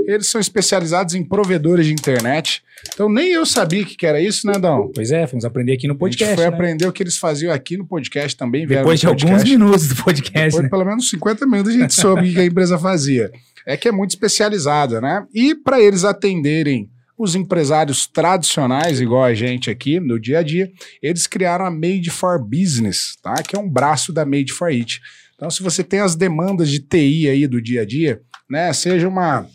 Eles 0.05 0.27
são 0.27 0.39
especializados 0.39 1.15
em 1.15 1.23
provedores 1.23 1.87
de 1.87 1.93
internet. 1.93 2.61
Então 2.93 3.09
nem 3.09 3.31
eu 3.31 3.45
sabia 3.45 3.81
o 3.81 3.85
que 3.85 4.05
era 4.05 4.21
isso, 4.21 4.45
né, 4.45 4.59
Dão? 4.59 4.91
Pois 4.93 5.11
é, 5.11 5.25
fomos 5.25 5.43
aprender 5.43 5.73
aqui 5.73 5.87
no 5.87 5.95
a 5.95 5.97
podcast. 5.97 6.25
gente 6.25 6.35
foi 6.35 6.49
né? 6.49 6.55
aprender 6.55 6.85
o 6.85 6.91
que 6.91 7.01
eles 7.01 7.17
faziam 7.17 7.51
aqui 7.51 7.75
no 7.75 7.85
podcast 7.85 8.37
também. 8.37 8.67
Depois 8.67 8.99
de 8.99 9.07
alguns 9.07 9.43
minutos 9.43 9.87
do 9.87 9.95
podcast, 9.95 10.49
Depois 10.49 10.63
né? 10.63 10.69
pelo 10.69 10.85
menos 10.85 11.09
50 11.09 11.45
minutos 11.47 11.73
a 11.73 11.77
gente 11.77 11.93
soube 11.95 12.29
o 12.29 12.33
que 12.33 12.39
a 12.39 12.45
empresa 12.45 12.77
fazia. 12.77 13.31
É 13.65 13.75
que 13.75 13.87
é 13.87 13.91
muito 13.91 14.11
especializada, 14.11 15.01
né? 15.01 15.25
E 15.33 15.55
para 15.55 15.81
eles 15.81 16.03
atenderem 16.03 16.89
os 17.23 17.35
empresários 17.35 18.05
tradicionais, 18.07 18.99
igual 19.01 19.23
a 19.23 19.33
gente 19.33 19.69
aqui 19.69 19.99
no 19.99 20.19
dia 20.19 20.39
a 20.39 20.43
dia, 20.43 20.71
eles 21.01 21.25
criaram 21.27 21.65
a 21.65 21.71
Made 21.71 22.09
for 22.09 22.39
Business, 22.39 23.15
tá? 23.21 23.35
Que 23.41 23.55
é 23.55 23.59
um 23.59 23.69
braço 23.69 24.11
da 24.11 24.25
Made 24.25 24.51
for 24.51 24.67
It. 24.67 24.99
Então, 25.35 25.49
se 25.49 25.63
você 25.63 25.83
tem 25.83 25.99
as 25.99 26.15
demandas 26.15 26.69
de 26.69 26.79
TI 26.79 27.27
aí 27.29 27.47
do 27.47 27.61
dia 27.61 27.81
a 27.81 27.85
dia, 27.85 28.21
né? 28.49 28.71
Seja 28.73 29.07
uma 29.07 29.47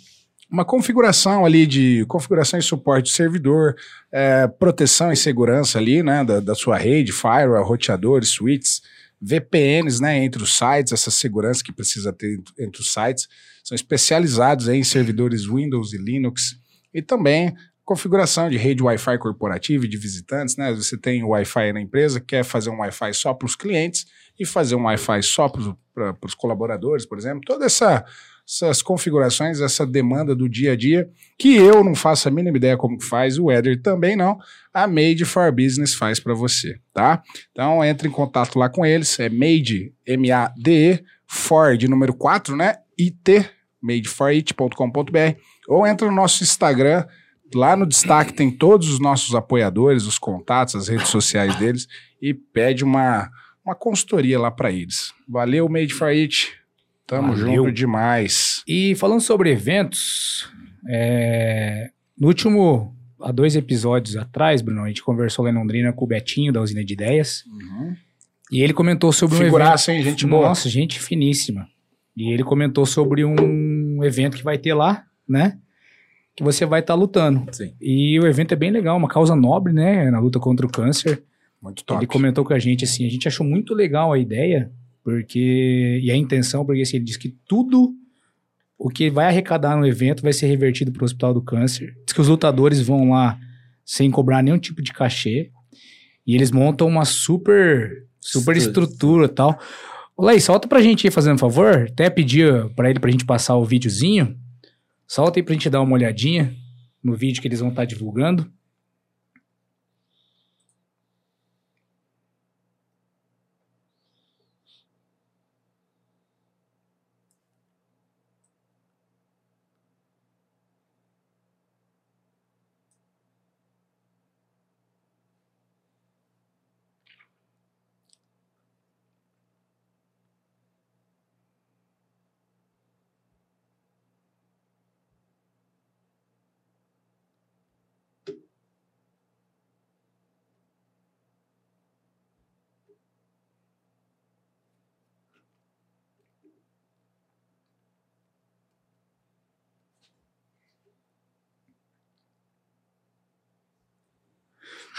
uma 0.50 0.64
configuração 0.64 1.44
ali 1.44 1.66
de 1.66 2.06
configuração 2.08 2.58
e 2.58 2.62
suporte 2.62 3.10
de 3.10 3.12
servidor, 3.12 3.76
é, 4.10 4.46
proteção 4.46 5.12
e 5.12 5.16
segurança 5.16 5.78
ali, 5.78 6.02
né, 6.02 6.24
da, 6.24 6.40
da 6.40 6.54
sua 6.54 6.78
rede, 6.78 7.12
firewall, 7.12 7.62
roteadores, 7.62 8.30
switches, 8.30 8.80
VPNs, 9.20 10.00
né, 10.00 10.24
entre 10.24 10.42
os 10.42 10.56
sites, 10.56 10.92
essa 10.92 11.10
segurança 11.10 11.62
que 11.62 11.70
precisa 11.70 12.12
ter 12.14 12.40
entre- 12.58 12.80
os 12.80 12.92
sites, 12.92 13.28
são 13.62 13.74
especializados 13.74 14.68
em 14.68 14.82
servidores 14.82 15.44
Windows 15.44 15.92
e 15.92 15.98
Linux 15.98 16.57
e 16.92 17.02
também 17.02 17.54
configuração 17.84 18.50
de 18.50 18.58
rede 18.58 18.82
Wi-Fi 18.82 19.16
corporativa 19.18 19.86
e 19.86 19.88
de 19.88 19.96
visitantes, 19.96 20.56
né? 20.56 20.72
Você 20.74 20.96
tem 20.98 21.22
o 21.24 21.28
Wi-Fi 21.28 21.72
na 21.72 21.80
empresa, 21.80 22.20
quer 22.20 22.44
fazer 22.44 22.68
um 22.68 22.80
Wi-Fi 22.80 23.14
só 23.14 23.32
para 23.32 23.46
os 23.46 23.56
clientes 23.56 24.04
e 24.38 24.44
fazer 24.44 24.74
um 24.74 24.84
Wi-Fi 24.84 25.22
só 25.22 25.48
para 25.48 26.14
os 26.22 26.34
colaboradores, 26.34 27.06
por 27.06 27.16
exemplo. 27.16 27.40
Toda 27.46 27.64
essa 27.64 28.04
essas 28.48 28.80
configurações, 28.80 29.60
essa 29.60 29.86
demanda 29.86 30.34
do 30.34 30.48
dia 30.48 30.72
a 30.72 30.76
dia, 30.76 31.10
que 31.38 31.54
eu 31.54 31.84
não 31.84 31.94
faço 31.94 32.28
a 32.28 32.30
mínima 32.30 32.56
ideia 32.56 32.78
como 32.78 32.96
que 32.96 33.04
faz, 33.04 33.38
o 33.38 33.52
Eder 33.52 33.82
também 33.82 34.16
não, 34.16 34.38
a 34.72 34.86
Made 34.86 35.22
for 35.26 35.52
Business 35.52 35.94
faz 35.94 36.18
para 36.18 36.32
você, 36.32 36.78
tá? 36.94 37.22
Então 37.52 37.84
entre 37.84 38.08
em 38.08 38.10
contato 38.10 38.58
lá 38.58 38.70
com 38.70 38.86
eles, 38.86 39.20
é 39.20 39.28
Made, 39.28 39.92
M-A-D-E, 40.06 41.04
for 41.26 41.76
de 41.76 41.88
número 41.88 42.14
4, 42.14 42.56
né? 42.56 42.76
IT, 42.98 43.50
madeforit.com.br, 43.82 45.36
ou 45.68 45.86
entra 45.86 46.08
no 46.08 46.14
nosso 46.14 46.42
Instagram, 46.42 47.04
lá 47.54 47.76
no 47.76 47.86
destaque 47.86 48.32
tem 48.32 48.50
todos 48.50 48.88
os 48.88 48.98
nossos 48.98 49.34
apoiadores, 49.34 50.04
os 50.04 50.18
contatos, 50.18 50.74
as 50.74 50.88
redes 50.88 51.08
sociais 51.08 51.54
deles, 51.56 51.86
e 52.20 52.32
pede 52.32 52.82
uma, 52.82 53.30
uma 53.64 53.74
consultoria 53.74 54.38
lá 54.40 54.50
para 54.50 54.72
eles. 54.72 55.12
Valeu, 55.28 55.68
Made 55.68 55.92
for 55.92 56.08
It. 56.08 56.54
Tamo 57.06 57.34
Valeu. 57.34 57.64
junto 57.64 57.72
demais. 57.72 58.62
E 58.66 58.94
falando 58.94 59.20
sobre 59.20 59.50
eventos, 59.50 60.50
é, 60.88 61.90
no 62.18 62.28
último, 62.28 62.96
há 63.20 63.30
dois 63.30 63.54
episódios 63.54 64.16
atrás, 64.16 64.62
Bruno, 64.62 64.84
a 64.84 64.88
gente 64.88 65.02
conversou 65.02 65.44
lá 65.44 65.50
em 65.50 65.54
Londrina 65.54 65.92
com 65.92 66.04
o 66.04 66.08
Betinho, 66.08 66.52
da 66.52 66.60
Usina 66.60 66.84
de 66.84 66.94
Ideias, 66.94 67.44
e 68.50 68.62
ele 68.62 68.72
comentou 68.72 69.12
sobre 69.12 69.36
um 69.36 69.40
evento... 69.40 69.52
Figuraça, 69.52 69.92
hein, 69.92 70.02
gente 70.02 70.26
boa. 70.26 70.48
Nossa, 70.48 70.68
gente 70.68 70.98
finíssima. 70.98 71.68
E 72.16 72.32
ele 72.32 72.42
comentou 72.42 72.84
sobre 72.84 73.24
um 73.24 74.02
evento 74.02 74.36
que 74.36 74.42
vai 74.42 74.58
ter 74.58 74.74
lá, 74.74 75.04
né? 75.28 75.58
Que 76.34 76.42
você 76.42 76.64
vai 76.64 76.80
estar 76.80 76.94
lutando. 76.94 77.46
Sim. 77.52 77.74
E 77.80 78.18
o 78.20 78.26
evento 78.26 78.52
é 78.52 78.56
bem 78.56 78.70
legal, 78.70 78.96
uma 78.96 79.08
causa 79.08 79.34
nobre, 79.34 79.72
né? 79.72 80.10
Na 80.10 80.20
luta 80.20 80.38
contra 80.38 80.66
o 80.66 80.70
câncer. 80.70 81.22
Muito 81.60 81.84
top. 81.84 82.00
Ele 82.00 82.06
comentou 82.06 82.44
com 82.44 82.54
a 82.54 82.58
gente 82.58 82.84
assim, 82.84 83.06
a 83.06 83.10
gente 83.10 83.26
achou 83.26 83.44
muito 83.44 83.74
legal 83.74 84.12
a 84.12 84.18
ideia, 84.18 84.70
porque 85.02 86.00
e 86.02 86.10
a 86.10 86.16
intenção, 86.16 86.64
porque 86.64 86.82
assim, 86.82 86.96
ele 86.96 87.04
disse 87.04 87.18
que 87.18 87.36
tudo 87.46 87.92
o 88.78 88.88
que 88.88 89.10
vai 89.10 89.26
arrecadar 89.26 89.76
no 89.76 89.86
evento 89.86 90.22
vai 90.22 90.32
ser 90.32 90.46
revertido 90.46 90.92
para 90.92 91.02
o 91.02 91.04
Hospital 91.04 91.34
do 91.34 91.42
Câncer. 91.42 91.96
Diz 92.06 92.12
que 92.12 92.20
os 92.20 92.28
lutadores 92.28 92.80
vão 92.80 93.10
lá 93.10 93.36
sem 93.84 94.08
cobrar 94.10 94.42
nenhum 94.42 94.58
tipo 94.58 94.80
de 94.80 94.92
cachê 94.92 95.50
e 96.24 96.34
eles 96.34 96.52
montam 96.52 96.86
uma 96.86 97.04
super 97.04 98.06
super 98.20 98.56
Estrutura. 98.56 99.24
e 99.24 99.28
tal. 99.28 99.58
Ô, 100.16 100.24
Laís, 100.24 100.44
solta 100.44 100.68
pra 100.68 100.82
gente 100.82 101.06
aí, 101.06 101.10
fazendo 101.10 101.34
um 101.34 101.38
favor. 101.38 101.86
Até 101.90 102.10
pedir 102.10 102.68
pra 102.74 102.90
ele 102.90 103.00
pra 103.00 103.10
gente 103.10 103.24
passar 103.24 103.56
o 103.56 103.64
videozinho. 103.64 104.36
Solta 105.08 105.38
aí 105.38 105.42
pra 105.42 105.54
gente 105.54 105.70
dar 105.70 105.80
uma 105.80 105.94
olhadinha 105.94 106.54
no 107.02 107.16
vídeo 107.16 107.40
que 107.40 107.48
eles 107.48 107.60
vão 107.60 107.70
estar 107.70 107.86
divulgando. 107.86 108.52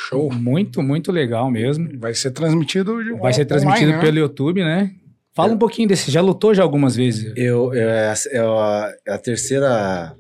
Show. 0.10 0.32
Muito, 0.34 0.82
muito 0.82 1.12
legal 1.12 1.50
mesmo. 1.52 1.88
Vai 2.00 2.14
ser 2.14 2.32
transmitido 2.32 3.04
de 3.04 3.12
Vai 3.20 3.34
ser 3.34 3.46
transmitido 3.46 3.86
online, 3.92 3.98
né? 3.98 4.02
pelo 4.06 4.18
YouTube, 4.20 4.64
né? 4.64 4.92
Fala 5.36 5.54
um 5.54 5.58
pouquinho 5.58 5.88
desse. 5.88 6.10
Já 6.12 6.22
lutou 6.22 6.54
já 6.54 6.64
algumas 6.64 6.96
vezes? 6.96 7.32
Eu, 7.36 7.74
eu- 7.74 7.90
é, 7.90 8.10
a, 8.10 8.14
é 8.32 8.40
a- 8.40 8.94
é 9.08 9.12
a 9.14 9.18
terceira. 9.18 10.16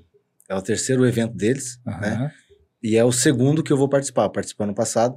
É 0.48 0.56
o 0.56 0.62
terceiro 0.62 1.06
evento 1.06 1.36
deles, 1.36 1.80
né? 1.86 1.94
Aham. 2.14 2.32
E 2.82 2.96
é 2.96 3.04
o 3.04 3.12
segundo 3.12 3.62
que 3.64 3.72
eu 3.74 3.78
vou 3.78 3.90
participar. 3.90 4.30
Participei 4.30 4.64
ano 4.66 4.74
passado 4.76 5.16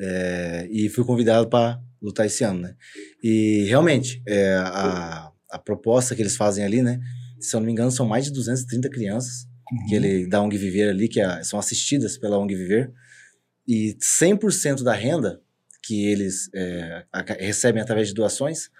é, 0.00 0.68
e 0.70 0.88
fui 0.88 1.04
convidado 1.04 1.48
para 1.48 1.80
lutar 2.00 2.26
esse 2.26 2.44
ano, 2.44 2.60
né? 2.60 2.74
E 3.22 3.64
realmente, 3.68 4.22
é, 4.26 4.54
a, 4.56 5.30
a 5.50 5.58
proposta 5.58 6.14
que 6.14 6.22
eles 6.22 6.36
fazem 6.36 6.64
ali, 6.64 6.82
né? 6.82 6.98
se 7.40 7.56
eu 7.56 7.60
não 7.60 7.66
me 7.66 7.72
engano, 7.72 7.90
são 7.90 8.06
mais 8.06 8.24
de 8.26 8.32
230 8.32 8.88
crianças 8.90 9.46
Uhum. 9.72 9.86
que 9.88 9.94
ele 9.94 10.26
da 10.28 10.40
ONG 10.42 10.56
Viver 10.58 10.90
ali, 10.90 11.08
que 11.08 11.18
é- 11.20 11.42
são 11.42 11.58
assistidas 11.58 12.18
pela 12.18 12.36
ONG 12.38 12.54
Viver, 12.54 12.92
e 13.66 13.96
100% 14.00 14.82
da 14.82 14.92
renda 14.92 15.40
que 15.84 16.06
eles 16.06 16.48
é, 16.54 17.04
recebem 17.40 17.82
através 17.82 18.08
de 18.08 18.14
doações, 18.14 18.70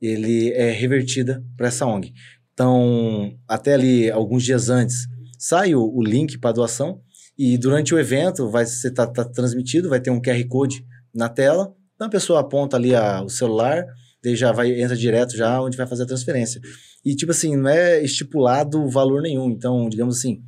ele 0.00 0.50
é 0.52 0.70
revertida 0.70 1.44
para 1.56 1.68
essa 1.68 1.86
ONG. 1.86 2.12
Então, 2.52 3.32
até 3.46 3.74
ali, 3.74 4.10
alguns 4.10 4.42
dias 4.42 4.68
antes, 4.68 5.06
sai 5.38 5.74
o, 5.74 5.82
o 5.82 6.02
link 6.02 6.38
para 6.38 6.52
doação, 6.52 7.00
e 7.38 7.56
durante 7.56 7.94
o 7.94 7.98
evento 7.98 8.50
vai 8.50 8.66
ser 8.66 8.90
tá, 8.90 9.06
tá 9.06 9.24
transmitido, 9.24 9.88
vai 9.88 10.00
ter 10.00 10.10
um 10.10 10.20
QR 10.20 10.46
Code 10.46 10.84
na 11.14 11.28
tela, 11.28 11.74
então 11.94 12.06
a 12.06 12.10
pessoa 12.10 12.40
aponta 12.40 12.76
ali 12.76 12.94
a- 12.94 13.22
o 13.22 13.30
celular, 13.30 13.84
daí 14.22 14.36
já 14.36 14.52
vai, 14.52 14.78
entra 14.80 14.96
direto 14.96 15.36
já 15.36 15.60
onde 15.60 15.76
vai 15.76 15.86
fazer 15.86 16.02
a 16.02 16.06
transferência. 16.06 16.60
E, 17.04 17.14
tipo 17.16 17.32
assim, 17.32 17.56
não 17.56 17.70
é 17.70 18.02
estipulado 18.02 18.86
valor 18.88 19.22
nenhum. 19.22 19.50
Então, 19.50 19.88
digamos 19.88 20.18
assim, 20.18 20.42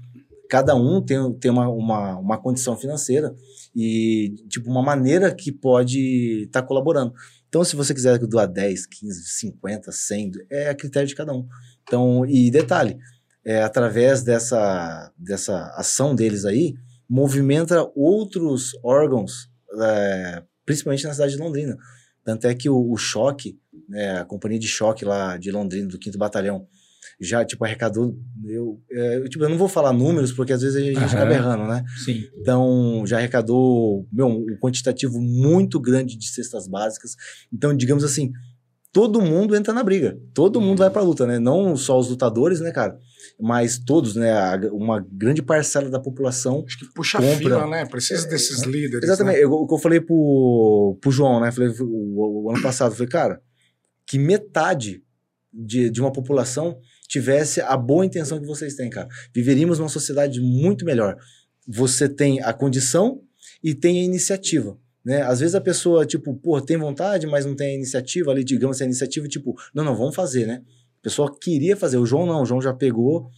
cada 0.52 0.74
um 0.74 1.00
tem, 1.00 1.32
tem 1.38 1.50
uma, 1.50 1.66
uma, 1.70 2.18
uma 2.18 2.38
condição 2.38 2.76
financeira 2.76 3.34
e, 3.74 4.34
tipo, 4.50 4.70
uma 4.70 4.82
maneira 4.82 5.34
que 5.34 5.50
pode 5.50 6.42
estar 6.44 6.60
colaborando. 6.60 7.14
Então, 7.48 7.64
se 7.64 7.74
você 7.74 7.94
quiser 7.94 8.18
doar 8.18 8.46
10, 8.46 8.84
15, 8.84 9.24
50, 9.38 9.90
100, 9.90 10.30
é 10.50 10.68
a 10.68 10.74
critério 10.74 11.08
de 11.08 11.14
cada 11.14 11.32
um. 11.32 11.48
Então, 11.84 12.26
e 12.26 12.50
detalhe, 12.50 12.98
é, 13.42 13.62
através 13.62 14.22
dessa, 14.22 15.10
dessa 15.16 15.72
ação 15.74 16.14
deles 16.14 16.44
aí, 16.44 16.74
movimenta 17.08 17.90
outros 17.96 18.72
órgãos, 18.84 19.48
é, 19.80 20.42
principalmente 20.66 21.04
na 21.04 21.14
cidade 21.14 21.32
de 21.32 21.38
Londrina. 21.38 21.78
Tanto 22.22 22.46
é 22.46 22.54
que 22.54 22.68
o, 22.68 22.92
o 22.92 22.96
Choque, 22.98 23.58
né, 23.88 24.18
a 24.18 24.24
companhia 24.26 24.58
de 24.58 24.68
choque 24.68 25.02
lá 25.02 25.38
de 25.38 25.50
Londrina, 25.50 25.88
do 25.88 25.98
5 26.02 26.18
Batalhão, 26.18 26.68
já, 27.22 27.44
tipo, 27.44 27.64
arrecadou. 27.64 28.16
Eu, 28.44 28.80
é, 28.90 29.16
eu, 29.18 29.28
tipo, 29.28 29.44
eu 29.44 29.48
não 29.48 29.56
vou 29.58 29.68
falar 29.68 29.92
números, 29.92 30.32
porque 30.32 30.52
às 30.52 30.60
vezes 30.62 30.76
a 30.76 30.80
gente 30.84 30.96
Aham. 30.98 31.06
acaba 31.06 31.32
errando, 31.32 31.64
né? 31.68 31.84
Sim. 32.04 32.22
Então, 32.38 33.04
já 33.06 33.18
arrecadou 33.18 34.06
meu, 34.12 34.26
um 34.28 34.56
quantitativo 34.60 35.20
muito 35.20 35.80
grande 35.80 36.16
de 36.18 36.28
cestas 36.28 36.66
básicas. 36.66 37.14
Então, 37.52 37.74
digamos 37.76 38.02
assim, 38.04 38.32
todo 38.92 39.20
mundo 39.22 39.54
entra 39.56 39.72
na 39.72 39.82
briga. 39.82 40.18
Todo 40.34 40.60
mundo 40.60 40.78
vai 40.80 40.90
pra 40.90 41.00
luta, 41.02 41.26
né? 41.26 41.38
Não 41.38 41.76
só 41.76 41.98
os 41.98 42.10
lutadores, 42.10 42.60
né, 42.60 42.72
cara? 42.72 42.98
Mas 43.40 43.78
todos, 43.78 44.14
né? 44.16 44.32
A- 44.32 44.60
Uma 44.72 45.00
grande 45.10 45.40
parcela 45.42 45.88
da 45.88 45.98
população. 46.00 46.64
Acho 46.66 46.78
que 46.78 46.92
puxa 46.92 47.18
Compra. 47.18 47.36
fila, 47.36 47.66
né? 47.68 47.86
Precisa 47.86 48.26
desses 48.28 48.62
líderes. 48.64 49.04
Exatamente. 49.04 49.36
Né? 49.36 49.44
Eu- 49.44 49.52
O 49.52 49.66
que 49.66 49.74
eu 49.74 49.78
falei 49.78 50.00
pro, 50.00 50.98
pro 51.00 51.10
João, 51.10 51.40
né? 51.40 51.50
Falei, 51.52 51.70
o, 51.80 52.44
o 52.46 52.50
ano 52.50 52.60
passado, 52.62 52.92
falei, 52.94 53.08
cara, 53.08 53.40
que 54.06 54.18
metade 54.18 55.02
de, 55.52 55.88
de 55.90 56.00
uma 56.00 56.12
população 56.12 56.76
tivesse 57.12 57.60
a 57.60 57.76
boa 57.76 58.06
intenção 58.06 58.40
que 58.40 58.46
vocês 58.46 58.74
têm, 58.74 58.88
cara. 58.88 59.06
Viveríamos 59.34 59.78
numa 59.78 59.88
sociedade 59.90 60.40
muito 60.40 60.82
melhor. 60.82 61.14
Você 61.68 62.08
tem 62.08 62.40
a 62.40 62.54
condição 62.54 63.20
e 63.62 63.74
tem 63.74 64.00
a 64.00 64.04
iniciativa. 64.04 64.78
Né? 65.04 65.20
Às 65.20 65.40
vezes 65.40 65.54
a 65.54 65.60
pessoa, 65.60 66.06
tipo, 66.06 66.34
pô, 66.34 66.58
tem 66.58 66.78
vontade, 66.78 67.26
mas 67.26 67.44
não 67.44 67.54
tem 67.54 67.72
a 67.72 67.74
iniciativa 67.74 68.30
ali, 68.30 68.42
digamos, 68.42 68.80
a 68.80 68.86
iniciativa, 68.86 69.28
tipo, 69.28 69.54
não, 69.74 69.84
não, 69.84 69.94
vamos 69.94 70.14
fazer, 70.14 70.46
né? 70.46 70.62
A 71.00 71.02
pessoa 71.02 71.36
queria 71.38 71.76
fazer. 71.76 71.98
O 71.98 72.06
João 72.06 72.24
não, 72.24 72.42
o 72.42 72.46
João 72.46 72.62
já 72.62 72.72
pegou 72.72 73.28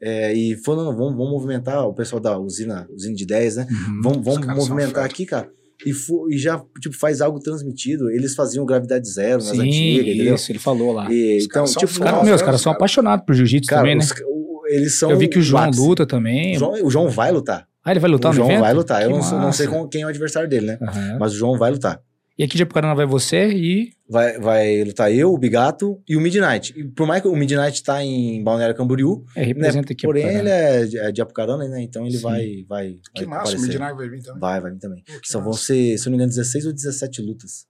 é, 0.00 0.32
e 0.32 0.54
falou, 0.58 0.84
não, 0.84 0.92
não, 0.92 0.98
vamos, 0.98 1.16
vamos 1.16 1.32
movimentar 1.32 1.88
o 1.88 1.94
pessoal 1.94 2.20
da 2.20 2.38
usina, 2.38 2.86
usina 2.92 3.16
de 3.16 3.26
10, 3.26 3.56
né? 3.56 3.66
Uhum. 3.68 4.00
Vamos, 4.02 4.18
Os 4.18 4.24
vamos 4.46 4.68
movimentar 4.68 5.04
aqui, 5.04 5.26
cara. 5.26 5.50
E, 5.84 5.92
e 6.34 6.38
já, 6.38 6.62
tipo, 6.80 6.94
faz 6.96 7.20
algo 7.20 7.38
transmitido. 7.40 8.10
Eles 8.10 8.34
faziam 8.34 8.64
gravidade 8.64 9.08
zero 9.08 9.38
nas 9.38 9.48
Sim, 9.56 9.60
antigas, 9.62 10.14
entendeu? 10.14 10.34
isso, 10.34 10.52
ele 10.52 10.58
falou 10.58 10.92
lá. 10.92 11.10
E, 11.12 11.38
Os 11.38 11.44
então, 11.44 11.64
tipo, 11.64 11.84
Os 11.86 11.98
caras, 11.98 12.12
Nossa, 12.14 12.24
meu, 12.24 12.34
os 12.36 12.42
caras 12.42 12.60
são 12.60 12.72
cara. 12.72 12.78
apaixonados 12.78 13.26
por 13.26 13.34
jiu-jitsu 13.34 13.68
cara, 13.70 13.82
também, 13.82 13.96
né? 13.96 14.04
os 14.04 14.10
o- 14.26 14.62
eles 14.68 14.98
são. 14.98 15.10
Eu 15.10 15.18
vi 15.18 15.28
que 15.28 15.38
o 15.38 15.42
João 15.42 15.70
luta 15.70 16.06
também. 16.06 16.56
O 16.56 16.58
João, 16.58 16.86
o 16.86 16.90
João 16.90 17.08
vai 17.10 17.30
lutar. 17.32 17.66
Ah, 17.84 17.90
ele 17.90 18.00
vai 18.00 18.10
lutar 18.10 18.30
o 18.30 18.32
no 18.32 18.36
João 18.36 18.48
evento? 18.50 18.60
vai 18.62 18.72
lutar. 18.72 19.02
Eu 19.02 19.08
Que 19.08 19.14
não, 19.14 19.22
sou- 19.22 19.38
não 19.38 19.52
sei 19.52 19.68
quem 19.90 20.02
é 20.02 20.06
o 20.06 20.08
adversário 20.08 20.48
dele, 20.48 20.66
né? 20.66 20.78
Aham. 20.80 21.16
Mas 21.20 21.32
o 21.34 21.36
João 21.36 21.58
vai 21.58 21.70
lutar. 21.70 22.00
E 22.36 22.42
aqui 22.42 22.56
de 22.56 22.64
Apucarana 22.64 22.94
vai 22.96 23.06
você 23.06 23.48
e... 23.48 23.90
Vai, 24.10 24.38
vai 24.40 24.82
lutar 24.82 25.12
eu, 25.12 25.32
o 25.32 25.38
Bigato 25.38 26.02
e 26.08 26.16
o 26.16 26.20
Midnight. 26.20 26.74
E 26.76 26.84
por 26.84 27.06
mais 27.06 27.22
que 27.22 27.28
o 27.28 27.36
Midnight 27.36 27.80
tá 27.82 28.02
em 28.04 28.42
Balneário 28.42 28.74
Camboriú, 28.74 29.24
É, 29.36 29.40
né? 29.40 29.46
representa 29.46 29.92
aqui 29.92 30.04
Porém, 30.04 30.26
ele 30.26 30.48
é 30.48 30.84
de, 30.84 30.98
é 30.98 31.12
de 31.12 31.22
Apucarana, 31.22 31.68
né? 31.68 31.80
Então 31.82 32.04
ele 32.04 32.16
Sim. 32.16 32.22
vai, 32.22 32.64
vai. 32.68 32.96
Que 33.14 33.24
vai 33.24 33.38
massa, 33.38 33.52
o 33.52 33.54
aparecer. 33.54 33.68
Midnight 33.68 33.96
vai 33.96 34.08
vir 34.08 34.22
também. 34.22 34.40
Vai, 34.40 34.60
vai 34.60 34.72
vir 34.72 34.78
também. 34.80 35.04
Pô, 35.06 35.12
Só 35.22 35.38
vão 35.38 35.50
massa. 35.50 35.64
ser, 35.64 35.96
se 35.98 36.08
eu 36.08 36.10
não 36.10 36.18
me 36.18 36.24
engano, 36.24 36.30
16 36.30 36.66
ou 36.66 36.72
17 36.72 37.22
lutas. 37.22 37.66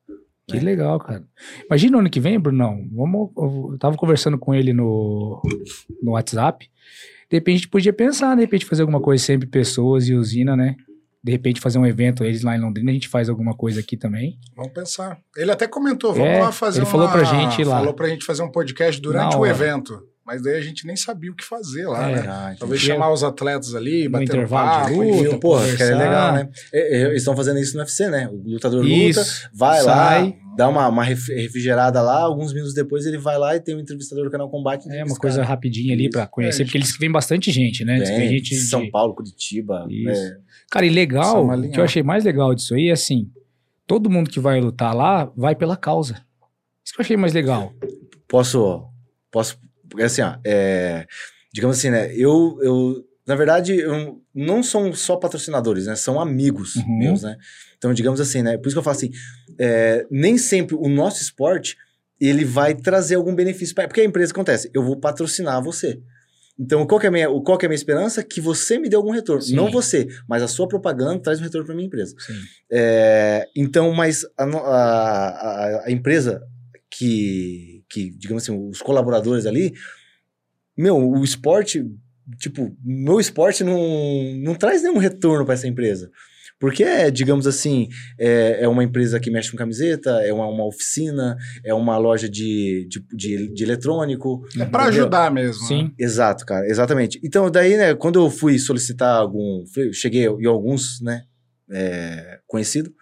Que 0.49 0.59
legal, 0.59 0.99
cara. 0.99 1.25
Imagina 1.67 1.97
o 1.97 2.01
ano 2.01 2.11
que 2.11 2.21
vem, 2.21 2.41
Brunão. 2.41 2.87
Vamos, 2.93 3.31
eu 3.37 3.77
tava 3.79 3.97
conversando 3.97 4.39
com 4.39 4.55
ele 4.55 4.73
no, 4.73 5.41
no 6.03 6.13
WhatsApp. 6.13 6.69
De 7.31 7.37
repente 7.37 7.55
a 7.55 7.59
gente 7.59 7.69
podia 7.69 7.93
pensar, 7.93 8.35
de 8.35 8.43
repente, 8.43 8.67
fazer 8.67 8.83
alguma 8.83 9.01
coisa 9.01 9.23
sempre 9.25 9.47
pessoas 9.49 10.09
e 10.09 10.15
usina, 10.15 10.55
né? 10.57 10.77
De 11.25 11.33
repente 11.33 11.59
fazer 11.61 11.79
um 11.79 11.87
evento, 11.87 12.23
eles 12.23 12.43
lá 12.43 12.55
em 12.55 12.61
Londrina, 12.61 12.91
a 12.91 12.95
gente 12.95 13.09
faz 13.09 13.31
alguma 13.31 13.55
coisa 13.55 13.81
aqui 13.81 13.97
também. 13.97 14.39
Vamos 14.55 14.73
pensar. 14.73 15.19
Ele 15.37 15.51
até 15.51 15.67
comentou, 15.67 16.13
vamos 16.13 16.29
É, 16.29 16.39
lá 16.41 16.53
fazer 16.53 16.81
ele 16.81 16.87
falou 16.87 17.07
uma- 17.07 17.13
pra 17.15 17.25
gente 17.25 17.63
ir 17.63 17.65
lá. 17.65 17.79
Falou 17.79 17.95
pra 17.95 18.09
gente 18.09 18.27
fazer 18.27 18.43
um 18.43 18.51
podcast 18.51 19.01
durante 19.01 19.35
o 19.35 19.47
evento. 19.47 20.03
Mas 20.27 20.43
daí 20.43 20.57
a 20.57 20.61
gente 20.63 20.87
nem 20.87 20.97
sabia 20.97 21.31
o 21.31 21.35
que 21.35 21.45
fazer 21.45 21.87
lá, 21.87 22.09
É. 22.11 22.15
né? 22.15 22.25
Ah. 22.27 22.55
Talvez 22.59 22.81
chamar 22.81 23.13
os 23.13 23.23
atletas 23.23 23.75
ali, 23.75 24.05
No 24.05 24.11
bater 24.13 24.23
um 24.23 24.25
intervalo 24.25 24.71
de 24.87 24.93
papo. 24.95 25.03
luta, 25.03 25.29
enfim. 25.29 25.39
Pô, 25.39 25.59
que 25.61 25.83
é 25.83 25.95
legal, 25.95 26.33
né? 26.35 26.49
É, 26.73 26.97
é, 26.97 27.03
Eles 27.09 27.19
estão 27.19 27.37
fazendo 27.37 27.59
isso 27.59 27.75
no 27.75 27.81
UFC, 27.81 28.09
né? 28.09 28.29
O 28.33 28.37
lutador 28.53 28.83
luta, 28.83 28.95
Isso. 28.95 29.49
vai 29.53 29.83
sai. 29.83 30.23
lá, 30.31 30.33
dá 30.57 30.69
uma, 30.71 30.89
uma 30.89 31.05
ref- 31.05 31.29
refrigerada 31.29 32.01
lá, 32.01 32.21
alguns 32.23 32.55
minutos 32.55 32.73
depois 32.75 33.05
ele 33.05 33.19
vai 33.19 33.37
lá 33.37 33.55
e 33.55 33.61
tem 33.61 33.75
um 33.77 33.81
entrevistador 33.81 34.25
do 34.25 34.31
canal 34.31 34.49
Combate. 34.51 34.89
É 34.91 35.05
uma 35.05 35.15
coisa 35.17 35.43
rapidinha 35.45 35.93
ali 35.95 36.09
pra 36.09 36.27
conhecer, 36.27 36.63
É, 36.63 36.65
porque 36.65 36.79
eles 36.79 36.97
vêm 36.99 37.13
bastante 37.13 37.51
gente, 37.53 37.85
né? 37.85 38.03
Gente 38.07 38.55
São 38.57 38.83
de- 38.83 38.91
Paulo, 38.91 39.15
Curitiba. 39.15 39.87
Isso. 39.91 40.05
né? 40.23 40.37
Cara, 40.75 40.87
e 40.87 40.89
é 40.89 40.93
legal, 40.93 41.45
uma 41.45 41.57
o 41.57 41.71
que 41.71 41.79
eu 41.79 41.85
achei 41.85 42.03
mais 42.03 42.25
legal 42.25 42.53
disso 42.53 42.75
aí 42.75 42.89
é 42.89 42.93
assim, 42.93 43.31
todo 43.87 44.11
mundo 44.11 44.29
que 44.29 44.41
vai 44.41 44.61
lutar 44.61 44.93
lá, 44.93 45.31
vai 45.37 45.55
pela 45.55 45.77
causa. 45.77 46.15
Isso 46.85 46.93
que 46.93 47.01
eu 47.01 47.05
achei 47.05 47.17
mais 47.17 47.33
legal. 47.33 47.73
Posso, 48.27 48.85
posso, 49.31 49.57
porque 49.89 50.03
assim, 50.03 50.23
ó, 50.23 50.37
é, 50.45 51.07
digamos 51.53 51.79
assim, 51.79 51.91
né? 51.91 52.13
Eu, 52.17 52.59
eu, 52.61 53.05
na 53.25 53.37
verdade, 53.37 53.73
eu 53.79 54.21
não 54.35 54.65
são 54.65 54.93
só 54.93 55.15
patrocinadores, 55.17 55.87
né? 55.87 55.95
São 55.95 56.21
amigos 56.21 56.75
Uhum. 56.75 56.99
meus, 56.99 57.23
né? 57.23 57.37
Então, 57.79 57.95
digamos 57.95 58.21
assim, 58.21 58.43
né? 58.43 58.59
Por 58.59 58.67
isso 58.67 58.75
que 58.75 58.79
eu 58.81 58.83
falo 58.83 58.97
assim, 58.97 59.13
é, 59.57 60.05
nem 60.11 60.37
sempre 60.37 60.75
o 60.75 60.89
nosso 60.89 61.23
esporte 61.23 61.77
ele 62.21 62.45
vai 62.45 62.75
trazer 62.75 63.15
algum 63.15 63.35
benefício 63.35 63.75
para 63.77 63.87
porque 63.87 64.01
a 64.01 64.05
empresa 64.05 64.33
acontece, 64.33 64.69
eu 64.75 64.83
vou 64.83 64.97
patrocinar 64.97 65.63
você. 65.63 66.01
Então, 66.59 66.87
qual 66.87 67.01
que 67.01 67.07
é 67.07 67.09
a 67.09 67.13
minha, 67.13 67.27
qual 67.43 67.59
que 67.59 67.65
é 67.65 67.67
a 67.67 67.69
minha 67.69 67.77
esperança? 67.77 68.23
Que 68.23 68.41
você 68.41 68.79
me 68.79 68.89
dê 68.89 68.95
algum 68.95 69.11
retorno. 69.11 69.43
Sim. 69.43 69.57
Não 69.57 69.71
você, 69.71 70.07
mas 70.29 70.43
a 70.43 70.47
sua 70.49 70.69
propaganda 70.69 71.19
traz 71.21 71.41
um 71.41 71.43
retorno 71.43 71.67
para 71.67 71.75
minha 71.75 71.87
empresa. 71.87 72.15
Sim. 72.19 72.35
É, 72.71 73.49
então, 73.57 73.93
mas 73.93 74.25
a- 74.39 74.45
a- 74.45 75.83
a 75.87 75.91
empresa 75.91 76.43
que, 76.91 77.83
que, 77.91 78.11
digamos 78.11 78.45
assim, 78.45 78.69
os 78.69 78.81
colaboradores 78.81 79.47
ali, 79.47 79.73
meu, 80.77 80.97
o 80.97 81.25
esporte, 81.25 81.85
tipo, 82.39 82.77
meu 82.85 83.19
esporte 83.19 83.65
não, 83.65 83.79
não 84.43 84.55
traz 84.55 84.83
nenhum 84.83 84.99
retorno 84.99 85.45
para 85.45 85.55
essa 85.55 85.67
empresa. 85.67 86.11
Porque 86.59 86.83
é, 86.83 87.11
digamos 87.11 87.47
assim, 87.47 87.89
é, 88.19 88.65
é 88.65 88.69
uma 88.69 88.85
empresa 88.85 89.21
que 89.21 89.31
mexe 89.31 89.51
com 89.51 89.57
camiseta, 89.57 90.11
é 90.25 90.33
uma, 90.33 90.47
uma 90.47 90.67
oficina, 90.67 91.37
é 91.65 91.75
uma 91.75 91.99
loja 91.99 92.29
de, 92.29 92.87
de, 92.89 93.05
de, 93.13 93.53
de 93.53 93.65
eletrônico. 93.65 94.43
É 94.59 94.65
pra 94.65 94.85
entendeu? 94.85 95.03
ajudar 95.03 95.31
mesmo. 95.31 95.63
Sim. 95.65 95.85
Né? 95.85 95.91
Exato, 95.99 96.47
cara, 96.47 96.67
exatamente. 96.67 97.21
Então, 97.23 97.51
daí, 97.51 97.77
né, 97.77 97.95
quando 97.95 98.19
eu 98.19 98.31
fui 98.31 98.59
solicitar 98.59 99.17
algum. 99.17 99.65
Cheguei 99.93 100.27
em 100.27 100.47
alguns, 100.47 101.01
né, 101.03 101.25
é, 101.71 102.39
conhecido. 102.47 102.93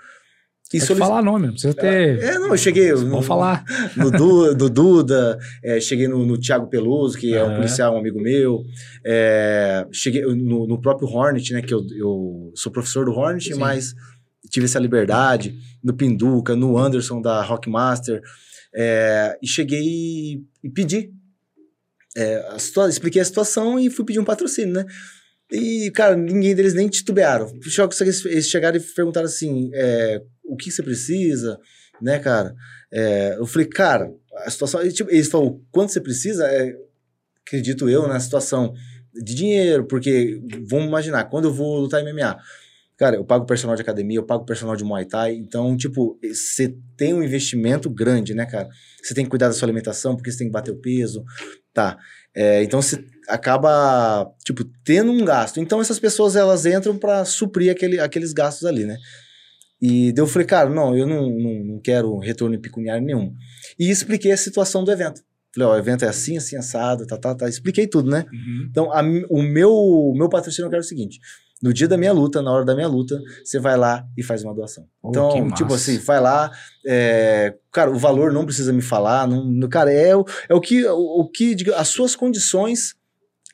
E 0.74 0.78
Pode 0.78 0.86
solici- 0.86 1.06
falar 1.06 1.22
nome, 1.22 1.46
não 1.46 1.52
precisa 1.52 1.74
ter... 1.74 2.18
É, 2.22 2.38
não, 2.38 2.48
eu 2.48 2.56
cheguei. 2.56 2.92
Vamos 2.92 3.10
no, 3.10 3.22
falar. 3.22 3.64
No, 3.96 4.10
Du- 4.10 4.54
do 4.54 4.70
Duda, 4.70 5.38
é, 5.62 5.78
cheguei 5.80 6.08
no, 6.08 6.24
no 6.24 6.38
Thiago 6.38 6.66
Peloso, 6.68 7.18
que 7.18 7.34
é 7.34 7.44
um 7.44 7.56
policial, 7.56 7.94
um 7.94 7.98
amigo 7.98 8.20
meu. 8.20 8.62
é, 9.04 9.86
cheguei 9.92 10.22
no, 10.22 10.66
no 10.66 10.80
próprio 10.80 11.08
Hornet, 11.08 11.52
né, 11.52 11.60
que 11.62 11.74
eu, 11.74 11.84
eu 11.96 12.52
sou 12.54 12.72
professor 12.72 13.04
do 13.04 13.12
Hornet, 13.12 13.52
Sim. 13.52 13.58
mas 13.58 13.94
tive 14.50 14.64
essa 14.66 14.78
liberdade. 14.78 15.54
No 15.82 15.92
Pinduca, 15.94 16.54
no 16.56 16.78
Anderson 16.78 17.20
da 17.20 17.42
Rockmaster. 17.42 18.20
É, 18.74 19.36
e 19.42 19.46
cheguei 19.46 19.82
e, 19.82 20.42
e 20.64 20.70
pedi. 20.70 21.10
É, 22.16 22.36
a 22.50 22.58
situa- 22.58 22.88
expliquei 22.88 23.20
a 23.20 23.24
situação 23.24 23.78
e 23.78 23.90
fui 23.90 24.04
pedir 24.04 24.20
um 24.20 24.24
patrocínio, 24.24 24.72
né? 24.74 24.84
E, 25.50 25.90
cara, 25.94 26.16
ninguém 26.16 26.54
deles 26.54 26.72
nem 26.74 26.88
titubearam. 26.88 27.46
Que 27.46 27.68
eles 28.30 28.48
chegaram 28.48 28.76
e 28.78 28.80
perguntaram 28.80 29.26
assim: 29.26 29.70
é, 29.74 30.22
o 30.45 30.57
que 30.57 30.70
você 30.70 30.82
precisa, 30.82 31.59
né, 32.01 32.18
cara? 32.18 32.55
É, 32.93 33.36
eu 33.38 33.47
falei, 33.47 33.68
cara, 33.68 34.12
a 34.45 34.51
situação. 34.51 34.86
tipo, 34.90 35.11
eles 35.11 35.28
falaram, 35.28 35.61
quanto 35.70 35.93
você 35.93 36.01
precisa? 36.01 36.47
É, 36.47 36.74
acredito 37.47 37.88
eu, 37.88 38.07
na 38.09 38.18
situação 38.20 38.72
de 39.14 39.34
dinheiro, 39.34 39.86
porque 39.86 40.40
vamos 40.66 40.86
imaginar, 40.86 41.24
quando 41.24 41.47
eu 41.47 41.53
vou 41.53 41.80
lutar 41.80 42.03
MMA, 42.03 42.38
cara, 42.97 43.16
eu 43.16 43.24
pago 43.24 43.45
personal 43.45 43.76
de 43.76 43.82
academia, 43.82 44.18
eu 44.18 44.24
pago 44.24 44.45
personal 44.45 44.74
de 44.74 44.84
Muay 44.84 45.05
Thai, 45.05 45.34
então, 45.34 45.76
tipo, 45.76 46.18
você 46.22 46.74
tem 46.97 47.12
um 47.12 47.22
investimento 47.22 47.90
grande, 47.90 48.32
né, 48.34 48.47
cara? 48.47 48.68
Você 49.03 49.12
tem 49.12 49.24
que 49.24 49.30
cuidar 49.30 49.49
da 49.49 49.53
sua 49.53 49.66
alimentação, 49.66 50.16
porque 50.16 50.30
você 50.30 50.38
tem 50.38 50.47
que 50.47 50.53
bater 50.53 50.70
o 50.70 50.80
peso, 50.80 51.22
tá? 51.74 51.99
É, 52.34 52.62
então 52.62 52.80
você 52.80 53.05
acaba, 53.28 54.30
tipo, 54.45 54.64
tendo 54.84 55.12
um 55.12 55.24
gasto. 55.24 55.61
Então 55.61 55.80
essas 55.80 55.99
pessoas 55.99 56.36
elas 56.36 56.64
entram 56.64 56.97
para 56.97 57.24
suprir 57.24 57.70
aquele, 57.70 58.01
aqueles 58.01 58.32
gastos 58.32 58.66
ali, 58.66 58.84
né? 58.84 58.97
E 59.83 60.14
eu 60.16 60.28
falei, 60.28 60.47
cara, 60.47 60.70
não, 60.70 60.97
eu 60.97 61.09
não, 61.09 61.28
não, 61.28 61.64
não 61.64 61.80
quero 61.80 62.16
retorno 62.18 62.57
pecuniário 62.61 63.05
nenhum. 63.05 63.35
E 63.76 63.91
expliquei 63.91 64.30
a 64.30 64.37
situação 64.37 64.85
do 64.85 64.93
evento. 64.93 65.20
Falei, 65.53 65.68
ó, 65.68 65.74
o 65.74 65.78
evento 65.78 66.05
é 66.05 66.09
assim, 66.09 66.37
assim, 66.37 66.57
assado, 66.57 67.05
tá, 67.05 67.18
tá, 67.18 67.35
tá. 67.35 67.49
Expliquei 67.49 67.89
tudo, 67.89 68.09
né? 68.09 68.24
Uhum. 68.33 68.66
Então, 68.70 68.93
a 68.93 69.03
o 69.28 69.43
meu, 69.43 69.72
o 69.72 70.14
meu 70.16 70.28
patrocínio 70.28 70.66
eu 70.66 70.70
quero 70.70 70.83
o 70.83 70.87
seguinte: 70.87 71.18
no 71.61 71.72
dia 71.74 71.89
da 71.89 71.99
minha 71.99 72.12
luta, 72.12 72.41
na 72.41 72.53
hora 72.53 72.64
da 72.64 72.76
minha 72.76 72.87
luta, 72.87 73.20
você 73.45 73.59
vai 73.59 73.76
lá 73.76 74.07
e 74.16 74.22
faz 74.22 74.45
uma 74.45 74.55
doação. 74.55 74.87
Oh, 75.03 75.11
então, 75.11 75.51
tipo 75.51 75.74
assim, 75.74 75.99
vai 75.99 76.20
lá. 76.20 76.51
é, 76.87 77.55
cara, 77.72 77.91
o 77.91 77.99
valor 77.99 78.33
não 78.33 78.47
precisa 78.47 78.72
me 78.72 78.83
falar. 78.83 79.26
Não, 79.26 79.68
cara, 79.68 79.93
é, 79.93 80.14
o, 80.14 80.24
é 80.49 80.55
o 80.55 80.61
que, 80.61 80.87
o, 80.87 81.22
o 81.22 81.28
que 81.28 81.55
diga, 81.57 81.76
as 81.76 81.89
suas 81.89 82.14
condições 82.14 82.95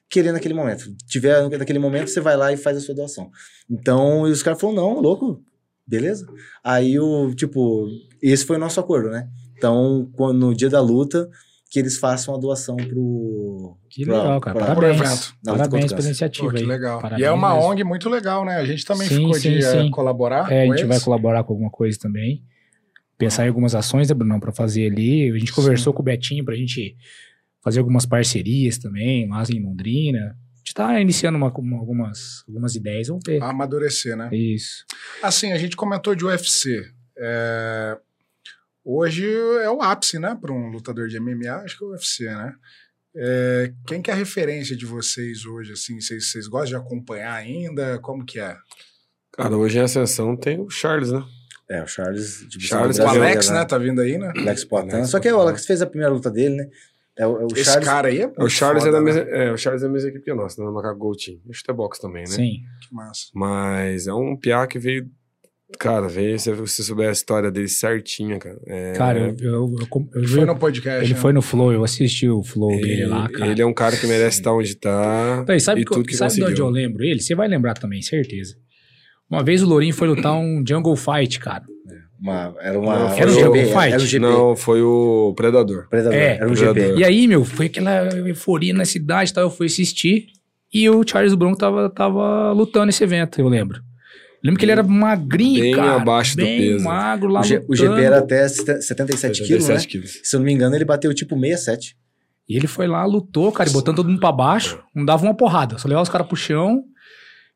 querer 0.08 0.32
naquele 0.32 0.54
momento. 0.54 0.94
Tiver 1.06 1.48
naquele 1.50 1.78
momento, 1.78 2.10
você 2.10 2.20
vai 2.20 2.36
lá 2.36 2.52
e 2.52 2.56
faz 2.56 2.76
a 2.76 2.80
sua 2.80 2.94
doação. 2.94 3.30
Então, 3.68 4.28
e 4.28 4.30
os 4.30 4.42
caras 4.42 4.60
falaram: 4.60 4.82
não, 4.82 5.00
louco, 5.00 5.42
beleza. 5.88 6.26
Aí, 6.62 6.98
o, 7.00 7.34
tipo, 7.34 7.88
esse 8.22 8.44
foi 8.44 8.56
o 8.56 8.60
nosso 8.60 8.78
acordo, 8.78 9.08
né? 9.10 9.28
Então, 9.56 10.08
quando, 10.14 10.38
no 10.38 10.54
dia 10.54 10.68
da 10.70 10.80
luta, 10.80 11.28
que 11.70 11.78
eles 11.78 11.98
façam 11.98 12.34
a 12.34 12.38
doação 12.38 12.76
pro. 12.76 13.76
Que 13.90 14.04
pra- 14.04 14.18
legal, 14.22 14.40
cara. 14.40 14.56
pra- 14.58 14.66
Parabéns. 14.74 14.96
pro 14.96 15.06
evento. 15.06 15.34
Parabéns 15.44 15.92
pela 15.92 16.06
iniciativa 16.06 16.46
Pô, 16.50 16.54
que 16.54 16.64
legal. 16.64 17.00
Parabéns 17.00 17.20
e 17.22 17.24
é 17.24 17.32
uma 17.32 17.54
mesmo. 17.54 17.70
ONG 17.70 17.84
muito 17.84 18.08
legal, 18.08 18.44
né? 18.44 18.56
A 18.56 18.64
gente 18.64 18.84
também 18.84 19.08
Sim, 19.08 19.16
ficou 19.16 19.34
sim, 19.34 19.50
de 19.50 19.64
eh, 19.64 19.82
sim. 19.82 19.90
colaborar. 19.90 20.50
É, 20.52 20.62
a 20.62 20.66
gente 20.66 20.84
vai 20.84 20.96
eles. 20.96 21.04
colaborar 21.04 21.42
com 21.44 21.52
alguma 21.54 21.70
coisa 21.70 21.98
também. 21.98 22.42
Pensar 23.18 23.44
em 23.44 23.48
algumas 23.48 23.74
ações, 23.74 24.08
né, 24.08 24.14
Brunão, 24.14 24.38
pra 24.38 24.52
fazer 24.52 24.90
ali. 24.90 25.30
A 25.30 25.38
gente 25.38 25.52
conversou 25.52 25.92
com 25.92 26.00
o 26.02 26.04
Betinho 26.04 26.44
pra 26.44 26.54
gente 26.54 26.96
fazer 27.64 27.80
algumas 27.80 28.06
parcerias 28.06 28.78
também, 28.78 29.28
lá 29.28 29.42
em 29.52 29.60
Londrina. 29.62 30.36
A 30.68 30.70
gente 30.70 30.74
tá 30.74 31.00
iniciando 31.00 31.38
uma- 31.38 31.50
uma- 31.56 31.78
algumas, 31.78 32.44
algumas 32.46 32.74
ideias, 32.74 33.08
vamos 33.08 33.22
ver. 33.26 33.42
Amadurecer, 33.42 34.14
né? 34.16 34.28
Isso. 34.32 34.84
Assim, 35.22 35.52
a 35.52 35.56
gente 35.58 35.74
comentou 35.76 36.14
de 36.14 36.24
UFC. 36.24 36.84
É, 37.16 37.96
Hoje 38.84 39.26
é 39.62 39.68
o 39.70 39.82
ápice, 39.82 40.18
né? 40.18 40.34
Para 40.40 40.50
um 40.52 40.68
lutador 40.70 41.08
de 41.08 41.16
MMA, 41.20 41.56
acho 41.56 41.76
que 41.76 41.84
é 41.84 41.86
o 41.86 41.90
UFC, 41.90 42.24
né? 42.24 42.54
É, 43.14 43.72
Quem 43.86 44.00
que 44.00 44.10
é 44.10 44.14
a 44.14 44.16
referência 44.16 44.74
de 44.74 44.86
vocês 44.86 45.44
hoje, 45.44 45.72
assim? 45.72 46.00
Vocês, 46.00 46.30
vocês 46.30 46.46
gostam 46.46 46.80
de 46.80 46.86
acompanhar 46.86 47.34
ainda? 47.34 47.98
Como 47.98 48.24
que 48.24 48.40
é? 48.40 48.56
Cara, 49.32 49.56
hoje 49.58 49.78
em 49.78 49.82
ascensão 49.82 50.34
tem 50.36 50.58
o 50.58 50.70
Charles, 50.70 51.12
né? 51.12 51.22
É, 51.68 51.82
o 51.82 51.86
Charles. 51.86 52.46
Charles 52.60 52.98
O 52.98 53.06
Alex, 53.06 53.50
né? 53.50 53.62
Tá 53.66 53.76
vindo 53.76 54.00
aí, 54.00 54.16
né? 54.16 54.32
Alex 54.36 54.64
Poitin. 54.64 54.90
Alex 54.92 55.10
Só 55.10 55.20
que 55.20 55.28
é 55.28 55.34
o. 55.34 55.40
Alex 55.40 55.66
fez 55.66 55.82
a 55.82 55.86
primeira 55.86 56.12
luta 56.12 56.30
dele, 56.30 56.56
né? 56.56 56.70
É 57.18 57.26
o, 57.26 57.40
é 57.40 57.44
o 57.44 57.48
Esse 57.52 57.64
Charles. 57.64 57.84
cara 57.88 58.08
aí 58.08 58.20
é 58.22 58.32
O 58.38 58.48
Charles, 58.48 58.84
foda, 58.84 58.96
é 58.96 59.00
da 59.00 59.04
né? 59.04 59.12
mesma, 59.12 59.30
é, 59.36 59.52
o 59.52 59.56
Charles 59.56 59.82
é 59.82 59.86
da 59.86 59.92
mesma 59.92 60.08
equipe 60.10 60.24
que 60.24 60.30
a 60.30 60.34
nossa, 60.34 60.62
né? 60.62 60.70
Macaco 60.70 60.98
Gold 60.98 61.24
Team. 61.24 61.38
Acho 61.50 61.62
que 61.64 61.70
é 61.70 61.74
boxe 61.74 62.00
também, 62.00 62.22
né? 62.22 62.28
Sim. 62.30 62.52
Que 62.86 62.94
massa. 62.94 63.22
Mas 63.34 64.06
é 64.06 64.14
um 64.14 64.36
piá 64.36 64.66
que 64.66 64.78
veio. 64.78 65.06
Cara, 65.78 66.08
veio, 66.08 66.38
se 66.38 66.50
você 66.54 66.82
souber 66.82 67.10
a 67.10 67.12
história 67.12 67.50
dele 67.50 67.68
certinha, 67.68 68.38
cara. 68.38 68.58
É, 68.66 68.92
Cara, 68.92 69.18
eu, 69.18 69.26
eu, 69.26 69.34
eu, 69.38 69.76
eu, 69.78 70.08
eu 70.22 70.28
Foi 70.28 70.40
vi- 70.40 70.44
no 70.46 70.56
podcast. 70.56 71.04
ele 71.04 71.12
né? 71.12 71.20
foi 71.20 71.32
no 71.34 71.42
Flow, 71.42 71.70
eu 71.72 71.84
assisti 71.84 72.26
o 72.26 72.42
Flow 72.42 72.70
dele 72.70 72.90
ele, 73.02 73.06
lá, 73.06 73.28
cara. 73.28 73.50
ele 73.50 73.60
é 73.60 73.66
um 73.66 73.74
cara 73.74 73.94
que 73.94 74.06
merece 74.06 74.38
estar 74.38 74.52
onde 74.54 74.74
tá. 74.76 75.40
Então, 75.42 75.54
e 75.54 75.60
sabe, 75.60 75.82
e 75.82 75.84
que, 75.84 75.92
tudo 75.92 76.06
que 76.06 76.16
sabe 76.16 76.32
de 76.32 76.40
onde 76.40 76.52
conseguiu. 76.52 76.64
eu 76.64 76.70
lembro 76.70 77.04
ele? 77.04 77.20
Você 77.20 77.34
vai 77.34 77.46
lembrar 77.48 77.74
também, 77.74 78.00
certeza. 78.00 78.54
Uma 79.30 79.42
vez 79.44 79.62
o 79.62 79.66
Lourinho 79.68 79.92
foi 79.92 80.08
lutar 80.08 80.32
um 80.38 80.64
Jungle 80.66 80.96
Fight, 80.96 81.38
cara. 81.38 81.64
Uma, 82.20 82.54
era 82.60 82.78
uma. 82.78 82.98
Não, 82.98 83.08
Era 83.16 83.26
um 83.30 83.34
GP, 83.34 83.40
jogo, 83.44 83.56
era- 83.56 83.66
fight? 83.68 83.92
Era 83.94 84.02
um 84.02 84.06
GP. 84.06 84.18
Não, 84.18 84.56
foi 84.56 84.82
o 84.82 85.32
Predador. 85.36 85.88
Predador, 85.88 86.18
É, 86.18 86.36
era 86.36 86.48
um 86.48 86.52
Predador. 86.54 86.82
GP. 86.84 86.98
E 87.00 87.04
aí, 87.04 87.28
meu, 87.28 87.44
foi 87.44 87.66
aquela 87.66 88.08
euforia 88.26 88.74
na 88.74 88.84
cidade 88.84 89.30
e 89.30 89.34
tal. 89.34 89.44
Eu 89.44 89.50
fui 89.50 89.66
assistir 89.66 90.26
e 90.74 90.88
o 90.90 91.02
Charles 91.06 91.34
Bronco 91.34 91.56
tava, 91.56 91.88
tava 91.90 92.52
lutando 92.52 92.86
nesse 92.86 93.04
evento, 93.04 93.40
eu 93.40 93.48
lembro. 93.48 93.80
Lembro 94.42 94.58
que 94.58 94.64
ele 94.64 94.72
era 94.72 94.82
magrinho, 94.82 95.60
bem 95.60 95.74
cara. 95.74 95.96
abaixo 95.96 96.36
do 96.36 96.42
bem 96.44 96.58
peso. 96.72 96.84
magro 96.84 97.28
lá 97.28 97.40
O, 97.40 97.44
G- 97.44 97.64
o. 97.68 97.74
GP 97.74 98.00
era 98.02 98.18
até 98.18 98.46
77 98.48 99.42
quilos, 99.44 99.68
né? 99.68 99.78
77 99.78 99.88
quilos. 99.88 100.20
Se 100.22 100.36
eu 100.36 100.40
não 100.40 100.46
me 100.46 100.52
engano, 100.52 100.74
ele 100.76 100.84
bateu 100.84 101.12
tipo 101.14 101.36
67. 101.38 101.96
E 102.48 102.56
ele 102.56 102.66
foi 102.66 102.86
lá, 102.86 103.04
lutou, 103.04 103.50
cara, 103.52 103.68
e 103.68 103.72
botando 103.72 103.96
todo 103.96 104.08
mundo 104.08 104.20
pra 104.20 104.32
baixo. 104.32 104.80
Não 104.94 105.04
dava 105.04 105.22
uma 105.24 105.34
porrada. 105.36 105.76
Só 105.78 105.86
levava 105.86 106.02
os 106.04 106.08
caras 106.08 106.26
pro 106.26 106.36
chão. 106.36 106.82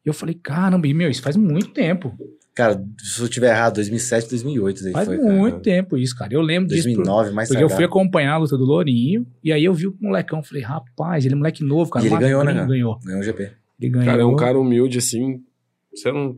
E 0.05 0.09
eu 0.09 0.13
falei, 0.13 0.35
caramba, 0.35 0.87
e, 0.87 0.93
meu, 0.93 1.09
isso 1.09 1.23
faz 1.23 1.37
muito 1.37 1.69
tempo. 1.69 2.13
Cara, 2.55 2.85
se 3.03 3.21
eu 3.21 3.29
tiver 3.29 3.49
errado, 3.49 3.77
2007, 3.77 4.29
2008. 4.29 4.83
Daí 4.85 4.93
Faz 4.93 5.07
foi, 5.09 5.19
cara. 5.19 5.33
muito 5.33 5.61
tempo 5.61 5.97
isso, 5.97 6.15
cara. 6.17 6.35
Eu 6.35 6.43
lembro 6.43 6.69
disso. 6.69 6.83
por- 6.89 6.97
2009, 6.97 7.31
mais 7.33 7.49
Porque 7.49 7.65
eu 7.65 7.71
fui 7.71 7.85
acompanhar 7.85 8.35
a 8.35 8.37
luta 8.39 8.59
do 8.59 8.65
Lourinho. 8.65 9.27
E 9.43 9.51
aí 9.51 9.65
eu 9.65 9.73
vi 9.73 9.87
o 9.87 9.97
molecão. 10.01 10.43
Falei, 10.43 10.63
rapaz, 10.63 11.25
ele 11.25 11.35
é 11.35 11.37
moleque 11.37 11.65
novo, 11.65 11.91
cara. 11.91 12.05
E 12.05 12.09
ele 12.09 12.19
ganhou, 12.19 12.45
né, 12.45 12.53
cara? 12.53 12.67
Ganhou. 12.67 12.99
Ganhou 13.05 13.21
o 13.21 13.25
GP. 13.25 13.51
Ele 13.81 13.91
ganhou. 13.91 14.05
Cara, 14.07 14.23
é 14.23 14.25
um 14.27 14.37
cara 14.37 14.59
humilde, 14.61 14.99
assim. 14.99 15.43
Você 15.95 16.13
não. 16.13 16.35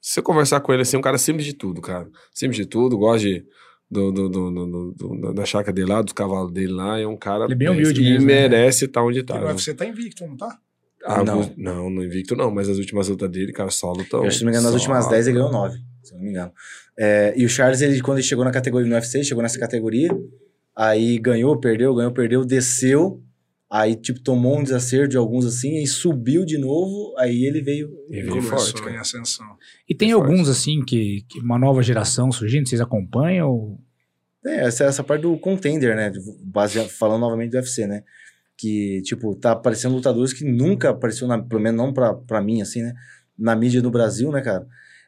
Se 0.00 0.12
você 0.12 0.22
conversar 0.22 0.60
com 0.60 0.72
ele, 0.72 0.82
assim, 0.82 0.96
é 0.96 0.98
um 0.98 1.02
cara 1.02 1.16
simples 1.18 1.46
de 1.46 1.54
tudo, 1.54 1.80
cara. 1.80 2.06
Simples 2.34 2.56
de 2.58 2.66
tudo, 2.66 2.96
gosta 2.98 3.26
de. 3.26 3.44
Do, 3.90 4.10
do, 4.10 4.28
do, 4.28 4.50
do- 4.50 4.92
do- 4.92 5.14
do- 5.20 5.32
da 5.32 5.44
chácara 5.44 5.72
dele 5.72 5.88
lá, 5.90 6.02
dos 6.02 6.12
cavalos 6.12 6.52
dele 6.52 6.72
lá, 6.72 6.98
é 7.00 7.06
um 7.06 7.16
cara. 7.16 7.44
Ele 7.44 7.52
é 7.52 7.56
bem 7.56 7.68
humilde 7.70 8.00
E 8.00 8.04
mesmo, 8.04 8.26
né? 8.26 8.34
merece 8.48 8.84
estar 8.86 9.02
onde 9.02 9.20
Que 9.20 9.26
tá. 9.26 9.34
no 9.38 9.44
né? 9.46 9.52
UFC 9.52 9.72
tá 9.74 9.86
invicto, 9.86 10.26
não 10.26 10.36
tá? 10.36 10.58
Ah, 11.06 11.22
Não. 11.22 11.40
não. 11.40 11.54
não, 11.56 11.90
no 11.90 12.04
Invicto 12.04 12.34
não, 12.34 12.50
mas 12.50 12.68
as 12.68 12.78
últimas 12.78 13.08
lutas 13.08 13.30
dele, 13.30 13.52
cara, 13.52 13.70
só 13.70 13.92
lutam. 13.92 14.24
Eu, 14.24 14.30
se 14.30 14.40
não 14.40 14.46
me 14.46 14.50
engano, 14.52 14.66
nas 14.66 14.74
últimas 14.74 15.08
10 15.08 15.28
ele 15.28 15.36
ganhou 15.36 15.52
9. 15.52 15.78
Se 16.02 16.14
não 16.14 16.20
me 16.20 16.30
engano. 16.30 16.52
É, 16.98 17.32
e 17.36 17.44
o 17.44 17.48
Charles, 17.48 17.80
ele, 17.80 18.00
quando 18.00 18.18
ele 18.18 18.26
chegou 18.26 18.44
na 18.44 18.50
categoria 18.50 18.88
no 18.88 18.94
UFC, 18.94 19.22
chegou 19.22 19.42
nessa 19.42 19.58
categoria, 19.58 20.08
aí 20.74 21.18
ganhou, 21.18 21.56
perdeu, 21.58 21.94
ganhou, 21.94 22.10
perdeu, 22.12 22.44
desceu. 22.44 23.22
Aí, 23.68 23.96
tipo, 23.96 24.20
tomou 24.20 24.58
um 24.58 24.62
desacerto 24.62 25.08
de 25.08 25.16
alguns 25.16 25.44
assim, 25.44 25.78
aí 25.78 25.86
subiu 25.86 26.44
de 26.44 26.56
novo, 26.56 27.14
aí 27.18 27.44
ele 27.44 27.60
veio. 27.60 27.90
Ele 28.08 28.30
veio 28.30 28.42
forte, 28.42 28.80
em 28.80 28.84
cara. 28.84 29.00
ascensão. 29.00 29.46
E 29.88 29.94
tem 29.94 30.10
É 30.10 30.14
alguns, 30.14 30.48
assim, 30.48 30.84
que, 30.84 31.24
que 31.28 31.40
uma 31.40 31.58
nova 31.58 31.82
geração 31.82 32.30
surgindo, 32.30 32.68
vocês 32.68 32.80
acompanham? 32.80 33.48
Ou... 33.50 33.80
É, 34.44 34.66
essa, 34.66 34.84
essa 34.84 35.02
parte 35.02 35.22
do 35.22 35.36
contender, 35.36 35.96
né? 35.96 36.12
Baseado, 36.44 36.88
falando 36.88 37.20
novamente 37.22 37.50
do 37.50 37.56
UFC, 37.56 37.86
né? 37.88 38.04
Que, 38.58 39.02
tipo, 39.02 39.34
tá 39.36 39.52
aparecendo 39.52 39.94
lutadores 39.94 40.32
que 40.32 40.44
nunca 40.44 40.90
apareceu, 40.90 41.28
na, 41.28 41.42
pelo 41.42 41.60
menos 41.60 41.76
não 41.76 41.92
pra, 41.92 42.14
pra 42.14 42.40
mim, 42.40 42.62
assim, 42.62 42.82
né? 42.82 42.94
Na 43.38 43.54
mídia 43.54 43.82
no 43.82 43.90
Brasil, 43.90 44.30
né, 44.32 44.40
cara? 44.40 44.66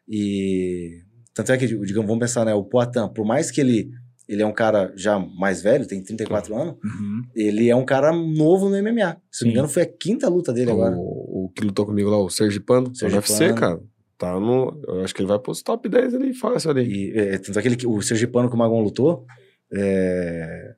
E. 0.09 1.03
Tanto 1.35 1.53
é 1.53 1.57
que, 1.59 1.67
digamos, 1.67 2.07
vamos 2.09 2.19
pensar, 2.19 2.45
né? 2.45 2.53
O 2.53 2.65
Poitin, 2.65 3.09
por 3.15 3.25
mais 3.25 3.51
que 3.51 3.61
ele, 3.61 3.91
ele 4.29 4.43
é 4.43 4.47
um 4.47 4.53
cara 4.53 4.93
já 4.97 5.19
mais 5.19 5.63
velho, 5.63 5.87
tem 5.87 6.03
34 6.03 6.55
anos, 6.55 6.75
Uhum. 6.85 7.23
ele 7.35 7.69
é 7.71 7.77
um 7.77 7.85
cara 7.85 8.13
novo 8.13 8.69
no 8.69 8.77
MMA. 8.77 9.17
Se 9.31 9.39
Sim. 9.39 9.45
não 9.45 9.47
me 9.47 9.53
engano, 9.53 9.69
foi 9.69 9.83
a 9.85 9.87
quinta 9.87 10.29
luta 10.29 10.53
dele 10.53 10.73
agora. 10.73 10.95
O, 10.97 11.45
o 11.47 11.53
que 11.55 11.65
lutou 11.65 11.87
comigo 11.87 12.11
lá, 12.11 12.19
o 12.19 12.29
Sergipano, 12.29 12.93
tá 12.93 13.09
no 13.09 13.15
UFC, 13.17 13.55
cara. 13.55 13.81
Tá 14.19 14.33
no. 14.39 14.79
Eu 14.89 15.03
acho 15.05 15.15
que 15.15 15.23
ele 15.23 15.29
vai 15.29 15.39
pros 15.39 15.63
top 15.63 15.89
10 15.89 16.15
ali, 16.15 16.35
fácil 16.35 16.71
ali. 16.71 16.83
E, 17.13 17.17
é, 17.17 17.39
tanto 17.39 17.57
é 17.59 17.63
que 17.63 17.69
ele, 17.69 17.87
o 17.87 18.03
Sergipano 18.03 18.49
que 18.49 18.55
o 18.57 18.59
Magon 18.59 18.83
lutou, 18.83 19.25
é, 19.73 20.75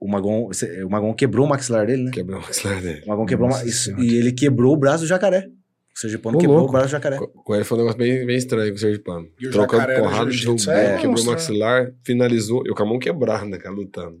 o, 0.00 0.08
Magon, 0.08 0.50
o 0.86 0.90
Magon 0.90 1.14
quebrou 1.14 1.46
o 1.46 1.48
maxilar 1.48 1.86
dele, 1.86 2.04
né? 2.04 2.10
Quebrou 2.10 2.38
o 2.40 2.42
maxilar 2.42 2.80
dele. 2.80 3.02
O 3.04 3.08
Magon 3.08 3.26
quebrou 3.26 3.48
Nossa 3.48 3.68
isso, 3.68 3.94
e 4.00 4.14
ele 4.16 4.32
quebrou 4.32 4.72
o 4.72 4.76
braço 4.76 5.04
do 5.04 5.06
jacaré. 5.06 5.46
O 5.94 5.98
Sergipano 6.00 6.38
quebrou 6.38 6.58
louco. 6.58 6.70
o 6.70 6.72
braço 6.72 6.88
do 6.88 6.92
jacaré. 6.92 7.18
Com- 7.18 7.54
ele 7.54 7.64
foi 7.64 7.76
um 7.76 7.80
negócio 7.82 7.98
bem, 7.98 8.24
bem 8.24 8.36
estranho 8.36 8.70
com 8.70 8.76
o 8.76 8.80
Sergipano. 8.80 9.28
E 9.38 9.48
o 9.48 9.50
Trocando 9.50 9.86
porrada, 9.86 10.30
jogou, 10.30 10.72
é 10.72 10.96
quebrou 10.98 11.22
o 11.22 11.26
maxilar, 11.26 11.92
finalizou. 12.04 12.62
Eu 12.66 12.74
com 12.74 12.82
a 12.82 12.86
mão 12.86 12.98
quebrada, 12.98 13.44
né, 13.44 13.58
cara, 13.58 13.74
lutando. 13.74 14.18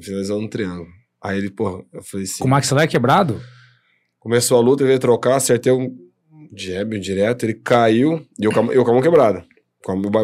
Finalizou 0.00 0.40
no 0.40 0.48
triângulo. 0.48 0.88
Aí 1.22 1.38
ele, 1.38 1.50
porra, 1.50 1.82
eu 1.92 2.02
falei 2.02 2.24
assim. 2.24 2.38
Com 2.42 2.48
o 2.48 2.50
maxilar 2.50 2.86
quebrado? 2.88 3.40
Começou 4.18 4.58
a 4.58 4.60
luta, 4.60 4.82
ele 4.82 4.88
veio 4.88 4.98
trocar, 5.00 5.36
acertei 5.36 5.72
um 5.72 5.96
jab 6.54 6.96
um 6.96 7.00
direto, 7.00 7.44
ele 7.44 7.54
caiu, 7.54 8.24
e 8.38 8.44
eu, 8.44 8.52
com 8.52 8.60
a- 8.70 8.74
eu 8.74 8.84
com 8.84 8.90
a 8.90 8.94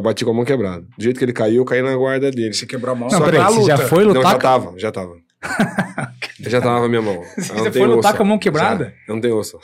bati 0.03 0.25
com 0.25 0.31
a 0.31 0.35
mão 0.35 0.45
quebrada. 0.45 0.87
Do 0.97 1.03
jeito 1.03 1.19
que 1.19 1.25
ele 1.25 1.33
caiu, 1.33 1.63
eu 1.63 1.65
caí 1.65 1.83
na 1.83 1.97
guarda 1.97 2.31
dele. 2.31 2.53
Você 2.53 2.67
quebrou 2.67 2.93
a 2.93 2.95
mão 2.95 3.09
Não, 3.09 3.19
só 3.19 3.25
peraí, 3.25 3.41
na 3.41 3.51
você 3.51 3.67
já 3.67 3.79
foi 3.79 4.05
Não, 4.05 4.13
lutar... 4.13 4.33
já 4.33 4.39
tava, 4.39 4.79
já 4.79 4.93
tava. 4.93 5.17
já 6.41 6.61
tava 6.61 6.81
na 6.81 6.89
minha 6.89 7.03
mão. 7.03 7.23
Você 7.37 7.53
Eu 7.53 7.57
não 7.57 7.73
foi 7.73 7.87
lutar 7.87 8.11
osso, 8.11 8.17
com 8.17 8.23
a 8.23 8.27
mão 8.27 8.39
quebrada? 8.39 8.85
Já, 8.85 8.91
eu 9.09 9.15
não 9.15 9.21
tenho 9.21 9.37
osso. 9.37 9.59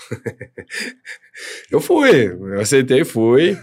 eu 1.71 1.81
fui, 1.81 2.27
eu 2.27 2.61
aceitei, 2.61 3.05
fui. 3.05 3.59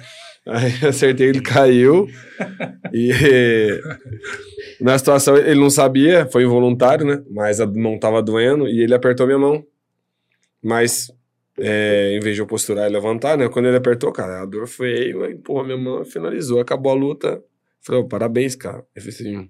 Aí 0.48 0.74
eu 0.82 0.90
acertei, 0.90 1.28
ele 1.30 1.42
caiu. 1.42 2.08
E 2.94 3.82
na 4.82 4.98
situação 4.98 5.38
ele 5.38 5.60
não 5.60 5.70
sabia, 5.70 6.28
foi 6.32 6.44
involuntário, 6.44 7.06
né? 7.06 7.22
Mas 7.32 7.60
a 7.60 7.68
mão 7.68 8.00
tava 8.00 8.22
doendo 8.22 8.68
e 8.68 8.82
ele 8.82 8.94
apertou 8.94 9.26
minha 9.26 9.40
mão. 9.40 9.64
Mas 10.64 11.12
é, 11.62 12.16
em 12.16 12.20
vez 12.20 12.36
de 12.36 12.42
eu 12.42 12.48
posturar 12.48 12.90
e 12.90 12.94
levantar, 12.94 13.38
né? 13.38 13.48
Quando 13.50 13.68
ele 13.68 13.78
apertou, 13.78 14.12
cara, 14.12 14.42
a 14.42 14.46
dor 14.46 14.68
foi, 14.68 14.92
aí 14.94 15.34
empurrou 15.34 15.64
minha 15.66 15.78
mão 15.78 16.04
finalizou. 16.06 16.60
Acabou 16.60 16.92
a 16.92 16.96
luta. 16.96 17.44
Falei, 17.82 18.02
ô, 18.02 18.08
parabéns, 18.08 18.56
cara. 18.56 18.86
Ele 18.96 19.04
fez 19.04 19.16
assim. 19.22 19.50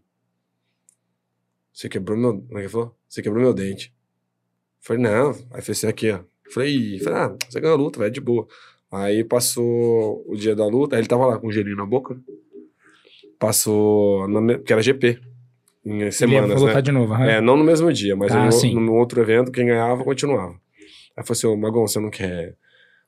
Você 1.74 1.88
quebrou 1.90 2.18
meu. 2.18 2.42
Como 2.42 2.60
é 2.60 2.64
que 2.64 2.70
falou? 2.70 2.96
Você 3.08 3.22
quebrou 3.22 3.42
meu 3.44 3.54
dente. 3.54 3.94
Falei, 4.82 5.02
não. 5.02 5.32
Aí 5.52 5.62
fez 5.62 5.78
assim 5.80 5.88
aqui, 5.88 6.12
ó. 6.12 6.20
Falei, 6.52 7.00
falei, 7.00 7.20
ah, 7.20 7.36
você 7.50 7.60
ganhou 7.60 7.76
a 7.76 7.80
luta, 7.80 8.00
velho, 8.00 8.12
de 8.12 8.22
boa. 8.22 8.48
Aí 8.92 9.24
passou 9.24 10.24
o 10.28 10.36
dia 10.36 10.56
da 10.56 10.66
luta, 10.66 10.96
aí 10.96 11.02
ele 11.02 11.08
tava 11.08 11.26
lá 11.28 11.38
com 11.38 11.48
um 11.48 11.52
gelinho 11.52 11.76
na 11.78 11.86
boca. 11.86 12.20
Passou, 13.38 14.28
na 14.28 14.58
que 14.60 14.74
era 14.74 14.82
GP. 14.82 15.20
em 15.86 16.02
Ele 16.02 16.12
semanas, 16.12 16.62
ia 16.62 16.74
né? 16.74 16.82
de 16.82 16.92
novo. 16.92 17.14
aham. 17.14 17.26
É, 17.30 17.40
não 17.42 17.56
no 17.56 17.64
mesmo 17.64 17.92
dia, 17.94 18.16
mas 18.16 18.32
Ah, 18.32 18.46
no, 18.46 18.52
sim. 18.52 18.74
no 18.76 18.94
outro 18.96 19.22
evento, 19.22 19.52
quem 19.52 19.66
ganhava, 19.68 20.04
continuava. 20.04 20.60
Aí 21.20 21.26
falou 21.26 21.38
assim, 21.38 21.48
ô, 21.48 21.58
Magão, 21.58 21.86
você 21.86 22.00
não 22.00 22.10
quer 22.10 22.56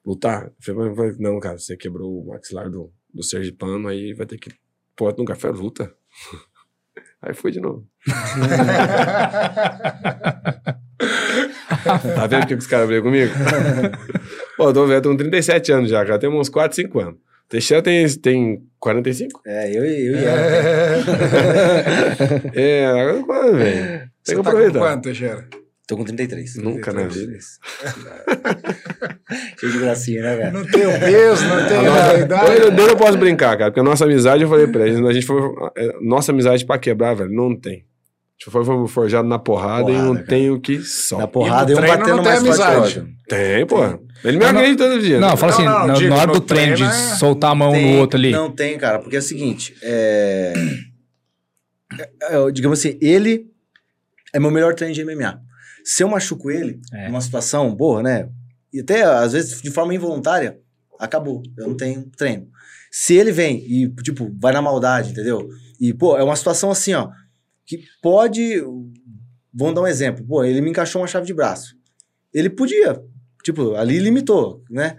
lutar? 0.05 0.47
Eu 0.67 0.75
falei, 0.75 0.93
"Mas- 0.93 1.17
não, 1.17 1.39
cara, 1.39 1.57
você 1.57 1.77
quebrou 1.77 2.21
o 2.21 2.27
maxilar 2.27 2.69
do, 2.69 2.91
do 3.13 3.23
Sergipano, 3.23 3.87
aí 3.87 4.13
vai 4.13 4.25
ter 4.25 4.37
que... 4.37 4.49
Pô, 4.97 5.05
outro 5.05 5.21
lugar, 5.21 5.37
foi 5.37 5.51
luta. 5.51 5.93
Aí 7.23 7.35
foi 7.35 7.51
de 7.51 7.61
novo. 7.61 7.87
Tá 12.15 12.27
vendo 12.27 12.45
que 12.47 12.53
os 12.53 12.67
caras 12.67 12.87
brigam 12.87 13.05
comigo? 13.05 13.33
Pô, 14.57 14.69
eu 14.69 14.73
tô 14.73 14.85
vendo, 14.85 15.01
tô 15.03 15.09
com 15.09 15.17
37 15.17 15.71
anos 15.71 15.89
já, 15.89 16.05
cara. 16.05 16.19
Tem 16.19 16.29
uns 16.29 16.49
4, 16.49 16.75
5 16.75 16.99
anos. 16.99 17.15
Teixeira 17.49 17.81
tem, 17.83 18.07
tem 18.19 18.63
45? 18.79 19.41
É, 19.45 19.75
eu, 19.75 19.83
e- 19.85 20.05
eu 20.07 20.15
e 20.15 20.23
ela. 20.23 20.41
É, 22.55 22.85
agora 22.87 23.23
quando, 23.23 23.57
velho? 23.57 24.09
Você 24.23 24.35
Tem 24.35 24.35
que 24.35 24.35
tá 24.35 24.35
com 24.35 24.41
aproveitar. 24.49 24.79
quanto, 24.79 25.03
Teixeira? 25.03 25.47
Tô 25.91 25.97
com 25.97 26.05
33. 26.05 26.55
Nunca 26.55 26.93
na 26.93 27.03
vida. 27.03 27.37
Cheio 29.59 29.71
de 29.73 29.77
gracinha, 29.79 30.21
né, 30.21 30.35
velho? 30.37 30.53
Não 30.53 30.65
tem 30.65 30.85
o 30.87 30.99
peso, 30.99 31.45
não 31.49 31.67
tem 31.67 31.77
a 31.85 32.13
Eu, 32.13 32.21
idade. 32.23 32.61
eu 32.61 32.71
não 32.87 32.95
posso 32.95 33.17
brincar, 33.17 33.57
cara, 33.57 33.71
porque 33.71 33.81
a 33.81 33.83
nossa 33.83 34.05
amizade, 34.05 34.41
eu 34.43 34.47
falei 34.47 34.67
pra 34.67 34.87
eles, 34.87 35.05
a 35.05 35.11
gente 35.11 35.25
foi. 35.25 35.41
é, 35.75 35.97
Nossa 36.01 36.31
amizade 36.31 36.65
pra 36.65 36.77
quebrar, 36.79 37.13
velho, 37.13 37.29
não 37.29 37.53
tem. 37.53 37.79
A 37.79 38.43
gente 38.49 38.51
foi 38.65 38.87
forjado 38.87 39.27
na 39.27 39.37
porrada, 39.37 39.81
e 39.91 39.93
Porrada, 39.93 40.07
não 40.07 40.13
cara. 40.15 40.27
tem 40.27 40.49
o 40.49 40.61
que 40.61 40.79
só. 40.81 41.17
Na 41.17 41.27
porrada 41.27 41.73
E 41.73 41.75
e 41.75 41.77
um 41.77 41.81
batendo 41.81 42.07
não 42.07 42.23
tem 42.23 42.23
mais 42.23 42.39
amizade. 42.39 43.05
Tem, 43.27 43.65
pô. 43.67 43.77
Ele 44.23 44.37
me 44.37 44.45
agride 44.45 44.77
todo 44.77 44.97
dia. 45.01 45.19
Não, 45.19 45.31
né? 45.31 45.35
fala 45.35 45.51
assim, 45.51 45.65
Não, 45.65 45.79
não, 45.79 45.87
na, 45.87 45.93
digo, 45.95 46.09
na 46.09 46.15
hora 46.21 46.31
do 46.31 46.39
treino 46.39 46.75
de 46.77 46.83
é- 46.83 46.89
soltar 46.89 47.51
a 47.51 47.55
mão 47.55 47.73
Tem- 47.73 47.95
no 47.95 47.99
outro 47.99 48.17
ali. 48.17 48.31
Não 48.31 48.49
tem, 48.49 48.77
cara, 48.77 48.99
porque 48.99 49.17
é 49.17 49.19
o 49.19 49.21
seguinte, 49.21 49.75
é... 49.83 50.53
é, 51.99 52.09
é, 52.37 52.51
digamos 52.51 52.79
assim, 52.79 52.97
ele 53.01 53.47
é 54.33 54.39
meu 54.39 54.49
melhor 54.49 54.73
treino 54.73 54.95
de 54.95 55.03
MMA. 55.03 55.37
Se 55.83 56.03
eu 56.03 56.07
machuco 56.09 56.49
ele, 56.51 56.79
É. 56.93 57.07
numa 57.07 57.21
situação 57.21 57.73
boa, 57.75 58.01
né? 58.03 58.29
E 58.73 58.79
até, 58.79 59.03
às 59.03 59.33
vezes, 59.33 59.61
de 59.61 59.69
forma 59.71 59.93
involuntária, 59.93 60.59
acabou. 60.99 61.41
Eu 61.57 61.67
não 61.69 61.75
tenho 61.77 62.09
treino. 62.15 62.47
Se 62.91 63.13
ele 63.15 63.31
vem 63.31 63.57
e, 63.65 63.89
tipo, 64.03 64.31
vai 64.39 64.53
na 64.53 64.61
maldade, 64.61 65.11
entendeu? 65.11 65.47
E, 65.79 65.93
pô, 65.93 66.17
é 66.17 66.23
uma 66.23 66.35
situação 66.35 66.71
assim, 66.71 66.93
ó, 66.93 67.09
que 67.65 67.83
pode... 68.01 68.61
Vamos 69.53 69.75
dar 69.75 69.81
um 69.81 69.87
exemplo. 69.87 70.25
Pô, 70.25 70.43
ele 70.43 70.61
me 70.61 70.69
encaixou 70.69 71.01
uma 71.01 71.07
chave 71.07 71.25
de 71.25 71.33
braço. 71.33 71.75
Ele 72.33 72.49
podia, 72.49 73.01
tipo, 73.43 73.75
ali 73.75 73.99
limitou, 73.99 74.63
né? 74.69 74.95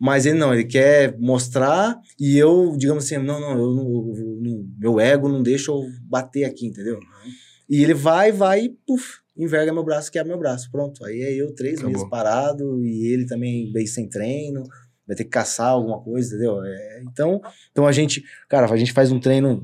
Mas 0.00 0.24
ele 0.26 0.38
não, 0.38 0.52
ele 0.52 0.64
quer 0.64 1.16
mostrar 1.18 1.96
e 2.18 2.36
eu, 2.36 2.74
digamos 2.76 3.04
assim, 3.04 3.18
não, 3.18 3.38
não, 3.40 3.50
eu 3.52 4.14
eu 4.16 4.38
não- 4.40 4.66
meu 4.78 4.98
ego 5.00 5.28
não 5.28 5.42
deixa 5.42 5.70
eu 5.70 5.80
bater 6.02 6.44
aqui, 6.44 6.66
entendeu? 6.66 6.98
E 7.68 7.82
ele 7.82 7.94
vai, 7.94 8.32
vai 8.32 8.64
e, 8.64 8.68
puf, 8.86 9.20
enverga 9.36 9.72
meu 9.72 9.82
braço, 9.84 10.10
quebra 10.10 10.28
meu 10.28 10.38
braço. 10.38 10.70
Pronto. 10.70 11.04
Aí 11.04 11.22
é 11.22 11.32
eu 11.34 11.54
três 11.54 11.74
Acabou. 11.78 11.92
meses 11.92 12.08
parado 12.08 12.84
e 12.84 13.12
ele 13.12 13.26
também 13.26 13.72
bem 13.72 13.86
sem 13.86 14.08
treino, 14.08 14.62
vai 15.06 15.16
ter 15.16 15.24
que 15.24 15.30
caçar 15.30 15.68
alguma 15.68 16.00
coisa, 16.00 16.34
entendeu? 16.34 16.62
É, 16.64 17.02
então, 17.04 17.40
então 17.70 17.86
a 17.86 17.92
gente, 17.92 18.22
cara, 18.48 18.70
a 18.70 18.76
gente 18.76 18.92
faz 18.92 19.10
um 19.10 19.18
treino 19.20 19.56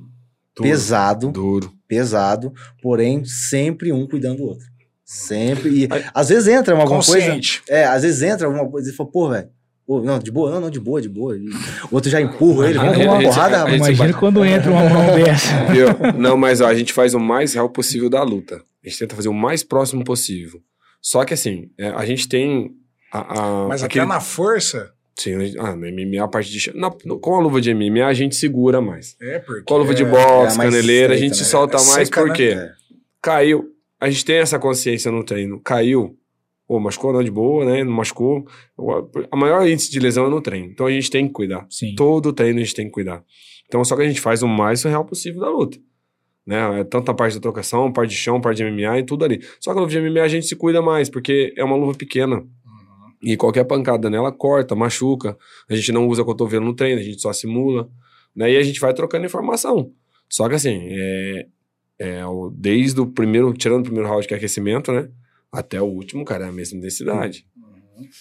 Duro, 0.57 0.69
pesado, 0.69 1.31
Duro. 1.33 1.73
pesado, 1.87 2.53
porém 2.83 3.25
sempre 3.25 3.93
um 3.93 4.07
cuidando 4.07 4.39
do 4.39 4.45
outro. 4.45 4.67
Sempre. 5.05 5.71
E 5.71 5.89
Aí- 5.91 6.05
às 6.13 6.29
vezes 6.29 6.49
entra 6.49 6.75
alguma 6.75 7.01
coisa. 7.01 7.13
Consciente. 7.27 7.63
É, 7.69 7.85
às 7.85 8.03
vezes 8.03 8.21
entra 8.23 8.47
alguma 8.47 8.69
coisa 8.71 8.91
e 8.91 8.93
fala, 8.93 9.11
pô, 9.11 9.29
velho. 9.31 9.49
pô, 9.87 10.03
Não, 10.03 10.19
de 10.19 10.31
boa, 10.31 10.51
não, 10.51 10.61
não, 10.61 10.69
de 10.71 10.79
boa, 10.79 11.01
de 11.01 11.09
boa. 11.09 11.35
O 11.91 11.95
outro 11.95 12.11
já 12.11 12.21
empurra 12.21 12.69
ele, 12.69 12.79
vamos 12.79 12.97
uma 12.99 13.17
gente- 13.17 13.25
porrada, 13.25 13.57
a 13.57 13.59
rapaz. 13.61 13.77
gente- 13.87 13.95
Imagina 13.97 14.19
quando 14.19 14.45
entra 14.45 14.71
uma 14.71 14.87
mão 14.87 15.07
dessa. 15.17 15.65
Viu? 15.73 15.87
Não, 16.21 16.37
mas 16.37 16.61
ó, 16.61 16.67
a 16.67 16.75
gente 16.75 16.93
faz 16.93 17.15
o 17.15 17.21
mais 17.21 17.55
real 17.55 17.71
possível 17.71 18.11
da 18.11 18.23
luta. 18.23 18.61
A 18.89 18.91
gente 18.91 18.99
tenta 19.01 19.15
fazer 19.15 19.29
o 19.29 19.35
mais 19.35 19.63
próximo 19.63 20.03
possível. 20.03 20.61
Só 21.01 21.25
que 21.25 21.35
assim, 21.35 21.71
é, 21.79 21.89
a 21.91 22.05
gente 22.05 22.29
tem. 22.29 22.73
A, 23.13 23.65
a- 23.65 23.69
Mas 23.69 23.83
aquele- 23.83 24.05
até 24.05 24.13
na 24.15 24.21
força. 24.21 24.93
Sim, 25.17 25.35
a 25.35 25.41
gente- 25.41 25.59
ah, 25.59 25.75
na 25.77 25.89
MMA, 25.89 26.25
a 26.25 26.29
parte 26.29 26.51
de. 26.51 26.77
na- 26.77 26.95
no- 27.05 27.19
com 27.19 27.35
a 27.37 27.41
luva 27.41 27.61
de 27.61 27.71
MMA, 27.71 28.07
a 28.07 28.13
gente 28.15 28.35
segura 28.37 28.81
mais. 28.81 29.17
É, 29.21 29.39
porque. 29.39 29.63
Com 29.63 29.75
a 29.75 29.79
luva 29.79 29.95
de 29.95 30.03
é- 30.03 30.07
boxe, 30.07 30.59
é 30.61 30.63
caneleira, 30.65 31.15
a 31.15 31.17
gente 31.17 31.37
se 31.37 31.43
né? 31.43 31.49
solta 31.49 31.77
É 31.77 31.85
mais 31.87 32.09
seca, 32.09 32.21
né? 32.23 32.27
porque 32.27 32.43
É. 32.45 32.73
caiu. 33.23 33.73
A 34.01 34.09
gente 34.11 34.25
tem 34.25 34.37
essa 34.37 34.59
consciência 34.59 35.11
no 35.11 35.25
treino. 35.25 35.61
Caiu. 35.61 36.17
Pô, 36.69 36.79
machucou, 36.79 37.13
não 37.13 37.25
de 37.25 37.31
boa, 37.31 37.65
né? 37.65 37.83
Não 37.83 37.93
machucou. 37.93 38.45
A 39.31 39.37
maior 39.37 39.67
índice 39.67 39.91
de 39.91 39.99
lesão 39.99 40.27
é 40.27 40.29
no 40.31 40.41
treino. 40.41 40.67
Então 40.71 40.87
a 40.87 40.91
gente 40.91 41.11
tem 41.11 41.27
que 41.27 41.33
cuidar. 41.33 41.67
Sim. 41.71 41.95
Todo 41.97 42.33
treino 42.33 42.61
a 42.61 42.63
gente 42.63 42.75
tem 42.75 42.85
que 42.87 42.93
cuidar. 42.93 43.25
Então, 43.67 43.83
só 43.85 43.97
que 43.97 44.03
a 44.03 44.07
gente 44.09 44.21
faz 44.21 44.43
o 44.43 44.49
mais 44.49 44.83
real 44.83 45.05
possível 45.05 45.41
da 45.41 45.49
luta. 45.51 45.79
Né? 46.49 46.81
É 46.81 46.85
tanto 46.85 47.11
a 47.11 47.15
parte 47.15 47.35
da 47.35 47.41
trocação, 47.43 47.93
parte 47.93 48.09
de 48.09 48.17
chão, 48.17 48.41
parte 48.41 48.57
de 48.57 48.65
MMA 48.65 49.01
e 49.01 49.03
tudo 49.05 49.23
ali. 49.23 49.45
Só 49.61 49.71
que 49.71 49.79
a 49.79 49.83
luva 49.83 49.93
de 49.93 50.01
MMA 50.01 50.23
a 50.23 50.29
gente 50.29 50.47
se 50.47 50.57
cuida 50.57 50.81
mais, 50.81 51.11
porque 51.11 51.53
é 51.55 51.63
uma 51.63 51.77
luva 51.77 51.93
pequena. 51.93 52.37
Uhum. 52.37 52.47
E 53.23 53.37
qualquer 53.37 53.65
pancada 53.65 54.09
nela 54.09 54.33
corta, 54.33 54.75
machuca. 54.75 55.37
A 55.69 55.77
gente 55.77 55.93
não 55.93 56.09
usa 56.09 56.25
cotovelo 56.25 56.65
no 56.65 56.75
treino, 56.75 57.03
a 57.03 57.05
gente 57.05 57.21
só 57.21 57.35
simula. 57.35 57.91
Né? 58.35 58.53
E 58.53 58.57
a 58.57 58.63
gente 58.63 58.81
vai 58.81 58.95
trocando 58.95 59.27
informação. 59.27 59.93
Só 60.27 60.49
que 60.49 60.55
assim, 60.55 60.89
é, 60.91 61.47
é 61.99 62.23
desde 62.55 62.99
o 62.99 63.07
primeiro, 63.07 63.53
tirando 63.53 63.81
o 63.81 63.85
primeiro 63.85 64.09
round 64.09 64.27
que 64.27 64.33
é 64.33 64.39
aquecimento, 64.39 64.91
né? 64.91 65.11
Até 65.53 65.83
o 65.83 65.85
último, 65.85 66.25
cara, 66.25 66.47
é 66.47 66.49
a 66.49 66.53
mesma 66.53 66.79
intensidade. 66.79 67.47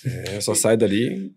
É, 0.05 0.41
só 0.41 0.53
sai 0.53 0.75
dali 0.75 1.33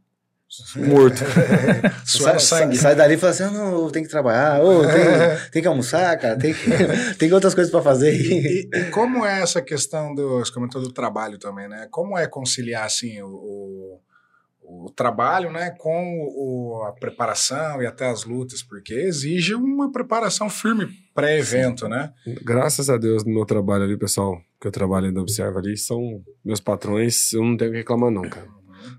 morto. 0.76 1.22
Sai, 2.04 2.38
sangue. 2.40 2.76
sai 2.76 2.94
dali 2.96 3.14
e 3.14 3.18
fala 3.18 3.32
assim: 3.32 3.42
ah, 3.44 3.50
não, 3.50 3.84
eu 3.84 3.90
tenho 3.90 4.04
que 4.04 4.10
trabalhar, 4.10 4.60
ô, 4.62 4.82
tem, 4.82 5.50
tem 5.52 5.62
que 5.62 5.68
almoçar, 5.68 6.16
cara, 6.18 6.36
tem, 6.36 6.52
que- 6.52 7.14
tem 7.18 7.32
outras 7.32 7.54
coisas 7.54 7.70
pra 7.70 7.80
fazer. 7.82 8.12
E, 8.14 8.68
e 8.72 8.84
como 8.90 9.24
é 9.24 9.40
essa 9.42 9.62
questão 9.62 10.14
do, 10.14 10.40
você 10.40 10.52
comentou 10.52 10.82
do 10.82 10.92
trabalho 10.92 11.38
também, 11.38 11.68
né? 11.68 11.86
Como 11.90 12.18
é 12.18 12.26
conciliar 12.26 12.84
assim 12.84 13.22
o, 13.22 13.28
o, 13.28 14.86
o 14.86 14.90
trabalho, 14.90 15.50
né, 15.52 15.70
com 15.78 16.28
o, 16.34 16.82
a 16.84 16.92
preparação 16.92 17.80
e 17.82 17.86
até 17.86 18.08
as 18.08 18.24
lutas, 18.24 18.62
porque 18.62 18.94
exige 18.94 19.54
uma 19.54 19.90
preparação 19.92 20.48
firme 20.50 20.88
pré-evento, 21.14 21.88
né? 21.88 22.12
Graças 22.42 22.88
a 22.90 22.96
Deus, 22.96 23.24
no 23.24 23.32
meu 23.32 23.44
trabalho 23.44 23.84
ali, 23.84 23.96
pessoal, 23.96 24.40
que 24.60 24.66
eu 24.66 24.72
trabalho 24.72 25.06
ainda 25.06 25.20
observa 25.20 25.58
ali, 25.58 25.76
são 25.76 26.22
meus 26.44 26.60
patrões, 26.60 27.32
eu 27.32 27.42
não 27.44 27.56
tenho 27.56 27.70
que 27.72 27.78
reclamar 27.78 28.10
não, 28.10 28.22
cara. 28.22 28.46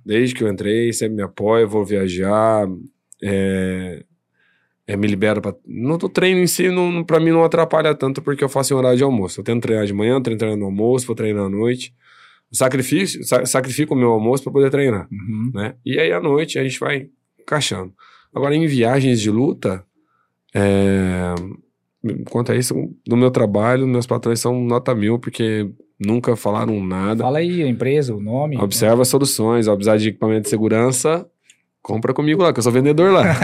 Desde 0.05 0.33
que 0.35 0.43
eu 0.43 0.47
entrei, 0.47 0.91
sempre 0.93 1.17
me 1.17 1.21
apoia, 1.23 1.65
vou 1.67 1.85
viajar, 1.85 2.67
é, 3.23 4.03
é, 4.87 4.97
me 4.97 5.07
libero 5.07 5.41
pra... 5.41 5.53
No 5.65 5.97
do 5.97 6.09
treino 6.09 6.39
em 6.41 6.47
si, 6.47 6.69
não, 6.69 6.91
não- 6.91 7.03
pra 7.03 7.19
mim 7.19 7.29
não 7.31 7.43
atrapalha 7.43 7.93
tanto, 7.95 8.21
porque 8.21 8.43
eu 8.43 8.49
faço 8.49 8.73
em 8.73 8.77
horário 8.77 8.97
de 8.97 9.03
almoço. 9.03 9.39
Eu 9.39 9.43
tento 9.43 9.61
treinar 9.61 9.85
de 9.85 9.93
manhã, 9.93 10.21
treino 10.21 10.39
treinar 10.39 10.57
no 10.59 10.65
almoço, 10.65 11.05
vou 11.05 11.15
treinar 11.15 11.45
à 11.45 11.49
noite. 11.49 11.93
Sacrifício, 12.51 13.23
sa- 13.23 13.45
sacrifico 13.45 13.93
o 13.93 13.97
meu 13.97 14.09
almoço 14.11 14.43
pra 14.43 14.51
poder 14.51 14.69
treinar 14.69 15.07
Uhum. 15.11 15.51
né? 15.53 15.75
E 15.85 15.97
aí 15.99 16.11
à 16.11 16.19
noite 16.19 16.59
a 16.59 16.63
gente 16.63 16.79
vai 16.79 17.07
encaixando. 17.39 17.93
Agora, 18.33 18.55
em 18.55 18.65
viagens 18.67 19.21
de 19.21 19.29
luta, 19.31 19.83
é... 20.53 21.33
quanto 22.29 22.51
a 22.51 22.55
isso, 22.55 22.73
no 23.07 23.15
meu 23.15 23.31
trabalho, 23.31 23.87
meus 23.87 24.05
patrões 24.07 24.39
são 24.39 24.59
nota 24.63 24.93
mil, 24.95 25.19
porque 25.19 25.69
nunca 26.01 26.35
falaram 26.35 26.83
nada. 26.83 27.23
Fala 27.23 27.37
aí 27.37 27.61
a 27.61 27.67
empresa, 27.67 28.15
o 28.15 28.19
nome. 28.19 28.57
Observa 28.57 29.03
as 29.03 29.07
soluções, 29.07 29.67
ao 29.67 29.75
precisar 29.75 29.97
de 29.97 30.09
equipamento 30.09 30.43
de 30.43 30.49
segurança, 30.49 31.29
compra 31.81 32.13
comigo 32.13 32.41
lá, 32.41 32.51
que 32.51 32.59
eu 32.59 32.63
sou 32.63 32.71
vendedor 32.71 33.11
lá. 33.11 33.23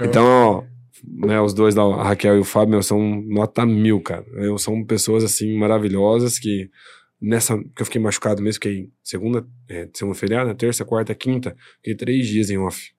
Então, 0.00 0.24
ó, 0.24 0.64
né, 1.06 1.38
os 1.40 1.52
dois, 1.52 1.74
lá, 1.74 1.84
a 1.84 2.02
Raquel 2.02 2.36
e 2.36 2.40
o 2.40 2.44
Fábio, 2.44 2.70
meu, 2.70 2.82
são 2.82 3.22
nota 3.28 3.64
mil, 3.64 4.00
cara. 4.00 4.24
Eu, 4.32 4.56
são 4.56 4.82
pessoas, 4.84 5.22
assim, 5.22 5.56
maravilhosas 5.56 6.38
que 6.38 6.70
nessa 7.20 7.56
que 7.56 7.82
eu 7.82 7.86
fiquei 7.86 8.00
machucado 8.00 8.42
mesmo, 8.42 8.54
fiquei 8.54 8.88
segunda, 9.04 9.46
é, 9.68 9.88
segunda 9.92 10.16
feriado, 10.16 10.48
né, 10.48 10.54
terça, 10.54 10.84
quarta, 10.84 11.14
quinta, 11.14 11.54
fiquei 11.76 11.94
três 11.94 12.26
dias 12.26 12.50
em 12.50 12.58
off. 12.58 12.90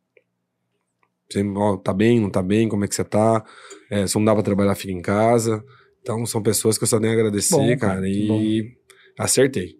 Você, 1.29 1.43
ó, 1.55 1.77
tá 1.77 1.91
bem, 1.91 2.21
não 2.21 2.29
tá 2.29 2.43
bem, 2.43 2.69
como 2.69 2.85
é 2.85 2.87
que 2.87 2.95
você 2.95 3.03
tá? 3.03 3.43
É, 3.89 4.05
se 4.05 4.15
não 4.15 4.23
dá 4.23 4.33
pra 4.33 4.43
trabalhar, 4.43 4.75
fica 4.75 4.93
em 4.93 5.01
casa. 5.01 5.63
Então, 6.03 6.25
são 6.25 6.43
pessoas 6.43 6.77
que 6.77 6.83
eu 6.83 6.87
só 6.87 6.99
tenho 6.99 7.13
a 7.13 7.15
agradecer, 7.15 7.55
Bom, 7.55 7.77
cara, 7.77 8.07
e 8.07 8.73
acertei, 9.17 9.75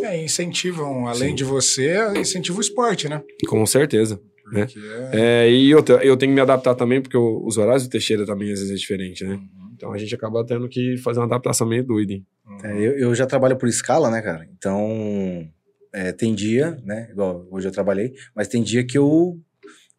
É, 0.00 0.24
incentivam, 0.24 1.06
além 1.06 1.30
Sim. 1.30 1.34
de 1.34 1.44
você, 1.44 1.96
incentiva 2.16 2.58
o 2.58 2.60
esporte, 2.60 3.08
né? 3.08 3.22
com 3.48 3.64
certeza. 3.66 4.20
Né? 4.52 4.66
É- 5.12 5.44
É, 5.44 5.50
e 5.52 5.72
outra, 5.74 6.04
eu 6.04 6.16
tenho 6.16 6.30
que 6.30 6.34
me 6.34 6.40
adaptar 6.40 6.74
também, 6.74 7.00
porque 7.00 7.16
o- 7.16 7.44
os 7.46 7.56
horários 7.56 7.84
do 7.84 7.90
Teixeira 7.90 8.24
também 8.26 8.50
às 8.52 8.58
vezes 8.60 8.72
é 8.74 8.76
diferente, 8.76 9.22
né? 9.24 9.34
Uhum. 9.34 9.70
Então 9.76 9.92
a 9.92 9.98
gente 9.98 10.12
acaba 10.14 10.44
tendo 10.44 10.68
que 10.68 10.96
fazer 10.98 11.20
uma 11.20 11.26
adaptação 11.26 11.66
meio 11.68 11.84
doida, 11.84 12.12
hein? 12.14 12.26
É, 12.64 12.72
eu, 12.78 12.92
eu 12.98 13.14
já 13.14 13.26
trabalho 13.26 13.56
por 13.56 13.68
escala, 13.68 14.10
né, 14.10 14.20
cara? 14.20 14.48
Então, 14.58 15.48
é, 15.92 16.10
tem 16.12 16.34
dia, 16.34 16.76
né? 16.84 17.08
Igual 17.12 17.46
hoje 17.50 17.68
eu 17.68 17.72
trabalhei, 17.72 18.12
mas 18.34 18.48
tem 18.48 18.62
dia 18.62 18.84
que 18.84 18.98
eu. 18.98 19.38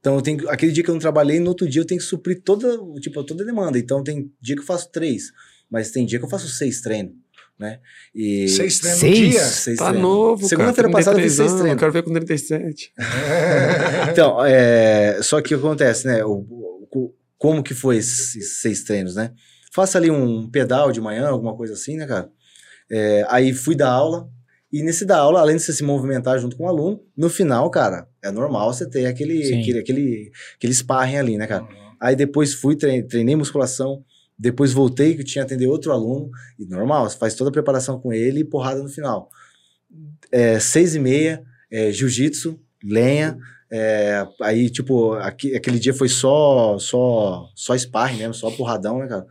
Então, 0.01 0.15
eu 0.15 0.21
tenho, 0.21 0.49
aquele 0.49 0.71
dia 0.73 0.83
que 0.83 0.89
eu 0.89 0.93
não 0.95 0.99
trabalhei, 0.99 1.39
no 1.39 1.47
outro 1.49 1.69
dia 1.69 1.79
eu 1.81 1.85
tenho 1.85 2.01
que 2.01 2.05
suprir 2.05 2.41
toda, 2.43 2.77
tipo, 2.99 3.23
toda 3.23 3.43
a 3.43 3.45
demanda. 3.45 3.77
Então, 3.79 4.03
tem 4.03 4.29
dia 4.41 4.55
que 4.55 4.61
eu 4.61 4.65
faço 4.65 4.89
três, 4.91 5.31
mas 5.69 5.91
tem 5.91 6.05
dia 6.05 6.19
que 6.19 6.25
eu 6.25 6.29
faço 6.29 6.47
seis 6.49 6.81
treinos, 6.81 7.13
né? 7.57 7.79
E, 8.13 8.47
Seis 8.49 8.79
treinos 8.79 8.99
Seis? 8.99 9.19
no 9.19 9.25
dia? 9.29 9.39
seis 9.45 9.77
Tá 9.77 9.85
treinos. 9.85 10.01
novo, 10.01 10.47
Segunda-feira 10.47 10.89
passada 10.89 11.19
eu 11.19 11.23
fiz 11.23 11.35
33 11.35 11.49
seis 11.49 11.51
treinos. 11.61 11.71
Eu 11.71 11.77
quero 11.79 11.91
ver 11.93 12.03
com 12.03 12.11
37. 12.11 12.93
Então, 14.11 14.43
é, 14.45 15.21
só 15.21 15.39
que 15.39 15.53
o 15.53 15.59
que 15.59 15.65
acontece, 15.65 16.07
né? 16.07 16.25
O, 16.25 16.31
o- 16.91 17.13
como 17.37 17.63
que 17.63 17.73
foi 17.73 17.97
esses 17.97 18.59
seis 18.59 18.83
treinos, 18.83 19.15
né? 19.15 19.31
faça 19.73 19.97
ali 19.97 20.11
um 20.11 20.49
pedal 20.49 20.91
de 20.91 20.99
manhã, 20.99 21.27
alguma 21.29 21.55
coisa 21.55 21.73
assim, 21.73 21.95
né, 21.95 22.05
cara? 22.05 22.29
É, 22.91 23.25
aí 23.29 23.53
fui 23.53 23.73
dar 23.73 23.89
aula, 23.89 24.27
e 24.71 24.81
nesse 24.83 25.05
dar 25.05 25.17
aula, 25.17 25.39
além 25.41 25.57
de 25.57 25.63
você 25.63 25.73
se 25.73 25.83
movimentar 25.83 26.39
junto 26.39 26.55
com 26.55 26.63
o 26.63 26.67
aluno, 26.67 27.01
no 27.15 27.29
final, 27.29 27.69
cara, 27.69 28.07
é 28.23 28.31
normal 28.31 28.73
você 28.73 28.89
ter 28.89 29.05
aquele, 29.05 29.43
Sim. 29.43 29.61
aquele, 29.61 29.79
aquele, 29.79 30.31
aquele 30.55 30.73
sparring 30.73 31.17
ali, 31.17 31.37
né, 31.37 31.47
cara? 31.47 31.63
Uhum. 31.63 31.69
Aí 31.99 32.15
depois 32.15 32.53
fui, 32.53 32.75
treinei, 32.75 33.03
treinei 33.03 33.35
musculação, 33.35 34.03
depois 34.37 34.73
voltei 34.73 35.15
que 35.15 35.23
tinha 35.23 35.45
que 35.45 35.53
atender 35.53 35.67
outro 35.67 35.91
aluno, 35.91 36.29
e 36.57 36.65
normal, 36.65 37.09
você 37.09 37.17
faz 37.17 37.35
toda 37.35 37.49
a 37.49 37.53
preparação 37.53 37.99
com 37.99 38.11
ele 38.13 38.39
e 38.39 38.45
porrada 38.45 38.81
no 38.81 38.89
final. 38.89 39.29
É, 40.31 40.59
seis 40.59 40.95
e 40.95 40.99
meia, 40.99 41.43
é, 41.69 41.91
jiu-jitsu, 41.91 42.59
lenha, 42.83 43.37
é, 43.71 44.25
aí, 44.41 44.69
tipo, 44.69 45.13
aqui- 45.13 45.55
aquele 45.55 45.79
dia 45.79 45.93
foi 45.93 46.09
só, 46.09 46.77
só, 46.79 47.49
só 47.55 47.77
sparring 47.77 48.17
mesmo, 48.17 48.33
só 48.33 48.49
porradão, 48.51 48.99
né, 48.99 49.07
cara? 49.07 49.25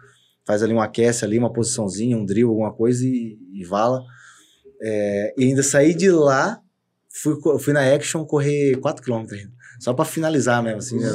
Faz 0.47 0.62
ali 0.62 0.73
um 0.73 0.81
aquece 0.81 1.25
ali, 1.25 1.39
uma 1.39 1.53
posiçãozinha, 1.53 2.17
um 2.17 2.25
drill, 2.25 2.49
alguma 2.49 2.73
coisa 2.73 3.07
e, 3.07 3.39
e 3.53 3.65
vala. 3.65 4.03
É, 4.82 5.35
e 5.36 5.44
ainda 5.44 5.62
saí 5.62 5.94
de 5.94 6.11
lá, 6.11 6.61
fui, 7.09 7.36
fui 7.59 7.73
na 7.73 7.82
Action 7.94 8.24
correr 8.24 8.77
4km 8.78 9.32
ainda. 9.32 9.52
Só 9.78 9.94
pra 9.94 10.05
finalizar 10.05 10.62
mesmo, 10.62 10.78
assim, 10.78 10.98
né? 10.98 11.09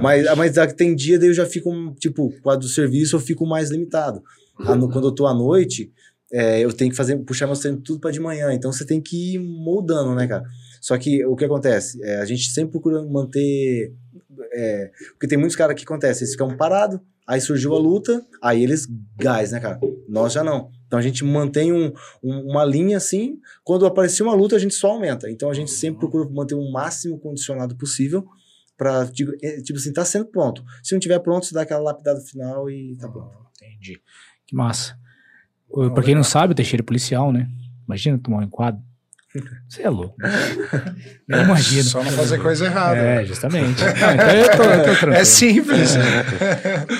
Mas, 0.00 0.24
mas 0.36 0.56
ah, 0.58 0.66
tem 0.66 0.94
dia 0.94 1.18
daí 1.18 1.28
eu 1.28 1.34
já 1.34 1.44
fico, 1.46 1.70
tipo, 1.98 2.30
por 2.30 2.42
causa 2.42 2.58
do 2.60 2.68
serviço, 2.68 3.16
eu 3.16 3.20
fico 3.20 3.44
mais 3.46 3.70
limitado. 3.70 4.22
Ah, 4.60 4.76
no- 4.76 4.88
quando 4.90 5.08
eu 5.08 5.12
tô 5.12 5.26
à 5.26 5.34
noite, 5.34 5.90
é, 6.32 6.60
eu 6.60 6.72
tenho 6.72 6.90
que 6.90 6.96
fazer, 6.96 7.16
puxar 7.18 7.46
meus 7.46 7.58
treinos 7.58 7.82
tudo 7.84 7.98
pra 8.00 8.10
de 8.12 8.20
manhã. 8.20 8.52
Então 8.52 8.72
você 8.72 8.86
tem 8.86 9.00
que 9.00 9.34
ir 9.34 9.38
moldando, 9.40 10.14
né, 10.14 10.26
cara? 10.28 10.44
Só 10.80 10.96
que 10.96 11.24
o 11.26 11.34
que 11.34 11.44
acontece? 11.44 12.00
É, 12.04 12.16
a 12.20 12.24
gente 12.24 12.50
sempre 12.50 12.70
procura 12.72 13.02
manter. 13.02 13.92
é, 14.52 14.90
porque 15.12 15.26
tem 15.26 15.36
muitos 15.38 15.56
caras 15.56 15.74
que 15.76 15.82
acontece, 15.84 16.22
eles 16.22 16.32
ficam 16.32 16.56
parados, 16.56 17.00
aí 17.26 17.40
surgiu 17.40 17.74
a 17.74 17.78
luta, 17.78 18.24
aí 18.40 18.62
eles 18.62 18.86
gás, 19.18 19.50
né, 19.52 19.58
cara? 19.60 19.80
Nós 20.08 20.32
já 20.32 20.44
não. 20.44 20.70
Então 20.92 20.98
a 20.98 21.02
gente 21.02 21.24
mantém 21.24 21.72
um- 21.72 21.90
um- 22.22 22.50
uma 22.50 22.66
linha 22.66 22.98
assim, 22.98 23.40
quando 23.64 23.86
aparecer 23.86 24.22
uma 24.22 24.34
luta, 24.34 24.56
a 24.56 24.58
gente 24.58 24.74
só 24.74 24.90
aumenta. 24.90 25.30
Então 25.30 25.48
a 25.48 25.54
gente 25.54 25.70
sempre 25.70 26.00
procura 26.00 26.28
manter 26.28 26.54
o 26.54 26.70
máximo 26.70 27.18
condicionado 27.18 27.74
possível 27.74 28.26
pra, 28.76 29.06
tipo, 29.06 29.32
é, 29.42 29.62
tipo 29.62 29.78
assim, 29.78 29.90
tá 29.90 30.04
sendo 30.04 30.26
pronto. 30.26 30.62
Se 30.82 30.92
não 30.94 31.00
tiver 31.00 31.18
pronto, 31.20 31.46
você 31.46 31.54
dá 31.54 31.62
aquela 31.62 31.80
lapidada 31.80 32.20
final 32.20 32.68
e 32.68 32.94
tá 32.96 33.08
pronto. 33.08 33.34
Entendi. 33.56 34.02
Que 34.46 34.54
massa. 34.54 34.94
Ô, 35.66 35.90
Pra 35.90 36.02
quem 36.02 36.14
não 36.14 36.22
sabe, 36.22 36.52
o 36.52 36.54
Teixeira 36.54 36.82
é 36.82 36.84
policial, 36.84 37.32
né? 37.32 37.48
Imagina 37.86 38.18
tomar 38.18 38.40
um 38.40 38.42
enquadro. 38.42 38.82
Você 39.68 39.82
é 39.82 39.88
louco. 39.88 40.14
Eu 41.28 41.42
imagino. 41.42 41.82
Só 41.84 42.02
não 42.02 42.10
fazer 42.12 42.38
coisa 42.38 42.66
errada. 42.66 42.98
É, 42.98 43.24
justamente. 43.24 43.80
Não, 43.82 44.14
então 44.14 44.30
eu 44.30 44.56
tô, 44.56 44.62
eu 44.64 44.78
tô 44.78 44.84
tranquilo. 44.84 45.12
É 45.14 45.24
simples. 45.24 45.94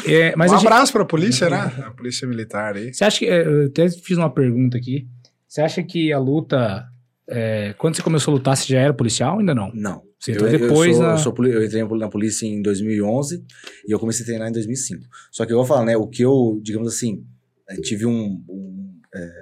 É, 0.07 0.35
mas 0.37 0.51
um 0.51 0.55
a 0.55 0.59
gente- 0.59 0.67
abraço 0.67 0.93
pra 0.93 1.05
polícia, 1.05 1.51
né? 1.51 1.57
A 1.85 1.91
polícia 1.91 2.27
militar 2.27 2.75
aí. 2.77 2.93
Você 2.95 3.05
acha 3.05 3.19
que. 3.19 3.27
é, 3.27 3.47
Eu 3.47 3.67
até 3.67 3.89
fiz 3.91 4.17
uma 4.17 4.33
pergunta 4.33 4.77
aqui. 4.79 5.07
Você 5.47 5.61
acha 5.61 5.83
que 5.83 6.13
a 6.13 6.19
luta. 6.19 6.87
é, 7.29 7.75
quando 7.77 7.97
você 7.97 8.03
começou 8.03 8.33
a 8.33 8.37
lutar, 8.37 8.57
você 8.57 8.73
já 8.73 8.81
era 8.81 8.95
policial 8.95 9.35
ou 9.35 9.41
ainda 9.41 9.55
não? 9.55 9.71
Não. 9.75 10.03
Você 10.19 10.31
Eu, 10.31 10.35
entrou 10.37 10.51
eu 10.51 10.59
depois 10.59 10.97
sou, 10.97 11.05
na. 11.05 11.13
eu, 11.13 11.19
sou 11.19 11.35
eu 11.47 11.65
entrei 11.65 11.83
na 11.85 12.09
polícia 12.09 12.47
em 12.47 12.63
2011 12.63 13.45
e 13.87 13.93
eu 13.93 13.99
comecei 13.99 14.23
a 14.23 14.27
treinar 14.27 14.49
em 14.49 14.53
2005. 14.53 15.05
Só 15.31 15.45
que 15.45 15.53
eu 15.53 15.57
vou 15.57 15.67
falar, 15.67 15.85
né? 15.85 15.97
O 15.97 16.07
que 16.07 16.23
eu, 16.23 16.61
digamos 16.63 16.89
assim, 16.95 17.25
eh, 17.69 17.77
tive 17.83 18.07
um. 18.07 18.43
um, 18.49 18.93
eh, 19.15 19.42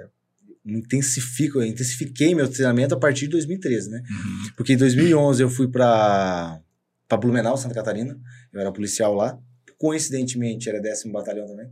intensifico, 0.65 1.59
eu 1.59 1.65
intensifiquei 1.65 2.35
meu 2.35 2.47
treinamento 2.47 2.93
a 2.93 2.99
partir 2.99 3.21
de 3.21 3.31
2013, 3.31 3.89
né? 3.89 4.03
Uhum. 4.09 4.51
Porque 4.55 4.73
em 4.73 4.77
2011 4.77 5.41
eu 5.41 5.49
fui 5.49 5.67
pra, 5.67 6.61
pra 7.07 7.17
Blumenau, 7.17 7.57
Santa 7.57 7.73
Catarina. 7.75 8.17
Eu 8.53 8.61
era 8.61 8.71
policial 8.71 9.13
lá. 9.13 9.39
Coincidentemente, 9.77 10.69
era 10.69 10.79
décimo 10.79 11.13
batalhão 11.13 11.47
também. 11.47 11.67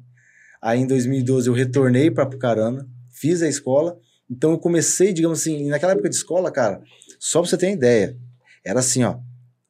Aí 0.61 0.79
em 0.79 0.87
2012 0.87 1.47
eu 1.47 1.53
retornei 1.53 2.09
pra 2.11 2.25
Pucarana, 2.25 2.87
fiz 3.11 3.41
a 3.41 3.47
escola. 3.47 3.97
Então 4.29 4.51
eu 4.51 4.59
comecei, 4.59 5.13
digamos 5.13 5.39
assim, 5.41 5.69
naquela 5.69 5.93
época 5.93 6.09
de 6.09 6.15
escola, 6.15 6.51
cara, 6.51 6.81
só 7.19 7.41
pra 7.41 7.49
você 7.49 7.57
ter 7.57 7.67
uma 7.67 7.73
ideia, 7.73 8.17
era 8.63 8.79
assim, 8.79 9.03
ó. 9.03 9.19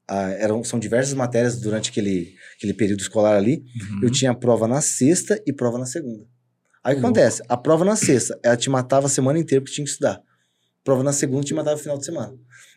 ah, 0.08 0.32
eram, 0.32 0.64
são 0.64 0.80
diversas 0.80 1.14
matérias 1.14 1.60
durante 1.60 1.90
aquele, 1.90 2.34
aquele 2.58 2.74
período 2.74 3.02
escolar 3.02 3.38
ali. 3.38 3.64
Uhum. 3.92 4.04
Eu 4.04 4.10
tinha 4.10 4.34
prova 4.34 4.68
na 4.68 4.82
sexta 4.82 5.42
e 5.46 5.54
prova 5.54 5.78
na 5.78 5.86
segunda. 5.86 6.26
Aí 6.84 6.94
o 6.96 7.00
que 7.00 7.06
acontece? 7.06 7.42
A 7.48 7.58
prova 7.58 7.84
na 7.86 7.96
sexta, 7.96 8.40
ela 8.44 8.56
te 8.58 8.70
matava 8.70 9.08
a 9.08 9.10
semana 9.10 9.38
inteira 9.40 9.62
porque 9.62 9.76
tinha 9.76 9.86
que 9.86 9.92
estudar. 9.92 10.22
Prova 10.84 11.04
na 11.04 11.12
segunda 11.14 11.44
te 11.46 11.54
matava 11.54 11.76
no 11.76 11.82
final 11.82 11.98
de 11.98 12.06
semana. 12.06 12.34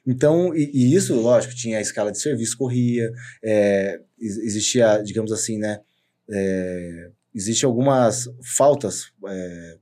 Então, 0.07 0.55
e, 0.55 0.71
e 0.75 0.95
isso, 0.95 1.15
lógico, 1.15 1.55
tinha 1.55 1.79
a 1.79 1.81
escala 1.81 2.11
de 2.11 2.19
serviço, 2.21 2.57
corria, 2.59 3.11
é, 3.45 4.01
ex- 4.19 4.39
existia, 4.39 5.01
digamos 5.03 5.33
assim, 5.33 5.59
né? 5.59 5.81
É, 6.31 7.11
Existem 7.35 7.67
algumas 7.67 8.29
faltas, 8.57 9.05
é, 9.27 9.79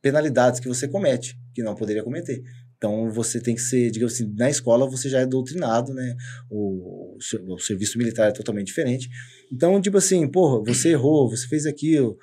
penalidades 0.00 0.60
que 0.60 0.68
você 0.68 0.88
comete, 0.88 1.38
que 1.54 1.62
não 1.62 1.74
poderia 1.74 2.02
cometer. 2.02 2.42
Então, 2.78 3.10
você 3.10 3.38
tem 3.38 3.54
que 3.54 3.60
ser, 3.60 3.90
digamos 3.90 4.14
assim, 4.14 4.32
na 4.34 4.48
escola 4.48 4.88
você 4.88 5.10
já 5.10 5.20
é 5.20 5.26
doutrinado, 5.26 5.92
né? 5.92 6.16
O, 6.48 7.16
o 7.18 7.54
o 7.54 7.58
serviço 7.58 7.98
militar 7.98 8.28
é 8.30 8.32
totalmente 8.32 8.68
diferente. 8.68 9.10
Então, 9.52 9.78
tipo 9.82 9.98
assim, 9.98 10.26
porra, 10.26 10.64
você 10.64 10.90
errou, 10.90 11.28
você 11.28 11.46
fez 11.46 11.66
aquilo. 11.66 12.16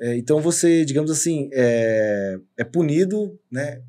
É, 0.00 0.16
então, 0.16 0.40
você, 0.40 0.84
digamos 0.84 1.10
assim, 1.10 1.50
é, 1.52 2.38
é 2.56 2.64
punido, 2.64 3.38
né? 3.50 3.82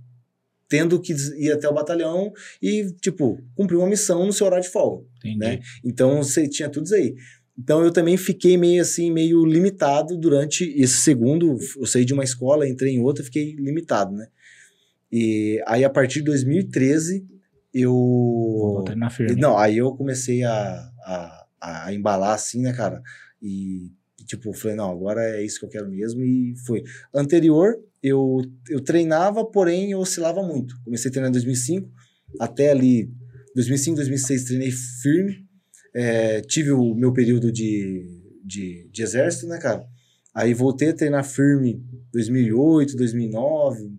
Tendo 0.68 1.02
que 1.02 1.14
ir 1.38 1.52
até 1.52 1.68
o 1.68 1.74
batalhão 1.74 2.32
e, 2.62 2.92
tipo, 3.02 3.42
cumprir 3.56 3.78
uma 3.78 3.88
missão 3.88 4.26
no 4.26 4.34
seu 4.34 4.46
horário 4.46 4.64
de 4.64 4.72
folga 4.72 5.06
Entendi. 5.18 5.38
né? 5.38 5.60
Então 5.84 6.24
você 6.24 6.48
tinha 6.48 6.70
tudo 6.70 6.86
isso 6.86 6.96
aí. 6.96 7.16
Então 7.58 7.84
eu 7.84 7.92
também 7.92 8.16
fiquei 8.16 8.58
meio 8.58 8.82
assim, 8.82 9.12
meio 9.12 9.46
limitado 9.46 10.18
durante 10.18 10.64
esse 10.82 10.98
segundo. 10.98 11.58
Eu 11.78 11.86
saí 11.86 12.06
de 12.06 12.14
uma 12.14 12.24
escola, 12.24 12.68
entrei 12.68 12.94
em 12.94 13.02
outra, 13.02 13.24
fiquei 13.24 13.54
limitado, 13.56 14.16
né? 14.16 14.28
E 15.12 15.62
aí 15.68 15.84
a 15.84 15.90
partir 15.90 16.20
de 16.20 16.26
2013 16.26 17.28
eu. 17.74 18.82
Treinar 18.86 19.12
firme. 19.12 19.40
Não, 19.40 19.58
aí 19.58 19.78
eu 19.78 19.94
comecei 19.94 20.44
a, 20.44 20.90
a, 21.04 21.48
a 21.62 21.94
embalar 21.94 22.34
assim, 22.34 22.62
né, 22.62 22.74
cara? 22.74 23.02
E 23.42 23.92
tipo, 24.32 24.54
falei, 24.54 24.78
não, 24.78 24.90
agora 24.92 25.22
é 25.22 25.44
isso 25.44 25.60
que 25.60 25.66
eu 25.66 25.70
quero 25.70 25.90
mesmo. 25.90 26.22
E 26.24 26.56
foi. 26.66 26.84
Anterior, 27.14 27.78
eu, 28.02 28.42
eu 28.70 28.80
treinava, 28.82 29.46
porém 29.46 29.92
eu 29.92 30.00
oscilava 30.00 30.42
muito. 30.42 30.74
Comecei 30.84 31.10
a 31.10 31.12
treinar 31.12 31.30
em 31.30 31.34
2005, 31.34 31.90
até 32.40 32.72
ali 32.72 33.12
2005, 33.56 33.98
2006 33.98 34.44
treinei 34.46 34.72
firme. 34.72 35.46
É, 35.94 36.42
tive 36.42 36.72
o 36.72 36.96
meu 36.96 37.12
período 37.12 37.52
de, 37.52 38.06
de, 38.46 38.90
de 38.90 39.04
exército, 39.04 39.48
né, 39.48 39.58
cara? 39.58 39.86
Aí 40.34 40.54
voltei 40.54 40.90
a 40.90 40.94
treinar 40.94 41.26
firme 41.26 41.84
2008, 42.14 42.96
2009. 42.96 43.92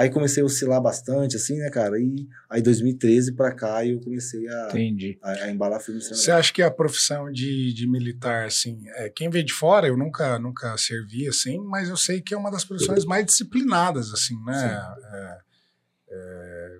Aí 0.00 0.08
comecei 0.08 0.42
a 0.42 0.46
oscilar 0.46 0.80
bastante, 0.80 1.36
assim, 1.36 1.58
né, 1.58 1.68
cara? 1.68 2.00
E 2.00 2.26
aí 2.48 2.62
2013 2.62 3.32
pra 3.34 3.52
cá 3.52 3.84
eu 3.84 4.00
comecei 4.00 4.48
a, 4.48 4.68
Entendi. 4.70 5.18
a, 5.20 5.30
a 5.32 5.50
embalar 5.50 5.78
firme. 5.78 6.00
sendo- 6.00 6.14
Você 6.16 6.30
acha 6.30 6.50
que 6.54 6.62
a 6.62 6.70
profissão 6.70 7.30
de, 7.30 7.74
de 7.74 7.86
militar, 7.86 8.46
assim, 8.46 8.80
é, 8.94 9.10
quem 9.10 9.28
vê 9.28 9.42
de 9.42 9.52
fora, 9.52 9.86
eu 9.86 9.98
nunca, 9.98 10.38
nunca 10.38 10.74
servi 10.78 11.28
assim, 11.28 11.58
mas 11.66 11.90
eu 11.90 11.98
sei 11.98 12.22
que 12.22 12.32
é 12.32 12.36
uma 12.38 12.50
das 12.50 12.64
profissões 12.64 13.04
mais 13.04 13.26
disciplinadas, 13.26 14.10
assim, 14.10 14.42
né? 14.42 14.80
É, 15.12 15.38
é, 16.12 16.78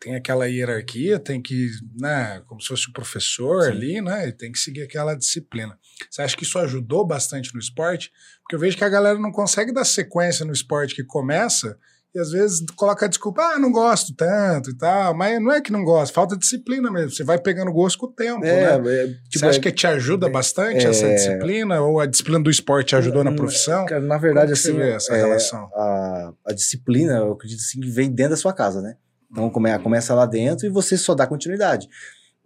tem 0.00 0.14
aquela 0.16 0.46
hierarquia, 0.46 1.18
tem 1.20 1.40
que, 1.40 1.70
né, 2.00 2.40
como 2.46 2.60
se 2.60 2.66
fosse 2.68 2.88
o 2.88 2.92
professor 2.92 3.62
Sim. 3.64 3.70
ali, 3.70 4.00
né, 4.00 4.28
e 4.28 4.32
tem 4.32 4.50
que 4.50 4.58
seguir 4.58 4.82
aquela 4.82 5.14
disciplina. 5.14 5.78
Você 6.10 6.22
acha 6.22 6.36
que 6.36 6.42
isso 6.44 6.58
ajudou 6.58 7.06
bastante 7.06 7.52
no 7.54 7.60
esporte? 7.60 8.12
Porque 8.42 8.56
eu 8.56 8.60
vejo 8.60 8.76
que 8.76 8.84
a 8.84 8.88
galera 8.88 9.18
não 9.18 9.30
consegue 9.30 9.72
dar 9.72 9.84
sequência 9.84 10.44
no 10.44 10.52
esporte 10.52 10.94
que 10.94 11.04
começa 11.04 11.78
e 12.14 12.18
às 12.18 12.30
vezes 12.30 12.64
coloca 12.74 13.04
a 13.04 13.08
desculpa, 13.08 13.42
ah, 13.42 13.58
não 13.58 13.70
gosto 13.70 14.14
tanto 14.14 14.70
e 14.70 14.74
tal, 14.76 15.14
mas 15.14 15.40
não 15.40 15.52
é 15.52 15.60
que 15.60 15.70
não 15.70 15.84
gosta, 15.84 16.14
falta 16.14 16.36
disciplina 16.36 16.90
mesmo. 16.90 17.10
Você 17.10 17.22
vai 17.22 17.38
pegando 17.38 17.70
gosto 17.72 17.98
com 17.98 18.06
o 18.06 18.12
tempo, 18.12 18.44
É, 18.44 18.78
né? 18.78 18.90
é, 18.90 19.06
tipo, 19.28 19.40
Você 19.40 19.46
acha 19.46 19.58
é- 19.58 19.62
que 19.62 19.72
te 19.72 19.86
ajuda 19.86 20.28
bastante 20.28 20.86
é- 20.86 20.90
essa 20.90 21.08
disciplina? 21.12 21.80
Ou 21.82 22.00
a 22.00 22.06
disciplina 22.06 22.40
do 22.42 22.50
esporte 22.50 22.88
te 22.88 22.96
ajudou 22.96 23.22
na 23.22 23.30
Hum, 23.30 23.36
profissão? 23.36 23.84
Cara, 23.86 24.00
na 24.00 24.16
verdade, 24.18 24.52
que 24.52 24.58
você 24.58 24.68
assim, 24.70 24.78
vê 24.78 24.90
essa 24.92 25.14
é, 25.14 25.16
relação? 25.18 25.70
A, 25.74 26.32
a 26.46 26.52
disciplina, 26.52 27.12
eu 27.18 27.32
acredito 27.32 27.60
assim, 27.60 27.80
que 27.80 27.90
vem 27.90 28.10
dentro 28.10 28.30
da 28.30 28.36
sua 28.36 28.52
casa, 28.52 28.80
né? 28.80 28.96
Então 29.30 29.50
come, 29.50 29.78
começa 29.80 30.14
lá 30.14 30.24
dentro 30.24 30.66
e 30.66 30.70
você 30.70 30.96
só 30.96 31.14
dá 31.14 31.26
continuidade. 31.26 31.86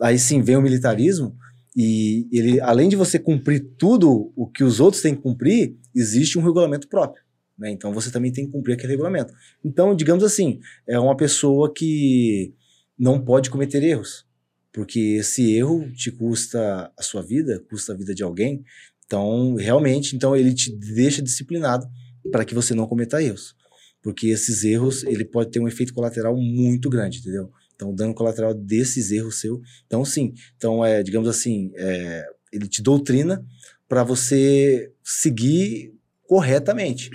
Aí 0.00 0.18
sim 0.18 0.42
vem 0.42 0.56
o 0.56 0.62
militarismo 0.62 1.36
e 1.76 2.26
ele, 2.32 2.60
além 2.60 2.88
de 2.88 2.96
você 2.96 3.18
cumprir 3.18 3.60
tudo 3.78 4.32
o 4.34 4.46
que 4.48 4.64
os 4.64 4.80
outros 4.80 5.00
têm 5.00 5.14
que 5.14 5.22
cumprir, 5.22 5.76
existe 5.94 6.36
um 6.38 6.42
regulamento 6.42 6.88
próprio. 6.88 7.22
Né? 7.58 7.70
Então 7.70 7.92
você 7.92 8.10
também 8.10 8.32
tem 8.32 8.46
que 8.46 8.52
cumprir 8.52 8.74
aquele 8.74 8.92
regulamento. 8.92 9.32
Então, 9.64 9.94
digamos 9.94 10.24
assim, 10.24 10.60
é 10.86 10.98
uma 10.98 11.16
pessoa 11.16 11.72
que 11.72 12.54
não 12.98 13.22
pode 13.22 13.50
cometer 13.50 13.82
erros, 13.82 14.26
porque 14.72 15.16
esse 15.18 15.52
erro 15.54 15.90
te 15.92 16.10
custa 16.10 16.92
a 16.96 17.02
sua 17.02 17.22
vida, 17.22 17.62
custa 17.68 17.92
a 17.92 17.96
vida 17.96 18.14
de 18.14 18.22
alguém. 18.22 18.64
Então, 19.06 19.54
realmente, 19.54 20.16
então 20.16 20.34
ele 20.34 20.54
te 20.54 20.74
deixa 20.74 21.22
disciplinado 21.22 21.86
para 22.30 22.44
que 22.44 22.54
você 22.54 22.74
não 22.74 22.86
cometa 22.86 23.22
erros. 23.22 23.54
Porque 24.02 24.28
esses 24.28 24.64
erros, 24.64 25.04
ele 25.04 25.24
pode 25.24 25.50
ter 25.50 25.60
um 25.60 25.68
efeito 25.68 25.94
colateral 25.94 26.36
muito 26.36 26.90
grande, 26.90 27.18
entendeu? 27.18 27.50
Então, 27.74 27.90
o 27.90 27.94
dano 27.94 28.14
colateral 28.14 28.54
desses 28.54 29.10
erros 29.10 29.40
seu. 29.40 29.60
Então, 29.86 30.04
sim. 30.04 30.34
Então, 30.56 30.84
é, 30.84 31.02
digamos 31.02 31.28
assim, 31.28 31.70
é, 31.76 32.24
ele 32.52 32.66
te 32.66 32.82
doutrina 32.82 33.44
para 33.88 34.02
você 34.02 34.92
seguir 35.04 35.94
corretamente. 36.26 37.10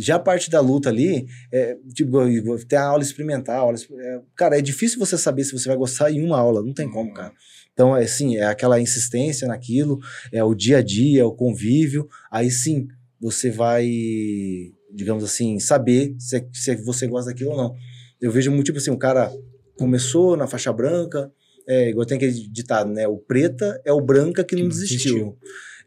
Já 0.00 0.16
a 0.16 0.20
parte 0.20 0.50
da 0.50 0.60
luta 0.60 0.88
ali, 0.88 1.26
é, 1.52 1.76
tipo, 1.94 2.18
tem 2.66 2.78
a 2.78 2.84
aula 2.84 3.02
experimental. 3.02 3.66
Aula, 3.66 3.78
é, 3.98 4.20
cara, 4.34 4.58
é 4.58 4.62
difícil 4.62 4.98
você 4.98 5.16
saber 5.18 5.44
se 5.44 5.52
você 5.52 5.68
vai 5.68 5.76
gostar 5.76 6.10
em 6.10 6.24
uma 6.24 6.38
aula, 6.38 6.62
não 6.62 6.72
tem 6.72 6.90
como, 6.90 7.12
cara. 7.12 7.32
Então, 7.72 7.96
é 7.96 8.04
assim, 8.04 8.36
é 8.36 8.44
aquela 8.44 8.80
insistência 8.80 9.46
naquilo, 9.48 9.98
é 10.32 10.42
o 10.42 10.54
dia 10.54 10.78
a 10.78 10.82
dia, 10.82 11.22
é 11.22 11.24
o 11.24 11.32
convívio. 11.32 12.08
Aí 12.30 12.50
sim, 12.50 12.88
você 13.20 13.50
vai, 13.50 13.86
digamos 14.92 15.24
assim, 15.24 15.58
saber 15.58 16.14
se, 16.18 16.46
se 16.52 16.76
você 16.76 17.06
gosta 17.06 17.30
daquilo 17.30 17.50
ou 17.50 17.56
não. 17.56 17.74
Eu 18.20 18.30
vejo 18.30 18.50
muito, 18.50 18.66
tipo 18.66 18.78
assim, 18.78 18.90
um 18.90 18.98
cara 18.98 19.32
começou 19.78 20.36
na 20.36 20.46
faixa 20.46 20.72
branca, 20.72 21.32
é, 21.66 21.90
igual 21.90 22.04
tem 22.04 22.16
aquele 22.16 22.32
ditado, 22.32 22.90
né? 22.92 23.06
O 23.06 23.16
preta 23.16 23.80
é 23.84 23.92
o 23.92 24.00
branca 24.00 24.44
que, 24.44 24.56
que 24.56 24.62
não 24.62 24.68
desistiu. 24.68 24.98
desistiu. 24.98 25.38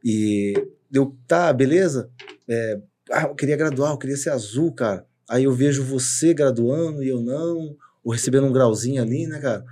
E 0.03 0.53
eu, 0.91 1.15
tá, 1.27 1.51
beleza? 1.53 2.09
É, 2.47 2.79
ah, 3.11 3.23
eu 3.23 3.35
queria 3.35 3.57
graduar, 3.57 3.91
eu 3.91 3.97
queria 3.97 4.17
ser 4.17 4.29
azul, 4.29 4.73
cara. 4.73 5.05
Aí 5.29 5.43
eu 5.45 5.53
vejo 5.53 5.83
você 5.83 6.33
graduando 6.33 7.03
e 7.03 7.09
eu 7.09 7.21
não, 7.21 7.75
ou 8.03 8.11
recebendo 8.11 8.47
um 8.47 8.51
grauzinho 8.51 9.01
ali, 9.01 9.25
né, 9.27 9.39
cara? 9.39 9.63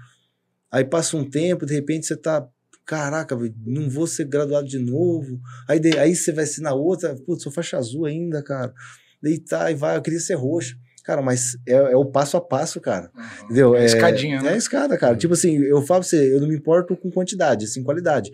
Aí 0.72 0.86
passa 0.86 1.18
um 1.18 1.30
tempo, 1.30 1.66
de 1.66 1.74
repente 1.74 2.06
você 2.06 2.16
tá, 2.16 2.48
caraca, 2.86 3.38
não 3.66 3.90
vou 3.90 4.08
ser 4.08 4.26
graduado 4.26 4.68
de 4.68 4.80
novo. 4.80 5.40
Aí, 5.68 5.80
de, 5.80 5.98
aí 5.98 6.16
você 6.16 6.32
vai 6.32 6.46
ser 6.46 6.62
na 6.62 6.74
outra, 6.74 7.16
putz, 7.26 7.44
sou 7.44 7.52
faixa 7.52 7.78
azul 7.78 8.06
ainda, 8.06 8.42
cara. 8.42 8.74
Daí 9.22 9.38
tá, 9.38 9.70
e 9.70 9.76
vai, 9.76 9.98
eu 9.98 10.02
queria 10.02 10.20
ser 10.20 10.36
roxo. 10.36 10.76
Cara, 11.04 11.22
mas 11.22 11.58
é, 11.68 11.74
é, 11.74 11.96
o 11.96 12.06
passo 12.06 12.38
a 12.38 12.42
passo, 12.42 12.80
cara. 12.80 13.12
Uhum. 13.16 13.46
Entendeu? 13.46 13.76
É, 13.76 13.82
é 13.82 13.86
escadinha, 13.86 14.42
né? 14.42 14.50
É 14.50 14.54
a 14.54 14.58
escada, 14.58 14.98
cara. 14.98 15.14
Uhum. 15.14 15.20
Tipo 15.20 15.34
assim, 15.34 15.58
eu 15.58 15.82
falo 15.82 16.02
pra 16.02 16.10
você, 16.10 16.34
eu 16.34 16.40
não 16.40 16.48
me 16.48 16.56
importo 16.56 16.96
com 16.96 17.12
quantidade, 17.12 17.66
assim, 17.66 17.84
qualidade. 17.84 18.32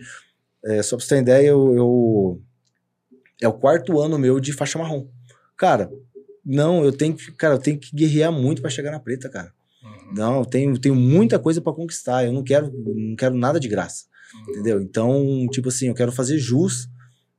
É, 0.65 0.83
só 0.83 0.97
pra 0.97 1.05
você 1.05 1.15
ter 1.15 1.21
ideia, 1.21 1.47
eu, 1.47 1.75
eu, 1.75 2.41
É 3.41 3.47
o 3.47 3.53
quarto 3.53 3.99
ano 3.99 4.17
meu 4.17 4.39
de 4.39 4.53
faixa 4.53 4.79
marrom. 4.79 5.07
Cara, 5.55 5.89
não, 6.45 6.83
eu 6.83 6.91
tenho 6.91 7.15
que. 7.15 7.31
Cara, 7.33 7.55
eu 7.55 7.59
tenho 7.59 7.77
que 7.77 7.95
guerrear 7.95 8.31
muito 8.31 8.61
para 8.61 8.71
chegar 8.71 8.91
na 8.91 8.99
preta, 8.99 9.29
cara. 9.29 9.51
Uhum. 9.83 10.13
Não, 10.15 10.39
eu 10.39 10.45
tenho, 10.45 10.77
tenho 10.79 10.95
muita 10.95 11.37
coisa 11.37 11.61
para 11.61 11.73
conquistar. 11.73 12.25
Eu 12.25 12.31
não 12.31 12.43
quero, 12.43 12.71
não 12.71 13.15
quero 13.15 13.35
nada 13.35 13.59
de 13.59 13.67
graça. 13.67 14.05
Uhum. 14.33 14.53
Entendeu? 14.53 14.81
Então, 14.81 15.47
tipo 15.51 15.69
assim, 15.69 15.87
eu 15.87 15.93
quero 15.93 16.11
fazer 16.11 16.37
jus 16.37 16.87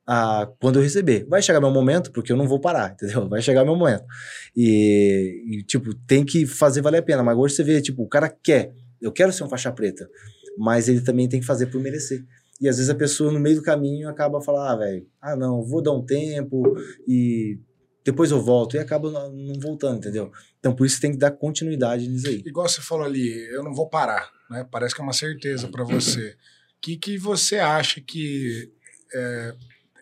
a 0.06 0.50
quando 0.60 0.78
eu 0.78 0.82
receber. 0.82 1.26
Vai 1.28 1.42
chegar 1.42 1.60
meu 1.60 1.70
momento, 1.70 2.12
porque 2.12 2.32
eu 2.32 2.36
não 2.36 2.46
vou 2.46 2.60
parar, 2.60 2.92
entendeu? 2.92 3.28
Vai 3.28 3.40
chegar 3.42 3.64
meu 3.64 3.76
momento. 3.76 4.04
E, 4.56 5.44
e, 5.46 5.62
tipo, 5.62 5.94
tem 6.06 6.24
que 6.24 6.46
fazer 6.46 6.80
valer 6.80 6.98
a 6.98 7.02
pena. 7.02 7.22
Mas 7.22 7.36
hoje 7.36 7.54
você 7.54 7.64
vê, 7.64 7.80
tipo, 7.80 8.02
o 8.02 8.08
cara 8.08 8.28
quer, 8.28 8.72
eu 9.00 9.10
quero 9.10 9.32
ser 9.32 9.44
um 9.44 9.48
faixa 9.48 9.72
preta, 9.72 10.08
mas 10.58 10.88
ele 10.88 11.00
também 11.00 11.28
tem 11.28 11.40
que 11.40 11.46
fazer 11.46 11.66
por 11.66 11.80
merecer. 11.80 12.24
E 12.60 12.68
às 12.68 12.76
vezes 12.76 12.90
a 12.90 12.94
pessoa 12.94 13.32
no 13.32 13.38
meio 13.38 13.56
do 13.56 13.62
caminho 13.62 14.08
acaba 14.08 14.40
falando, 14.40 14.68
ah, 14.68 14.76
velho, 14.76 15.06
ah, 15.20 15.36
não, 15.36 15.62
vou 15.62 15.80
dar 15.80 15.92
um 15.92 16.04
tempo 16.04 16.76
e 17.06 17.58
depois 18.04 18.30
eu 18.30 18.42
volto 18.42 18.74
e 18.74 18.78
acaba 18.78 19.10
não 19.10 19.60
voltando, 19.60 19.98
entendeu? 19.98 20.32
Então 20.58 20.74
por 20.74 20.86
isso 20.86 21.00
tem 21.00 21.12
que 21.12 21.18
dar 21.18 21.30
continuidade 21.30 22.08
nisso 22.08 22.28
aí. 22.28 22.42
Igual 22.44 22.68
você 22.68 22.80
falou 22.80 23.04
ali, 23.04 23.30
eu 23.52 23.62
não 23.62 23.74
vou 23.74 23.88
parar, 23.88 24.30
né? 24.50 24.66
Parece 24.70 24.94
que 24.94 25.00
é 25.00 25.04
uma 25.04 25.12
certeza 25.12 25.68
para 25.68 25.84
você. 25.84 26.36
O 26.78 26.80
que, 26.80 26.96
que 26.96 27.18
você 27.18 27.58
acha 27.58 28.00
que 28.00 28.72
é, 29.12 29.54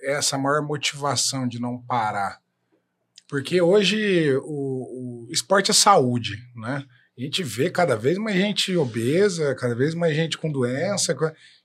essa 0.03 0.39
maior 0.39 0.63
motivação 0.63 1.49
de 1.49 1.61
não 1.61 1.79
parar? 1.79 2.41
Porque 3.29 3.61
hoje 3.61 4.37
o, 4.43 5.27
o 5.27 5.33
esporte 5.33 5.71
é 5.71 5.75
saúde, 5.75 6.37
né? 6.55 6.85
A 7.19 7.21
gente 7.21 7.43
vê 7.43 7.71
cada 7.71 7.97
vez 7.97 8.19
mais 8.19 8.37
gente 8.37 8.77
obesa, 8.77 9.55
cada 9.55 9.75
vez 9.75 9.95
mais 9.95 10.15
gente 10.15 10.37
com 10.37 10.53
doença. 10.53 11.17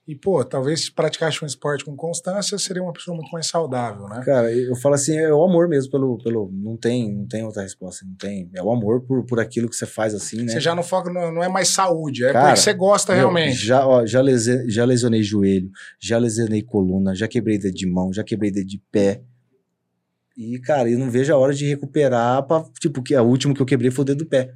E, 0.06 0.16
pô, 0.16 0.44
talvez 0.44 0.86
se 0.86 0.92
praticasse 0.92 1.44
um 1.44 1.46
esporte 1.46 1.84
com 1.84 1.94
constância, 1.94 2.58
seria 2.58 2.82
uma 2.82 2.92
pessoa 2.92 3.16
muito 3.16 3.30
mais 3.30 3.46
saudável, 3.46 4.08
né? 4.08 4.20
Cara, 4.24 4.52
eu 4.52 4.74
falo 4.74 4.96
assim, 4.96 5.16
é 5.16 5.32
o 5.32 5.44
amor 5.44 5.68
mesmo 5.68 5.92
pelo. 5.92 6.18
pelo 6.18 6.50
não, 6.52 6.76
tem, 6.76 7.12
não 7.14 7.24
tem 7.24 7.44
outra 7.44 7.62
resposta, 7.62 8.04
não 8.04 8.16
tem. 8.16 8.50
É 8.52 8.60
o 8.60 8.72
amor 8.72 9.02
por, 9.02 9.24
por 9.24 9.38
aquilo 9.38 9.68
que 9.68 9.76
você 9.76 9.86
faz 9.86 10.12
assim, 10.12 10.42
né? 10.42 10.52
Você 10.52 10.58
já 10.58 10.74
não 10.74 10.82
foca, 10.82 11.08
não, 11.12 11.32
não 11.32 11.42
é 11.42 11.48
mais 11.48 11.68
saúde, 11.68 12.24
é 12.24 12.32
Cara, 12.32 12.48
porque 12.48 12.60
você 12.60 12.74
gosta 12.74 13.14
realmente. 13.14 13.54
Já, 13.54 13.86
ó, 13.86 14.04
já, 14.04 14.20
lese, 14.20 14.68
já 14.68 14.84
lesionei 14.84 15.22
joelho, 15.22 15.70
já 16.00 16.18
lesionei 16.18 16.62
coluna, 16.62 17.14
já 17.14 17.28
quebrei 17.28 17.56
dedo 17.56 17.74
de 17.74 17.86
mão, 17.86 18.12
já 18.12 18.24
quebrei 18.24 18.50
dedo 18.50 18.66
de 18.66 18.82
pé. 18.90 19.22
E, 20.36 20.58
cara, 20.58 20.90
eu 20.90 20.98
não 20.98 21.12
vejo 21.12 21.32
a 21.32 21.38
hora 21.38 21.54
de 21.54 21.64
recuperar 21.64 22.42
pra, 22.44 22.64
tipo, 22.80 23.02
que 23.02 23.14
a 23.14 23.22
última 23.22 23.54
que 23.54 23.62
eu 23.62 23.66
quebrei 23.66 23.92
foi 23.92 24.02
o 24.02 24.06
dedo 24.06 24.24
do 24.24 24.26
pé. 24.26 24.52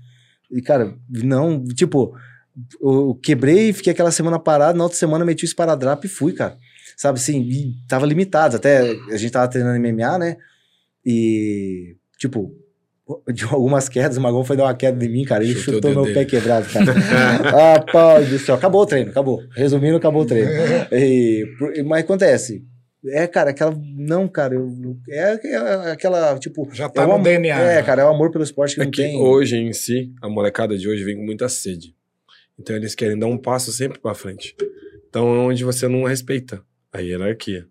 E, 0.50 0.60
cara, 0.60 0.96
não, 1.08 1.62
tipo, 1.62 2.16
eu 2.80 3.18
quebrei, 3.22 3.72
fiquei 3.72 3.92
aquela 3.92 4.10
semana 4.10 4.38
parado, 4.38 4.78
na 4.78 4.84
outra 4.84 4.98
semana 4.98 5.24
meti 5.24 5.44
o 5.44 5.46
esparadrap 5.46 6.04
e 6.04 6.08
fui, 6.08 6.32
cara. 6.32 6.56
Sabe 6.96 7.18
assim, 7.18 7.42
e 7.42 7.74
tava 7.86 8.06
limitado. 8.06 8.56
Até 8.56 8.96
a 9.10 9.16
gente 9.16 9.30
tava 9.30 9.48
treinando 9.48 9.78
MMA, 9.78 10.18
né? 10.18 10.36
E, 11.04 11.96
tipo, 12.18 12.54
de 13.32 13.44
algumas 13.44 13.88
quedas, 13.88 14.16
o 14.16 14.20
Magão 14.20 14.42
foi 14.42 14.56
dar 14.56 14.64
uma 14.64 14.74
queda 14.74 15.04
em 15.04 15.08
mim, 15.08 15.24
cara. 15.24 15.44
Ele 15.44 15.54
chutou, 15.54 15.74
chutou 15.74 15.90
meu 15.92 16.02
dele. 16.04 16.14
pé 16.14 16.24
quebrado, 16.24 16.66
cara. 16.72 16.94
ah, 17.74 17.92
pau 17.92 18.24
do 18.24 18.38
céu. 18.38 18.54
Acabou 18.54 18.82
o 18.82 18.86
treino, 18.86 19.10
acabou. 19.10 19.42
Resumindo, 19.54 19.96
acabou 19.96 20.22
o 20.22 20.26
treino. 20.26 20.50
e, 20.90 21.82
mas 21.84 22.00
acontece. 22.00 22.64
É, 23.08 23.26
cara, 23.26 23.50
aquela. 23.50 23.78
Não, 23.78 24.26
cara, 24.26 24.54
eu, 24.54 24.68
é, 25.08 25.38
é, 25.44 25.90
aquela, 25.92 26.36
tipo. 26.38 26.68
Já 26.72 26.88
tá 26.88 27.04
é 27.04 27.06
no 27.06 27.22
DNA. 27.22 27.60
É, 27.60 27.82
cara, 27.82 28.02
é 28.02 28.04
o 28.04 28.08
amor 28.08 28.32
pelo 28.32 28.42
esporte 28.42 28.74
que 28.74 28.80
é 28.80 28.84
não 28.84 28.90
que 28.90 29.02
tem. 29.02 29.20
Hoje 29.20 29.56
em 29.56 29.72
si, 29.72 30.12
a 30.20 30.28
molecada 30.28 30.76
de 30.76 30.88
hoje 30.88 31.04
vem 31.04 31.16
com 31.16 31.24
muita 31.24 31.48
sede. 31.48 31.94
Então 32.58 32.74
eles 32.74 32.94
querem 32.94 33.18
dar 33.18 33.26
um 33.26 33.38
passo 33.38 33.72
sempre 33.72 33.98
para 33.98 34.14
frente. 34.14 34.56
Então 35.08 35.34
é 35.34 35.38
onde 35.38 35.64
você 35.64 35.88
não 35.88 36.04
respeita 36.04 36.62
a 36.92 37.00
hierarquia, 37.00 37.66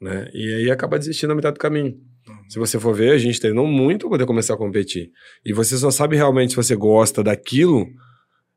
né? 0.00 0.30
E 0.32 0.54
aí 0.54 0.70
acaba 0.70 0.98
desistindo 0.98 1.30
na 1.30 1.36
metade 1.36 1.54
do 1.54 1.60
caminho. 1.60 1.98
Uhum. 2.28 2.50
Se 2.50 2.58
você 2.58 2.78
for 2.78 2.94
ver, 2.94 3.12
a 3.12 3.18
gente 3.18 3.40
treinou 3.40 3.66
muito 3.66 4.00
para 4.00 4.10
poder 4.10 4.26
começar 4.26 4.54
a 4.54 4.58
competir. 4.58 5.10
E 5.44 5.52
você 5.52 5.76
só 5.76 5.90
sabe 5.90 6.16
realmente 6.16 6.50
se 6.50 6.56
você 6.56 6.76
gosta 6.76 7.22
daquilo. 7.22 7.86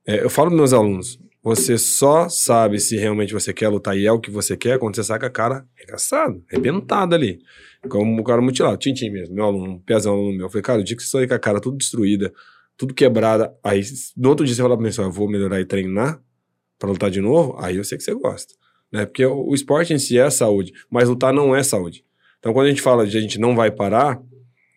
É, 0.06 0.23
eu 0.23 0.30
falo 0.30 0.49
para 0.49 0.57
meus 0.57 0.72
alunos, 0.72 1.19
você 1.45 1.77
só 1.77 2.27
sabe 2.27 2.80
se 2.80 2.97
realmente 2.97 3.31
você 3.31 3.53
quer 3.53 3.69
lutar 3.69 3.95
e 3.95 4.06
é 4.06 4.11
o 4.11 4.19
que 4.19 4.31
você 4.31 4.57
quer 4.57 4.80
quando 4.80 4.95
você 4.95 5.03
saca 5.03 5.27
a 5.27 5.30
cara 5.30 5.64
arregaçado, 5.77 6.43
arrebentado 6.49 7.14
ali. 7.14 7.39
Como 7.88 8.19
o 8.19 8.23
cara 8.23 8.41
mutilado, 8.41 8.77
Tintim 8.77 9.11
mesmo, 9.11 9.35
meu 9.35 9.45
aluno, 9.45 9.73
um 9.73 9.80
pezão 9.80 10.14
aluno 10.14 10.35
meu. 10.35 10.45
Eu 10.47 10.49
falei, 10.49 10.64
cara, 10.64 10.81
o 10.81 10.84
dia 10.84 10.97
que 10.97 11.03
você 11.03 11.10
sair 11.10 11.27
com 11.27 11.35
a 11.35 11.39
cara 11.39 11.61
tudo 11.61 11.77
destruída, 11.77 12.34
tudo 12.77 12.93
quebrada, 12.93 13.53
aí 13.64 13.81
no 14.18 14.30
outro 14.30 14.45
dia 14.45 14.53
você 14.53 14.61
fala 14.61 14.76
pra 14.76 14.84
mim 14.84 14.89
assim, 14.89 15.10
vou 15.10 15.30
melhorar 15.30 15.60
e 15.60 15.65
treinar 15.65 16.22
para 16.77 16.89
lutar 16.89 17.10
de 17.10 17.22
novo, 17.22 17.56
aí 17.60 17.77
eu 17.77 17.84
sei 17.84 17.97
que 17.97 18.03
você 18.03 18.14
gosta. 18.14 18.53
Né? 18.91 19.06
Porque 19.06 19.26
o, 19.26 19.49
o 19.49 19.56
esporte 19.56 19.93
em 19.93 19.99
si 19.99 20.18
é 20.18 20.30
saúde, 20.30 20.73
mas 20.89 21.07
lutar 21.07 21.34
não 21.34 21.56
é 21.56 21.64
saúde. 21.64 22.03
Então 22.39 22.53
quando 22.53 22.68
a 22.68 22.69
gente 22.69 22.81
fala 22.81 23.07
de 23.07 23.18
a 23.18 23.22
gente 23.22 23.39
não 23.39 23.56
vai 23.56 23.72
parar, 23.72 24.22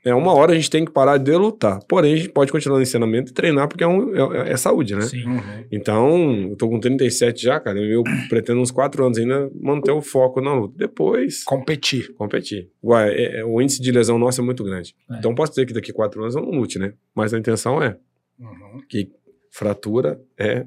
é 0.04 0.14
uma 0.14 0.32
hora 0.32 0.52
a 0.52 0.54
gente 0.54 0.70
tem 0.70 0.84
que 0.84 0.92
parar 0.92 1.18
de 1.18 1.36
lutar. 1.36 1.80
Porém, 1.88 2.14
a 2.14 2.16
gente 2.16 2.28
pode 2.30 2.52
continuar 2.52 2.78
no 2.78 2.82
ensinamento 2.82 3.30
e 3.30 3.34
treinar, 3.34 3.68
porque 3.68 3.84
é, 3.84 3.86
um, 3.86 4.14
é, 4.34 4.52
é 4.52 4.56
saúde, 4.56 4.94
né? 4.94 5.02
Sim. 5.02 5.24
Uhum. 5.24 5.40
Então, 5.70 6.48
eu 6.50 6.56
tô 6.56 6.68
com 6.68 6.78
37 6.78 7.42
já, 7.42 7.58
cara. 7.58 7.78
Eu 7.78 8.02
pretendo 8.28 8.60
uns 8.60 8.70
4 8.70 9.04
anos 9.04 9.18
ainda 9.18 9.50
manter 9.60 9.90
o 9.90 10.00
foco 10.00 10.40
na 10.40 10.54
luta. 10.54 10.74
Depois. 10.76 11.44
Competir. 11.44 12.12
Competir. 12.14 12.70
Ué, 12.82 13.12
é, 13.12 13.40
é, 13.40 13.44
o 13.44 13.60
índice 13.60 13.82
de 13.82 13.90
lesão 13.90 14.18
nosso 14.18 14.40
é 14.40 14.44
muito 14.44 14.62
grande. 14.64 14.94
É. 15.10 15.18
Então, 15.18 15.34
posso 15.34 15.52
dizer 15.52 15.66
que 15.66 15.72
daqui 15.72 15.90
a 15.90 15.94
4 15.94 16.22
anos 16.22 16.34
eu 16.34 16.42
não 16.42 16.50
lute, 16.50 16.78
né? 16.78 16.92
Mas 17.14 17.34
a 17.34 17.38
intenção 17.38 17.82
é. 17.82 17.96
Uhum. 18.38 18.80
Que 18.88 19.10
fratura 19.50 20.20
é 20.38 20.64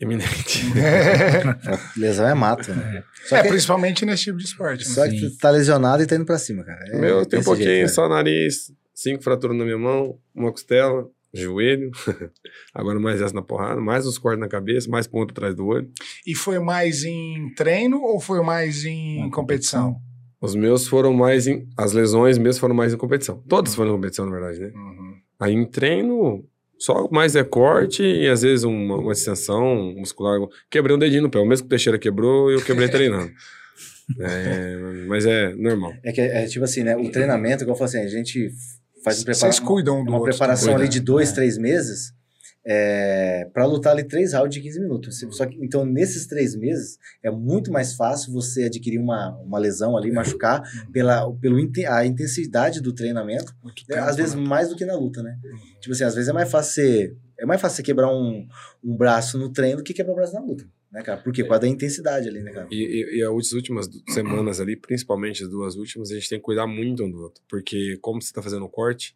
Eminente. 0.00 0.62
É. 0.76 1.98
Lesão 1.98 2.28
é 2.28 2.34
mato, 2.34 2.72
né? 2.72 3.02
É, 3.32 3.42
que, 3.42 3.48
principalmente 3.48 4.04
nesse 4.04 4.24
tipo 4.24 4.38
de 4.38 4.44
esporte. 4.44 4.86
Né? 4.86 4.94
Só 4.94 5.08
que 5.08 5.18
tu 5.18 5.38
tá 5.38 5.50
lesionado 5.50 6.02
e 6.02 6.06
tá 6.06 6.16
indo 6.16 6.24
pra 6.24 6.38
cima, 6.38 6.64
cara. 6.64 6.84
É, 6.88 6.98
Meu, 6.98 7.24
tem 7.24 7.40
um 7.40 7.42
pouquinho, 7.42 7.68
jeito, 7.68 7.90
só 7.90 8.08
nariz, 8.08 8.72
cinco 8.94 9.22
fraturas 9.22 9.56
na 9.56 9.64
minha 9.64 9.78
mão, 9.78 10.18
uma 10.34 10.52
costela, 10.52 11.08
joelho, 11.32 11.90
agora 12.74 13.00
mais 13.00 13.20
essa 13.20 13.34
na 13.34 13.42
porrada, 13.42 13.80
mais 13.80 14.06
os 14.06 14.18
cortes 14.18 14.40
na 14.40 14.48
cabeça, 14.48 14.88
mais 14.90 15.06
ponto 15.06 15.30
atrás 15.32 15.54
do 15.54 15.66
olho. 15.66 15.90
E 16.26 16.34
foi 16.34 16.58
mais 16.58 17.04
em 17.04 17.52
treino 17.54 18.00
ou 18.02 18.20
foi 18.20 18.42
mais 18.42 18.84
em 18.84 19.28
competição? 19.30 19.96
Os 20.40 20.54
meus 20.54 20.86
foram 20.86 21.12
mais 21.12 21.46
em. 21.46 21.66
As 21.76 21.92
lesões 21.92 22.36
mesmo 22.38 22.60
foram 22.60 22.74
mais 22.74 22.92
em 22.92 22.96
competição. 22.96 23.42
Todas 23.48 23.74
foram 23.74 23.90
em 23.90 23.94
competição, 23.94 24.26
na 24.26 24.32
verdade, 24.32 24.60
né? 24.60 24.72
Uhum. 24.74 25.14
Aí 25.40 25.54
em 25.54 25.64
treino, 25.64 26.44
só 26.78 27.08
mais 27.10 27.34
é 27.36 27.44
corte 27.44 28.02
e 28.02 28.28
às 28.28 28.42
vezes 28.42 28.64
uma, 28.64 28.96
uma 28.96 29.12
extensão 29.12 29.94
muscular. 29.96 30.38
Quebrei 30.70 30.94
um 30.94 30.98
dedinho 30.98 31.22
no 31.22 31.30
pé. 31.30 31.38
O 31.38 31.46
mesmo 31.46 31.64
que 31.64 31.68
o 31.68 31.70
Teixeira 31.70 31.98
quebrou, 31.98 32.50
eu 32.50 32.62
quebrei 32.62 32.88
treinando. 32.88 33.30
É, 34.20 34.76
mas 35.08 35.26
é 35.26 35.52
normal. 35.56 35.92
É 36.04 36.12
que 36.12 36.20
é 36.20 36.46
tipo 36.46 36.64
assim, 36.64 36.84
né? 36.84 36.96
O 36.96 37.10
treinamento, 37.10 37.64
igual 37.64 37.74
eu 37.74 37.76
falei 37.76 38.04
assim, 38.04 38.06
a 38.06 38.20
gente 38.20 38.52
faz 39.02 39.20
um 39.20 39.24
prepara 39.24 39.52
Vocês 39.52 39.58
cuidam 39.58 40.04
do 40.04 40.10
uma 40.12 40.22
preparação 40.22 40.76
ali 40.76 40.88
de 40.88 41.00
dois, 41.00 41.32
é. 41.32 41.34
três 41.34 41.58
meses 41.58 42.12
é, 42.68 43.48
para 43.54 43.64
lutar 43.64 43.92
ali 43.92 44.02
três 44.02 44.32
rounds 44.32 44.54
de 44.54 44.60
15 44.60 44.80
minutos. 44.80 45.24
Só 45.30 45.46
que, 45.46 45.56
então, 45.64 45.86
nesses 45.86 46.26
três 46.26 46.56
meses, 46.56 46.98
é 47.22 47.30
muito 47.30 47.70
mais 47.70 47.94
fácil 47.94 48.32
você 48.32 48.64
adquirir 48.64 48.98
uma, 48.98 49.38
uma 49.38 49.58
lesão 49.58 49.96
ali, 49.96 50.10
machucar, 50.10 50.60
uhum. 50.60 50.90
pela 50.90 51.32
pelo, 51.34 51.56
a 51.88 52.04
intensidade 52.04 52.80
do 52.82 52.92
treinamento, 52.92 53.54
né? 53.88 53.98
às 54.00 54.16
vezes 54.16 54.34
né? 54.34 54.42
mais 54.42 54.68
do 54.68 54.76
que 54.76 54.84
na 54.84 54.96
luta, 54.96 55.22
né? 55.22 55.38
Uhum. 55.44 55.80
Tipo 55.80 55.92
assim, 55.94 56.04
às 56.04 56.14
vezes 56.16 56.28
é 56.28 56.32
mais 56.32 56.50
fácil 56.50 56.72
você, 56.74 57.16
é 57.38 57.46
mais 57.46 57.60
fácil 57.60 57.84
quebrar 57.84 58.12
um, 58.12 58.46
um 58.82 58.96
braço 58.96 59.38
no 59.38 59.52
treino 59.52 59.78
do 59.78 59.84
que 59.84 59.94
quebrar 59.94 60.12
o 60.12 60.16
braço 60.16 60.34
na 60.34 60.40
luta. 60.40 60.64
Né, 60.90 61.02
cara? 61.02 61.20
Por 61.20 61.32
quê? 61.32 61.42
Por 61.42 61.50
causa 61.50 61.62
da 61.62 61.68
intensidade 61.68 62.28
ali, 62.28 62.42
né, 62.42 62.52
cara? 62.52 62.68
E, 62.70 62.76
e, 62.76 63.18
e 63.18 63.22
as 63.22 63.52
últimas 63.52 63.88
semanas 64.08 64.60
ali, 64.60 64.76
principalmente 64.76 65.44
as 65.44 65.48
duas 65.48 65.76
últimas, 65.76 66.10
a 66.10 66.14
gente 66.14 66.28
tem 66.28 66.38
que 66.38 66.44
cuidar 66.44 66.66
muito 66.66 67.04
um 67.04 67.10
do 67.10 67.18
outro. 67.18 67.42
Porque 67.48 67.98
como 68.00 68.20
você 68.20 68.32
tá 68.32 68.42
fazendo 68.42 68.64
o 68.64 68.68
corte, 68.68 69.14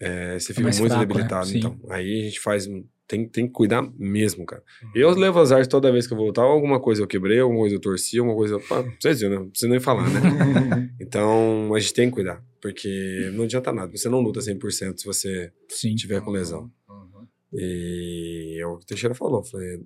é, 0.00 0.38
você 0.38 0.52
fica 0.52 0.62
mais 0.64 0.78
muito 0.78 0.92
fraco, 0.92 1.06
né? 1.06 1.14
debilitado. 1.14 1.46
Sim. 1.46 1.58
Então, 1.58 1.80
aí 1.88 2.20
a 2.20 2.24
gente 2.24 2.40
faz. 2.40 2.68
Tem, 3.06 3.26
tem 3.26 3.46
que 3.46 3.52
cuidar 3.52 3.82
mesmo, 3.98 4.44
cara. 4.44 4.62
Eu 4.94 5.10
levo 5.12 5.40
azar 5.40 5.66
toda 5.66 5.90
vez 5.90 6.06
que 6.06 6.12
eu 6.12 6.16
voltar, 6.18 6.42
alguma 6.42 6.78
coisa 6.78 7.02
eu 7.02 7.06
quebrei, 7.06 7.40
alguma 7.40 7.60
coisa 7.60 7.76
eu 7.76 7.80
torci, 7.80 8.18
alguma 8.18 8.36
coisa. 8.36 8.60
Pá, 8.60 8.82
vocês 9.00 9.20
viram, 9.20 9.32
né? 9.32 9.38
Não 9.40 9.48
precisa 9.48 9.70
nem 9.70 9.80
falar, 9.80 10.08
né? 10.10 10.20
Então, 11.00 11.74
a 11.74 11.78
gente 11.78 11.94
tem 11.94 12.08
que 12.08 12.14
cuidar. 12.16 12.44
Porque 12.60 13.30
não 13.32 13.44
adianta 13.44 13.72
nada. 13.72 13.96
Você 13.96 14.10
não 14.10 14.20
luta 14.20 14.40
100% 14.40 14.98
se 14.98 15.06
você 15.06 15.50
Sim. 15.70 15.94
tiver 15.94 16.20
com 16.20 16.30
lesão. 16.30 16.70
Uhum. 16.86 17.26
E 17.54 18.58
é 18.60 18.66
o 18.66 18.76
que 18.76 18.84
o 18.84 18.86
Teixeira 18.86 19.14
falou. 19.14 19.42
Falei, 19.42 19.80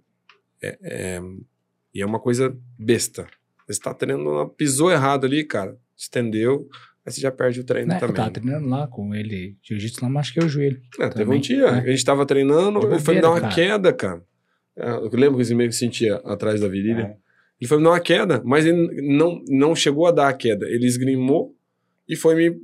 é, 0.60 0.78
é- 0.82 1.20
e 1.94 2.02
é 2.02 2.06
uma 2.06 2.18
coisa 2.18 2.56
besta. 2.76 3.28
Você 3.68 3.80
tá 3.80 3.94
treinando, 3.94 4.48
pisou 4.56 4.90
errado 4.90 5.26
ali, 5.26 5.44
cara. 5.44 5.78
Estendeu, 5.96 6.68
aí 7.04 7.12
você 7.12 7.20
já 7.20 7.30
perde 7.30 7.60
o 7.60 7.64
treino 7.64 7.92
eu 7.92 7.98
também. 8.00 8.14
tava 8.14 8.30
treinando 8.30 8.68
lá 8.68 8.86
com 8.86 9.14
ele, 9.14 9.56
jiu-jitsu 9.62 10.02
lá, 10.02 10.08
machuquei 10.08 10.44
o 10.44 10.48
joelho. 10.48 10.80
É, 11.00 11.08
teve 11.08 11.30
um 11.30 11.40
dia, 11.40 11.70
né? 11.70 11.78
a 11.80 11.90
gente 11.90 12.04
tava 12.04 12.24
treinando, 12.26 12.80
ele 12.86 13.00
foi 13.00 13.16
me 13.16 13.20
dar 13.20 13.30
uma 13.30 13.40
cara. 13.40 13.54
queda, 13.54 13.92
cara. 13.92 14.22
É, 14.76 14.90
Eu 14.90 15.10
lembro 15.12 15.36
que 15.36 15.42
esse 15.42 15.54
meio 15.54 15.68
que 15.68 15.76
sentia 15.76 16.16
atrás 16.24 16.60
da 16.60 16.68
virilha. 16.68 17.02
É. 17.02 17.22
Ele 17.60 17.68
foi 17.68 17.78
me 17.78 17.84
dar 17.84 17.90
uma 17.90 18.00
queda, 18.00 18.42
mas 18.44 18.66
ele 18.66 19.16
não, 19.16 19.40
não 19.48 19.74
chegou 19.74 20.06
a 20.06 20.10
dar 20.10 20.28
a 20.28 20.32
queda. 20.32 20.66
Ele 20.66 20.84
esgrimou 20.86 21.54
e 22.08 22.16
foi 22.16 22.34
me 22.34 22.56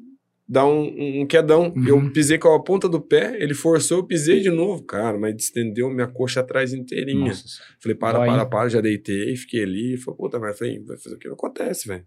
dar 0.48 0.66
um, 0.66 1.20
um 1.20 1.27
quedão. 1.27 1.73
Uhum. 1.77 1.86
Eu 1.86 2.12
pisei 2.12 2.39
com 2.39 2.52
a 2.52 2.62
ponta 2.62 2.89
do 2.89 3.01
pé, 3.01 3.36
ele 3.40 3.55
forçou, 3.55 3.98
eu 3.98 4.05
pisei 4.05 4.40
de 4.40 4.51
novo, 4.51 4.82
cara, 4.82 5.19
mas 5.19 5.36
estendeu 5.36 5.90
minha 5.90 6.09
coxa 6.09 6.40
atrás 6.40 6.73
inteirinha. 6.73 7.28
Nossa. 7.28 7.62
Falei, 7.78 7.94
para, 7.97 8.19
Dói, 8.19 8.28
para, 8.28 8.47
para, 8.47 8.69
já 8.69 8.81
deitei, 8.81 9.36
fiquei 9.36 9.62
ali. 9.62 9.97
Falei, 9.98 10.16
puta, 10.16 10.40
mas 10.40 10.59
falei, 10.59 10.81
vai 10.81 10.97
fazer 10.97 11.16
o 11.16 11.19
que? 11.19 11.28
Não 11.28 11.35
acontece, 11.35 11.86
velho. 11.86 12.05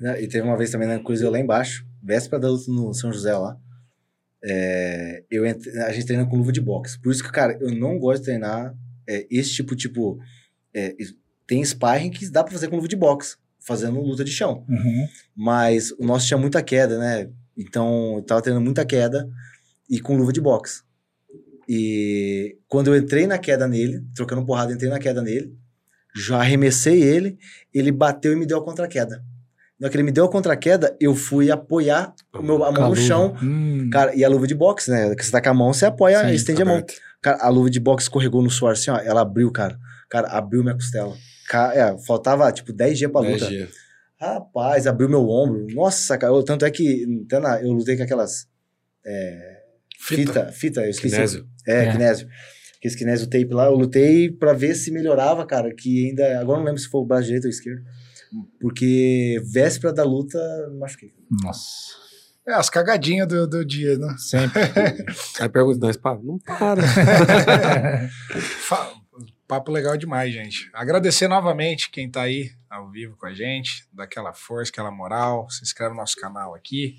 Né, 0.00 0.22
E 0.22 0.28
teve 0.28 0.46
uma 0.46 0.56
vez 0.56 0.70
também 0.70 0.88
na 0.88 0.98
Cruzeiro 0.98 1.32
lá 1.32 1.38
embaixo, 1.38 1.86
véspera 2.02 2.40
da 2.40 2.48
luta 2.48 2.70
no 2.70 2.92
São 2.94 3.12
José 3.12 3.32
lá. 3.36 3.56
É, 4.44 5.24
eu 5.30 5.44
entre- 5.46 5.70
a 5.80 5.92
gente 5.92 6.06
treina 6.06 6.26
com 6.26 6.36
luva 6.36 6.52
de 6.52 6.60
boxe. 6.60 6.98
Por 7.00 7.10
isso 7.10 7.22
que, 7.24 7.32
cara, 7.32 7.56
eu 7.60 7.74
não 7.74 7.98
gosto 7.98 8.20
de 8.20 8.26
treinar 8.26 8.74
é, 9.08 9.26
esse 9.30 9.52
tipo, 9.54 9.74
tipo. 9.74 10.18
é, 10.74 10.94
tem 11.46 11.64
sparring 11.64 12.10
que 12.10 12.28
dá 12.30 12.44
pra 12.44 12.52
fazer 12.52 12.68
com 12.68 12.76
luva 12.76 12.86
de 12.88 12.94
boxe, 12.94 13.36
fazendo 13.58 14.00
luta 14.00 14.22
de 14.24 14.30
chão. 14.30 14.64
Uhum. 14.68 15.08
Mas 15.34 15.90
o 15.92 16.04
nosso 16.04 16.26
tinha 16.26 16.36
muita 16.38 16.62
queda, 16.62 16.98
né? 16.98 17.30
Então 17.56 18.16
eu 18.16 18.22
tava 18.22 18.42
treinando 18.42 18.64
muita 18.64 18.84
queda 18.84 19.28
e 19.90 19.98
com 19.98 20.16
luva 20.16 20.32
de 20.32 20.40
boxe. 20.40 20.82
E 21.68 22.56
quando 22.68 22.94
eu 22.94 22.96
entrei 22.96 23.26
na 23.26 23.38
queda 23.38 23.66
nele, 23.66 24.04
trocando 24.14 24.44
porrada, 24.44 24.72
entrei 24.72 24.88
na 24.90 24.98
queda 24.98 25.20
nele, 25.22 25.56
já 26.14 26.38
arremessei 26.40 27.02
ele, 27.02 27.38
ele 27.74 27.90
bateu 27.90 28.32
e 28.32 28.36
me 28.36 28.46
deu 28.46 28.58
a 28.58 28.64
contra-queda. 28.64 29.24
Na 29.78 29.86
hora 29.86 29.90
que 29.90 29.96
ele 29.96 30.02
me 30.04 30.10
deu 30.12 30.24
a 30.24 30.28
contra-queda, 30.30 30.96
eu 31.00 31.14
fui 31.14 31.50
apoiar 31.50 32.12
o 32.34 32.42
meu, 32.42 32.64
a 32.64 32.72
mão 32.72 32.88
no 32.90 32.96
chão. 32.96 33.34
Hum. 33.42 33.88
Cara, 33.92 34.14
e 34.14 34.24
a 34.24 34.28
luva 34.28 34.46
de 34.46 34.54
boxe, 34.54 34.90
né? 34.90 35.14
Que 35.14 35.24
você 35.24 35.30
tá 35.30 35.40
com 35.40 35.50
a 35.50 35.54
mão, 35.54 35.72
você 35.72 35.86
apoia 35.86 36.20
Sim, 36.20 36.32
e 36.32 36.34
estende 36.34 36.62
a 36.62 36.64
mão. 36.64 36.74
Aberto. 36.78 36.94
Cara, 37.22 37.38
a 37.42 37.48
luva 37.48 37.70
de 37.70 37.78
boxe 37.78 38.04
escorregou 38.06 38.42
no 38.42 38.50
suor 38.50 38.72
assim, 38.72 38.90
ó. 38.90 38.96
Ela 38.98 39.20
abriu, 39.20 39.50
cara. 39.52 39.78
Cara, 40.10 40.28
abriu 40.28 40.62
minha 40.62 40.74
costela. 40.74 41.14
Ca- 41.48 41.72
é, 41.74 41.96
faltava, 42.06 42.50
tipo, 42.52 42.72
10 42.72 42.98
dias 42.98 43.10
pra 43.10 43.20
luta. 43.20 43.46
dias. 43.46 43.70
Rapaz, 44.20 44.86
abriu 44.88 45.08
meu 45.08 45.28
ombro. 45.28 45.66
Nossa, 45.72 46.18
cara. 46.18 46.32
eu- 46.32 46.42
tanto 46.42 46.64
é 46.64 46.70
que 46.70 47.06
até 47.26 47.38
na- 47.38 47.62
eu 47.62 47.70
lutei 47.72 47.96
com 47.96 48.02
aquelas. 48.02 48.46
é, 49.06 49.58
fita. 50.00 50.50
fita, 50.52 50.80
eu 50.82 50.90
esqueci. 50.90 51.14
Kinésio. 51.14 51.46
É, 51.66 51.84
É. 51.84 51.92
kinésio. 51.92 52.28
Aquele 52.78 52.94
kinésio 52.96 53.26
tape 53.26 53.48
lá, 53.52 53.66
eu 53.66 53.74
lutei 53.74 54.30
pra 54.30 54.52
ver 54.52 54.74
se 54.74 54.90
melhorava, 54.90 55.46
cara. 55.46 55.72
Que 55.74 56.08
ainda. 56.08 56.40
Agora 56.40 56.56
eu 56.58 56.60
não 56.60 56.66
lembro 56.66 56.80
se 56.80 56.88
foi 56.88 57.00
o 57.00 57.04
braço 57.04 57.24
direito 57.26 57.44
ou 57.44 57.50
esquerdo. 57.50 57.80
Porque 58.60 59.40
véspera 59.52 59.92
da 59.92 60.04
luta, 60.04 60.38
machuquei. 60.78 61.12
Nossa. 61.42 62.08
É, 62.46 62.54
as 62.54 62.70
cagadinhas 62.70 63.28
do, 63.28 63.46
do 63.46 63.64
dia, 63.64 63.98
né? 63.98 64.14
Sempre. 64.18 64.62
Aí 65.38 65.48
pergunta, 65.48 65.78
nós 65.86 65.96
para? 65.96 66.18
Não 66.18 66.38
para. 66.38 66.82
Papo 69.46 69.70
legal 69.72 69.96
demais, 69.96 70.32
gente. 70.32 70.70
Agradecer 70.74 71.26
novamente 71.26 71.90
quem 71.90 72.10
tá 72.10 72.22
aí 72.22 72.50
ao 72.68 72.90
vivo 72.90 73.16
com 73.16 73.24
a 73.24 73.32
gente, 73.32 73.88
daquela 73.90 74.34
força, 74.34 74.70
aquela 74.70 74.90
moral. 74.90 75.48
Se 75.48 75.62
inscreve 75.62 75.94
no 75.94 76.00
nosso 76.00 76.16
canal 76.16 76.54
aqui. 76.54 76.96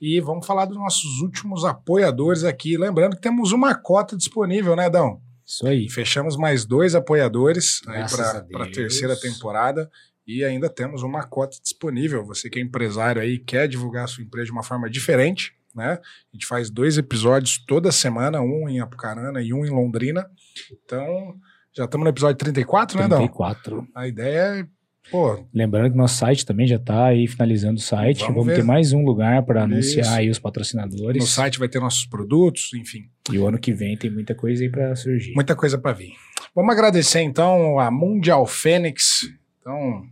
E 0.00 0.20
vamos 0.20 0.46
falar 0.46 0.64
dos 0.64 0.76
nossos 0.76 1.20
últimos 1.20 1.64
apoiadores 1.64 2.44
aqui. 2.44 2.78
Lembrando 2.78 3.16
que 3.16 3.22
temos 3.22 3.52
uma 3.52 3.74
cota 3.74 4.16
disponível, 4.16 4.74
né, 4.74 4.88
Dão? 4.88 5.20
Isso 5.44 5.66
aí. 5.66 5.88
Fechamos 5.88 6.36
mais 6.36 6.64
dois 6.64 6.94
apoiadores 6.94 7.80
para 7.82 8.64
a 8.64 8.70
terceira 8.70 9.14
temporada. 9.14 9.90
E 10.26 10.44
ainda 10.44 10.68
temos 10.68 11.02
uma 11.02 11.22
cota 11.22 11.56
disponível. 11.62 12.24
Você 12.24 12.50
que 12.50 12.58
é 12.58 12.62
empresário 12.62 13.22
aí, 13.22 13.38
quer 13.38 13.68
divulgar 13.68 14.04
a 14.04 14.08
sua 14.08 14.24
empresa 14.24 14.46
de 14.46 14.52
uma 14.52 14.62
forma 14.62 14.90
diferente, 14.90 15.54
né? 15.74 15.92
A 15.92 16.36
gente 16.36 16.46
faz 16.46 16.68
dois 16.68 16.98
episódios 16.98 17.58
toda 17.64 17.92
semana, 17.92 18.40
um 18.40 18.68
em 18.68 18.80
Apucarana 18.80 19.40
e 19.40 19.52
um 19.52 19.64
em 19.64 19.70
Londrina. 19.70 20.26
Então, 20.72 21.36
já 21.72 21.84
estamos 21.84 22.04
no 22.04 22.10
episódio 22.10 22.36
34, 22.38 22.98
né, 22.98 23.06
Dão? 23.06 23.18
34. 23.18 23.86
A 23.94 24.08
ideia 24.08 24.38
é, 24.60 24.66
pô, 25.10 25.46
Lembrando 25.54 25.92
que 25.92 25.96
nosso 25.96 26.16
site 26.16 26.44
também 26.44 26.66
já 26.66 26.78
tá 26.78 27.06
aí 27.06 27.28
finalizando 27.28 27.78
o 27.78 27.82
site. 27.82 28.20
Vamos 28.22 28.36
Vamos, 28.36 28.54
ter 28.54 28.64
mais 28.64 28.92
um 28.92 29.04
lugar 29.04 29.44
para 29.44 29.62
anunciar 29.62 30.12
aí 30.14 30.28
os 30.28 30.38
patrocinadores. 30.38 31.22
no 31.22 31.26
site 31.28 31.58
vai 31.58 31.68
ter 31.68 31.78
nossos 31.78 32.06
produtos, 32.06 32.72
enfim. 32.74 33.08
E 33.30 33.38
o 33.38 33.46
ano 33.46 33.58
que 33.58 33.72
vem 33.72 33.96
tem 33.96 34.10
muita 34.10 34.34
coisa 34.34 34.64
aí 34.64 34.70
para 34.70 34.96
surgir. 34.96 35.34
Muita 35.34 35.54
coisa 35.54 35.78
para 35.78 35.92
vir. 35.92 36.14
Vamos 36.54 36.72
agradecer 36.72 37.20
então 37.20 37.78
a 37.78 37.90
Mundial 37.90 38.46
Fênix. 38.46 39.28
Então, 39.60 40.04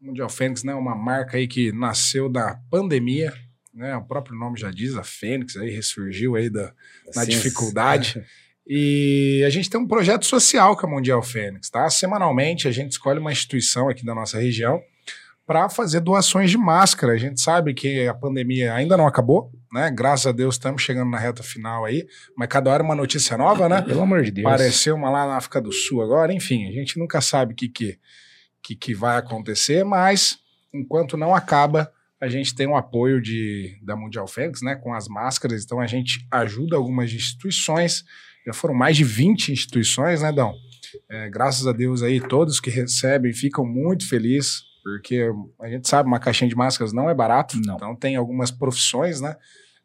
Mundial 0.00 0.28
Fênix 0.28 0.62
né, 0.62 0.72
é 0.72 0.76
uma 0.76 0.94
marca 0.94 1.36
aí 1.36 1.46
que 1.46 1.70
nasceu 1.72 2.28
da 2.28 2.58
pandemia, 2.70 3.32
né? 3.74 3.96
O 3.96 4.04
próprio 4.04 4.36
nome 4.36 4.58
já 4.58 4.70
diz, 4.70 4.96
a 4.96 5.02
Fênix 5.02 5.56
aí 5.56 5.70
ressurgiu 5.70 6.36
aí 6.36 6.48
da, 6.48 6.72
na 7.14 7.24
dificuldade. 7.24 8.22
E 8.72 9.42
a 9.44 9.50
gente 9.50 9.68
tem 9.68 9.80
um 9.80 9.86
projeto 9.86 10.24
social 10.24 10.76
com 10.76 10.86
a 10.86 10.90
Mundial 10.90 11.20
Fênix, 11.24 11.68
tá? 11.68 11.90
Semanalmente 11.90 12.68
a 12.68 12.70
gente 12.70 12.92
escolhe 12.92 13.18
uma 13.18 13.32
instituição 13.32 13.88
aqui 13.88 14.04
da 14.04 14.14
nossa 14.14 14.38
região 14.38 14.80
para 15.44 15.68
fazer 15.68 15.98
doações 15.98 16.52
de 16.52 16.56
máscara. 16.56 17.14
A 17.14 17.16
gente 17.16 17.40
sabe 17.40 17.74
que 17.74 18.06
a 18.06 18.14
pandemia 18.14 18.72
ainda 18.72 18.96
não 18.96 19.08
acabou, 19.08 19.50
né? 19.72 19.90
Graças 19.90 20.28
a 20.28 20.32
Deus 20.32 20.54
estamos 20.54 20.82
chegando 20.82 21.10
na 21.10 21.18
reta 21.18 21.42
final 21.42 21.84
aí, 21.84 22.06
mas 22.36 22.46
cada 22.46 22.70
hora 22.70 22.84
uma 22.84 22.94
notícia 22.94 23.36
nova, 23.36 23.68
né? 23.68 23.82
Pelo 23.82 24.02
amor 24.02 24.22
de 24.22 24.30
Deus. 24.30 24.46
Apareceu 24.46 24.94
uma 24.94 25.10
lá 25.10 25.26
na 25.26 25.36
África 25.36 25.60
do 25.60 25.72
Sul 25.72 26.00
agora, 26.00 26.32
enfim, 26.32 26.68
a 26.68 26.72
gente 26.72 26.96
nunca 26.96 27.20
sabe 27.20 27.54
o 27.54 27.56
que, 27.56 27.68
que, 27.68 27.98
que, 28.62 28.74
que 28.76 28.94
vai 28.94 29.16
acontecer, 29.16 29.84
mas 29.84 30.38
enquanto 30.72 31.16
não 31.16 31.34
acaba, 31.34 31.90
a 32.20 32.28
gente 32.28 32.54
tem 32.54 32.66
o 32.66 32.76
apoio 32.76 33.20
de, 33.20 33.78
da 33.82 33.96
Mundial 33.96 34.26
Fênix, 34.26 34.60
né, 34.62 34.76
com 34.76 34.92
as 34.92 35.08
máscaras, 35.08 35.64
então 35.64 35.80
a 35.80 35.86
gente 35.86 36.26
ajuda 36.30 36.76
algumas 36.76 37.12
instituições, 37.12 38.04
já 38.46 38.52
foram 38.52 38.74
mais 38.74 38.96
de 38.96 39.04
20 39.04 39.52
instituições, 39.52 40.22
né, 40.22 40.30
Dão? 40.30 40.54
É, 41.08 41.30
graças 41.30 41.66
a 41.66 41.72
Deus 41.72 42.02
aí, 42.02 42.20
todos 42.20 42.60
que 42.60 42.68
recebem 42.68 43.32
ficam 43.32 43.64
muito 43.64 44.08
felizes, 44.08 44.62
porque 44.82 45.30
a 45.60 45.68
gente 45.68 45.88
sabe, 45.88 46.08
uma 46.08 46.18
caixinha 46.18 46.48
de 46.48 46.56
máscaras 46.56 46.92
não 46.92 47.08
é 47.08 47.14
barato, 47.14 47.58
Não. 47.64 47.76
então 47.76 47.96
tem 47.96 48.16
algumas 48.16 48.50
profissões, 48.50 49.20
né, 49.20 49.36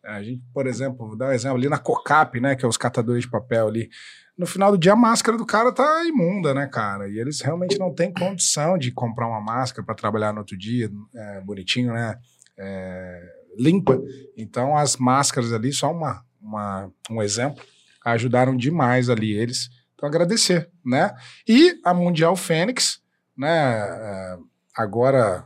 a 0.03 0.22
gente, 0.22 0.43
por 0.53 0.68
exemplo, 0.68 1.07
vou 1.07 1.18
dar 1.18 1.30
um 1.30 1.31
exemplo 1.31 1.57
ali 1.57 1.69
na 1.69 1.80
COCAP, 1.80 2.39
né, 2.39 2.56
que 2.56 2.65
é 2.65 2.68
os 2.68 2.77
catadores 2.77 3.23
de 3.23 3.30
papel 3.30 3.68
ali, 3.68 3.89
no 4.38 4.45
final 4.45 4.72
do 4.72 4.78
dia 4.78 4.94
a 4.94 4.98
máscara 4.98 5.38
do 5.38 5.45
cara 5.45 5.72
tá 5.72 6.03
imunda, 6.06 6.53
né, 6.53 6.68
cara? 6.68 7.07
E 7.07 7.20
eles 7.20 7.41
realmente 7.41 7.78
não 7.78 7.94
têm 7.94 8.12
condição 8.12 8.78
de 8.78 8.91
comprar 8.91 9.28
uma 9.28 9.41
máscara 9.41 9.86
para 9.86 9.95
trabalhar 9.95 10.34
no 10.34 10.40
outro 10.40 10.57
dia, 10.57 10.90
é, 11.14 11.41
bonitinho, 11.41 11.94
né? 11.94 12.18
É, 12.57 13.22
limpa. 13.57 14.02
Então 14.38 14.78
as 14.78 14.98
máscaras 14.98 15.53
ali, 15.53 15.72
só 15.72 15.91
uma, 15.91 16.24
uma, 16.41 16.91
um 17.10 17.22
exemplo, 17.22 17.64
ajudaram 18.03 18.56
demais 18.56 19.10
ali 19.10 19.32
eles. 19.32 19.70
Então 19.94 20.07
agradecer, 20.07 20.70
né? 20.86 21.16
E 21.48 21.80
a 21.84 21.94
Mundial 21.94 22.36
Fênix, 22.36 22.99
né? 23.38 23.80
é, 23.80 24.38
agora 24.76 25.45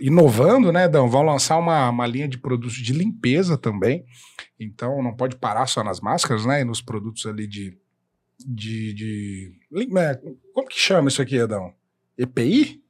inovando, 0.00 0.72
né, 0.72 0.88
Dão? 0.88 1.08
Vão 1.08 1.22
lançar 1.22 1.58
uma, 1.58 1.88
uma 1.88 2.06
linha 2.06 2.28
de 2.28 2.38
produtos 2.38 2.74
de 2.74 2.92
limpeza 2.92 3.56
também. 3.56 4.04
Então 4.58 5.02
não 5.02 5.14
pode 5.14 5.36
parar 5.36 5.66
só 5.66 5.82
nas 5.82 6.00
máscaras, 6.00 6.44
né? 6.44 6.60
E 6.60 6.64
nos 6.64 6.80
produtos 6.80 7.26
ali 7.26 7.46
de. 7.46 7.76
De, 8.44 8.92
de 8.94 9.52
lim- 9.72 9.96
é, 9.98 10.20
como 10.52 10.68
que 10.68 10.78
chama 10.78 11.08
isso 11.08 11.22
aqui, 11.22 11.38
Adão? 11.40 11.72
EPI? 12.18 12.80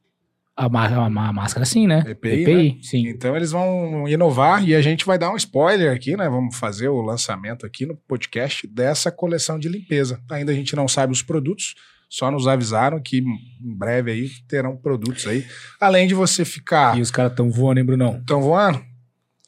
A, 0.57 0.69
má- 0.69 0.87
a 0.87 1.09
má- 1.09 1.33
máscara 1.33 1.65
sim, 1.65 1.85
né? 1.85 2.03
EPI, 2.07 2.79
sim. 2.81 3.07
Então 3.09 3.35
eles 3.35 3.51
vão 3.51 4.07
inovar 4.07 4.65
e 4.65 4.73
a 4.73 4.81
gente 4.81 5.05
vai 5.05 5.17
dar 5.17 5.31
um 5.31 5.35
spoiler 5.35 5.93
aqui, 5.93 6.15
né? 6.15 6.29
Vamos 6.29 6.55
fazer 6.57 6.87
o 6.87 7.01
lançamento 7.01 7.65
aqui 7.65 7.85
no 7.85 7.95
podcast 7.95 8.65
dessa 8.67 9.11
coleção 9.11 9.59
de 9.59 9.67
limpeza. 9.67 10.21
Ainda 10.31 10.53
a 10.53 10.55
gente 10.55 10.73
não 10.75 10.87
sabe 10.87 11.11
os 11.11 11.21
produtos, 11.21 11.75
só 12.09 12.31
nos 12.31 12.47
avisaram 12.47 13.01
que 13.01 13.17
em 13.17 13.75
breve 13.77 14.11
aí 14.11 14.29
terão 14.47 14.77
produtos 14.77 15.27
aí. 15.27 15.45
Além 15.77 16.07
de 16.07 16.13
você 16.13 16.45
ficar 16.45 16.97
E 16.97 17.01
os 17.01 17.11
caras 17.11 17.33
tão 17.35 17.51
voando, 17.51 17.79
hein, 17.81 17.85
Brunão? 17.85 18.17
Estão 18.19 18.41
voando? 18.41 18.81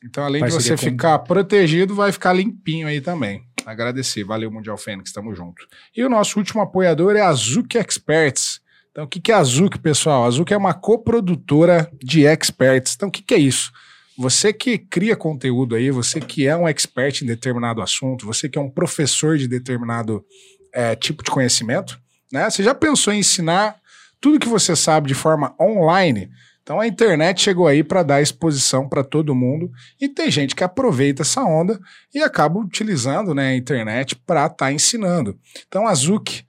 Então, 0.03 0.25
além 0.25 0.43
de 0.43 0.49
Parceria 0.49 0.75
você 0.77 0.85
com- 0.85 0.91
ficar 0.91 1.19
protegido, 1.19 1.95
vai 1.95 2.11
ficar 2.11 2.33
limpinho 2.33 2.85
aí 2.85 2.99
também. 2.99 3.46
Agradecer. 3.67 4.23
Valeu, 4.23 4.49
Mundial 4.49 4.77
Fênix, 4.77 5.11
tamo 5.11 5.35
junto. 5.35 5.67
E 5.93 6.01
o 6.01 6.09
nosso 6.09 6.39
último 6.39 6.61
apoiador 6.61 7.17
é 7.17 7.21
a 7.21 7.33
Zuc 7.33 7.75
Experts. 7.75 8.61
Então, 8.89 9.03
o 9.03 9.07
que, 9.07 9.19
que 9.19 9.29
é 9.29 9.35
a 9.35 9.43
Zuc, 9.43 9.77
pessoal? 9.77 10.25
A 10.25 10.31
Zuc 10.31 10.51
é 10.53 10.57
uma 10.57 10.73
coprodutora 10.73 11.91
de 12.01 12.25
experts. 12.25 12.95
Então, 12.95 13.09
o 13.09 13.11
que, 13.11 13.21
que 13.21 13.33
é 13.35 13.37
isso? 13.37 13.71
Você 14.17 14.53
que 14.53 14.77
cria 14.77 15.15
conteúdo 15.15 15.75
aí, 15.75 15.91
você 15.91 16.19
que 16.19 16.47
é 16.47 16.55
um 16.55 16.67
expert 16.67 17.21
em 17.21 17.27
determinado 17.27 17.81
assunto, 17.81 18.25
você 18.25 18.49
que 18.49 18.57
é 18.57 18.61
um 18.61 18.71
professor 18.71 19.37
de 19.37 19.47
determinado 19.47 20.25
é, 20.73 20.95
tipo 20.95 21.23
de 21.23 21.29
conhecimento, 21.29 21.99
né? 22.31 22.49
Você 22.49 22.63
já 22.63 22.73
pensou 22.73 23.13
em 23.13 23.19
ensinar 23.19 23.75
tudo 24.19 24.39
que 24.39 24.47
você 24.47 24.75
sabe 24.75 25.09
de 25.09 25.13
forma 25.13 25.53
online? 25.61 26.31
Então 26.67 26.81
a 26.81 26.85
internet 26.85 27.39
chegou 27.39 27.65
aí 27.65 27.81
para 27.81 28.03
dar 28.03 28.21
exposição 28.21 28.89
para 28.89 29.01
todo 29.01 29.33
mundo 29.33 29.71
e 30.01 30.09
tem 30.09 30.29
gente 30.29 30.53
que 30.53 30.65
aproveita 30.65 31.21
essa 31.21 31.41
onda 31.41 31.79
e 32.13 32.19
acaba 32.19 32.59
utilizando 32.59 33.33
né, 33.33 33.51
a 33.51 33.55
internet 33.55 34.17
para 34.17 34.47
estar 34.47 34.65
tá 34.65 34.71
ensinando. 34.73 35.39
Então 35.65 35.87
a 35.87 35.95
Zuc 35.95 36.43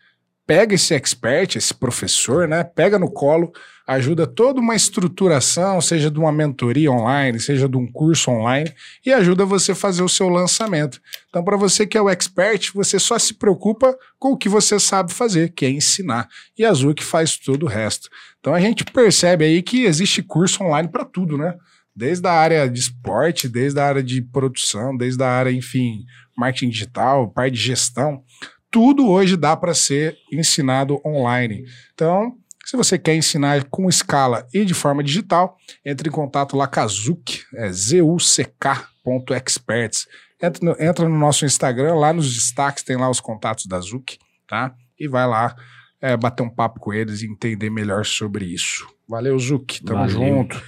pega 0.49 0.75
esse 0.75 0.95
expert, 0.95 1.57
esse 1.57 1.75
professor, 1.75 2.49
né, 2.49 2.65
pega 2.65 2.99
no 2.99 3.11
colo, 3.11 3.53
ajuda 3.87 4.27
toda 4.27 4.59
uma 4.59 4.75
estruturação, 4.75 5.79
seja 5.79 6.11
de 6.11 6.19
uma 6.19 6.33
mentoria 6.33 6.91
online, 6.91 7.39
seja 7.39 7.69
de 7.69 7.77
um 7.77 7.87
curso 7.87 8.31
online, 8.31 8.73
e 9.05 9.12
ajuda 9.12 9.45
você 9.45 9.73
a 9.73 9.75
fazer 9.75 10.03
o 10.03 10.09
seu 10.09 10.27
lançamento. 10.27 11.03
Então, 11.29 11.45
para 11.45 11.55
você 11.59 11.87
que 11.87 11.99
é 11.99 12.01
o 12.01 12.09
expert, 12.09 12.73
você 12.73 12.99
só 12.99 13.19
se 13.19 13.35
preocupa 13.35 13.95
com 14.19 14.33
o 14.33 14.39
que 14.39 14.49
você 14.49 14.81
sabe 14.81 15.12
fazer, 15.12 15.53
que 15.53 15.66
é 15.66 15.70
ensinar. 15.70 16.27
E 16.57 16.65
a 16.65 16.70
Azul 16.70 16.95
que 16.95 17.05
faz 17.05 17.37
todo 17.37 17.65
o 17.65 17.69
resto. 17.69 18.09
Então, 18.41 18.55
a 18.55 18.61
gente 18.61 18.87
percebe 18.87 19.45
aí 19.45 19.62
que 19.62 19.85
existe 19.85 20.23
curso 20.23 20.65
online 20.65 20.89
para 20.89 21.05
tudo, 21.05 21.37
né? 21.37 21.55
Desde 21.95 22.27
a 22.27 22.33
área 22.33 22.70
de 22.70 22.81
esporte, 22.81 23.51
desde 23.51 23.79
a 23.79 23.85
área 23.85 24.03
de 24.03 24.23
produção, 24.23 24.97
desde 24.97 25.23
a 25.23 25.29
área, 25.29 25.51
enfim, 25.51 26.07
marketing 26.35 26.70
digital, 26.70 27.29
parte 27.29 27.53
de 27.53 27.61
gestão 27.61 28.23
tudo 28.70 29.09
hoje 29.09 29.36
dá 29.36 29.57
para 29.57 29.74
ser 29.74 30.16
ensinado 30.32 31.01
online. 31.05 31.65
Então, 31.95 32.36
se 32.65 32.77
você 32.77 32.97
quer 32.99 33.15
ensinar 33.15 33.65
com 33.65 33.89
escala 33.89 34.47
e 34.53 34.65
de 34.65 34.74
forma 34.74 35.03
digital, 35.03 35.57
entre 35.85 36.09
em 36.09 36.12
contato 36.12 36.57
lá 36.57 36.66
com 36.66 36.81
a 36.81 36.86
Zuc, 36.86 37.45
é 37.55 37.70
zuck.experts. 37.73 40.07
Entra 40.40 40.65
no, 40.65 40.77
entra 40.78 41.09
no 41.09 41.19
nosso 41.19 41.47
Instagram, 41.47 41.95
lá 41.95 42.12
nos 42.12 42.32
destaques 42.32 42.85
tem 42.85 42.97
lá 42.97 43.11
os 43.11 43.20
contatos 43.20 43.66
da 43.66 43.81
Zuc, 43.81 44.19
tá? 44.47 44.73
E 44.99 45.09
vai 45.09 45.27
lá 45.27 45.57
é, 46.01 46.16
bater 46.16 46.43
um 46.43 46.51
papo 46.51 46.78
com 46.78 46.93
eles 46.93 47.23
e 47.23 47.27
entender 47.27 47.70
melhor 47.70 48.05
sobre 48.05 48.45
isso. 48.45 48.86
Valeu, 49.09 49.39
Zuc, 49.39 49.82
tamo 49.85 50.01
Valeu. 50.01 50.15
junto. 50.15 50.62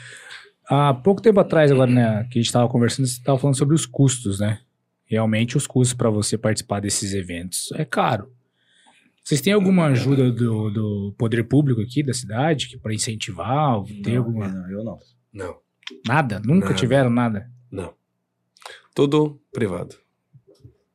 Há 0.69 0.95
pouco 0.95 1.21
tempo 1.21 1.39
atrás, 1.41 1.71
agora, 1.71 1.91
né, 1.91 2.27
que 2.31 2.39
a 2.39 2.41
gente 2.41 2.47
estava 2.47 2.69
conversando, 2.69 3.07
você 3.07 3.19
estava 3.19 3.39
falando 3.39 3.59
sobre 3.59 3.75
os 3.75 3.85
custos, 3.87 4.41
né? 4.41 4.61
Realmente 5.11 5.57
os 5.57 5.67
custos 5.67 5.93
para 5.93 6.09
você 6.09 6.39
participar 6.39 6.81
desses 6.81 7.13
eventos 7.13 7.73
é 7.73 7.85
caro. 7.85 8.33
Vocês 9.25 9.41
têm 9.41 9.53
alguma 9.53 9.87
ajuda 9.87 10.31
do, 10.31 10.71
do 10.71 11.15
poder 11.19 11.45
público 11.45 11.81
aqui 11.81 12.03
da 12.03 12.15
cidade 12.15 12.79
para 12.79 12.95
incentivar? 12.95 13.83
Tem 14.03 14.15
não, 14.15 14.23
alguma... 14.23 14.49
não, 14.49 14.71
eu 14.71 14.85
não. 14.85 14.99
Não. 15.33 15.59
Nada? 16.07 16.41
Nunca 16.41 16.67
nada. 16.67 16.79
tiveram 16.79 17.11
nada? 17.11 17.51
Não. 17.71 17.93
Tudo 18.95 19.41
privado. 19.53 19.97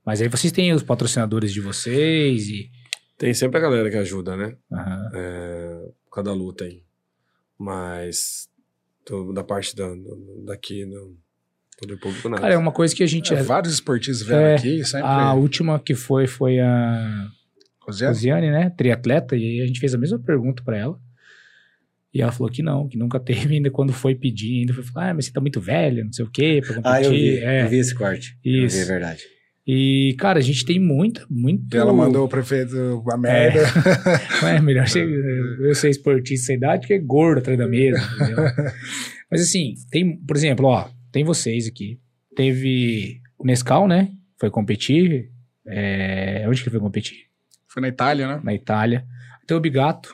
Mas 0.06 0.22
aí 0.22 0.28
vocês 0.28 0.52
têm 0.52 0.74
os 0.74 0.84
patrocinadores 0.84 1.54
de 1.54 1.62
vocês 1.62 2.48
e. 2.48 2.72
Tem 3.18 3.34
sempre 3.34 3.58
a 3.58 3.62
galera 3.62 3.90
que 3.90 3.98
ajuda, 3.98 4.36
né? 4.36 4.58
Uhum. 4.70 5.10
É, 5.14 5.92
cada 6.12 6.34
luta 6.34 6.66
aí. 6.66 6.84
Mas 7.58 8.50
da 9.34 9.44
parte 9.44 9.76
da, 9.76 9.88
daqui, 10.46 10.86
não, 10.86 11.16
Poder 11.78 11.98
público 11.98 12.30
nada. 12.30 12.42
Cara, 12.42 12.54
é 12.54 12.58
uma 12.58 12.72
coisa 12.72 12.96
que 12.96 13.04
a 13.04 13.08
gente. 13.08 13.34
É, 13.34 13.44
vários 13.44 13.74
esportistas 13.74 14.26
vieram 14.26 14.46
é, 14.46 14.56
aqui, 14.56 14.84
sempre. 14.86 15.08
A 15.08 15.34
última 15.34 15.80
que 15.80 15.94
foi 15.94 16.26
foi 16.26 16.60
a. 16.60 17.28
Rosiane? 17.82 18.14
Rosiane, 18.14 18.52
né? 18.52 18.70
Triatleta, 18.70 19.36
e 19.36 19.62
a 19.62 19.68
gente 19.68 19.80
fez 19.80 19.94
a 19.94 19.98
mesma 19.98 20.18
pergunta 20.20 20.64
para 20.64 20.78
ela. 20.78 20.98
E 22.14 22.22
ela 22.22 22.32
falou 22.32 22.50
que 22.50 22.64
não, 22.64 22.88
que 22.88 22.98
nunca 22.98 23.20
teve, 23.22 23.56
ainda 23.56 23.70
quando 23.70 23.92
foi 23.92 24.16
pedir, 24.16 24.62
ainda 24.62 24.74
foi 24.74 24.84
falar, 24.84 25.10
ah, 25.10 25.14
mas 25.14 25.26
você 25.26 25.34
tá 25.34 25.42
muito 25.42 25.60
velha, 25.60 26.04
não 26.04 26.14
sei 26.14 26.24
o 26.24 26.32
quê, 26.32 26.62
pra 26.66 26.76
competir. 26.76 26.96
Ah, 26.96 27.04
eu 27.04 27.12
vi, 27.12 27.38
é. 27.40 27.64
eu 27.64 27.70
vi 27.70 27.78
esse 27.78 27.94
corte. 27.94 28.38
Isso. 28.44 28.78
Eu 28.78 28.86
vi, 28.86 28.90
é 28.90 28.94
verdade. 28.94 29.24
E, 29.68 30.16
cara, 30.20 30.38
a 30.38 30.42
gente 30.42 30.64
tem 30.64 30.80
muita, 30.80 31.26
muito... 31.28 31.76
Ela 31.76 31.92
mandou 31.92 32.26
o 32.26 32.30
prefeito 32.30 33.04
a 33.12 33.18
merda. 33.18 33.62
É, 34.46 34.58
é 34.58 34.62
melhor 34.62 34.88
ser, 34.88 35.08
eu 35.60 35.74
ser 35.76 35.90
esportista 35.90 36.46
sem 36.46 36.56
idade 36.56 36.88
que 36.88 36.94
é 36.94 37.00
gordo 37.00 37.40
atrás 37.40 37.58
da 37.58 37.68
mesa, 37.68 38.00
entendeu? 38.16 38.46
Mas 39.30 39.42
assim, 39.42 39.74
tem, 39.90 40.18
por 40.18 40.38
exemplo, 40.38 40.68
ó, 40.68 40.88
tem 41.16 41.24
vocês 41.24 41.66
aqui. 41.66 41.98
Teve 42.36 43.22
o 43.40 43.46
Nescau, 43.46 43.88
né? 43.88 44.12
Foi 44.38 44.50
competir. 44.50 45.32
É... 45.66 46.44
Onde 46.46 46.62
que 46.62 46.68
ele 46.68 46.72
foi 46.72 46.80
competir? 46.82 47.28
Foi 47.70 47.82
na 47.82 47.88
Itália, 47.88 48.28
né? 48.28 48.42
Na 48.44 48.54
Itália. 48.54 49.08
Tem 49.48 49.56
o 49.56 49.62
Bigato. 49.62 50.14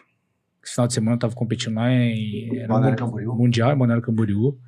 Esse 0.63 0.73
final 0.75 0.85
de 0.85 0.93
semana 0.93 1.17
tava 1.17 1.33
competindo 1.33 1.73
lá 1.73 1.91
em 1.91 2.67
Balneário 2.67 2.99
Camboriú. 2.99 3.33
Mundial, 3.33 3.73
em 3.73 3.77
Balneário 3.79 4.03
Camboriú. 4.03 4.59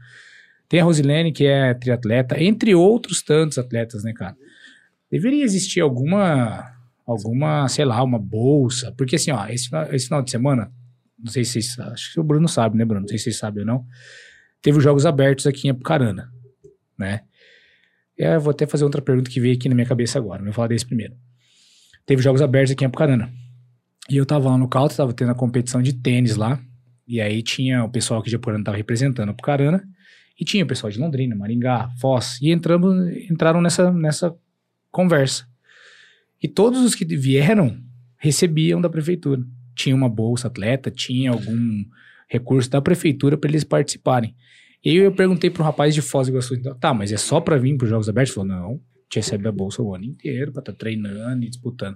Tem 0.67 0.79
a 0.79 0.83
Rosilene, 0.83 1.31
que 1.31 1.45
é 1.45 1.71
triatleta, 1.75 2.41
entre 2.41 2.73
outros 2.73 3.21
tantos 3.21 3.59
atletas, 3.59 4.03
né, 4.03 4.11
cara? 4.11 4.35
Deveria 5.11 5.43
existir 5.43 5.81
alguma, 5.81 6.67
alguma, 7.05 7.67
sei 7.69 7.85
lá, 7.85 8.01
uma 8.01 8.17
bolsa. 8.17 8.91
Porque 8.97 9.17
assim, 9.17 9.29
ó, 9.29 9.45
esse, 9.45 9.69
esse 9.91 10.05
final 10.05 10.23
de 10.23 10.31
semana, 10.31 10.71
não 11.15 11.31
sei 11.31 11.45
se 11.45 11.61
vocês, 11.61 11.77
acho 11.77 12.13
que 12.13 12.19
o 12.19 12.23
Bruno 12.23 12.47
sabe, 12.47 12.75
né, 12.75 12.83
Bruno? 12.83 13.01
Não 13.01 13.07
sei 13.07 13.19
se 13.19 13.25
vocês 13.25 13.37
sabem 13.37 13.61
ou 13.61 13.67
não 13.67 13.85
teve 14.63 14.79
os 14.79 14.83
Jogos 14.83 15.05
Abertos 15.05 15.45
aqui 15.45 15.67
em 15.67 15.69
Apucarana, 15.69 16.31
né? 16.97 17.21
Eu 18.17 18.39
vou 18.41 18.49
até 18.49 18.65
fazer 18.65 18.83
outra 18.83 19.01
pergunta 19.01 19.29
que 19.29 19.39
veio 19.39 19.55
aqui 19.55 19.69
na 19.69 19.75
minha 19.75 19.85
cabeça 19.85 20.17
agora, 20.17 20.41
vou 20.41 20.53
falar 20.53 20.69
desse 20.69 20.85
primeiro. 20.85 21.13
Teve 22.05 22.23
Jogos 22.23 22.41
Abertos 22.41 22.71
aqui 22.71 22.83
em 22.83 22.87
Apucarana. 22.87 23.31
E 24.09 24.17
eu 24.17 24.25
tava 24.25 24.49
lá 24.49 24.57
no 24.57 24.67
Calto, 24.67 24.95
tava 24.95 25.13
tendo 25.13 25.31
a 25.31 25.35
competição 25.35 25.81
de 25.81 25.93
tênis 25.93 26.35
lá, 26.35 26.59
e 27.07 27.21
aí 27.21 27.43
tinha 27.43 27.83
o 27.83 27.89
pessoal 27.89 28.23
que 28.23 28.29
de 28.29 28.35
Apucarana 28.35 28.63
tava 28.63 28.77
representando 28.77 29.29
Apucarana, 29.29 29.83
e 30.39 30.43
tinha 30.43 30.63
o 30.63 30.67
pessoal 30.67 30.91
de 30.91 30.97
Londrina, 30.97 31.35
Maringá, 31.35 31.89
Foz, 31.99 32.39
e 32.41 32.51
entramos, 32.51 33.15
entraram 33.29 33.61
nessa, 33.61 33.91
nessa 33.91 34.35
conversa. 34.91 35.45
E 36.41 36.47
todos 36.47 36.81
os 36.81 36.95
que 36.95 37.05
vieram 37.05 37.79
recebiam 38.23 38.79
da 38.79 38.89
prefeitura. 38.89 39.43
Tinha 39.75 39.93
uma 39.93 40.07
bolsa 40.07 40.47
atleta, 40.47 40.89
tinha 40.89 41.31
algum 41.31 41.83
recurso 42.33 42.69
da 42.69 42.81
prefeitura 42.81 43.37
para 43.37 43.49
eles 43.49 43.63
participarem. 43.63 44.35
E 44.83 44.89
aí 44.89 44.95
eu 44.97 45.13
perguntei 45.13 45.49
pro 45.49 45.63
rapaz 45.63 45.93
de 45.93 46.01
Foz 46.01 46.27
do 46.27 46.33
Iguaçu, 46.33 46.55
então, 46.55 46.75
tá, 46.75 46.93
mas 46.93 47.11
é 47.11 47.17
só 47.17 47.39
para 47.39 47.57
vir 47.57 47.77
para 47.77 47.85
os 47.85 47.89
Jogos 47.89 48.09
Abertos? 48.09 48.35
Ele 48.35 48.47
falou, 48.47 48.61
não, 48.61 48.81
te 49.07 49.17
recebe 49.17 49.47
a 49.47 49.51
bolsa 49.51 49.81
o 49.81 49.93
ano 49.93 50.03
inteiro 50.03 50.51
para 50.51 50.61
estar 50.61 50.71
tá 50.73 50.77
treinando 50.77 51.45
e 51.45 51.49
disputando. 51.49 51.95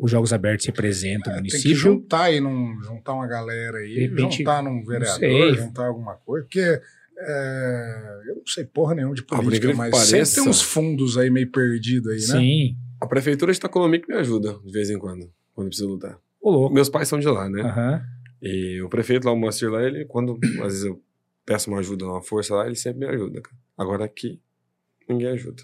Os 0.00 0.10
Jogos 0.10 0.32
Abertos 0.32 0.64
representam 0.66 1.32
é, 1.32 1.34
o 1.34 1.38
município. 1.38 1.62
Tem 1.64 1.72
que 1.72 1.78
juntar 1.78 2.22
aí, 2.22 2.40
num, 2.40 2.80
juntar 2.82 3.14
uma 3.14 3.26
galera 3.26 3.78
aí, 3.78 3.94
repente, 3.94 4.38
juntar 4.38 4.62
num 4.62 4.84
vereador, 4.84 5.54
juntar 5.54 5.86
alguma 5.86 6.14
coisa, 6.14 6.44
porque 6.44 6.80
é, 7.18 8.20
eu 8.28 8.36
não 8.36 8.46
sei 8.46 8.64
porra 8.64 8.94
nenhuma 8.94 9.14
de 9.14 9.22
política, 9.22 9.74
mas 9.74 9.90
pareça, 9.90 10.24
sempre 10.24 10.42
tem 10.42 10.48
uns 10.48 10.62
fundos 10.62 11.18
aí 11.18 11.30
meio 11.30 11.50
perdidos 11.50 12.10
aí, 12.10 12.18
né? 12.18 12.40
Sim. 12.40 12.76
A 13.00 13.06
prefeitura 13.06 13.52
de 13.52 13.58
Itacolomi 13.58 13.98
que 13.98 14.08
me 14.08 14.18
ajuda 14.18 14.56
de 14.64 14.72
vez 14.72 14.88
em 14.88 14.98
quando, 14.98 15.30
quando 15.52 15.68
precisa 15.68 15.88
lutar. 15.88 16.18
Ô, 16.40 16.50
louco. 16.50 16.74
Meus 16.74 16.88
pais 16.88 17.08
são 17.08 17.18
de 17.18 17.28
lá, 17.28 17.48
né? 17.48 17.62
Uhum. 17.62 18.14
E 18.44 18.82
o 18.82 18.90
prefeito 18.90 19.24
lá, 19.24 19.32
o 19.32 19.36
Moacir 19.36 19.70
lá, 19.70 19.82
ele, 19.82 20.04
quando 20.04 20.38
às 20.60 20.72
vezes 20.72 20.84
eu 20.84 21.02
peço 21.46 21.70
uma 21.70 21.78
ajuda, 21.78 22.04
uma 22.04 22.22
força 22.22 22.54
lá, 22.54 22.66
ele 22.66 22.76
sempre 22.76 23.00
me 23.00 23.06
ajuda, 23.06 23.40
cara. 23.40 23.56
Agora 23.76 24.04
aqui, 24.04 24.38
ninguém 25.08 25.28
ajuda. 25.28 25.62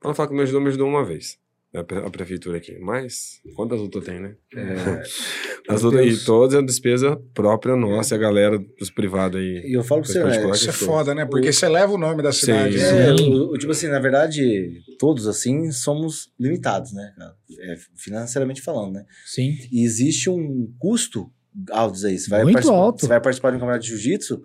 Pra 0.00 0.08
não 0.08 0.14
falar 0.14 0.28
que 0.28 0.34
me 0.34 0.42
ajudou, 0.42 0.60
me 0.60 0.68
ajudou 0.68 0.88
uma 0.88 1.04
vez. 1.04 1.38
A, 1.74 2.10
prefeitura 2.10 2.58
aqui. 2.58 2.78
Mas, 2.78 3.40
quantas 3.54 3.80
lutas 3.80 4.04
tem, 4.04 4.20
né? 4.20 4.34
É, 4.54 5.02
As 5.68 5.82
lutas, 5.82 6.06
e 6.06 6.24
todas 6.24 6.54
é 6.54 6.62
despesa 6.62 7.16
própria 7.32 7.74
nossa, 7.76 8.14
a 8.14 8.18
galera 8.18 8.58
dos 8.78 8.90
privados 8.90 9.40
aí. 9.40 9.62
E 9.64 9.72
eu 9.74 9.82
falo 9.82 10.02
pra 10.02 10.10
você, 10.10 10.22
né, 10.22 10.50
isso 10.50 10.68
é 10.68 10.72
foda, 10.72 11.14
né? 11.14 11.24
Porque 11.24 11.48
o... 11.48 11.52
você 11.52 11.68
leva 11.68 11.92
o 11.92 11.98
nome 11.98 12.22
da 12.22 12.32
cidade. 12.32 12.78
Sim, 12.78 12.84
é, 12.84 13.12
o, 13.12 13.52
o, 13.52 13.58
tipo 13.58 13.72
assim, 13.72 13.88
na 13.88 14.00
verdade, 14.00 14.82
todos 14.98 15.26
assim 15.26 15.70
somos 15.70 16.30
limitados, 16.38 16.92
né? 16.92 17.14
É, 17.60 17.76
financeiramente 17.96 18.60
falando, 18.60 18.94
né? 18.94 19.06
Sim. 19.24 19.56
E 19.70 19.84
existe 19.84 20.28
um 20.28 20.70
custo 20.78 21.30
altos 21.70 22.04
aí. 22.04 22.18
Você 22.18 22.30
vai, 22.30 22.42
Muito 22.44 22.70
alto. 22.70 23.00
Você 23.00 23.06
vai 23.06 23.20
participar 23.20 23.50
de 23.50 23.56
um 23.56 23.60
campeonato 23.60 23.84
de 23.84 23.90
jiu-jitsu, 23.90 24.42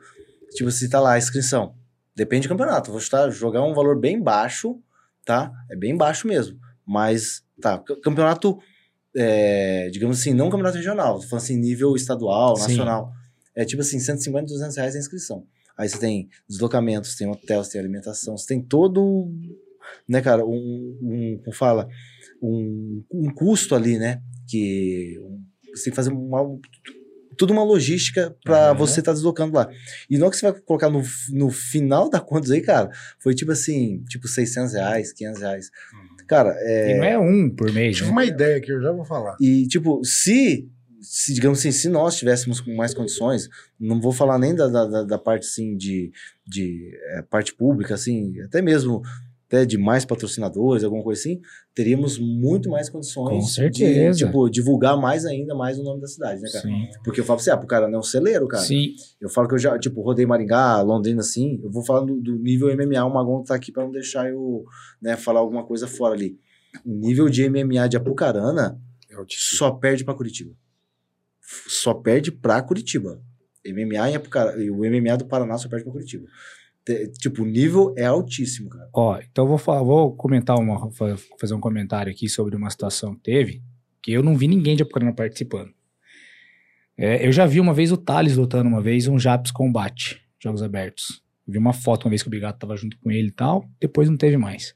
tipo, 0.51 0.69
você 0.71 0.89
tá 0.89 0.99
lá, 0.99 1.13
a 1.13 1.17
inscrição. 1.17 1.75
Depende 2.15 2.47
do 2.47 2.51
campeonato. 2.51 2.91
Vou 2.91 2.99
chutar, 2.99 3.29
jogar 3.31 3.63
um 3.63 3.73
valor 3.73 3.99
bem 3.99 4.21
baixo, 4.21 4.79
tá? 5.25 5.51
É 5.69 5.75
bem 5.75 5.95
baixo 5.95 6.27
mesmo. 6.27 6.57
Mas, 6.85 7.43
tá, 7.61 7.83
campeonato, 8.03 8.57
é, 9.15 9.89
digamos 9.89 10.19
assim, 10.19 10.33
não 10.33 10.49
campeonato 10.49 10.77
regional, 10.77 11.19
tô 11.19 11.27
falando 11.27 11.43
assim, 11.43 11.57
nível 11.57 11.95
estadual, 11.95 12.55
Sim. 12.55 12.69
nacional. 12.69 13.11
É 13.55 13.65
tipo 13.65 13.81
assim, 13.81 13.99
150, 13.99 14.45
200 14.45 14.77
reais 14.77 14.95
a 14.95 14.99
inscrição. 14.99 15.45
Aí 15.77 15.87
você 15.87 15.99
tem 15.99 16.29
deslocamentos, 16.49 17.15
tem 17.15 17.29
hotel, 17.29 17.63
você 17.63 17.73
tem 17.73 17.81
alimentação, 17.81 18.37
você 18.37 18.47
tem 18.47 18.61
todo, 18.61 19.31
né, 20.07 20.21
cara, 20.21 20.45
um, 20.45 20.97
um 21.01 21.41
como 21.43 21.55
fala, 21.55 21.87
um, 22.41 23.03
um 23.11 23.29
custo 23.33 23.75
ali, 23.75 23.99
né, 23.99 24.21
que 24.47 25.19
você 25.75 25.85
tem 25.85 25.91
que 25.91 25.95
fazer 25.95 26.11
uma, 26.11 26.41
tudo 27.37 27.53
uma 27.53 27.63
logística 27.63 28.35
para 28.43 28.69
É. 28.69 28.73
você 28.73 28.99
estar 28.99 29.13
deslocando 29.13 29.55
lá. 29.55 29.69
E 30.09 30.17
não 30.17 30.29
que 30.29 30.37
você 30.37 30.51
vai 30.51 30.59
colocar 30.61 30.89
no, 30.89 31.01
no 31.31 31.49
final 31.51 32.09
da 32.09 32.19
conta 32.19 32.51
aí, 32.53 32.61
cara, 32.61 32.89
foi 33.19 33.33
tipo 33.35 33.51
assim, 33.51 34.03
tipo 34.09 34.27
600 34.27 34.73
reais, 34.73 35.13
500 35.13 35.41
reais. 35.41 35.71
Cara, 36.27 36.53
é... 36.59 36.91
E 36.91 36.97
não 36.97 37.03
é 37.05 37.17
um 37.17 37.49
por 37.49 37.71
mês, 37.71 37.95
Tive 37.95 38.07
né? 38.07 38.11
uma 38.11 38.25
ideia 38.25 38.59
que 38.59 38.71
eu 38.71 38.81
já 38.81 38.91
vou 38.91 39.05
falar. 39.05 39.37
E, 39.39 39.65
tipo, 39.67 40.03
se, 40.03 40.67
se, 40.99 41.33
digamos 41.33 41.59
assim, 41.59 41.71
se 41.71 41.87
nós 41.87 42.17
tivéssemos 42.17 42.59
com 42.59 42.75
mais 42.75 42.93
condições, 42.93 43.47
não 43.79 44.01
vou 44.01 44.11
falar 44.11 44.37
nem 44.37 44.53
da, 44.53 44.67
da, 44.67 45.03
da- 45.03 45.17
parte, 45.17 45.47
assim, 45.47 45.77
de, 45.77 46.11
de 46.45 46.91
eh, 47.13 47.21
parte 47.29 47.53
pública, 47.55 47.93
assim, 47.93 48.41
até 48.41 48.61
mesmo 48.61 49.01
até 49.47 49.65
de 49.65 49.77
mais 49.77 50.03
patrocinadores, 50.03 50.83
alguma 50.83 51.01
coisa 51.01 51.21
assim, 51.21 51.41
teríamos 51.73 52.19
muito 52.19 52.69
mais 52.69 52.89
condições 52.89 53.55
de, 53.71 54.11
tipo, 54.13 54.49
divulgar 54.49 54.99
mais 54.99 55.25
ainda 55.25 55.55
mais 55.55 55.79
o 55.79 55.83
nome 55.83 56.01
da 56.01 56.07
cidade, 56.07 56.41
né, 56.41 56.49
cara? 56.51 56.67
Sim. 56.67 56.87
Porque 57.03 57.21
eu 57.21 57.23
falo 57.23 57.37
pra 57.37 57.43
você, 57.45 57.51
ah, 57.51 57.57
pro 57.57 57.65
cara 57.65 57.87
não 57.87 57.95
é 57.95 57.99
um 57.99 58.03
celeiro, 58.03 58.45
cara. 58.47 58.63
Sim. 58.63 58.93
Eu 59.21 59.29
falo 59.29 59.47
que 59.47 59.55
eu 59.55 59.59
já, 59.59 59.79
tipo, 59.79 60.01
rodei 60.01 60.25
Maringá, 60.25 60.81
Londrina, 60.81 61.21
assim, 61.21 61.59
eu 61.63 61.71
vou 61.71 61.83
falar 61.83 62.01
do, 62.01 62.19
do 62.19 62.37
nível 62.37 62.67
MMA, 62.75 63.03
o 63.05 63.13
Magon 63.13 63.41
tá 63.41 63.55
aqui 63.55 63.71
pra 63.71 63.83
não 63.83 63.91
deixar 63.91 64.29
eu, 64.29 64.65
né, 65.01 65.15
falar 65.15 65.39
alguma 65.39 65.65
coisa 65.65 65.87
fora 65.87 66.13
ali. 66.13 66.37
O 66.85 66.93
nível 66.93 67.29
de 67.29 67.49
MMA 67.49 67.87
de 67.87 67.95
Apucarana 67.95 68.79
É 69.09 69.15
só 69.29 69.71
perde 69.71 70.03
pra 70.03 70.13
Curitiba. 70.13 70.53
Só 71.67 71.93
perde 71.93 72.31
pra 72.31 72.61
Curitiba. 72.61 73.21
MMA 73.65 74.11
em 74.11 74.15
Apucarana, 74.15 74.61
e 74.61 74.69
o 74.69 74.79
MMA 74.79 75.17
do 75.17 75.25
Paraná 75.25 75.57
só 75.57 75.69
perde 75.69 75.85
pra 75.85 75.93
Curitiba. 75.93 76.27
Tipo, 77.19 77.43
o 77.43 77.45
nível 77.45 77.93
é 77.97 78.05
altíssimo, 78.05 78.69
cara. 78.69 78.89
Ó, 78.93 79.17
então 79.19 79.45
eu 79.49 79.57
vou, 79.57 79.85
vou 79.85 80.15
comentar 80.15 80.57
uma, 80.57 80.91
fa- 80.91 81.17
fazer 81.39 81.53
um 81.53 81.59
comentário 81.59 82.11
aqui 82.11 82.27
sobre 82.29 82.55
uma 82.55 82.69
situação 82.69 83.15
que 83.15 83.21
teve, 83.21 83.61
que 84.01 84.11
eu 84.11 84.23
não 84.23 84.35
vi 84.35 84.47
ninguém 84.47 84.75
de 84.75 84.83
Apucarana 84.83 85.13
participando. 85.13 85.71
É, 86.97 87.25
eu 87.27 87.31
já 87.31 87.45
vi 87.45 87.59
uma 87.59 87.73
vez 87.73 87.91
o 87.91 87.97
Thales 87.97 88.35
lutando 88.35 88.67
uma 88.67 88.81
vez 88.81 89.07
um 89.07 89.17
Japs 89.19 89.51
Combate, 89.51 90.21
Jogos 90.41 90.63
Abertos. 90.63 91.21
Vi 91.47 91.57
uma 91.57 91.71
foto 91.73 92.05
uma 92.05 92.09
vez 92.09 92.21
que 92.23 92.27
o 92.27 92.31
Bigato 92.31 92.59
tava 92.59 92.75
junto 92.75 92.97
com 92.99 93.11
ele 93.11 93.27
e 93.27 93.31
tal, 93.31 93.69
depois 93.79 94.09
não 94.09 94.17
teve 94.17 94.35
mais. 94.37 94.75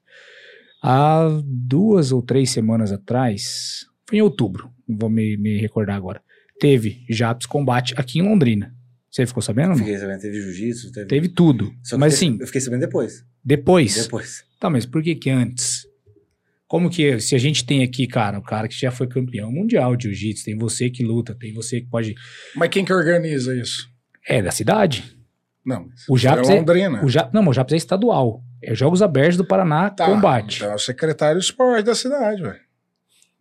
Há 0.83 1.27
duas 1.43 2.11
ou 2.11 2.21
três 2.21 2.49
semanas 2.51 2.91
atrás, 2.91 3.85
foi 4.07 4.19
em 4.19 4.21
outubro, 4.21 4.71
não 4.87 4.97
vou 4.97 5.09
me, 5.09 5.35
me 5.37 5.57
recordar 5.59 5.95
agora, 5.95 6.21
teve 6.59 7.05
Japs 7.09 7.45
Combate 7.45 7.93
aqui 7.97 8.19
em 8.19 8.23
Londrina. 8.23 8.75
Você 9.11 9.25
ficou 9.25 9.43
sabendo? 9.43 9.71
ou 9.71 9.77
não? 9.77 9.77
Fiquei 9.79 9.97
sabendo, 9.97 10.21
teve 10.21 10.41
jiu-jitsu, 10.41 10.91
teve... 10.93 11.07
Teve 11.07 11.27
tudo. 11.27 11.73
Só 11.83 11.95
que 11.95 11.99
Mas 11.99 12.13
assim, 12.13 12.37
Eu 12.39 12.47
fiquei 12.47 12.61
sabendo 12.61 12.79
depois. 12.79 13.25
depois, 13.43 13.95
Depois. 14.03 14.43
Tá, 14.59 14.69
mas 14.69 14.85
por 14.85 15.03
que 15.03 15.15
que 15.15 15.29
antes? 15.29 15.85
Como 16.67 16.89
que, 16.89 17.19
se 17.19 17.35
a 17.35 17.37
gente 17.37 17.65
tem 17.65 17.83
aqui, 17.83 18.07
cara, 18.07 18.39
o 18.39 18.41
cara 18.41 18.67
que 18.69 18.79
já 18.79 18.89
foi 18.91 19.05
campeão 19.07 19.51
mundial 19.51 19.95
de 19.97 20.05
jiu-jitsu, 20.05 20.45
tem 20.45 20.57
você 20.57 20.89
que 20.89 21.03
luta, 21.03 21.35
tem 21.35 21.53
você 21.53 21.81
que 21.81 21.87
pode... 21.87 22.15
Mas 22.55 22.69
quem 22.69 22.85
que 22.85 22.93
organiza 22.93 23.53
isso? 23.53 23.89
É 24.25 24.41
da 24.41 24.51
cidade. 24.51 25.17
Não, 25.65 25.89
O 26.09 26.17
Japs 26.17 26.47
é 26.49 26.53
é, 26.53 26.55
Londrina. 26.55 27.03
o 27.03 27.09
Ja- 27.09 27.29
não, 27.33 27.41
mas 27.43 27.51
o 27.51 27.53
Japs 27.55 27.73
é 27.73 27.77
estadual. 27.77 28.41
É 28.63 28.73
Jogos 28.73 29.01
Abertos 29.01 29.35
do 29.37 29.43
Paraná 29.45 29.89
Tá, 29.89 30.05
Combate. 30.05 30.57
Então 30.57 30.71
é 30.71 30.75
o 30.75 30.79
secretário 30.79 31.39
de 31.39 31.45
esporte 31.45 31.83
da 31.83 31.93
cidade, 31.93 32.41
velho. 32.41 32.59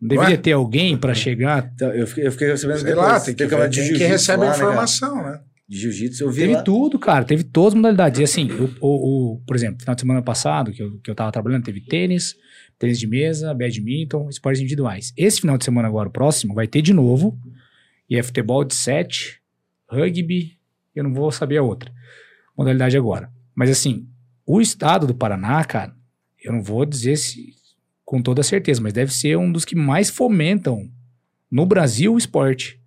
Não 0.01 0.07
deveria 0.09 0.35
Ué? 0.35 0.41
ter 0.41 0.51
alguém 0.51 0.97
pra 0.97 1.13
chegar... 1.13 1.71
Então, 1.73 1.91
eu 1.93 2.05
fiquei, 2.07 2.27
eu 2.27 2.31
fiquei 2.31 2.57
sabendo 2.57 2.79
Sei 2.79 2.89
depois. 2.89 3.07
lá, 3.07 3.19
tem 3.21 3.33
que 3.35 3.45
ver 3.45 3.57
quem 3.57 3.69
que 3.69 3.75
jiu-jitsu 3.81 4.07
recebe 4.07 4.43
a 4.43 4.49
né, 4.49 4.55
informação, 4.55 5.23
né? 5.23 5.39
De 5.71 5.77
jiu-jitsu, 5.79 6.25
eu 6.25 6.31
vi 6.31 6.41
Teve 6.41 6.53
lá. 6.55 6.63
tudo, 6.63 6.99
cara. 6.99 7.23
Teve 7.23 7.45
todas 7.45 7.69
as 7.73 7.75
modalidades. 7.75 8.19
E 8.19 8.23
assim, 8.25 8.49
o, 8.51 8.65
o, 8.81 9.35
o- 9.35 9.39
por 9.47 9.55
exemplo, 9.55 9.79
final 9.79 9.95
de 9.95 10.01
semana 10.01 10.21
passado, 10.21 10.73
que 10.73 10.83
eu, 10.83 10.99
que 10.99 11.09
eu 11.09 11.15
tava 11.15 11.31
trabalhando, 11.31 11.63
teve 11.63 11.79
tênis, 11.79 12.35
tênis 12.77 12.99
de 12.99 13.07
mesa, 13.07 13.53
badminton, 13.53 14.27
esportes 14.29 14.59
individuais. 14.59 15.13
Esse 15.15 15.39
final 15.39 15.57
de 15.57 15.63
semana 15.63 15.87
agora, 15.87 16.09
o 16.09 16.11
próximo, 16.11 16.53
vai 16.53 16.67
ter 16.67 16.81
de 16.81 16.91
novo. 16.93 17.39
E 18.09 18.17
é 18.17 18.21
futebol 18.23 18.65
de 18.65 18.75
sete, 18.75 19.39
rugby, 19.89 20.57
eu 20.93 21.05
não 21.05 21.13
vou 21.13 21.31
saber 21.31 21.55
a 21.57 21.63
outra 21.63 21.89
modalidade 22.57 22.97
agora. 22.97 23.31
Mas 23.55 23.69
assim, 23.69 24.05
o 24.45 24.59
estado 24.59 25.07
do 25.07 25.15
Paraná, 25.15 25.63
cara, 25.63 25.95
eu 26.43 26.51
não 26.51 26.61
vou 26.61 26.85
dizer 26.85 27.15
se 27.15 27.53
com 28.03 28.21
toda 28.21 28.43
certeza, 28.43 28.81
mas 28.81 28.91
deve 28.91 29.13
ser 29.13 29.37
um 29.37 29.49
dos 29.49 29.63
que 29.63 29.73
mais 29.73 30.09
fomentam 30.09 30.91
no 31.49 31.65
Brasil 31.65 32.13
o 32.13 32.17
esporte. 32.17 32.77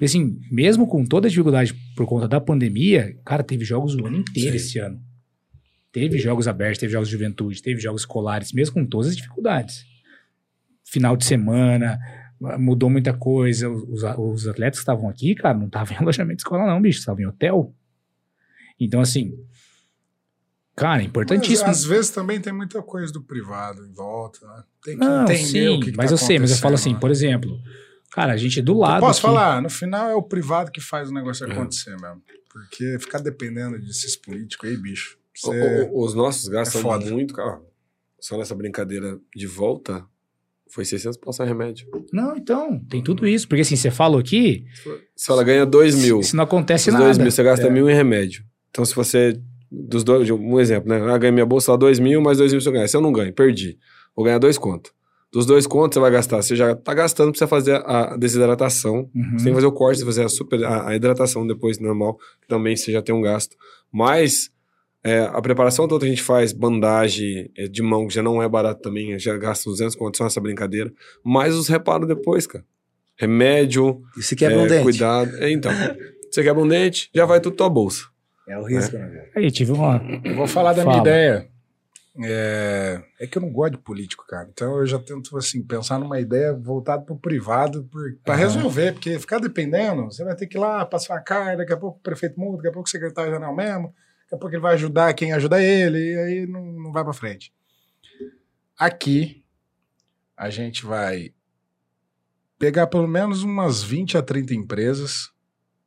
Porque 0.00 0.06
assim, 0.06 0.40
mesmo 0.50 0.86
com 0.86 1.04
toda 1.04 1.26
a 1.26 1.30
dificuldade 1.30 1.74
por 1.94 2.06
conta 2.06 2.26
da 2.26 2.40
pandemia, 2.40 3.14
cara, 3.22 3.42
teve 3.42 3.66
jogos 3.66 3.94
o 3.94 4.06
ano 4.06 4.16
inteiro 4.16 4.52
Sim. 4.52 4.56
esse 4.56 4.78
ano. 4.78 4.98
Teve 5.92 6.18
jogos 6.18 6.48
abertos, 6.48 6.78
teve 6.78 6.90
jogos 6.90 7.06
de 7.06 7.12
juventude, 7.12 7.60
teve 7.60 7.78
jogos 7.82 8.00
escolares, 8.00 8.50
mesmo 8.50 8.76
com 8.76 8.86
todas 8.86 9.08
as 9.08 9.16
dificuldades. 9.16 9.84
Final 10.86 11.18
de 11.18 11.26
semana, 11.26 11.98
mudou 12.58 12.88
muita 12.88 13.12
coisa. 13.12 13.68
Os, 13.68 14.02
os 14.02 14.48
atletas 14.48 14.78
que 14.78 14.84
estavam 14.84 15.06
aqui, 15.06 15.34
cara, 15.34 15.58
não 15.58 15.66
estavam 15.66 15.94
em 15.94 15.98
alojamento 16.00 16.36
de 16.36 16.42
escola, 16.44 16.64
não, 16.64 16.80
bicho, 16.80 17.00
estavam 17.00 17.20
em 17.20 17.26
hotel. 17.26 17.74
Então, 18.80 19.02
assim, 19.02 19.34
cara, 20.74 21.02
é 21.02 21.04
importantíssimo. 21.04 21.68
Mas, 21.68 21.80
às 21.80 21.84
vezes 21.84 22.10
também 22.10 22.40
tem 22.40 22.54
muita 22.54 22.80
coisa 22.80 23.12
do 23.12 23.22
privado 23.22 23.84
em 23.84 23.92
volta, 23.92 24.46
né? 24.46 24.64
Tem 24.82 24.98
que 24.98 25.04
Não, 25.04 25.24
entender 25.24 25.44
sim, 25.44 25.68
o 25.76 25.80
que, 25.80 25.90
que 25.90 25.96
mas 25.98 26.08
tá 26.08 26.14
eu 26.14 26.16
sei, 26.16 26.38
mas 26.38 26.52
eu 26.52 26.56
falo 26.56 26.76
assim, 26.76 26.94
né? 26.94 26.98
por 26.98 27.10
exemplo, 27.10 27.60
cara, 28.10 28.32
a 28.32 28.36
gente 28.36 28.58
é 28.58 28.62
do 28.62 28.76
lado. 28.78 28.96
Eu 28.96 29.00
posso 29.06 29.26
aqui- 29.26 29.36
falar, 29.36 29.62
no 29.62 29.70
final 29.70 30.08
é 30.10 30.14
o 30.14 30.22
privado 30.22 30.70
que 30.70 30.80
faz 30.80 31.10
o 31.10 31.14
negócio 31.14 31.46
É. 31.46 31.52
acontecer 31.52 31.90
mesmo. 32.00 32.22
Porque 32.52 32.98
ficar 32.98 33.18
dependendo 33.20 33.78
desses 33.78 34.16
políticos 34.16 34.68
aí, 34.68 34.76
bicho. 34.76 35.16
O- 35.44 35.52
Você... 35.52 35.88
o- 35.92 36.04
os 36.04 36.14
nossos 36.14 36.48
gastam 36.48 36.92
é 36.94 36.98
muito, 37.10 37.32
cara. 37.34 37.60
Só 38.20 38.36
nessa 38.36 38.54
brincadeira 38.54 39.18
de 39.34 39.46
volta, 39.46 40.04
foi 40.72 40.84
600 40.84 41.16
passar 41.16 41.44
remédio. 41.44 41.86
Não, 42.12 42.36
então, 42.36 42.78
tem 42.90 43.02
tudo 43.02 43.26
isso. 43.26 43.48
Porque 43.48 43.62
assim, 43.62 43.76
você 43.76 43.90
falou 43.90 44.20
aqui, 44.20 44.64
Se 45.16 45.30
ela 45.30 45.42
ganha 45.44 45.64
2 45.64 45.94
mil, 45.94 46.22
se 46.22 46.34
não 46.36 46.44
acontece 46.44 46.90
nada. 46.90 47.04
2 47.04 47.18
mil 47.18 47.30
você 47.30 47.42
gasta 47.42 47.66
É. 47.66 47.70
mil 47.70 47.88
em 47.88 47.94
remédio. 47.94 48.44
Então, 48.70 48.84
se 48.84 48.94
você. 48.94 49.40
Dos 49.72 50.02
dois, 50.02 50.28
um 50.28 50.58
exemplo, 50.58 50.88
né? 50.88 50.96
Ah, 51.12 51.16
ganhei 51.16 51.30
minha 51.32 51.46
bolsa 51.46 51.70
lá 51.70 51.76
2 51.78 52.00
mil, 52.00 52.20
mais 52.20 52.38
2 52.38 52.50
mil 52.52 52.60
se 52.60 52.68
eu 52.68 52.72
ganhar. 52.72 52.88
Se 52.88 52.96
eu 52.96 53.00
não 53.00 53.12
ganho, 53.12 53.32
perdi. 53.32 53.78
Vou 54.16 54.24
ganhar 54.24 54.38
dois 54.38 54.58
contos. 54.58 54.90
Dos 55.32 55.46
dois 55.46 55.66
contos 55.66 55.94
você 55.94 56.00
vai 56.00 56.10
gastar. 56.10 56.42
Você 56.42 56.56
já 56.56 56.74
tá 56.74 56.92
gastando 56.92 57.30
pra 57.30 57.38
você 57.38 57.46
fazer 57.46 57.80
a 57.86 58.16
desidratação. 58.16 59.08
Uhum. 59.14 59.30
Você 59.38 59.44
tem 59.44 59.52
que 59.52 59.54
fazer 59.54 59.66
o 59.66 59.72
corte, 59.72 59.98
você 60.00 60.04
fazer 60.04 60.24
a, 60.24 60.28
super, 60.28 60.64
a, 60.64 60.88
a 60.88 60.96
hidratação 60.96 61.46
depois, 61.46 61.78
normal, 61.78 62.18
que 62.40 62.48
também 62.48 62.74
você 62.76 62.90
já 62.90 63.00
tem 63.00 63.14
um 63.14 63.22
gasto. 63.22 63.56
Mas 63.92 64.50
é, 65.04 65.20
a 65.20 65.40
preparação 65.40 65.86
toda 65.86 66.04
a 66.04 66.08
gente 66.08 66.20
faz, 66.22 66.52
bandagem 66.52 67.48
é, 67.56 67.68
de 67.68 67.80
mão, 67.80 68.08
que 68.08 68.14
já 68.14 68.22
não 68.22 68.42
é 68.42 68.48
barato 68.48 68.82
também, 68.82 69.16
já 69.20 69.36
gasta 69.36 69.70
200 69.70 69.94
contos 69.94 70.18
só 70.18 70.24
nessa 70.24 70.40
brincadeira. 70.40 70.92
Mais 71.24 71.54
os 71.54 71.68
reparos 71.68 72.08
depois, 72.08 72.46
cara. 72.46 72.64
Remédio, 73.16 74.02
E 74.18 74.22
se 74.22 74.34
quebra 74.34 74.56
é, 74.56 74.58
um 74.62 74.66
dente. 74.66 74.82
cuidado. 74.82 75.36
É, 75.36 75.50
então, 75.50 75.70
você 76.30 76.42
quebra 76.42 76.62
um 76.62 76.66
dente, 76.66 77.08
já 77.14 77.24
vai 77.24 77.40
tudo 77.40 77.54
tua 77.54 77.68
bolsa. 77.68 78.04
É 78.48 78.58
o 78.58 78.64
risco, 78.64 78.96
né, 78.96 79.06
cara? 79.06 79.30
Aí, 79.36 79.50
tive 79.50 79.70
uma. 79.72 80.02
Eu 80.24 80.34
vou 80.34 80.46
falar 80.46 80.72
da 80.72 80.82
Fala. 80.82 80.96
minha 80.96 81.00
ideia. 81.02 81.48
É... 82.18 83.02
é 83.20 83.26
que 83.26 83.38
eu 83.38 83.42
não 83.42 83.50
gosto 83.50 83.72
de 83.72 83.78
político, 83.78 84.26
cara. 84.26 84.48
Então 84.52 84.78
eu 84.78 84.86
já 84.86 84.98
tento, 84.98 85.36
assim, 85.36 85.62
pensar 85.62 85.98
numa 85.98 86.20
ideia 86.20 86.52
voltada 86.52 87.02
pro 87.02 87.16
privado 87.16 87.88
para 88.24 88.34
Aham. 88.34 88.42
resolver, 88.42 88.92
porque 88.92 89.18
ficar 89.18 89.38
dependendo, 89.38 90.04
você 90.04 90.24
vai 90.24 90.34
ter 90.34 90.46
que 90.46 90.56
ir 90.56 90.60
lá 90.60 90.84
passar 90.84 91.14
uma 91.14 91.20
carta, 91.20 91.58
daqui 91.58 91.72
a 91.72 91.76
pouco 91.76 91.98
o 91.98 92.02
prefeito 92.02 92.38
muda, 92.38 92.56
daqui 92.56 92.68
a 92.68 92.72
pouco 92.72 92.88
o 92.88 92.90
secretário-geral 92.90 93.54
mesmo, 93.54 93.94
daqui 94.22 94.34
a 94.34 94.38
pouco 94.38 94.54
ele 94.54 94.62
vai 94.62 94.74
ajudar 94.74 95.14
quem 95.14 95.32
ajuda 95.32 95.62
ele, 95.62 95.98
e 95.98 96.18
aí 96.18 96.46
não, 96.46 96.64
não 96.64 96.92
vai 96.92 97.04
para 97.04 97.12
frente. 97.12 97.52
Aqui, 98.76 99.44
a 100.36 100.48
gente 100.50 100.84
vai 100.86 101.32
pegar 102.58 102.86
pelo 102.86 103.06
menos 103.06 103.42
umas 103.42 103.82
20 103.82 104.18
a 104.18 104.22
30 104.22 104.54
empresas. 104.54 105.30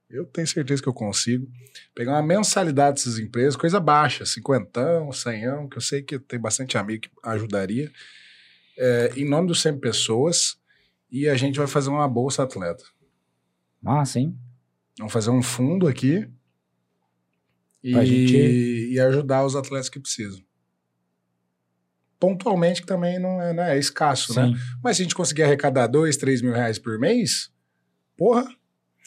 Eu 0.10 0.26
tenho 0.26 0.48
certeza 0.48 0.82
que 0.82 0.88
eu 0.88 0.94
consigo 0.94 1.50
pegar 1.96 2.12
uma 2.12 2.22
mensalidade 2.22 2.98
dessas 2.98 3.18
empresas, 3.18 3.56
coisa 3.56 3.80
baixa, 3.80 4.26
cinquentão, 4.26 5.12
senhão, 5.12 5.68
que 5.68 5.78
eu 5.78 5.82
sei 5.82 6.04
que 6.04 6.20
tem 6.20 6.40
bastante 6.40 6.78
amigo 6.78 7.04
que 7.04 7.10
ajudaria, 7.24 7.92
é, 8.78 9.12
em 9.16 9.28
nome 9.28 9.48
dos 9.48 9.62
100 9.62 9.80
pessoas, 9.80 10.58
e 11.12 11.28
a 11.28 11.36
gente 11.36 11.58
vai 11.58 11.68
fazer 11.68 11.90
uma 11.90 12.08
bolsa 12.08 12.44
atleta. 12.44 12.84
Massa, 13.82 14.20
hein? 14.20 14.38
Vamos 14.98 15.14
fazer 15.14 15.30
um 15.32 15.42
fundo 15.42 15.88
aqui 15.88 16.28
e, 17.84 17.96
gente- 18.06 18.90
e 18.94 19.00
ajudar 19.00 19.46
os 19.46 19.56
atletas 19.56 19.90
que 19.90 20.00
precisam. 20.00 20.42
Pontualmente, 22.20 22.82
que 22.82 22.88
também 22.88 23.20
não 23.20 23.42
é, 23.42 23.52
né, 23.54 23.76
é 23.76 23.80
escasso, 23.80 24.34
né? 24.34 24.48
Sim. 24.48 24.56
Mas 24.82 24.96
se 24.96 25.02
a 25.02 25.06
gente 25.06 25.16
conseguir 25.16 25.44
arrecadar 25.44 25.88
dois, 25.88 26.16
três 26.16 26.42
mil 26.42 26.54
reais 26.54 26.80
por 26.80 26.98
mês, 26.98 27.52
porra, 28.16 28.48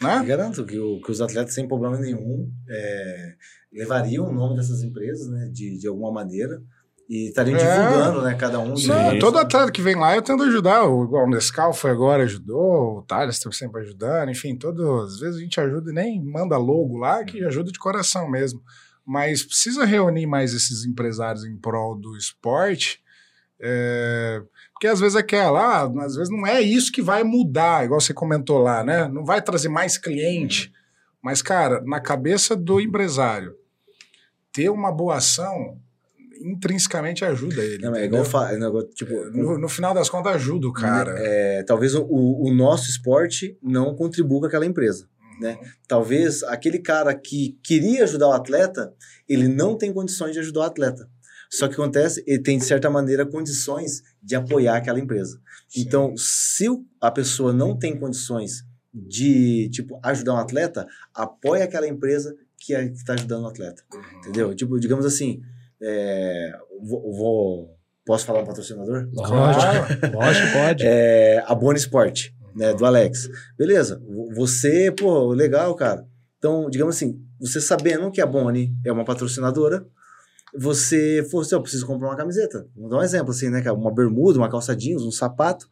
né? 0.01 0.25
garanto 0.27 0.65
que, 0.65 0.79
o- 0.79 1.01
que 1.01 1.11
os 1.11 1.21
atletas, 1.21 1.55
sem 1.55 1.67
problema 1.69 1.99
nenhum, 1.99 2.51
é, 2.69 3.35
levariam 3.73 4.29
o 4.29 4.33
nome 4.33 4.57
dessas 4.57 4.83
empresas, 4.83 5.29
né, 5.29 5.49
de, 5.53 5.79
de 5.79 5.87
alguma 5.89 6.13
maneira, 6.13 6.61
e 7.09 7.29
estariam 7.29 7.57
É. 7.59 7.61
divulgando, 7.61 8.23
né, 8.23 8.35
cada 8.35 8.59
um. 8.59 8.77
Sim. 8.77 8.89
Deles. 8.89 9.21
todo 9.21 9.39
atleta 9.39 9.71
que 9.71 9.81
vem 9.81 9.95
lá 9.95 10.17
eu 10.17 10.23
tento 10.23 10.43
ajudar. 10.43 10.85
O, 10.85 11.05
igual 11.05 11.25
o 11.25 11.31
Nescau 11.31 11.73
foi 11.73 11.91
agora, 11.93 12.25
ajudou, 12.25 12.99
o 12.99 13.03
Thales 13.03 13.37
está 13.37 13.51
sempre 13.53 13.81
ajudando, 13.83 14.31
enfim, 14.31 14.57
todo, 14.57 15.03
às 15.03 15.21
vezes 15.21 15.37
a 15.37 15.41
gente 15.41 15.61
ajuda 15.61 15.91
e 15.91 15.95
nem 15.95 16.23
manda 16.25 16.57
logo 16.57 16.97
lá, 16.99 17.23
que 17.25 17.45
ajuda 17.45 17.71
de 17.71 17.79
coração 17.79 18.29
mesmo. 18.29 18.61
Mas 19.07 19.45
precisa 19.45 19.85
reunir 19.85 20.27
mais 20.27 20.53
esses 20.53 20.85
empresários 20.85 21.45
em 21.45 21.57
prol 21.57 21.95
do 21.97 22.17
esporte. 22.17 22.99
é, 23.61 24.43
Porque 24.77 24.89
às 24.89 25.01
vezes 25.01 25.17
é 25.17 25.21
aquela, 25.21 25.85
ah, 25.85 26.05
às 26.05 26.17
vezes 26.17 26.31
não 26.31 26.47
é 26.47 26.61
isso 26.61 26.93
que 26.93 27.01
vai 27.01 27.25
mudar, 27.25 27.87
igual 27.87 27.99
você 27.99 28.13
comentou 28.13 28.59
lá, 28.59 28.85
né? 28.85 29.09
Não 29.09 29.25
vai 29.25 29.41
trazer 29.41 29.71
mais 29.71 29.97
cliente. 29.97 30.71
Mas, 31.23 31.41
cara, 31.41 31.83
na 31.87 31.99
cabeça 31.99 32.55
do 32.55 32.79
empresário, 32.79 33.57
ter 34.53 34.69
uma 34.69 34.93
boa 34.93 35.17
ação 35.17 35.79
intrinsecamente 36.43 37.25
ajuda 37.25 37.65
ele. 37.65 37.83
Não, 37.83 37.97
é 37.97 38.05
igual 38.05 38.23
é 38.23 38.25
tipo, 38.95 39.15
no, 39.31 39.59
no 39.59 39.69
final 39.69 39.95
das 39.95 40.11
contas, 40.11 40.35
ajuda 40.35 40.69
o 40.69 40.73
cara. 40.73 41.15
é, 41.17 41.63
talvez 41.63 41.95
o, 41.95 42.07
o 42.07 42.53
nosso 42.53 42.91
esporte 42.91 43.57
não 43.63 43.95
contribua 43.95 44.41
com 44.41 44.47
aquela 44.47 44.67
empresa. 44.67 45.09
né? 45.41 45.59
Talvez 45.89 46.43
aquele 46.43 46.81
cara 46.81 47.15
que 47.15 47.59
queria 47.63 48.05
ajudar 48.05 48.29
o 48.29 48.33
atleta, 48.33 48.93
ele 49.27 49.49
não 49.49 49.77
tem 49.77 49.91
condições 49.91 50.35
de 50.35 50.41
ajudar 50.41 50.61
o 50.61 50.65
atleta. 50.65 51.09
Só 51.51 51.69
que 51.69 51.75
acontece, 51.75 52.23
ele 52.27 52.43
tem, 52.43 52.59
de 52.59 52.65
certa 52.65 52.91
maneira, 52.91 53.25
condições 53.27 54.03
de 54.23 54.35
apoiar 54.35 54.77
aquela 54.77 54.99
empresa. 55.01 55.39
Sim. 55.69 55.81
Então, 55.83 56.15
se 56.17 56.67
a 57.01 57.11
pessoa 57.11 57.53
não 57.53 57.77
tem 57.79 57.99
condições 57.99 58.65
de, 58.93 59.69
tipo, 59.71 59.99
ajudar 60.03 60.35
um 60.35 60.39
atleta, 60.39 60.87
apoia 61.15 61.65
aquela 61.65 61.87
empresa 61.87 62.35
que 62.59 62.73
está 62.73 63.13
ajudando 63.15 63.45
o 63.45 63.49
atleta. 63.49 63.83
Uhum. 63.93 64.19
Entendeu? 64.19 64.55
Tipo, 64.55 64.79
digamos 64.81 65.05
assim, 65.05 65.41
é, 65.83 66.53
vou, 66.83 67.13
vou- 67.15 67.77
posso 68.05 68.25
falar 68.25 68.43
um 68.43 68.47
patrocinador? 68.47 69.09
Lógico, 69.13 70.17
lógico, 70.17 70.53
pode. 70.53 70.85
É, 70.87 71.43
a 71.47 71.55
Boni 71.55 71.79
Sport, 71.79 72.31
né, 72.55 72.73
do 72.75 72.87
Alex. 72.87 73.29
Beleza, 73.59 74.01
vo- 74.09 74.33
você, 74.35 74.91
pô, 74.91 75.33
legal, 75.33 75.75
cara. 75.75 76.07
Então, 76.39 76.71
digamos 76.71 76.97
assim, 76.97 77.21
você 77.39 77.61
sabendo 77.61 78.11
que 78.11 78.21
a 78.21 78.27
Boni 78.27 78.75
é 78.85 78.91
uma 78.91 79.05
patrocinadora, 79.05 79.87
você 80.59 81.27
falou 81.31 81.43
assim, 81.43 81.55
eu 81.55 81.63
preciso 81.63 81.87
comprar 81.87 82.09
uma 82.09 82.17
camiseta. 82.17 82.67
Vou 82.77 82.89
dar 82.89 82.99
um 82.99 83.03
exemplo 83.03 83.31
assim, 83.31 83.49
né, 83.49 83.63
cara? 83.63 83.75
Uma 83.75 83.93
bermuda, 83.93 84.39
uma 84.39 84.49
calça 84.49 84.75
jeans, 84.75 85.03
um 85.03 85.11
sapato. 85.11 85.69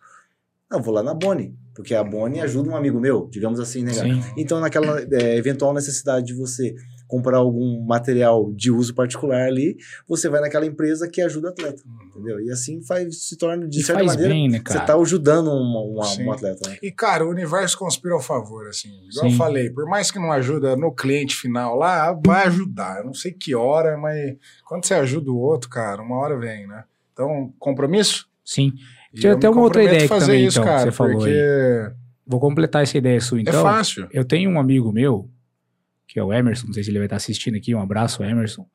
Não, 0.70 0.82
vou 0.82 0.92
lá 0.92 1.02
na 1.02 1.14
Boni, 1.14 1.56
porque 1.74 1.94
a 1.94 2.02
Boni 2.02 2.40
ajuda 2.40 2.70
um 2.70 2.76
amigo 2.76 2.98
meu, 2.98 3.28
digamos 3.30 3.60
assim, 3.60 3.82
né, 3.82 3.94
cara? 3.94 4.08
Sim. 4.08 4.22
Então, 4.36 4.60
naquela 4.60 5.00
é, 5.00 5.36
eventual 5.36 5.72
necessidade 5.72 6.26
de 6.26 6.34
você 6.34 6.74
comprar 7.06 7.36
algum 7.38 7.80
material 7.84 8.52
de 8.52 8.70
uso 8.70 8.94
particular 8.94 9.46
ali, 9.46 9.76
você 10.08 10.28
vai 10.28 10.40
naquela 10.40 10.66
empresa 10.66 11.08
que 11.08 11.20
ajuda 11.20 11.48
o 11.48 11.50
atleta, 11.50 11.82
entendeu? 12.08 12.40
E 12.40 12.50
assim 12.50 12.82
faz, 12.82 13.28
se 13.28 13.36
torna, 13.36 13.68
de 13.68 13.80
E 13.80 13.82
certa 13.82 14.02
maneira, 14.02 14.28
bem, 14.32 14.48
né, 14.48 14.58
você 14.58 14.62
cara? 14.74 14.86
tá 14.86 14.94
ajudando 14.96 15.48
uma- 15.50 16.04
Sim. 16.06 16.24
um 16.24 16.32
atleta, 16.32 16.68
né? 16.68 16.76
E, 16.82 16.90
cara, 16.90 17.24
o 17.24 17.30
universo 17.30 17.78
conspira 17.78 18.14
ao 18.14 18.20
favor, 18.20 18.66
assim. 18.68 18.88
Igual 19.10 19.26
Sim. 19.26 19.32
eu 19.32 19.38
falei, 19.38 19.70
por 19.70 19.86
mais 19.86 20.10
que 20.10 20.18
não 20.18 20.32
ajuda 20.32 20.76
no 20.76 20.92
cliente 20.92 21.36
final 21.36 21.76
lá, 21.76 22.12
vai 22.24 22.46
ajudar. 22.46 22.98
Eu 22.98 23.04
não 23.06 23.14
sei 23.14 23.32
que 23.32 23.54
hora, 23.54 23.96
mas 23.98 24.36
quando 24.66 24.84
você 24.84 24.94
ajuda 24.94 25.30
o 25.30 25.38
outro, 25.38 25.68
cara, 25.68 26.02
uma 26.02 26.16
hora 26.18 26.38
vem, 26.38 26.66
né? 26.66 26.84
Então, 27.12 27.52
compromisso? 27.58 28.26
Sim. 28.44 28.72
Tinha 29.14 29.34
até 29.34 29.48
uma 29.48 29.62
outra 29.62 29.84
ideia 29.84 30.08
fazer 30.08 30.26
também, 30.26 30.46
isso, 30.46 30.58
então, 30.58 30.68
cara, 30.68 30.90
você 30.90 30.90
falou 30.92 31.12
porque 31.18 31.92
Vou 32.26 32.40
completar 32.40 32.82
essa 32.82 32.96
ideia 32.96 33.20
sua, 33.20 33.38
é 33.38 33.42
então. 33.42 33.62
fácil. 33.62 34.08
Eu 34.10 34.24
tenho 34.24 34.50
um 34.50 34.58
amigo 34.58 34.90
meu, 34.90 35.28
que 36.06 36.18
é 36.18 36.22
o 36.22 36.32
Emerson, 36.32 36.66
não 36.66 36.74
sei 36.74 36.84
se 36.84 36.90
ele 36.90 36.98
vai 36.98 37.06
estar 37.06 37.16
assistindo 37.16 37.56
aqui, 37.56 37.74
um 37.74 37.80
abraço, 37.80 38.22
Emerson. 38.22 38.66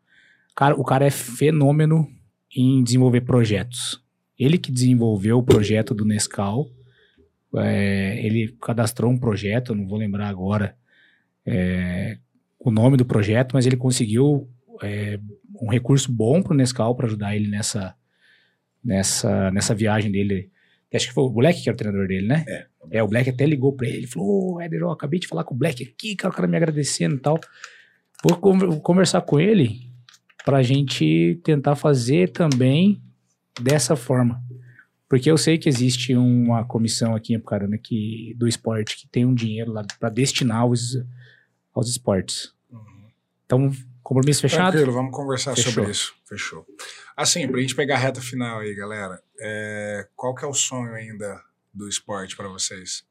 Cara, 0.55 0.75
o 0.75 0.83
cara 0.83 1.05
é 1.05 1.11
fenômeno 1.11 2.07
em 2.55 2.83
desenvolver 2.83 3.21
projetos. 3.21 4.03
Ele 4.37 4.57
que 4.57 4.71
desenvolveu 4.71 5.37
o 5.37 5.43
projeto 5.43 5.93
do 5.93 6.05
Nescau, 6.05 6.69
é, 7.57 8.25
ele 8.25 8.55
cadastrou 8.61 9.11
um 9.11 9.17
projeto, 9.17 9.75
não 9.75 9.87
vou 9.87 9.97
lembrar 9.97 10.27
agora 10.27 10.75
é, 11.45 12.17
o 12.59 12.71
nome 12.71 12.97
do 12.97 13.05
projeto, 13.05 13.53
mas 13.53 13.65
ele 13.65 13.77
conseguiu 13.77 14.49
é, 14.83 15.19
um 15.61 15.69
recurso 15.69 16.11
bom 16.11 16.41
para 16.41 16.53
o 16.53 16.57
Nescau 16.57 16.95
para 16.95 17.07
ajudar 17.07 17.35
ele 17.35 17.47
nessa, 17.47 17.95
nessa, 18.83 19.51
nessa 19.51 19.75
viagem 19.75 20.11
dele. 20.11 20.51
Acho 20.93 21.07
que 21.07 21.13
foi 21.13 21.23
o 21.23 21.29
Black 21.29 21.61
que 21.61 21.69
era 21.69 21.75
o 21.75 21.77
treinador 21.77 22.07
dele, 22.07 22.27
né? 22.27 22.45
É, 22.47 22.65
o 22.81 23.07
Black 23.07 23.29
até 23.29 23.45
ligou 23.45 23.73
pra 23.73 23.87
ele. 23.87 23.97
Ele 23.97 24.07
falou: 24.07 24.55
Ô, 24.55 24.61
Éder, 24.61 24.81
eu 24.81 24.91
acabei 24.91 25.19
de 25.19 25.27
falar 25.27 25.43
com 25.43 25.53
o 25.53 25.57
Black 25.57 25.83
aqui, 25.83 26.15
cara, 26.15 26.31
o 26.31 26.35
cara 26.35 26.47
me 26.47 26.57
agradecendo 26.57 27.15
e 27.15 27.19
tal. 27.19 27.39
Vou, 28.23 28.37
con- 28.37 28.57
vou 28.57 28.81
conversar 28.81 29.21
com 29.21 29.39
ele 29.39 29.89
pra 30.45 30.63
gente 30.63 31.39
tentar 31.43 31.75
fazer 31.75 32.31
também 32.31 33.01
dessa 33.61 33.95
forma. 33.95 34.41
Porque 35.07 35.29
eu 35.29 35.37
sei 35.37 35.57
que 35.57 35.67
existe 35.67 36.15
uma 36.15 36.63
comissão 36.65 37.15
aqui 37.15 37.33
em 37.33 37.37
Apucarana 37.37 37.77
que, 37.77 38.35
do 38.37 38.47
esporte 38.47 38.95
que 38.97 39.07
tem 39.07 39.25
um 39.25 39.33
dinheiro 39.33 39.71
lá 39.71 39.83
pra 39.99 40.07
destinar 40.09 40.61
aos, 40.61 40.97
aos 41.73 41.89
esportes. 41.89 42.53
Então, 43.45 43.71
compromisso 44.03 44.41
fechado? 44.41 44.73
Tranquilo, 44.73 44.93
vamos 44.93 45.11
conversar 45.11 45.55
Fechou. 45.55 45.73
sobre 45.73 45.91
isso. 45.91 46.13
Fechou. 46.27 46.65
Assim, 47.17 47.47
pra 47.47 47.59
gente 47.59 47.75
pegar 47.75 47.95
a 47.95 47.97
reta 47.97 48.21
final 48.21 48.59
aí, 48.59 48.75
galera, 48.75 49.19
é, 49.39 50.07
qual 50.15 50.35
que 50.35 50.45
é 50.45 50.47
o 50.47 50.53
sonho 50.53 50.93
ainda 50.93 51.41
do 51.73 51.87
esporte 51.87 52.35
pra 52.35 52.47
vocês? 52.47 53.03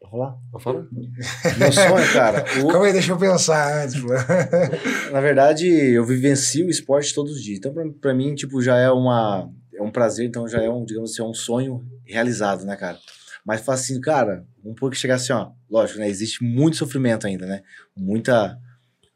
Pode 0.00 0.10
falar? 0.10 0.38
Pode 0.52 0.64
falar? 0.64 0.86
Meu 1.58 1.72
sonho, 1.72 2.12
cara, 2.12 2.44
o- 2.62 2.68
Calma 2.68 2.86
aí, 2.86 2.92
deixa 2.92 3.12
eu 3.12 3.18
pensar 3.18 3.84
antes. 3.84 4.02
na 5.12 5.20
verdade, 5.20 5.66
eu 5.66 6.04
vivencio 6.04 6.66
o 6.66 6.70
esporte 6.70 7.14
todos 7.14 7.32
os 7.36 7.42
dias. 7.42 7.58
Então, 7.58 7.72
pra, 7.72 7.84
pra 8.00 8.14
mim, 8.14 8.34
tipo, 8.34 8.60
já 8.62 8.76
é 8.76 8.90
uma 8.90 9.50
é 9.72 9.82
um 9.82 9.90
prazer, 9.90 10.26
então 10.26 10.46
já 10.46 10.62
é 10.62 10.70
um, 10.70 10.84
digamos 10.84 11.10
assim, 11.10 11.22
é 11.22 11.24
um 11.24 11.34
sonho 11.34 11.84
realizado, 12.04 12.64
né, 12.64 12.76
cara? 12.76 12.98
Mas 13.44 13.60
fala 13.62 13.76
assim, 13.76 14.00
cara, 14.00 14.46
um 14.64 14.72
pouco 14.74 14.94
chegar 14.94 15.16
assim, 15.16 15.32
ó, 15.32 15.50
lógico, 15.68 15.98
né, 15.98 16.08
existe 16.08 16.44
muito 16.44 16.76
sofrimento 16.76 17.26
ainda, 17.26 17.44
né? 17.46 17.62
Muita 17.96 18.58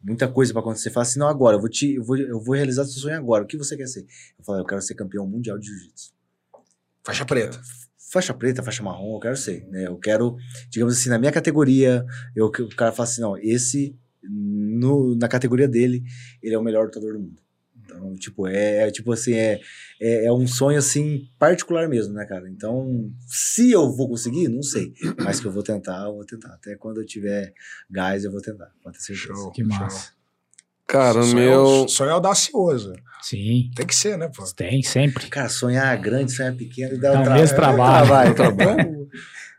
muita 0.02 0.26
coisa 0.28 0.52
pra 0.52 0.60
acontecer. 0.60 0.90
Fala 0.90 1.02
assim, 1.02 1.18
não, 1.18 1.28
agora, 1.28 1.56
eu 1.56 1.60
vou 1.60 1.68
te 1.68 1.94
eu 1.94 2.02
vou, 2.04 2.16
eu 2.16 2.40
vou 2.40 2.54
realizar 2.54 2.84
seu 2.86 3.00
sonho 3.00 3.16
agora. 3.16 3.44
O 3.44 3.46
que 3.46 3.56
você 3.56 3.76
quer 3.76 3.86
ser? 3.86 4.00
Eu 4.38 4.44
falo, 4.44 4.58
eu 4.58 4.64
quero 4.64 4.80
ser 4.82 4.94
campeão 4.94 5.26
mundial 5.26 5.58
de 5.58 5.66
jiu-jitsu. 5.66 6.12
Faixa 7.08 7.24
preta. 7.24 7.60
faixa 8.12 8.34
preta, 8.34 8.62
faixa 8.62 8.82
marrom, 8.82 9.14
eu 9.14 9.20
quero 9.20 9.36
ser, 9.36 9.66
né? 9.68 9.86
Eu 9.86 9.96
quero, 9.96 10.36
digamos 10.68 10.94
assim, 10.94 11.08
na 11.08 11.18
minha 11.18 11.32
categoria, 11.32 12.04
eu, 12.36 12.46
o 12.46 12.68
cara 12.76 12.92
fala 12.92 13.08
assim, 13.08 13.22
não, 13.22 13.36
esse, 13.38 13.96
no, 14.22 15.14
na 15.16 15.26
categoria 15.26 15.66
dele, 15.66 16.02
ele 16.42 16.54
é 16.54 16.58
o 16.58 16.62
melhor 16.62 16.84
lutador 16.84 17.14
do 17.14 17.20
mundo. 17.20 17.40
Então, 17.82 18.14
tipo, 18.16 18.46
é, 18.46 18.86
é, 18.86 18.90
tipo 18.90 19.10
assim, 19.10 19.32
é, 19.32 19.58
é, 20.00 20.26
é 20.26 20.32
um 20.32 20.46
sonho, 20.46 20.78
assim, 20.78 21.26
particular 21.38 21.88
mesmo, 21.88 22.12
né, 22.12 22.26
cara? 22.26 22.48
Então, 22.50 23.10
se 23.26 23.70
eu 23.70 23.90
vou 23.90 24.10
conseguir, 24.10 24.48
não 24.48 24.62
sei, 24.62 24.92
mas 25.24 25.40
que 25.40 25.46
eu 25.46 25.52
vou 25.52 25.62
tentar, 25.62 26.04
eu 26.04 26.14
vou 26.14 26.26
tentar. 26.26 26.52
Até 26.52 26.76
quando 26.76 27.00
eu 27.00 27.06
tiver 27.06 27.54
gás, 27.90 28.24
eu 28.24 28.30
vou 28.30 28.42
tentar, 28.42 28.70
pode 28.82 28.98
ter 28.98 29.04
certeza. 29.04 29.34
Show. 29.34 29.50
Que 29.52 29.64
massa. 29.64 30.17
Cara, 30.88 31.20
o 31.20 31.22
sonho, 31.22 31.34
meu. 31.36 31.88
sonho 31.88 32.12
audacioso. 32.12 32.94
Sim, 33.20 33.70
Tem 33.76 33.86
que 33.86 33.94
ser, 33.94 34.16
né, 34.16 34.30
pô? 34.34 34.42
tem, 34.56 34.82
sempre. 34.82 35.28
Cara, 35.28 35.48
sonhar 35.48 35.96
grande, 35.98 36.32
sonhar 36.32 36.54
pequeno, 36.56 36.94
e 36.94 36.98
Dá 36.98 37.12
dar 37.12 37.28
o 37.28 37.30
um 37.30 37.34
mesmo 37.34 37.56
trabalho. 37.56 38.06
trabalho. 38.06 38.34
Trabalho. 38.34 39.08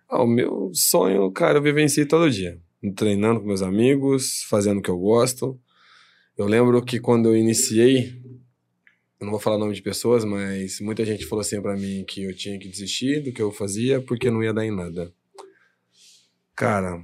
Ah, 0.09 0.23
o 0.23 0.27
meu 0.27 0.71
sonho, 0.73 1.29
cara, 1.31 1.59
eu 1.59 1.61
vivencio 1.61 2.07
todo 2.07 2.31
dia. 2.31 2.59
Treinando 2.95 3.39
com 3.41 3.45
meus 3.45 3.61
amigos, 3.61 4.43
fazendo 4.49 4.79
o 4.79 4.81
que 4.81 4.89
eu 4.89 4.97
gosto. 4.97 5.59
Eu 6.37 6.47
lembro 6.47 6.81
que 6.83 6.99
quando 6.99 7.27
eu 7.29 7.35
iniciei, 7.37 8.19
eu 9.19 9.25
não 9.25 9.31
vou 9.31 9.39
falar 9.39 9.57
nome 9.59 9.73
de 9.75 9.81
pessoas, 9.83 10.23
mas 10.25 10.79
muita 10.79 11.05
gente 11.05 11.25
falou 11.25 11.41
assim 11.41 11.61
pra 11.61 11.75
mim 11.75 12.03
que 12.07 12.23
eu 12.23 12.35
tinha 12.35 12.57
que 12.57 12.67
desistir 12.69 13.21
do 13.21 13.31
que 13.31 13.41
eu 13.41 13.51
fazia 13.51 14.01
porque 14.01 14.31
não 14.31 14.41
ia 14.41 14.53
dar 14.53 14.65
em 14.65 14.75
nada. 14.75 15.13
Cara, 16.55 16.99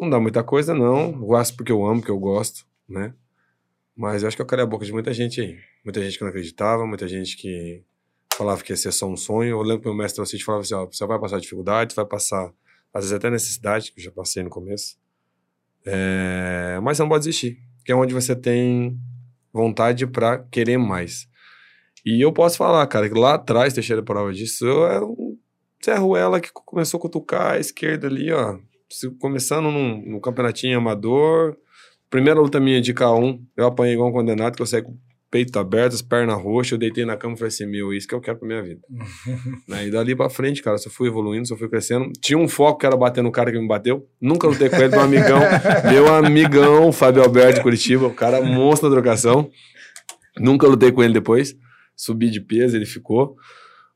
não 0.00 0.10
dá 0.10 0.20
muita 0.20 0.42
coisa, 0.44 0.74
não. 0.74 1.12
Eu 1.12 1.18
Gosto 1.26 1.56
porque 1.56 1.72
eu 1.72 1.86
amo, 1.86 2.00
porque 2.00 2.10
eu 2.10 2.18
gosto, 2.18 2.66
né? 2.88 3.14
Mas 3.96 4.22
eu 4.22 4.28
acho 4.28 4.36
que 4.36 4.42
eu 4.42 4.46
calei 4.46 4.64
a 4.64 4.68
boca 4.68 4.84
de 4.84 4.92
muita 4.92 5.12
gente 5.12 5.40
aí. 5.40 5.58
Muita 5.84 6.02
gente 6.02 6.16
que 6.16 6.24
não 6.24 6.30
acreditava, 6.30 6.86
muita 6.86 7.06
gente 7.06 7.36
que 7.36 7.84
falava 8.34 8.62
que 8.62 8.72
ia 8.72 8.76
ser 8.76 8.92
só 8.92 9.06
um 9.06 9.16
sonho. 9.16 9.50
Eu 9.50 9.62
lembro 9.62 9.82
que 9.82 9.88
meu 9.88 9.96
mestre 9.96 10.20
Alcide 10.20 10.44
falava 10.44 10.62
assim: 10.62 10.74
ó, 10.74 10.86
você 10.86 11.06
vai 11.06 11.18
passar 11.18 11.38
dificuldade, 11.38 11.94
vai 11.94 12.06
passar, 12.06 12.52
às 12.92 13.04
vezes 13.04 13.12
até 13.12 13.30
necessidade, 13.30 13.92
que 13.92 14.00
eu 14.00 14.04
já 14.04 14.10
passei 14.10 14.42
no 14.42 14.50
começo. 14.50 14.96
É, 15.84 16.78
Mas 16.82 16.96
você 16.96 17.02
não 17.02 17.08
pode 17.08 17.24
desistir, 17.24 17.58
que 17.84 17.92
é 17.92 17.94
onde 17.94 18.14
você 18.14 18.34
tem 18.34 18.98
vontade 19.52 20.06
pra 20.06 20.38
querer 20.38 20.78
mais. 20.78 21.28
E 22.04 22.20
eu 22.20 22.32
posso 22.32 22.56
falar, 22.56 22.86
cara, 22.86 23.08
que 23.08 23.18
lá 23.18 23.34
atrás, 23.34 23.74
Teixeira 23.74 24.02
prova 24.02 24.32
disso, 24.32 24.66
eu 24.66 24.86
era 24.86 25.04
um 25.04 25.38
Zé 25.84 25.94
Ruela 25.96 26.40
que 26.40 26.50
começou 26.52 26.98
a 26.98 27.00
cutucar 27.00 27.52
a 27.52 27.58
esquerda 27.58 28.06
ali, 28.06 28.32
ó. 28.32 28.58
Começando 29.20 29.70
num, 29.70 30.02
num 30.04 30.20
campeonatinho 30.20 30.78
amador. 30.78 31.56
Primeira 32.12 32.38
luta 32.38 32.60
minha 32.60 32.78
de 32.78 32.92
K1, 32.92 33.40
eu 33.56 33.66
apanhei 33.66 33.94
igual 33.94 34.10
um 34.10 34.12
condenado, 34.12 34.54
que 34.54 34.60
eu 34.60 34.66
saí 34.66 34.82
com 34.82 34.90
o 34.92 34.98
peito 35.30 35.58
aberto, 35.58 35.94
as 35.94 36.02
pernas 36.02 36.38
roxas, 36.38 36.72
eu 36.72 36.78
deitei 36.78 37.06
na 37.06 37.16
cama 37.16 37.32
e 37.32 37.38
falei 37.38 37.48
assim, 37.48 37.64
meu, 37.64 37.90
isso 37.90 38.06
que 38.06 38.14
eu 38.14 38.20
quero 38.20 38.38
pra 38.38 38.46
minha 38.46 38.62
vida. 38.62 38.82
Né, 39.66 39.86
E 39.86 39.90
dali 39.90 40.14
pra 40.14 40.28
frente, 40.28 40.62
cara, 40.62 40.76
só 40.76 40.90
fui 40.90 41.08
evoluindo, 41.08 41.48
só 41.48 41.56
fui 41.56 41.70
crescendo. 41.70 42.12
Tinha 42.20 42.36
um 42.38 42.46
foco 42.46 42.80
que 42.80 42.84
era 42.84 42.94
bater 42.98 43.24
no 43.24 43.32
cara 43.32 43.50
que 43.50 43.58
me 43.58 43.66
bateu. 43.66 44.06
Nunca 44.20 44.46
lutei 44.46 44.68
com 44.68 44.76
ele, 44.76 44.88
meu 44.88 45.00
amigão. 45.00 45.40
meu 45.90 46.14
amigão, 46.14 46.92
Fábio 46.92 47.22
Alberto 47.22 47.54
de 47.54 47.62
Curitiba, 47.62 48.06
o 48.06 48.12
cara 48.12 48.42
monstro 48.42 48.90
na 48.90 48.94
trocação. 48.94 49.48
Nunca 50.38 50.66
lutei 50.66 50.92
com 50.92 51.02
ele 51.02 51.14
depois. 51.14 51.54
Subi 51.96 52.28
de 52.28 52.42
peso, 52.42 52.76
ele 52.76 52.84
ficou. 52.84 53.36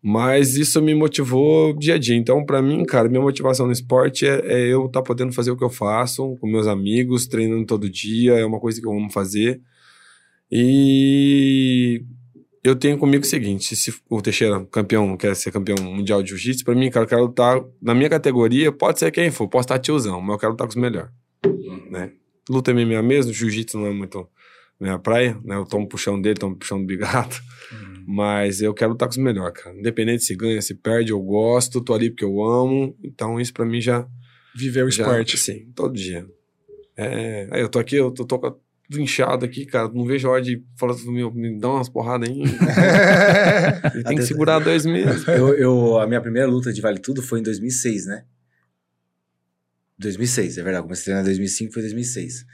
Mas 0.08 0.54
isso 0.54 0.80
me 0.80 0.94
motivou 0.94 1.76
dia 1.76 1.96
a 1.96 1.98
dia. 1.98 2.14
Então, 2.14 2.46
pra 2.46 2.62
mim, 2.62 2.84
cara, 2.84 3.08
minha 3.08 3.20
motivação 3.20 3.66
no 3.66 3.72
esporte 3.72 4.24
é, 4.24 4.40
é 4.44 4.72
eu 4.72 4.86
estar 4.86 5.02
podendo 5.02 5.32
fazer 5.32 5.50
o 5.50 5.56
que 5.56 5.64
eu 5.64 5.68
faço 5.68 6.36
com 6.36 6.46
meus 6.46 6.68
amigos, 6.68 7.26
treinando 7.26 7.66
todo 7.66 7.90
dia. 7.90 8.34
É 8.34 8.46
uma 8.46 8.60
coisa 8.60 8.80
que 8.80 8.86
eu 8.86 8.92
amo 8.92 9.10
fazer. 9.10 9.60
E 10.48 12.04
eu 12.62 12.76
tenho 12.76 12.96
comigo 12.98 13.24
o 13.24 13.26
seguinte: 13.26 13.74
se 13.74 13.92
o 14.08 14.22
Teixeira, 14.22 14.64
campeão, 14.66 15.16
quer 15.16 15.34
ser 15.34 15.50
campeão 15.50 15.76
mundial 15.82 16.22
de 16.22 16.28
jiu-jitsu, 16.28 16.64
pra 16.64 16.76
mim, 16.76 16.88
cara, 16.88 17.02
eu 17.02 17.08
quero 17.08 17.22
lutar 17.22 17.60
na 17.82 17.92
minha 17.92 18.08
categoria, 18.08 18.70
pode 18.70 19.00
ser 19.00 19.10
quem 19.10 19.32
for, 19.32 19.48
posso 19.48 19.64
estar 19.64 19.80
tiozão, 19.80 20.20
mas 20.20 20.34
eu 20.34 20.38
quero 20.38 20.52
lutar 20.52 20.68
com 20.68 20.70
os 20.70 20.76
melhores. 20.76 21.10
Né? 21.90 22.12
Luta 22.48 22.72
MMA 22.72 23.02
mesmo, 23.02 23.32
jiu-jitsu 23.32 23.76
não 23.76 23.88
é 23.88 23.92
muito 23.92 24.24
minha 24.80 25.00
praia, 25.00 25.36
né? 25.44 25.56
Eu 25.56 25.64
tomo 25.64 25.88
puxão 25.88 26.20
dele, 26.20 26.38
tomo 26.38 26.54
puxão 26.54 26.78
do 26.78 26.86
bigato. 26.86 27.42
Mas 28.08 28.60
eu 28.62 28.72
quero 28.72 28.92
lutar 28.92 29.08
com 29.08 29.12
os 29.12 29.18
melhores, 29.18 29.60
cara. 29.60 29.76
Independente 29.76 30.22
se 30.24 30.36
ganha, 30.36 30.62
se 30.62 30.74
perde, 30.74 31.10
eu 31.10 31.20
gosto, 31.20 31.80
tô 31.80 31.92
ali 31.92 32.08
porque 32.10 32.24
eu 32.24 32.40
amo. 32.42 32.96
Então 33.02 33.40
isso 33.40 33.52
pra 33.52 33.64
mim 33.66 33.80
já. 33.80 34.06
Viver 34.54 34.84
o 34.84 34.90
já- 34.90 35.02
esporte. 35.02 35.36
Sim, 35.36 35.70
todo 35.74 35.92
dia. 35.94 36.24
É, 36.96 37.48
aí 37.50 37.60
eu 37.60 37.68
tô 37.68 37.78
aqui, 37.80 37.96
eu 37.96 38.10
tô, 38.12 38.24
tô 38.24 38.60
inchado 38.92 39.44
aqui, 39.44 39.66
cara. 39.66 39.88
Não 39.88 40.04
vejo 40.06 40.28
a 40.28 40.30
hora 40.32 40.42
de 40.42 40.62
falar, 40.78 40.94
meu, 41.06 41.34
me 41.34 41.58
dá 41.58 41.68
umas 41.68 41.88
porradas 41.88 42.28
aí. 42.30 42.42
Tem 44.06 44.16
que 44.16 44.22
segurar 44.22 44.60
dois 44.60 44.86
meses. 44.86 45.26
Eu, 45.28 45.52
eu- 45.54 45.98
a 45.98 46.06
minha 46.06 46.20
primeira 46.20 46.48
luta 46.48 46.72
de 46.72 46.80
Vale 46.80 47.00
Tudo 47.00 47.20
foi 47.22 47.40
em 47.40 47.42
2006, 47.42 48.06
né? 48.06 48.24
2006, 49.98 50.58
é 50.58 50.62
verdade. 50.62 50.84
Comecei 50.84 51.02
a 51.02 51.04
treinar 51.16 51.22
em 51.22 51.26
2005, 51.26 51.72
foi 51.72 51.82
2006. 51.82 52.44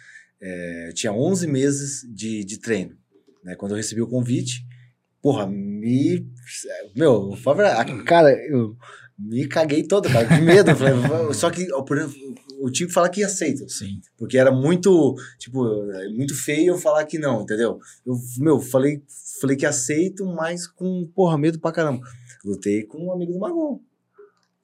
É, 0.41 0.89
eu 0.89 0.95
tinha 0.95 1.13
11 1.13 1.47
meses 1.47 2.07
de, 2.09 2.45
de 2.45 2.59
treino. 2.59 2.97
Né? 3.45 3.55
Quando 3.57 3.73
eu 3.73 3.77
recebi 3.77 4.01
o 4.01 4.07
convite, 4.07 4.65
porra, 5.23 5.47
me. 5.47 6.27
Meu, 6.95 7.37
cara, 8.05 8.31
eu 8.49 8.77
me 9.19 9.47
caguei 9.47 9.85
todo, 9.85 10.11
cara, 10.11 10.25
de 10.27 10.43
medo. 10.43 10.75
Falei, 10.75 11.33
Só 11.33 11.51
que 11.51 11.73
ó, 11.73 11.83
por 11.83 11.97
exemplo, 11.97 12.17
eu 12.61 12.71
tive 12.71 12.89
que 12.89 12.95
falar 12.95 13.09
que 13.09 13.23
aceito. 13.23 13.69
Sim. 13.69 14.01
Porque 14.19 14.37
era 14.37 14.51
muito, 14.51 15.15
tipo, 15.39 15.65
muito 16.15 16.35
feio 16.35 16.75
eu 16.75 16.79
falar 16.79 17.05
que 17.05 17.19
não, 17.19 17.43
entendeu? 17.43 17.79
Eu, 18.05 18.15
meu, 18.39 18.61
falei, 18.61 19.03
falei 19.41 19.57
que 19.57 19.65
aceito, 19.67 20.27
mas 20.27 20.67
com, 20.67 21.09
porra, 21.15 21.39
medo 21.39 21.61
pra 21.61 21.73
caramba. 21.73 22.05
Lutei 22.45 22.83
com 22.83 23.07
um 23.07 23.13
amigo 23.13 23.33
do 23.33 23.39
Magon, 23.39 23.81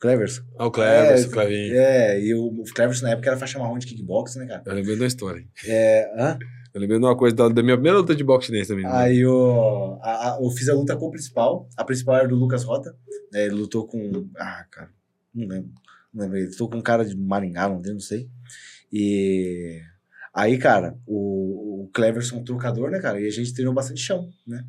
Cleverson. 0.01 0.43
Ah, 0.57 0.67
o 0.67 0.71
Cleverson, 0.71 1.27
É, 1.27 1.29
o. 1.29 1.31
É, 1.75 2.21
e 2.21 2.35
o, 2.35 2.47
o 2.47 2.65
Cleverson 2.75 3.05
na 3.05 3.13
época 3.13 3.31
era 3.31 3.37
faixa 3.39 3.59
marrom 3.59 3.79
de 3.79 3.87
kickbox, 3.87 4.37
né, 4.37 4.47
cara? 4.47 4.63
Eu 4.65 4.75
lembrei 4.75 4.95
uma 4.95 5.07
história. 5.07 5.45
É, 5.67 6.09
hã? 6.17 6.39
Eu 6.75 6.81
lembrei 6.81 6.99
de 6.99 7.05
uma 7.05 7.17
coisa 7.17 7.35
da, 7.35 7.49
da 7.49 7.63
minha 7.63 7.77
primeira 7.77 7.99
luta 7.99 8.15
de 8.15 8.23
boxe 8.25 8.47
chinês 8.49 8.69
também. 8.69 8.85
né? 8.85 8.91
Aí 8.93 9.19
eu, 9.21 9.99
a- 10.03 10.35
a- 10.35 10.39
eu 10.43 10.51
fiz 10.51 10.69
a 10.69 10.75
luta 10.75 10.97
com 10.97 11.07
o 11.07 11.11
principal. 11.11 11.69
A 11.77 11.85
principal 11.85 12.17
era 12.17 12.29
do 12.29 12.37
Lucas 12.37 12.63
Rota. 12.65 12.95
né, 13.33 13.45
ele 13.47 13.55
lutou 13.55 13.87
com. 13.87 14.29
Ah, 14.37 14.65
cara, 14.71 14.91
não 15.35 15.47
lembro. 15.49 15.71
Não 16.13 16.23
lembro. 16.25 16.39
Ele 16.39 16.47
lutou 16.49 16.69
com 16.71 16.79
um 16.79 16.83
cara 16.83 17.05
de 17.05 17.17
Maringá, 17.17 17.69
não, 17.69 17.81
não 17.81 18.01
sei. 18.01 18.29
E. 18.93 19.81
Aí, 20.35 20.57
cara, 20.59 20.97
o, 21.07 21.85
o 21.85 21.91
Cleverson 21.93 22.43
trocador, 22.45 22.91
né, 22.91 23.01
cara? 23.01 23.21
E 23.21 23.27
a 23.27 23.31
gente 23.31 23.53
treinou 23.53 23.75
bastante 23.75 24.01
chão, 24.01 24.29
né? 24.47 24.63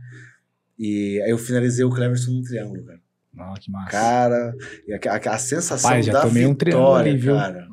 E 0.78 1.22
aí 1.24 1.30
eu 1.32 1.38
finalizei 1.38 1.84
o 1.86 1.90
Cleverson 1.90 2.32
num 2.32 2.42
triângulo, 2.42 2.84
cara. 2.86 3.00
Ó, 3.38 3.54
que 3.54 3.70
massa. 3.72 3.92
Cara, 3.92 4.54
a, 5.06 5.16
a- 5.32 5.36
a 5.36 5.38
sensação 5.38 5.90
Rapaz, 5.90 6.06
já 6.06 6.14
da 6.14 6.22
tomei 6.22 6.46
um 6.46 6.56
triângulo 6.56 6.86
vitória, 6.88 7.12
ali, 7.12 7.20
viu? 7.22 7.36
cara. 7.36 7.68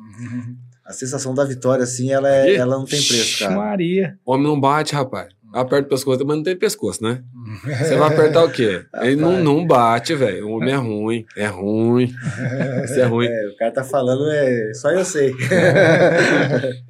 A 0.87 0.93
sensação 0.93 1.33
da 1.33 1.43
vitória, 1.43 1.83
assim, 1.83 2.11
ela, 2.11 2.33
é, 2.33 2.55
ela 2.55 2.77
não 2.77 2.85
tem 2.85 3.01
preço, 3.01 3.39
cara. 3.39 3.55
Maria. 3.55 4.17
Homem 4.25 4.47
não 4.47 4.57
bate, 4.57 4.95
rapaz. 4.95 5.27
Aperta 5.53 5.85
o 5.85 5.89
pescoço, 5.89 6.25
mas 6.25 6.37
não 6.37 6.43
tem 6.43 6.55
pescoço, 6.55 7.03
né? 7.03 7.21
Você 7.83 7.97
vai 7.97 8.13
apertar 8.13 8.45
o 8.45 8.49
quê? 8.49 8.85
Ele 9.03 9.17
não, 9.17 9.43
não 9.43 9.67
bate, 9.67 10.15
velho. 10.15 10.47
O 10.47 10.51
homem 10.51 10.73
é 10.73 10.77
ruim. 10.77 11.25
É 11.35 11.47
ruim. 11.47 12.05
Isso 12.85 12.99
é 13.01 13.03
ruim. 13.03 13.27
É, 13.27 13.47
o 13.49 13.57
cara 13.57 13.71
tá 13.71 13.83
falando, 13.83 14.31
é, 14.31 14.73
só 14.75 14.89
eu 14.91 15.03
sei. 15.03 15.33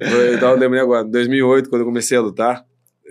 Eu 0.00 0.38
tava 0.38 0.54
lembrando 0.54 0.82
agora, 0.82 1.04
em 1.04 1.10
2008, 1.10 1.68
quando 1.68 1.82
eu 1.82 1.86
comecei 1.86 2.16
a 2.16 2.20
lutar, 2.20 2.64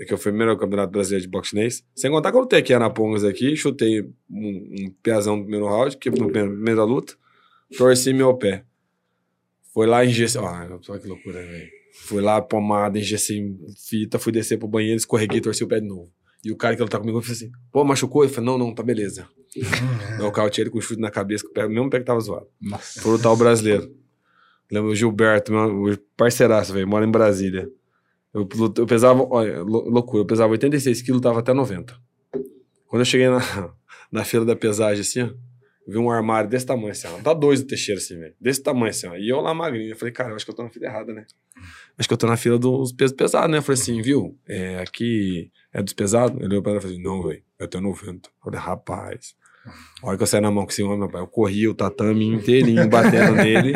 que 0.05 0.13
eu 0.13 0.17
fui 0.17 0.31
o 0.31 0.35
primeiro 0.35 0.57
campeonato 0.57 0.91
brasileiro 0.91 1.23
de 1.23 1.29
boxe 1.29 1.49
chinês, 1.49 1.83
sem 1.95 2.09
contar 2.09 2.31
que 2.31 2.37
eu 2.37 2.41
lutei 2.41 2.59
aqui 2.59 2.71
em 2.71 2.75
Anapongas 2.75 3.25
aqui, 3.25 3.57
chutei 3.57 4.01
um, 4.01 4.05
um 4.31 4.93
peazão 5.03 5.35
no 5.35 5.41
primeiro 5.43 5.67
round, 5.67 5.97
que 5.97 6.09
no 6.09 6.29
primeiro, 6.29 6.51
primeiro 6.51 6.79
da 6.79 6.85
luta, 6.85 7.13
torci 7.77 8.13
meu 8.13 8.33
pé. 8.35 8.63
Foi 9.77 9.85
lá, 9.85 10.03
engessei, 10.03 10.41
olha 10.41 10.79
que 10.99 11.07
loucura, 11.07 11.39
velho. 11.39 11.69
Fui 11.93 12.19
lá, 12.19 12.41
pomada, 12.41 12.97
engessei 12.97 13.55
fita, 13.87 14.17
fui 14.17 14.31
descer 14.31 14.57
pro 14.57 14.67
banheiro, 14.67 14.97
escorreguei, 14.97 15.39
torci 15.39 15.63
o 15.63 15.67
pé 15.67 15.79
de 15.79 15.85
novo. 15.85 16.11
E 16.43 16.51
o 16.51 16.55
cara 16.57 16.75
que 16.75 16.81
lutar 16.81 16.99
comigo, 16.99 17.19
eu 17.19 17.21
falei 17.21 17.35
assim, 17.37 17.51
pô, 17.71 17.83
machucou? 17.83 18.23
Ele 18.23 18.33
falou, 18.33 18.57
não, 18.57 18.65
não, 18.65 18.73
tá 18.73 18.81
beleza. 18.81 19.27
Nocaute 20.17 20.59
ele 20.61 20.71
com 20.71 20.81
chute 20.81 20.99
na 20.99 21.11
cabeça, 21.11 21.43
com 21.43 21.51
o 21.51 21.53
pé, 21.53 21.67
mesmo 21.67 21.91
pé 21.91 21.99
que 21.99 22.05
tava 22.05 22.19
zoado. 22.19 22.47
Nossa. 22.59 22.99
Foi 23.01 23.11
lutar 23.11 23.31
o 23.31 23.35
brasileiro. 23.37 23.95
Lembro 24.71 24.89
o 24.89 24.95
Gilberto, 24.95 25.51
meu 25.53 25.95
parceiraço, 26.17 26.73
velho, 26.73 26.87
mora 26.87 27.05
em 27.05 27.11
Brasília. 27.11 27.69
Eu, 28.33 28.49
eu 28.77 28.87
pesava, 28.87 29.27
olha, 29.29 29.61
lou- 29.61 29.87
loucura, 29.87 30.23
eu 30.23 30.25
pesava 30.25 30.53
86 30.53 31.03
quilos, 31.03 31.21
tava 31.21 31.37
até 31.37 31.53
90. 31.53 31.95
Quando 32.87 33.01
eu 33.01 33.05
cheguei 33.05 33.29
na, 33.29 33.39
na 34.11 34.23
fila 34.23 34.43
da 34.43 34.55
pesagem, 34.55 35.01
assim, 35.01 35.21
ó, 35.21 35.29
eu 35.87 35.93
vi 35.93 35.97
um 35.97 36.11
armário 36.11 36.49
desse 36.49 36.65
tamanho, 36.65 36.91
assim, 36.91 37.07
ó, 37.07 37.17
dá 37.21 37.33
dois 37.33 37.61
do 37.61 37.67
Teixeira, 37.67 37.99
assim, 37.99 38.19
velho, 38.19 38.35
desse 38.39 38.61
tamanho, 38.61 38.89
assim, 38.89 39.07
ó, 39.07 39.15
e 39.15 39.29
eu 39.29 39.39
lá 39.39 39.53
magrinho, 39.53 39.91
eu 39.91 39.95
falei, 39.95 40.13
cara, 40.13 40.31
eu 40.31 40.35
acho 40.35 40.43
que 40.45 40.51
eu 40.51 40.55
tô 40.55 40.63
na 40.63 40.69
fila 40.69 40.85
errada, 40.85 41.13
né? 41.13 41.25
Acho 41.97 42.07
que 42.07 42.13
eu 42.13 42.17
tô 42.17 42.27
na 42.27 42.37
fila 42.37 42.59
dos 42.59 42.91
pesos 42.91 43.15
pesados, 43.15 43.49
né? 43.49 43.57
Eu 43.57 43.61
falei 43.63 43.81
assim, 43.81 44.01
viu, 44.01 44.37
é, 44.47 44.79
aqui 44.79 45.49
é 45.73 45.81
dos 45.81 45.93
pesados? 45.93 46.35
Ele 46.37 46.47
olhou 46.49 46.61
pra 46.61 46.73
ela 46.73 46.79
e 46.79 46.81
falou 46.81 46.95
assim, 46.95 47.03
não, 47.03 47.23
velho, 47.23 47.41
eu 47.57 47.67
tenho 47.67 47.83
90. 47.83 48.29
Eu 48.29 48.33
falei, 48.43 48.59
rapaz, 48.59 49.33
a 50.03 50.07
hora 50.07 50.17
que 50.17 50.23
eu 50.23 50.27
saí 50.27 50.41
na 50.41 50.51
mão 50.51 50.65
com 50.65 50.71
esse 50.71 50.83
homem, 50.83 50.99
rapaz, 50.99 51.23
eu 51.23 51.27
corri 51.27 51.67
o 51.67 51.73
tatame 51.73 52.25
inteirinho 52.25 52.87
batendo 52.89 53.31
nele, 53.41 53.73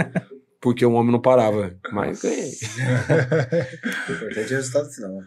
porque 0.61 0.85
o 0.85 0.91
homem 0.91 1.11
não 1.11 1.19
parava. 1.21 1.75
Mas 1.91 2.21
ganhei. 2.21 2.51
O 4.09 4.11
importante 4.13 4.37
é 4.53 4.53
o 4.53 4.57
resultado 4.57 4.89
final. 4.91 5.17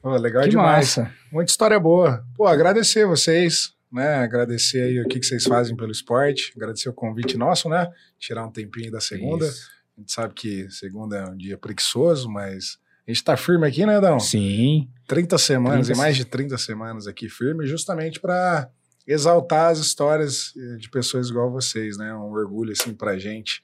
Pô, 0.00 0.16
legal 0.16 0.42
Que 0.44 0.50
demais. 0.50 0.96
massa. 0.96 1.12
Muita 1.32 1.50
história 1.50 1.78
boa. 1.78 2.24
Pô, 2.36 2.46
agradecer 2.46 3.04
vocês, 3.06 3.74
né? 3.90 4.16
Agradecer 4.16 4.82
aí 4.82 5.00
o 5.00 5.08
que, 5.08 5.18
que 5.18 5.26
vocês 5.26 5.44
fazem 5.44 5.76
pelo 5.76 5.90
esporte. 5.90 6.52
Agradecer 6.56 6.88
o 6.88 6.92
convite 6.92 7.36
nosso, 7.36 7.68
né? 7.68 7.90
Tirar 8.18 8.46
um 8.46 8.50
tempinho 8.50 8.90
da 8.90 9.00
segunda. 9.00 9.46
Isso. 9.46 9.68
A 9.96 10.00
gente 10.00 10.12
sabe 10.12 10.34
que 10.34 10.70
segunda 10.70 11.16
é 11.16 11.24
um 11.26 11.36
dia 11.36 11.58
preguiçoso, 11.58 12.28
mas 12.28 12.78
a 13.06 13.10
gente 13.10 13.24
tá 13.24 13.36
firme 13.36 13.66
aqui, 13.66 13.84
né, 13.84 14.00
Dão? 14.00 14.20
Sim. 14.20 14.88
30 15.06 15.38
semanas 15.38 15.86
30 15.86 15.92
e 15.92 16.02
mais 16.02 16.16
de 16.16 16.24
30 16.24 16.58
semanas 16.58 17.06
aqui 17.06 17.28
firme, 17.28 17.66
justamente 17.66 18.20
para 18.20 18.70
exaltar 19.06 19.72
as 19.72 19.78
histórias 19.78 20.52
eh, 20.56 20.76
de 20.76 20.90
pessoas 20.90 21.30
igual 21.30 21.50
vocês, 21.50 21.96
né? 21.96 22.14
Um 22.14 22.30
orgulho 22.30 22.72
assim 22.72 22.94
pra 22.94 23.18
gente 23.18 23.62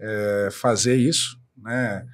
eh, 0.00 0.48
fazer 0.50 0.96
isso, 0.96 1.38
né? 1.56 2.06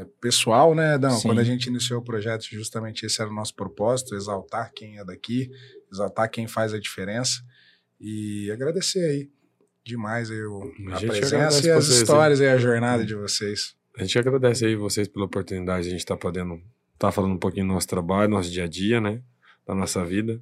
É 0.00 0.04
pessoal, 0.20 0.74
né, 0.74 0.96
Dão? 0.98 1.10
Sim. 1.10 1.28
Quando 1.28 1.38
a 1.40 1.44
gente 1.44 1.66
iniciou 1.66 2.00
o 2.00 2.04
projeto, 2.04 2.44
justamente 2.50 3.04
esse 3.04 3.20
era 3.20 3.30
o 3.30 3.34
nosso 3.34 3.54
propósito, 3.54 4.14
exaltar 4.14 4.72
quem 4.74 4.98
é 4.98 5.04
daqui, 5.04 5.50
exaltar 5.90 6.30
quem 6.30 6.46
faz 6.46 6.72
a 6.72 6.78
diferença 6.78 7.42
e 8.00 8.50
agradecer 8.50 9.00
aí 9.04 9.30
demais 9.84 10.30
aí 10.30 10.42
o- 10.44 10.62
A 10.90 10.94
a 10.96 10.98
gente 10.98 11.10
presença 11.10 11.66
e 11.66 11.70
as 11.70 11.84
vocês, 11.86 11.98
histórias 12.02 12.40
e 12.40 12.46
a 12.46 12.56
jornada 12.58 13.04
de 13.04 13.14
vocês. 13.14 13.74
A 13.96 14.02
gente 14.04 14.18
agradece 14.18 14.64
aí 14.66 14.76
vocês 14.76 15.08
pela 15.08 15.24
oportunidade 15.24 15.82
de 15.84 15.88
a 15.88 15.90
gente 15.92 16.00
estar 16.00 16.16
podendo 16.16 16.62
estar 16.94 17.10
falando 17.10 17.32
um 17.34 17.38
pouquinho 17.38 17.66
do 17.66 17.72
nosso 17.72 17.88
trabalho, 17.88 18.30
nosso 18.30 18.50
dia 18.50 18.64
a 18.64 18.68
dia, 18.68 19.00
né? 19.00 19.20
Da 19.66 19.74
nossa 19.74 20.04
vida. 20.04 20.40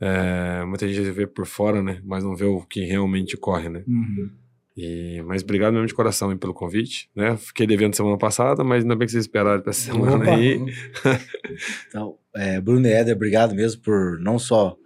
É, 0.00 0.64
muita 0.64 0.88
gente 0.88 1.08
vê 1.12 1.26
por 1.26 1.46
fora, 1.46 1.80
né? 1.82 2.00
Mas 2.04 2.24
não 2.24 2.34
vê 2.34 2.44
o 2.44 2.60
que 2.62 2.84
realmente 2.84 3.36
corre, 3.36 3.68
né? 3.68 3.84
Uhum. 3.86 4.30
E, 4.76 5.20
mas 5.26 5.42
obrigado 5.42 5.72
mesmo 5.74 5.86
de 5.86 5.94
coração 5.94 6.30
aí 6.30 6.36
pelo 6.38 6.54
convite, 6.54 7.10
né? 7.14 7.36
Fiquei 7.36 7.66
devendo 7.66 7.94
semana 7.94 8.16
passada, 8.16 8.64
mas 8.64 8.82
ainda 8.82 8.96
bem 8.96 9.06
que 9.06 9.12
vocês 9.12 9.24
esperaram 9.24 9.60
para 9.60 9.70
essa 9.70 9.82
semana 9.92 10.16
Opa. 10.24 10.34
aí. 10.34 10.58
Então, 11.88 12.16
é, 12.34 12.60
Bruno 12.60 12.86
e 12.86 12.90
Éder, 12.90 13.14
obrigado 13.14 13.54
mesmo 13.54 13.82
por 13.82 14.18
não 14.18 14.38
só 14.38 14.76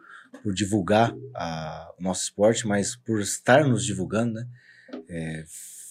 por 0.43 0.53
divulgar 0.53 1.15
a- 1.35 1.93
o 1.99 2.03
nosso 2.03 2.25
esporte, 2.25 2.67
mas 2.67 2.97
por 2.97 3.21
estar 3.21 3.65
nos 3.65 3.85
divulgando, 3.85 4.35
né? 4.35 4.47
É, 5.09 5.45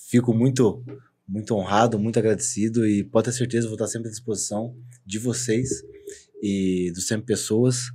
fico 0.09 0.33
muito, 0.33 0.83
muito 1.27 1.55
honrado, 1.55 1.97
muito 1.97 2.19
agradecido 2.19 2.85
e 2.85 3.03
pode 3.03 3.25
ter 3.25 3.31
certeza, 3.31 3.67
vou 3.67 3.75
estar 3.75 3.87
sempre 3.87 4.09
à 4.09 4.11
disposição 4.11 4.75
de 5.05 5.17
vocês 5.19 5.69
e 6.41 6.91
do 6.93 6.99
Sempre 7.01 7.27
Pessoas. 7.27 7.85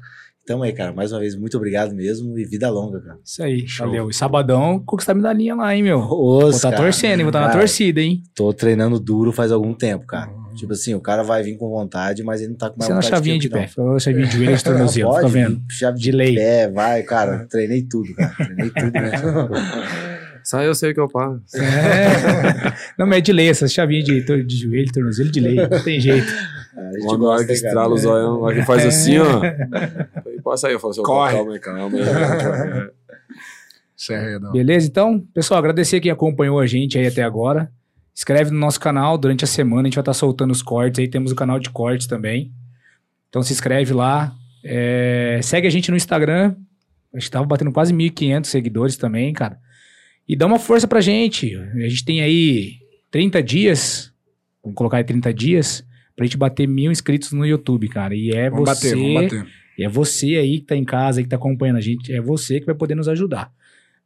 Então 0.50 0.64
aí, 0.64 0.72
cara, 0.72 0.92
mais 0.92 1.12
uma 1.12 1.20
vez, 1.20 1.36
muito 1.36 1.56
obrigado 1.56 1.94
mesmo 1.94 2.36
e 2.36 2.44
vida 2.44 2.68
longa, 2.68 3.00
cara. 3.00 3.18
Isso 3.24 3.40
aí. 3.40 3.68
Show. 3.68 3.86
Valeu. 3.86 4.10
E 4.10 4.12
sabadão, 4.12 4.80
conquistar 4.84 5.12
a 5.12 5.14
medalhinha 5.14 5.54
lá, 5.54 5.72
hein, 5.72 5.80
meu? 5.84 6.00
Vou 6.00 6.44
Os, 6.44 6.56
estar 6.56 6.72
cara, 6.72 6.82
torcendo, 6.82 7.20
hein? 7.20 7.24
Vou 7.24 7.28
estar 7.28 7.40
na 7.46 7.52
torcida, 7.52 8.00
hein? 8.00 8.20
Tô 8.34 8.52
treinando 8.52 8.98
duro 8.98 9.30
faz 9.30 9.52
algum 9.52 9.72
tempo, 9.72 10.04
cara. 10.06 10.28
Uhum. 10.28 10.56
Tipo 10.56 10.72
assim, 10.72 10.92
o 10.92 11.00
cara 11.00 11.22
vai 11.22 11.44
vir 11.44 11.56
com 11.56 11.70
vontade, 11.70 12.24
mas 12.24 12.40
ele 12.40 12.50
não 12.50 12.56
tá 12.56 12.68
com 12.68 12.80
mais 12.80 12.88
Você 12.88 12.92
na 12.94 12.96
vontade 13.00 13.14
chavinha 13.16 13.34
que 13.38 13.48
de 13.48 13.54
eu, 13.54 13.60
que 13.60 13.74
pé. 13.76 13.80
não. 13.80 13.98
Chavinha 14.00 14.26
de 14.26 14.36
joelho 14.36 14.56
de 14.56 14.64
tornozelo. 14.64 15.14
Fica 15.14 15.28
vendo? 15.28 15.62
Chave 15.70 15.98
de, 15.98 16.02
De 16.02 16.10
lei. 16.10 16.34
pé, 16.34 16.68
vai, 16.68 17.02
cara. 17.04 17.46
Treinei 17.48 17.82
tudo, 17.88 18.12
cara. 18.16 18.34
Treinei 18.34 18.70
tudo 18.70 18.92
mesmo. 18.92 19.50
Só 20.50 20.60
eu 20.62 20.74
sei 20.74 20.90
o 20.90 20.94
que 20.94 20.98
eu 21.00 21.08
pago. 21.08 21.40
É. 21.54 22.74
Não, 22.98 23.06
mas 23.06 23.18
é 23.18 23.20
de 23.20 23.32
lei, 23.32 23.48
essas 23.48 23.72
chavinhas 23.72 24.04
de, 24.04 24.22
tor- 24.22 24.42
de 24.42 24.56
joelho, 24.56 24.90
tornozelo, 24.92 25.30
de 25.30 25.38
lei. 25.38 25.54
Não 25.54 25.80
tem 25.84 26.00
jeito. 26.00 26.26
A 26.76 26.98
gente 26.98 27.22
hora 27.22 27.44
que 27.44 27.52
estrala 27.52 27.94
os 27.94 28.04
olhos, 28.04 28.26
a 28.26 28.32
hora 28.32 28.54
que 28.56 28.62
faz 28.66 28.84
assim, 28.84 29.18
ó. 29.18 29.42
Aí 29.42 30.40
passa 30.42 30.66
aí, 30.66 30.72
eu 30.72 30.80
falo 30.80 30.90
assim, 30.90 31.02
Corre. 31.02 31.34
calma 31.36 31.52
aí, 31.52 31.58
calma 31.60 31.98
aí. 31.98 32.90
Isso 33.96 34.12
é. 34.12 34.38
Beleza? 34.50 34.88
Então, 34.88 35.20
pessoal, 35.32 35.58
agradecer 35.58 36.00
quem 36.00 36.10
acompanhou 36.10 36.58
a 36.58 36.66
gente 36.66 36.98
aí 36.98 37.06
até 37.06 37.22
agora. 37.22 37.70
Inscreve 38.16 38.50
no 38.50 38.58
nosso 38.58 38.80
canal 38.80 39.16
durante 39.16 39.44
a 39.44 39.46
semana, 39.46 39.82
a 39.82 39.84
gente 39.84 39.94
vai 39.94 40.02
estar 40.02 40.14
soltando 40.14 40.50
os 40.50 40.62
cortes 40.62 40.98
aí. 40.98 41.06
Temos 41.08 41.30
o 41.30 41.36
canal 41.36 41.60
de 41.60 41.70
cortes 41.70 42.06
também. 42.06 42.50
Então 43.28 43.40
se 43.42 43.52
inscreve 43.52 43.92
lá, 43.92 44.32
É, 44.64 45.38
segue 45.42 45.66
a 45.66 45.70
gente 45.70 45.90
no 45.90 45.96
Instagram. 45.96 46.54
A 47.14 47.18
gente 47.18 47.30
tava 47.30 47.46
batendo 47.46 47.72
quase 47.72 47.92
1.500 47.94 48.46
seguidores 48.46 48.96
também, 48.96 49.32
cara. 49.32 49.58
E 50.28 50.36
dá 50.36 50.46
uma 50.46 50.58
força 50.58 50.86
pra 50.86 51.00
gente. 51.00 51.56
A 51.56 51.88
gente 51.88 52.04
tem 52.04 52.20
aí 52.22 52.74
30 53.10 53.42
dias. 53.42 54.12
Vamos 54.62 54.76
colocar 54.76 54.98
aí 54.98 55.04
30 55.04 55.32
dias. 55.34 55.84
Pra 56.14 56.24
gente 56.24 56.36
bater 56.36 56.68
mil 56.68 56.92
inscritos 56.92 57.32
no 57.32 57.44
YouTube, 57.46 57.88
cara. 57.88 58.14
E 58.14 58.30
é 58.30 58.48
Vamos 58.50 58.68
você. 58.68 58.90
bater, 58.90 58.96
vamos 58.96 59.14
bater. 59.14 59.46
E 59.78 59.84
é 59.84 59.88
você 59.88 60.36
aí 60.36 60.60
que 60.60 60.66
tá 60.66 60.76
em 60.76 60.84
casa, 60.84 61.20
aí 61.20 61.24
que 61.24 61.30
tá 61.30 61.36
acompanhando 61.36 61.76
a 61.76 61.80
gente. 61.80 62.12
É 62.12 62.20
você 62.20 62.60
que 62.60 62.66
vai 62.66 62.74
poder 62.74 62.94
nos 62.94 63.08
ajudar. 63.08 63.50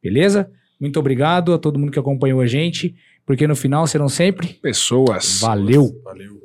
Beleza? 0.03 0.51
Muito 0.81 0.99
obrigado 0.99 1.53
a 1.53 1.59
todo 1.59 1.79
mundo 1.79 1.91
que 1.93 1.99
acompanhou 1.99 2.41
a 2.41 2.47
gente. 2.47 2.95
Porque 3.27 3.47
no 3.47 3.57
final 3.57 3.87
serão 3.87 4.09
sempre. 4.09 4.49
Pessoas. 4.63 5.41
Valeu! 5.41 6.01
Valeu. 6.05 6.39